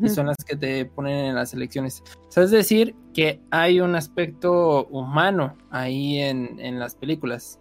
y 0.02 0.08
son 0.08 0.26
las 0.26 0.36
que 0.44 0.56
te 0.56 0.84
ponen 0.84 1.26
en 1.26 1.34
las 1.36 1.50
selecciones. 1.50 2.02
O 2.28 2.32
sea, 2.32 2.42
es 2.42 2.50
decir, 2.50 2.96
que 3.14 3.40
hay 3.52 3.80
un 3.80 3.94
aspecto 3.94 4.86
humano 4.88 5.56
ahí 5.70 6.18
en, 6.18 6.58
en 6.58 6.80
las 6.80 6.96
películas. 6.96 7.60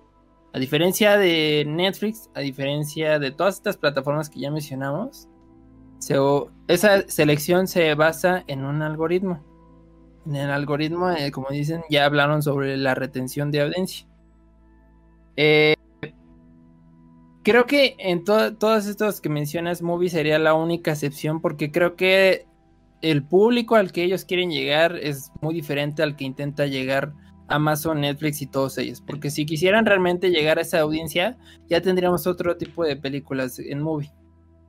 A 0.52 0.58
diferencia 0.58 1.18
de 1.18 1.66
Netflix, 1.68 2.30
a 2.34 2.40
diferencia 2.40 3.20
de 3.20 3.30
todas 3.30 3.56
estas 3.56 3.78
plataformas 3.78 4.30
que 4.30 4.40
ya 4.40 4.50
mencionamos, 4.50 5.28
se- 6.00 6.18
esa 6.68 7.08
selección 7.08 7.68
se 7.68 7.94
basa 7.94 8.44
en 8.48 8.66
un 8.66 8.82
algoritmo. 8.82 9.44
En 10.26 10.36
el 10.36 10.50
algoritmo, 10.50 11.12
eh, 11.12 11.30
como 11.32 11.50
dicen, 11.50 11.84
ya 11.92 12.06
hablaron 12.06 12.42
sobre 12.42 12.76
la 12.78 12.96
retención 12.96 13.52
de 13.52 13.62
audiencia. 13.62 14.08
Eh, 15.38 15.75
creo 17.46 17.66
que 17.66 17.96
en 18.00 18.26
to- 18.26 18.56
todas 18.58 18.88
estas 18.88 19.22
que 19.22 19.30
mencionas, 19.30 19.82
Movie 19.82 20.10
sería 20.10 20.38
la 20.40 20.54
única 20.54 20.92
excepción 20.92 21.40
porque 21.40 21.72
creo 21.72 21.96
que 21.96 22.46
el 23.02 23.24
público 23.24 23.76
al 23.76 23.92
que 23.94 24.04
ellos 24.04 24.26
quieren 24.26 24.50
llegar 24.52 24.98
es 24.98 25.32
muy 25.42 25.54
diferente 25.54 26.04
al 26.04 26.16
que 26.18 26.26
intenta 26.26 26.66
llegar 26.66 27.14
Amazon, 27.48 28.02
Netflix 28.02 28.42
y 28.42 28.48
todos 28.48 28.78
ellos. 28.80 29.02
Porque 29.06 29.30
si 29.30 29.46
quisieran 29.46 29.86
realmente 29.86 30.32
llegar 30.32 30.58
a 30.58 30.62
esa 30.64 30.80
audiencia, 30.80 31.38
ya 31.70 31.82
tendríamos 31.82 32.26
otro 32.28 32.58
tipo 32.58 32.84
de 32.84 32.98
películas 32.98 33.60
en 33.60 33.82
Movie. 33.82 34.12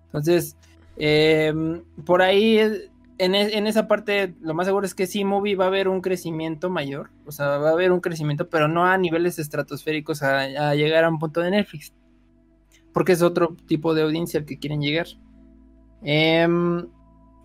Entonces, 0.06 0.56
em, 0.98 1.82
por 2.04 2.20
ahí, 2.22 2.58
eh, 2.58 2.90
en, 3.18 3.34
e- 3.34 3.56
en 3.56 3.66
esa 3.66 3.88
parte, 3.88 4.34
lo 4.42 4.52
más 4.54 4.66
seguro 4.66 4.84
es 4.86 4.94
que 4.94 5.06
sí, 5.06 5.24
Movie 5.24 5.56
va 5.56 5.64
a 5.64 5.68
haber 5.68 5.88
un 5.88 6.02
crecimiento 6.02 6.68
mayor. 6.68 7.10
O 7.24 7.32
sea, 7.32 7.46
va 7.58 7.70
a 7.70 7.72
haber 7.72 7.90
un 7.92 8.00
crecimiento, 8.00 8.48
pero 8.50 8.68
no 8.68 8.84
a 8.84 8.98
niveles 8.98 9.38
estratosféricos 9.38 10.22
a 10.22 10.74
llegar 10.74 11.04
a 11.04 11.08
un 11.08 11.18
punto 11.18 11.40
de 11.40 11.50
Netflix. 11.50 11.94
Porque 12.96 13.12
es 13.12 13.20
otro 13.20 13.54
tipo 13.66 13.92
de 13.92 14.00
audiencia 14.00 14.40
al 14.40 14.46
que 14.46 14.58
quieren 14.58 14.80
llegar. 14.80 15.06
Em, 16.00 16.86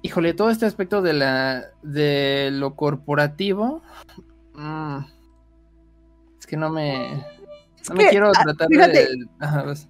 híjole, 0.02 0.34
todo 0.34 0.50
este 0.50 0.66
aspecto 0.66 1.02
de 1.02 1.12
la 1.12 1.66
de 1.84 2.52
lo 2.54 2.78
corporativo. 2.78 3.82
mm, 4.54 5.00
es 6.40 6.48
que 6.48 6.56
no 6.56 6.70
me. 6.70 7.26
No 7.90 7.96
me 7.96 8.08
quiero 8.08 8.30
ah, 8.30 8.44
tratar 8.44 8.70
fíjate. 8.70 9.00
de. 9.00 9.28
Ajá, 9.40 9.64
vas. 9.64 9.90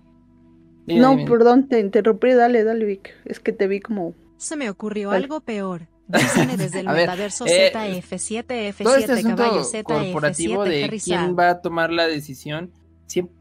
Dime, 0.88 1.00
No, 1.00 1.12
dime. 1.12 1.30
perdón, 1.30 1.68
te 1.68 1.80
interrumpí, 1.80 2.34
dale, 2.34 2.64
dale, 2.64 2.84
Vic. 2.84 3.14
Es 3.26 3.40
que 3.40 3.54
te 3.54 3.68
vi 3.68 3.82
como... 3.82 4.16
Se 4.38 4.56
me 4.56 4.68
ocurrió 4.68 5.12
algo 5.12 5.42
peor. 5.42 5.84
Disney 6.08 6.58
desde 6.58 6.80
el 6.80 6.88
metaverso 6.90 7.46
eh, 7.46 7.72
ZF7, 7.72 8.84
todo 8.84 8.96
este 8.96 9.14
F7, 9.14 9.18
asunto 9.20 9.36
caballo 9.36 9.84
corporativo 9.84 10.66
ZF7, 10.66 10.70
de 10.70 10.84
Harry 10.86 11.00
quién 11.00 11.38
va 11.38 11.50
a 11.52 11.62
tomar 11.62 11.92
la 11.92 12.08
decisión. 12.08 12.72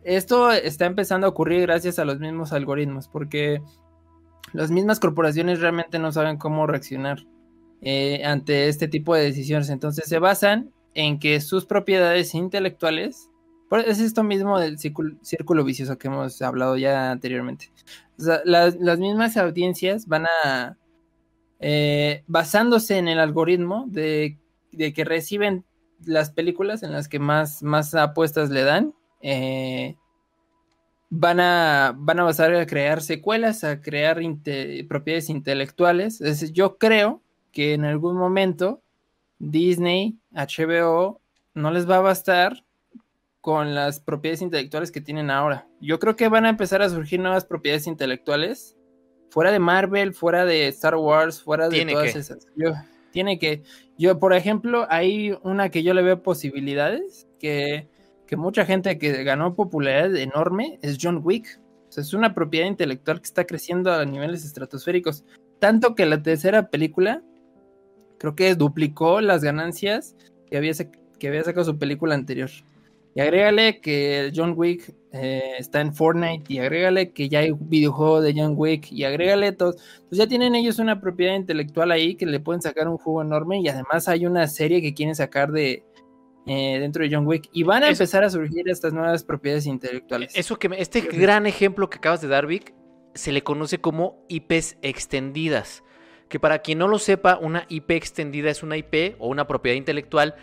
Esto 0.04 0.50
está 0.52 0.86
empezando 0.86 1.26
a 1.26 1.30
ocurrir 1.30 1.62
gracias 1.62 1.98
a 1.98 2.04
los 2.04 2.18
mismos 2.18 2.52
algoritmos, 2.52 3.08
porque 3.08 3.62
las 4.52 4.70
mismas 4.70 5.00
corporaciones 5.00 5.60
realmente 5.60 5.98
no 5.98 6.12
saben 6.12 6.36
cómo 6.36 6.66
reaccionar 6.66 7.26
eh, 7.82 8.22
ante 8.24 8.68
este 8.68 8.88
tipo 8.88 9.14
de 9.14 9.22
decisiones. 9.22 9.70
Entonces 9.70 10.06
se 10.06 10.18
basan 10.18 10.72
en 10.94 11.18
que 11.18 11.40
sus 11.40 11.66
propiedades 11.66 12.34
intelectuales, 12.34 13.30
es 13.86 14.00
esto 14.00 14.24
mismo 14.24 14.58
del 14.58 14.78
círculo, 14.78 15.64
vicioso 15.64 15.96
que 15.96 16.08
hemos 16.08 16.42
hablado 16.42 16.76
ya 16.76 17.12
anteriormente. 17.12 17.70
Las, 18.44 18.76
las 18.76 18.98
mismas 18.98 19.36
audiencias 19.36 20.06
van 20.06 20.26
a, 20.44 20.76
eh, 21.60 22.24
basándose 22.26 22.98
en 22.98 23.06
el 23.06 23.20
algoritmo 23.20 23.84
de, 23.88 24.38
de 24.72 24.92
que 24.92 25.04
reciben 25.04 25.64
las 26.04 26.30
películas 26.30 26.82
en 26.82 26.92
las 26.92 27.08
que 27.08 27.18
más, 27.18 27.62
más 27.62 27.94
apuestas 27.94 28.50
le 28.50 28.64
dan, 28.64 28.94
eh, 29.20 29.96
van, 31.10 31.40
a, 31.40 31.94
van 31.96 32.20
a 32.20 32.24
basar 32.24 32.54
a 32.54 32.66
crear 32.66 33.02
secuelas, 33.02 33.64
a 33.64 33.80
crear 33.80 34.22
inte- 34.22 34.84
propiedades 34.88 35.28
intelectuales. 35.30 36.20
Es 36.20 36.40
decir, 36.40 36.52
yo 36.52 36.78
creo 36.78 37.22
que 37.52 37.74
en 37.74 37.84
algún 37.84 38.16
momento 38.16 38.82
Disney, 39.38 40.18
HBO, 40.32 41.20
no 41.54 41.70
les 41.70 41.88
va 41.88 41.96
a 41.96 42.00
bastar 42.00 42.64
con 43.40 43.74
las 43.74 44.00
propiedades 44.00 44.42
intelectuales 44.42 44.90
que 44.92 45.00
tienen 45.00 45.30
ahora. 45.30 45.66
Yo 45.80 45.98
creo 45.98 46.14
que 46.14 46.28
van 46.28 46.44
a 46.44 46.50
empezar 46.50 46.82
a 46.82 46.90
surgir 46.90 47.20
nuevas 47.20 47.44
propiedades 47.44 47.86
intelectuales 47.86 48.76
fuera 49.30 49.50
de 49.50 49.58
Marvel, 49.58 50.12
fuera 50.12 50.44
de 50.44 50.68
Star 50.68 50.96
Wars, 50.96 51.42
fuera 51.42 51.68
de 51.68 51.86
todas 51.86 52.16
esas. 52.16 52.46
Yo, 52.56 52.72
tiene 53.12 53.38
que, 53.38 53.62
yo, 53.96 54.18
por 54.18 54.34
ejemplo, 54.34 54.86
hay 54.90 55.36
una 55.42 55.70
que 55.70 55.82
yo 55.82 55.94
le 55.94 56.02
veo 56.02 56.22
posibilidades, 56.22 57.26
que, 57.38 57.88
que 58.30 58.36
mucha 58.36 58.64
gente 58.64 58.96
que 58.96 59.24
ganó 59.24 59.56
popularidad 59.56 60.14
enorme 60.14 60.78
es 60.82 60.98
John 61.02 61.20
Wick. 61.24 61.60
O 61.88 61.92
sea, 61.92 62.02
es 62.02 62.14
una 62.14 62.32
propiedad 62.32 62.68
intelectual 62.68 63.20
que 63.20 63.26
está 63.26 63.44
creciendo 63.44 63.92
a 63.92 64.04
niveles 64.04 64.44
estratosféricos. 64.44 65.24
Tanto 65.58 65.96
que 65.96 66.06
la 66.06 66.22
tercera 66.22 66.70
película 66.70 67.24
creo 68.18 68.36
que 68.36 68.54
duplicó 68.54 69.20
las 69.20 69.42
ganancias 69.42 70.14
que 70.48 70.56
había, 70.56 70.72
que 71.18 71.26
había 71.26 71.42
sacado 71.42 71.64
su 71.64 71.76
película 71.76 72.14
anterior. 72.14 72.50
Y 73.16 73.20
agrégale 73.20 73.80
que 73.80 74.30
John 74.32 74.54
Wick 74.56 74.94
eh, 75.10 75.54
está 75.58 75.80
en 75.80 75.92
Fortnite, 75.92 76.44
y 76.52 76.60
agrégale 76.60 77.10
que 77.10 77.28
ya 77.28 77.40
hay 77.40 77.50
un 77.50 77.68
videojuego 77.68 78.20
de 78.20 78.32
John 78.36 78.54
Wick, 78.56 78.92
y 78.92 79.02
agrégale 79.02 79.50
todo. 79.50 79.72
Pues 80.08 80.18
ya 80.18 80.28
tienen 80.28 80.54
ellos 80.54 80.78
una 80.78 81.00
propiedad 81.00 81.34
intelectual 81.34 81.90
ahí 81.90 82.14
que 82.14 82.26
le 82.26 82.38
pueden 82.38 82.62
sacar 82.62 82.86
un 82.86 82.96
juego 82.96 83.22
enorme, 83.22 83.60
y 83.60 83.66
además 83.66 84.06
hay 84.06 84.24
una 84.24 84.46
serie 84.46 84.80
que 84.80 84.94
quieren 84.94 85.16
sacar 85.16 85.50
de 85.50 85.82
eh, 86.46 86.78
dentro 86.80 87.04
de 87.04 87.14
John 87.14 87.26
Wick, 87.26 87.48
y 87.52 87.62
van 87.62 87.82
a 87.84 87.88
empezar 87.88 88.24
a 88.24 88.30
surgir 88.30 88.68
estas 88.68 88.92
nuevas 88.92 89.24
propiedades 89.24 89.66
intelectuales. 89.66 90.32
Eso 90.34 90.58
que 90.58 90.70
este 90.78 91.00
gran 91.00 91.46
ejemplo 91.46 91.90
que 91.90 91.98
acabas 91.98 92.20
de 92.20 92.28
dar, 92.28 92.46
Vic, 92.46 92.74
se 93.14 93.32
le 93.32 93.42
conoce 93.42 93.80
como 93.80 94.24
IPs 94.28 94.76
extendidas. 94.82 95.82
Que 96.28 96.38
para 96.38 96.60
quien 96.60 96.78
no 96.78 96.86
lo 96.86 96.98
sepa, 96.98 97.38
una 97.38 97.66
IP 97.68 97.90
extendida 97.90 98.50
es 98.50 98.62
una 98.62 98.76
IP 98.76 99.16
o 99.18 99.28
una 99.28 99.46
propiedad 99.48 99.76
intelectual 99.76 100.36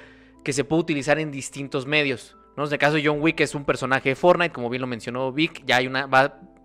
que 0.43 0.53
se 0.53 0.63
puede 0.63 0.81
utilizar 0.81 1.17
en 1.19 1.31
distintos 1.31 1.85
medios. 1.85 2.37
En 2.57 2.63
el 2.63 2.77
caso 2.79 2.95
de 2.95 3.05
John 3.05 3.21
Wick 3.21 3.39
es 3.41 3.53
un 3.53 3.65
personaje 3.65 4.09
de 4.09 4.15
Fortnite, 4.15 4.51
como 4.51 4.69
bien 4.69 4.81
lo 4.81 4.87
mencionó 4.87 5.31
Vic, 5.31 5.63
ya 5.65 5.77
hay 5.77 5.87
una 5.87 6.09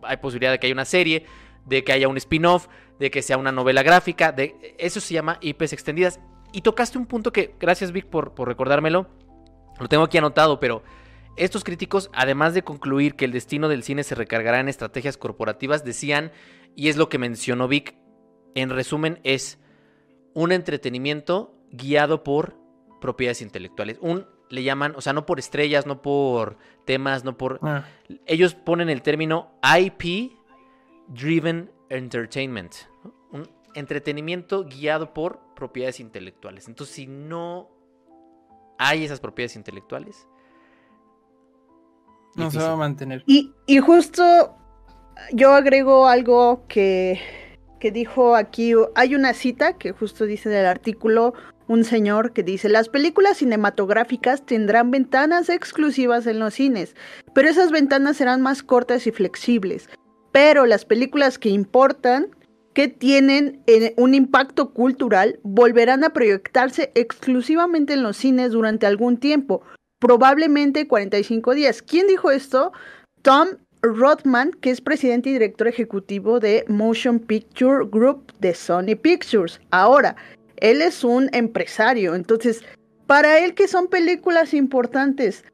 hay 0.03 0.17
posibilidad 0.17 0.51
de 0.51 0.59
que 0.59 0.67
haya 0.67 0.75
una 0.75 0.85
serie, 0.85 1.27
de 1.67 1.85
que 1.85 1.93
haya 1.93 2.09
un 2.09 2.17
spin-off, 2.17 2.67
de 2.99 3.11
que 3.11 3.23
sea 3.23 3.37
una 3.37 3.53
novela 3.53 3.83
gráfica, 3.83 4.33
de 4.33 4.75
eso 4.79 5.01
se 5.01 5.15
llama 5.15 5.39
IPs 5.41 5.73
extendidas. 5.73 6.21
Y 6.53 6.63
tocaste 6.63 6.99
un 6.99 7.07
punto 7.07 7.33
que, 7.33 7.55
gracias 7.61 7.93
Vic 7.93 8.07
por, 8.07 8.35
por 8.35 8.49
recordármelo, 8.49 9.07
lo 9.79 9.89
tengo 9.89 10.05
aquí 10.05 10.19
anotado, 10.19 10.61
pero 10.61 10.83
estos 11.37 11.65
críticos, 11.65 12.11
además 12.13 12.55
de 12.55 12.63
concluir 12.63 13.15
que 13.15 13.25
el 13.25 13.33
destino 13.33 13.69
del 13.69 13.83
cine 13.83 14.05
se 14.05 14.15
recargará 14.15 14.61
en 14.61 14.69
estrategias 14.69 15.17
corporativas, 15.17 15.85
decían, 15.85 16.33
y 16.77 16.89
es 16.89 16.97
lo 16.97 17.09
que 17.09 17.19
mencionó 17.19 17.69
Vic, 17.69 17.95
en 18.55 18.71
resumen 18.71 19.21
es 19.25 19.59
un 20.35 20.53
entretenimiento 20.53 21.55
guiado 21.71 22.23
por 22.23 22.57
propiedades 23.01 23.43
intelectuales. 23.43 23.99
Un 24.01 24.27
le 24.53 24.63
llaman, 24.63 24.93
o 24.97 25.01
sea, 25.01 25.15
no 25.15 25.25
por 25.25 25.39
estrellas, 25.39 25.87
no 25.87 26.03
por 26.03 26.59
temas, 26.85 27.25
no 27.25 27.39
por... 27.39 27.59
Ah. 27.63 27.87
Ellos 28.27 28.55
ponen 28.55 28.91
el 28.91 29.01
término 29.01 29.59
IP 29.63 30.33
Driven 31.09 31.73
Entertainment. 31.89 32.75
Un 33.31 33.49
entretenimiento 33.75 34.65
guiado 34.65 35.15
por 35.15 35.41
propiedades 35.57 36.01
intelectuales. 36.01 36.69
Entonces, 36.69 36.95
si 36.95 37.07
no 37.07 37.71
hay 38.89 39.05
esas 39.05 39.21
propiedades 39.21 39.57
intelectuales... 39.57 40.27
No 42.35 42.51
se 42.51 42.59
va 42.59 42.73
a 42.73 42.77
mantener. 42.77 43.23
Y, 43.27 43.53
y 43.67 43.79
justo 43.81 44.57
yo 45.33 45.53
agrego 45.53 46.09
algo 46.09 46.65
que, 46.67 47.21
que 47.79 47.91
dijo 47.91 48.37
aquí, 48.37 48.73
hay 48.95 49.15
una 49.15 49.35
cita 49.35 49.75
que 49.75 49.93
justo 49.93 50.25
dice 50.25 50.49
del 50.49 50.67
artículo, 50.67 51.35
un 51.69 51.85
señor 51.85 52.33
que 52.33 52.43
dice, 52.43 52.69
las 52.69 52.89
películas 52.89 53.39
cinematográficas 53.39 54.45
tendrán 54.45 54.91
ventanas 54.91 55.49
exclusivas 55.49 56.27
en 56.27 56.39
los 56.39 56.55
cines, 56.55 56.97
pero 57.35 57.49
esas 57.49 57.71
ventanas 57.71 58.17
serán 58.17 58.41
más 58.41 58.63
cortas 58.63 59.07
y 59.07 59.13
flexibles. 59.13 59.89
Pero 60.33 60.65
las 60.67 60.85
películas 60.85 61.39
que 61.39 61.51
importan, 61.51 62.29
que 62.75 62.89
tienen 62.89 63.63
eh, 63.67 63.95
un 63.97 64.15
impacto 64.15 64.73
cultural, 64.73 65.39
volverán 65.43 66.05
a 66.05 66.11
proyectarse 66.11 66.91
exclusivamente 66.95 67.93
en 67.93 68.03
los 68.03 68.17
cines 68.17 68.53
durante 68.53 68.87
algún 68.87 69.19
tiempo, 69.19 69.63
probablemente 69.99 70.89
45 70.89 71.55
días. 71.55 71.83
¿Quién 71.83 72.07
dijo 72.07 72.31
esto? 72.31 72.73
Tom 73.23 73.49
Rothman, 73.83 74.53
que 74.53 74.71
es 74.71 74.81
presidente 74.81 75.31
y 75.31 75.33
director 75.33 75.69
ejecutivo 75.69 76.41
de 76.41 76.65
Motion 76.69 77.19
Picture 77.19 77.85
Group 77.91 78.33
de 78.39 78.55
Sony 78.55 78.97
Pictures. 79.01 79.61
Ahora, 79.71 80.17
él 80.57 80.81
es 80.81 81.03
un 81.03 81.29
empresario, 81.33 82.15
entonces, 82.15 82.63
para 83.07 83.39
él 83.41 83.55
que 83.55 83.67
son 83.67 83.89
películas 83.89 84.55
importantes, 84.55 85.45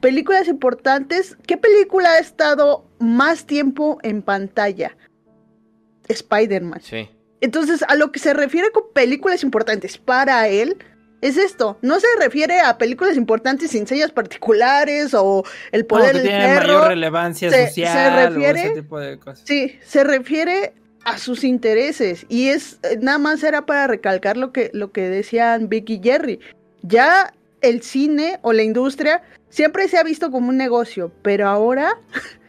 películas 0.00 0.46
importantes, 0.46 1.36
¿qué 1.46 1.56
película 1.56 2.12
ha 2.12 2.18
estado 2.20 2.86
más 3.00 3.44
tiempo 3.44 3.98
en 4.02 4.22
pantalla? 4.22 4.96
Spider-Man. 6.08 6.80
Sí. 6.82 7.08
Entonces, 7.40 7.82
a 7.86 7.94
lo 7.94 8.12
que 8.12 8.18
se 8.18 8.34
refiere 8.34 8.70
con 8.70 8.84
películas 8.92 9.42
importantes 9.42 9.98
para 9.98 10.48
él, 10.48 10.78
es 11.20 11.36
esto. 11.36 11.78
No 11.82 11.98
se 12.00 12.06
refiere 12.18 12.60
a 12.60 12.78
películas 12.78 13.16
importantes 13.16 13.70
sin 13.70 13.86
sellas 13.86 14.10
particulares 14.12 15.14
o 15.14 15.44
el 15.72 15.86
poder 15.86 16.14
no, 16.16 16.22
del 16.22 16.58
mayor 16.58 16.88
relevancia 16.88 17.50
social 17.50 18.30
refiere, 18.30 18.60
o 18.60 18.64
ese 18.64 18.74
tipo 18.74 19.00
de 19.00 19.18
cosas. 19.18 19.42
Sí, 19.44 19.78
se 19.84 20.04
refiere 20.04 20.74
a 21.04 21.18
sus 21.18 21.44
intereses. 21.44 22.26
Y 22.28 22.48
es 22.48 22.78
eh, 22.82 22.98
nada 23.00 23.18
más 23.18 23.42
era 23.42 23.64
para 23.66 23.86
recalcar 23.86 24.36
lo 24.36 24.52
que, 24.52 24.70
lo 24.72 24.92
que 24.92 25.08
decían 25.08 25.68
Vicky 25.68 25.94
y 25.94 26.02
Jerry. 26.02 26.40
Ya 26.82 27.32
el 27.60 27.82
cine 27.82 28.38
o 28.42 28.52
la 28.52 28.62
industria 28.62 29.22
siempre 29.48 29.88
se 29.88 29.98
ha 29.98 30.02
visto 30.02 30.30
como 30.30 30.48
un 30.48 30.56
negocio, 30.56 31.12
pero 31.22 31.48
ahora 31.48 31.98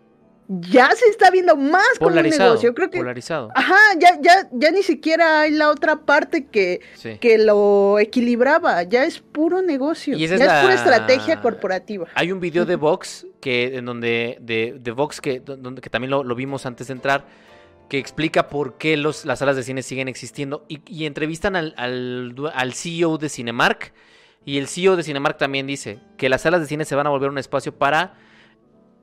ya 0.47 0.89
se 0.95 1.05
está 1.07 1.29
viendo 1.29 1.55
más 1.55 1.87
como 1.99 2.15
un 2.15 2.23
negocio. 2.23 2.73
Creo 2.73 2.89
que, 2.89 2.99
polarizado. 2.99 3.51
Ajá, 3.53 3.77
ya, 3.99 4.17
ya, 4.21 4.47
ya 4.51 4.71
ni 4.71 4.83
siquiera 4.83 5.41
hay 5.41 5.51
la 5.51 5.69
otra 5.69 5.97
parte 5.97 6.45
que, 6.45 6.81
que 7.19 7.37
lo 7.37 7.99
equilibraba. 7.99 8.83
Ya 8.83 9.03
es 9.03 9.19
puro 9.19 9.61
negocio. 9.61 10.15
ya 10.17 10.35
es, 10.35 10.63
pura 10.63 10.73
estrategia 10.73 11.41
corporativa. 11.41 12.07
Hay 12.15 12.31
un 12.31 12.39
video 12.39 12.65
de 12.65 12.75
Vox 12.75 13.27
que, 13.41 13.77
en 13.77 13.85
donde, 13.85 14.37
de, 14.41 14.77
de 14.79 14.91
Vox 14.91 15.19
que, 15.19 15.39
donde, 15.39 15.81
que 15.81 15.89
también 15.89 16.11
lo, 16.11 16.23
lo 16.23 16.35
vimos 16.35 16.65
antes 16.65 16.87
de 16.87 16.93
entrar 16.93 17.25
que 17.89 17.97
explica 17.97 18.49
por 18.49 18.77
qué 18.77 18.97
los, 18.97 19.25
las 19.25 19.39
salas 19.39 19.55
de 19.55 19.63
cine 19.63 19.81
siguen 19.81 20.07
existiendo 20.07 20.65
y, 20.67 21.05
entrevistan 21.05 21.55
al, 21.55 21.73
al, 21.77 22.73
CEO 22.73 23.17
de 23.17 23.29
Cinemark 23.29 23.93
y 24.45 24.57
el 24.57 24.67
CEO 24.67 24.95
de 24.95 25.03
Cinemark 25.03 25.37
también 25.37 25.67
dice 25.67 25.99
que 26.17 26.29
las 26.29 26.41
salas 26.41 26.61
de 26.61 26.67
cine 26.67 26.85
se 26.85 26.95
van 26.95 27.07
a 27.07 27.09
volver 27.09 27.29
un 27.29 27.37
espacio 27.37 27.73
para 27.73 28.15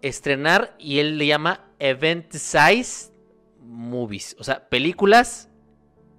estrenar 0.05 0.75
y 0.79 0.99
él 0.99 1.17
le 1.17 1.27
llama 1.27 1.65
event 1.79 2.31
size 2.31 3.11
movies, 3.61 4.37
o 4.39 4.45
sea, 4.45 4.69
películas 4.69 5.49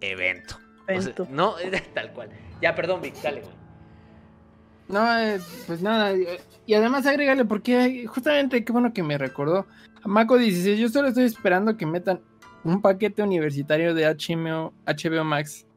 evento. 0.02 0.58
no, 1.30 1.56
tal 1.94 2.12
cual. 2.14 2.30
Ya, 2.62 2.74
perdón, 2.74 3.02
Vic, 3.02 3.16
dale, 3.22 3.44
No, 4.88 5.20
eh, 5.20 5.40
pues 5.68 5.82
nada, 5.82 6.14
y 6.66 6.74
además 6.74 7.06
agrégale 7.06 7.46
porque 7.46 8.08
justamente 8.08 8.66
qué 8.66 8.72
bueno 8.72 8.92
que 8.92 9.04
me 9.04 9.18
recordó. 9.18 9.68
Mako 10.04 10.38
16, 10.38 10.80
yo 10.80 10.90
solo 10.90 11.10
estoy 11.10 11.26
esperando 11.26 11.78
que 11.78 11.86
metan 11.86 12.22
un 12.64 12.82
paquete 12.82 13.22
universitario 13.22 13.94
de 13.94 14.06
HBO, 14.06 14.74
HBO 14.86 15.24
Max. 15.24 15.68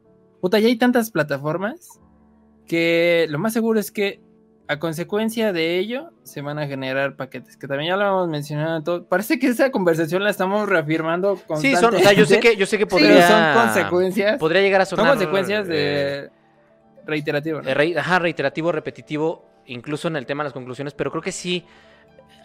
Puta, 0.41 0.59
ya 0.59 0.67
hay 0.67 0.77
tantas 0.77 1.11
plataformas 1.11 1.99
que 2.65 3.27
lo 3.29 3.37
más 3.37 3.53
seguro 3.53 3.79
es 3.79 3.91
que 3.91 4.21
a 4.69 4.77
consecuencia 4.77 5.51
de 5.51 5.79
ello 5.79 6.11
se 6.21 6.41
van 6.41 6.59
a 6.59 6.67
generar 6.67 7.15
paquetes, 7.15 7.57
que 7.57 7.67
también 7.67 7.89
ya 7.89 7.97
lo 7.97 8.05
hemos 8.05 8.27
mencionado 8.27 8.83
todo. 8.83 9.03
Parece 9.03 9.39
que 9.39 9.47
esa 9.47 9.71
conversación 9.71 10.23
la 10.23 10.29
estamos 10.29 10.69
reafirmando 10.69 11.39
constantemente. 11.47 11.75
Sí, 11.75 11.81
son, 11.83 11.95
o 11.95 11.99
sea, 11.99 12.13
yo 12.13 12.23
sé 12.27 12.39
que, 12.39 12.55
yo 12.55 12.67
sé 12.67 12.77
que 12.77 12.85
podría... 12.85 13.27
son 13.27 13.65
consecuencias. 13.65 14.37
Podría 14.37 14.61
llegar 14.61 14.81
a 14.81 14.85
sonar... 14.85 15.07
Son 15.07 15.15
consecuencias 15.15 15.67
de... 15.67 16.25
Eh, 16.25 16.29
reiterativo. 17.03 17.61
ajá, 17.97 18.19
reiterativo, 18.19 18.71
repetitivo, 18.71 19.43
incluso 19.65 20.07
en 20.07 20.17
el 20.17 20.27
tema 20.27 20.43
de 20.43 20.49
las 20.49 20.53
conclusiones, 20.53 20.93
pero 20.93 21.09
creo 21.09 21.23
que 21.23 21.31
sí 21.31 21.65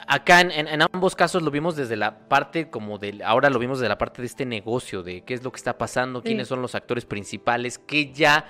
acá 0.07 0.41
en, 0.41 0.81
ambos 0.81 1.15
casos 1.15 1.43
lo 1.43 1.51
vimos 1.51 1.77
desde 1.77 1.97
la 1.97 2.21
parte 2.27 2.71
como 2.71 2.97
de, 2.97 3.21
ahora 3.23 3.51
lo 3.51 3.59
vimos 3.59 3.81
desde 3.81 3.91
la 3.91 3.99
parte 3.99 4.23
de 4.23 4.27
este 4.27 4.47
negocio, 4.47 5.03
de 5.03 5.25
qué 5.25 5.35
es 5.35 5.45
lo 5.45 5.53
que 5.53 5.59
está 5.59 5.77
pasando, 5.77 6.23
quiénes 6.23 6.49
son 6.49 6.63
los 6.63 6.75
actores 6.75 7.05
principales, 7.05 7.79
que 7.79 8.15
ya 8.15 8.47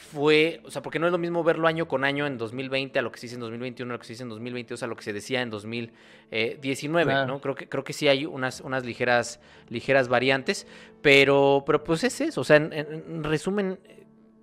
fue, 0.00 0.60
o 0.64 0.70
sea, 0.70 0.82
porque 0.82 0.98
no 0.98 1.06
es 1.06 1.12
lo 1.12 1.18
mismo 1.18 1.44
verlo 1.44 1.68
año 1.68 1.86
con 1.86 2.04
año 2.04 2.26
en 2.26 2.38
2020 2.38 2.98
a 2.98 3.02
lo 3.02 3.12
que 3.12 3.18
se 3.18 3.26
dice 3.26 3.34
en 3.34 3.40
2021, 3.40 3.92
a 3.92 3.94
lo 3.94 3.98
que 4.00 4.06
se 4.06 4.14
dice 4.14 4.22
en 4.22 4.30
2022, 4.30 4.82
a 4.82 4.86
lo 4.86 4.96
que 4.96 5.04
se 5.04 5.12
decía 5.12 5.42
en 5.42 5.50
2019, 5.50 7.26
¿no? 7.26 7.40
Creo 7.40 7.54
que, 7.54 7.68
creo 7.68 7.84
que 7.84 7.92
sí 7.92 8.08
hay 8.08 8.26
unas, 8.26 8.60
unas 8.60 8.84
ligeras, 8.84 9.40
ligeras 9.68 10.08
variantes, 10.08 10.66
pero, 11.02 11.62
pero 11.66 11.84
pues 11.84 12.04
es 12.04 12.20
eso, 12.20 12.40
o 12.40 12.44
sea, 12.44 12.56
en 12.56 13.24
resumen, 13.24 13.78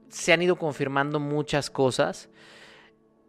se 0.10 0.32
han 0.32 0.42
ido 0.42 0.56
confirmando 0.56 1.20
muchas 1.20 1.70
cosas 1.70 2.30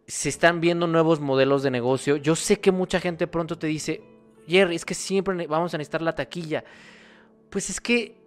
se 0.09 0.27
están 0.27 0.59
viendo 0.59 0.87
nuevos 0.87 1.19
modelos 1.19 1.61
de 1.61 1.69
negocio. 1.69 2.15
Yo 2.17 2.35
sé 2.35 2.59
que 2.59 2.71
mucha 2.71 2.99
gente 2.99 3.27
pronto 3.27 3.59
te 3.59 3.67
dice, 3.67 4.01
Jerry, 4.47 4.75
es 4.75 4.83
que 4.83 4.95
siempre 4.95 5.45
vamos 5.45 5.73
a 5.75 5.77
necesitar 5.77 6.01
la 6.01 6.15
taquilla. 6.15 6.63
Pues 7.51 7.69
es 7.69 7.79
que 7.79 8.19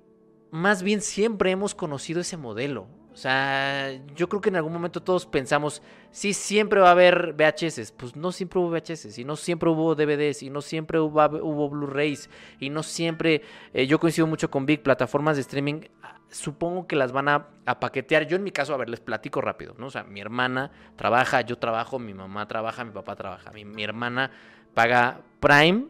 más 0.52 0.84
bien 0.84 1.00
siempre 1.00 1.50
hemos 1.50 1.74
conocido 1.74 2.20
ese 2.20 2.36
modelo. 2.36 2.86
O 3.12 3.16
sea, 3.16 3.92
yo 4.16 4.28
creo 4.28 4.40
que 4.40 4.48
en 4.48 4.56
algún 4.56 4.72
momento 4.72 5.02
todos 5.02 5.26
pensamos, 5.26 5.82
sí, 6.10 6.32
siempre 6.32 6.80
va 6.80 6.88
a 6.88 6.92
haber 6.92 7.34
VHS. 7.34 7.92
Pues 7.92 8.16
no 8.16 8.32
siempre 8.32 8.58
hubo 8.58 8.70
VHS, 8.70 9.18
y 9.18 9.24
no 9.24 9.36
siempre 9.36 9.68
hubo 9.68 9.94
DVDs, 9.94 10.42
y 10.42 10.50
no 10.50 10.62
siempre 10.62 10.98
hubo, 10.98 11.22
hubo 11.42 11.68
Blu-rays, 11.68 12.30
y 12.58 12.70
no 12.70 12.82
siempre. 12.82 13.42
eh, 13.74 13.86
yo 13.86 14.00
coincido 14.00 14.26
mucho 14.26 14.50
con 14.50 14.64
Big, 14.66 14.82
plataformas 14.82 15.36
de 15.36 15.42
streaming. 15.42 15.82
ah, 16.02 16.18
Supongo 16.30 16.86
que 16.86 16.96
las 16.96 17.12
van 17.12 17.28
a, 17.28 17.48
a 17.66 17.78
paquetear. 17.80 18.26
Yo, 18.26 18.36
en 18.36 18.42
mi 18.44 18.50
caso, 18.50 18.72
a 18.72 18.78
ver, 18.78 18.88
les 18.88 19.00
platico 19.00 19.42
rápido, 19.42 19.74
¿no? 19.78 19.86
O 19.88 19.90
sea, 19.90 20.04
mi 20.04 20.20
hermana 20.20 20.70
trabaja, 20.96 21.42
yo 21.42 21.58
trabajo, 21.58 21.98
mi 21.98 22.14
mamá 22.14 22.48
trabaja, 22.48 22.84
mi 22.84 22.92
papá 22.92 23.14
trabaja. 23.16 23.50
Mi, 23.52 23.66
mi 23.66 23.84
hermana 23.84 24.30
paga 24.74 25.20
Prime. 25.40 25.86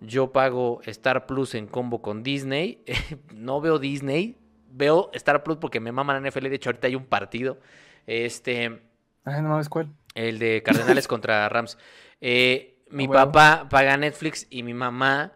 Yo 0.00 0.32
pago 0.32 0.80
Star 0.86 1.26
Plus 1.26 1.54
en 1.54 1.66
combo 1.66 2.00
con 2.02 2.22
Disney. 2.22 2.82
no 3.34 3.60
veo 3.60 3.78
Disney, 3.78 4.36
veo 4.76 5.10
Star 5.14 5.42
Plus 5.42 5.56
porque 5.58 5.80
me 5.80 5.92
mama 5.92 6.18
la 6.18 6.28
NFL. 6.28 6.48
De 6.48 6.56
hecho, 6.56 6.70
ahorita 6.70 6.86
hay 6.86 6.94
un 6.94 7.06
partido. 7.06 7.58
Este, 8.06 8.80
Ay, 9.24 9.42
no 9.42 9.48
mames, 9.48 9.68
¿cuál? 9.68 9.88
el 10.14 10.38
de 10.38 10.62
Cardenales 10.62 11.08
contra 11.08 11.48
Rams. 11.48 11.76
Eh, 12.20 12.78
mi 12.90 13.08
papá 13.08 13.66
paga 13.68 13.96
Netflix 13.96 14.46
y 14.50 14.62
mi 14.62 14.74
mamá. 14.74 15.32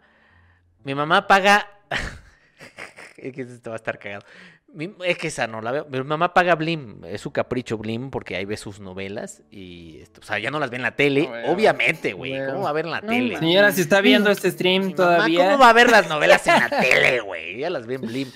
Mi 0.85 0.95
mamá 0.95 1.27
paga. 1.27 1.69
es 3.17 3.33
que 3.35 3.43
esto 3.43 3.71
va 3.71 3.75
a 3.75 3.79
estar 3.79 3.99
cagado. 3.99 4.25
Mi- 4.73 4.95
es 5.05 5.19
que 5.19 5.27
esa 5.27 5.49
no 5.49 5.61
la 5.61 5.73
veo. 5.73 5.87
Mi 5.91 6.01
mamá 6.03 6.33
paga 6.33 6.55
Blim. 6.55 7.05
Es 7.05 7.21
su 7.23 7.33
capricho 7.33 7.77
Blim 7.77 8.11
porque 8.11 8.37
ahí 8.37 8.45
ve 8.45 8.57
sus 8.57 8.79
novelas. 8.79 9.43
Y 9.51 9.99
esto, 10.01 10.21
o 10.21 10.25
sea, 10.25 10.39
ya 10.39 10.51
no 10.53 10.61
las 10.61 10.71
ve 10.71 10.77
en 10.77 10.83
la 10.83 10.95
tele. 10.95 11.29
Obviamente, 11.49 12.13
güey. 12.13 12.35
¿Cómo 12.47 12.63
va 12.63 12.71
a 12.71 12.73
ver 12.73 12.85
en 12.85 12.93
la 12.93 13.01
No 13.01 13.09
tele? 13.09 13.37
Señora, 13.37 13.73
si 13.73 13.81
está 13.81 14.01
viendo 14.01 14.31
este 14.31 14.49
Mi 14.49 14.53
stream 14.53 14.83
mamá, 14.85 14.95
todavía. 14.95 15.45
¿Cómo 15.45 15.59
va 15.59 15.71
a 15.71 15.73
ver 15.73 15.91
las 15.91 16.09
novelas 16.09 16.47
en 16.47 16.55
la 16.55 16.69
tele, 16.69 17.21
güey? 17.21 17.59
Ya 17.59 17.69
las 17.69 17.87
ve 17.87 17.95
en 17.97 18.03
Blim. 18.03 18.31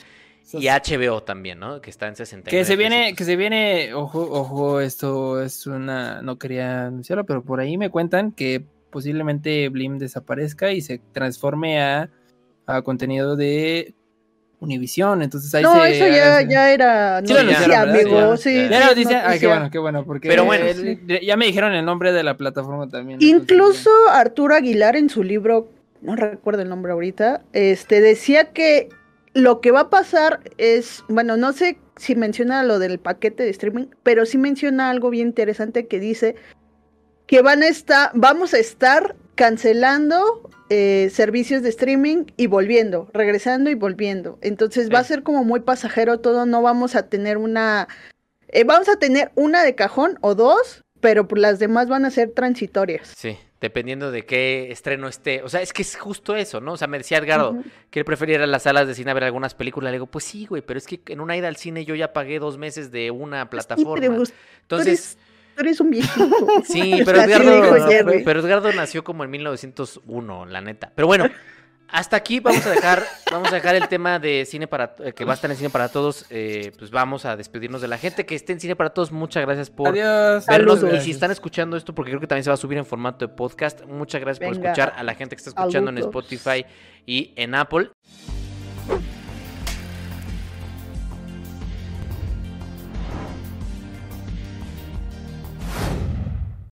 Y 0.53 0.69
HBO 0.69 1.23
también, 1.23 1.59
¿no? 1.59 1.81
Que 1.81 1.91
está 1.91 2.07
en 2.07 2.17
69. 2.17 2.51
Que 2.59 2.65
se 2.65 2.77
viene, 2.77 3.15
que 3.15 3.25
se 3.25 3.35
viene, 3.37 3.95
ojo, 3.95 4.21
ojo, 4.31 4.81
esto 4.81 5.43
es 5.43 5.67
una, 5.67 6.23
no 6.23 6.39
quería 6.39 6.87
anunciarlo, 6.87 7.25
pero 7.25 7.43
por 7.43 7.61
ahí 7.61 7.77
me 7.79 7.91
cuentan 7.91 8.31
que 8.31 8.63
posiblemente 8.91 9.69
Blim 9.71 9.99
desaparezca 9.99 10.71
y 10.73 10.81
se 10.81 11.01
transforme 11.13 11.81
a, 11.83 12.11
a 12.67 12.83
contenido 12.83 13.35
de 13.37 13.95
Univision. 14.61 15.23
Entonces 15.23 15.53
ahí 15.55 15.63
No, 15.63 15.83
se 15.83 15.97
eso 15.97 16.07
ya, 16.15 16.43
ya 16.43 16.73
era 16.73 17.21
Sí 17.25 17.33
noticia, 17.33 17.85
¿verdad? 17.85 17.91
amigo. 18.01 18.37
Sí, 18.37 18.55
ya. 18.55 18.69
Ya 18.71 18.91
es 18.91 18.97
dice, 18.97 19.15
ay, 19.17 19.21
qué 19.23 19.29
noticia. 19.29 19.49
bueno, 19.49 19.71
qué 19.71 19.79
bueno, 19.79 20.05
porque 20.05 20.29
Pero 20.29 20.45
bueno. 20.45 20.65
el- 20.67 21.21
ya 21.25 21.37
me 21.37 21.47
dijeron 21.47 21.73
el 21.75 21.85
nombre 21.85 22.13
de 22.13 22.23
la 22.23 22.37
plataforma 22.37 22.89
también. 22.89 23.19
entonces, 23.21 23.41
Incluso 23.43 23.91
Arturo 24.11 24.55
Aguilar 24.55 24.95
en 24.97 25.09
su 25.11 25.23
libro, 25.25 25.69
no 26.03 26.15
recuerdo 26.17 26.63
el 26.63 26.69
nombre 26.69 26.93
ahorita, 26.93 27.43
este 27.53 28.01
decía 28.01 28.53
que 28.53 28.91
lo 29.35 29.61
que 29.61 29.73
va 29.73 29.81
a 29.81 29.91
pasar 29.91 30.41
es, 30.59 31.03
bueno, 31.09 31.37
no 31.37 31.53
sé 31.53 31.79
si 31.97 32.15
menciona 32.15 32.63
lo 32.63 32.79
del 32.79 32.99
paquete 32.99 33.43
de 33.43 33.51
streaming, 33.51 33.87
pero 34.03 34.27
sí 34.27 34.39
menciona 34.39 34.91
algo 34.91 35.11
bien 35.11 35.29
interesante 35.29 35.87
que 35.87 36.01
dice 36.01 36.37
que 37.27 37.43
van 37.43 37.63
a 37.63 37.69
estar, 37.69 38.11
vamos 38.15 38.55
a 38.55 38.59
estar 38.59 39.17
cancelando 39.35 40.49
eh, 40.71 41.11
servicios 41.13 41.63
de 41.63 41.71
streaming 41.71 42.27
y 42.37 42.47
volviendo, 42.47 43.11
regresando 43.13 43.71
y 43.71 43.75
volviendo. 43.75 44.39
Entonces 44.41 44.93
va 44.93 45.01
a 45.01 45.05
ser 45.05 45.23
como 45.23 45.45
muy 45.45 45.61
pasajero 45.61 46.21
todo, 46.21 46.47
no 46.47 46.63
vamos 46.63 46.95
a 46.95 47.09
tener 47.09 47.37
una, 47.37 47.89
eh, 48.49 48.65
vamos 48.65 48.89
a 48.89 48.97
tener 48.97 49.33
una 49.35 49.65
de 49.65 49.75
cajón 49.75 50.19
o 50.21 50.35
dos, 50.35 50.85
pero 51.01 51.27
las 51.35 51.59
demás 51.59 51.89
van 51.89 52.05
a 52.05 52.11
ser 52.11 52.31
transitorias. 52.31 53.13
Sí, 53.17 53.37
dependiendo 53.61 54.11
de 54.11 54.27
qué 54.27 54.71
estreno 54.71 55.09
esté. 55.09 55.43
O 55.43 55.49
sea, 55.49 55.63
es 55.63 55.73
que 55.73 55.83
es 55.83 55.97
justo 55.97 56.37
eso, 56.37 56.61
¿no? 56.61 56.73
O 56.73 56.77
sea, 56.77 56.87
me 56.87 56.99
decía 56.99 57.19
Edgardo 57.19 57.53
Ujú. 57.53 57.65
que 57.91 58.01
él 58.01 58.05
prefería 58.05 58.37
ir 58.37 58.43
a 58.43 58.47
las 58.47 58.65
salas 58.65 58.87
de 58.87 58.95
cine 58.95 59.11
a 59.11 59.15
ver 59.15 59.25
algunas 59.25 59.55
películas. 59.55 59.91
Le 59.91 59.97
digo, 59.97 60.07
pues 60.07 60.25
sí, 60.25 60.47
güey, 60.47 60.63
pero 60.63 60.79
es 60.79 60.87
que 60.87 61.01
en 61.09 61.21
una 61.21 61.37
ida 61.37 61.49
al 61.49 61.57
cine 61.57 61.85
yo 61.85 61.95
ya 61.95 62.13
pagué 62.13 62.39
dos 62.39 62.59
meses 62.59 62.91
de 62.91 63.11
una 63.11 63.49
plataforma. 63.51 64.25
Sí, 64.27 64.33
Entonces, 64.63 65.19
Tú 65.55 65.61
eres 65.61 65.81
un 65.81 65.91
viejito. 65.91 66.29
sí, 66.65 67.03
pero 67.05 67.23
Edgardo, 67.23 68.23
pero 68.25 68.41
Edgardo 68.41 68.73
nació 68.73 69.05
como 69.05 69.25
en 69.25 69.31
1901, 69.31 70.47
la 70.47 70.61
neta. 70.61 70.93
Pero 70.95 71.07
bueno, 71.07 71.29
hasta 71.89 72.17
aquí 72.17 72.41
vamos 72.41 72.65
a 72.67 72.71
dejar, 72.71 73.05
vamos 73.31 73.53
a 73.53 73.55
dejar 73.55 73.75
el 73.75 73.89
tema 73.89 74.19
de 74.19 74.45
cine 74.47 74.67
para, 74.67 74.95
eh, 74.99 75.13
que 75.13 75.25
va 75.25 75.33
a 75.33 75.35
estar 75.35 75.51
en 75.51 75.57
cine 75.57 75.71
para 75.71 75.89
todos. 75.89 76.27
eh, 76.31 76.73
pues 76.79 76.91
vamos 76.91 77.25
a 77.25 77.37
despedirnos 77.37 77.81
de 77.81 77.89
la 77.89 77.99
gente 77.99 78.27
que 78.27 78.35
esté 78.35 78.53
en 78.53 78.61
cine 78.61 78.77
para 78.77 78.91
todos. 78.91 79.13
Muchas 79.13 79.45
gracias 79.45 79.71
por 79.71 79.89
Adiós. 79.89 80.47
vernos. 80.47 80.81
Saludos. 80.81 80.99
Y 80.99 81.05
si 81.05 81.11
están 81.13 81.31
escuchando 81.31 81.77
esto, 81.77 81.95
porque 81.95 82.11
creo 82.11 82.21
que 82.21 82.27
también 82.27 82.45
se 82.45 82.51
va 82.51 82.55
a 82.55 82.59
subir 82.59 82.79
en 82.79 82.87
formato 82.87 83.27
de 83.27 83.33
podcast, 83.35 83.85
muchas 83.87 84.21
gracias 84.21 84.47
por 84.47 84.57
escuchar 84.57 84.93
a 84.97 85.03
la 85.03 85.15
gente 85.15 85.37
que 85.37 85.41
está 85.41 85.51
escuchando 85.51 85.91
en. 85.91 85.99
Spotify 85.99 86.65
y 87.07 87.33
en 87.37 87.55
Apple. 87.55 87.91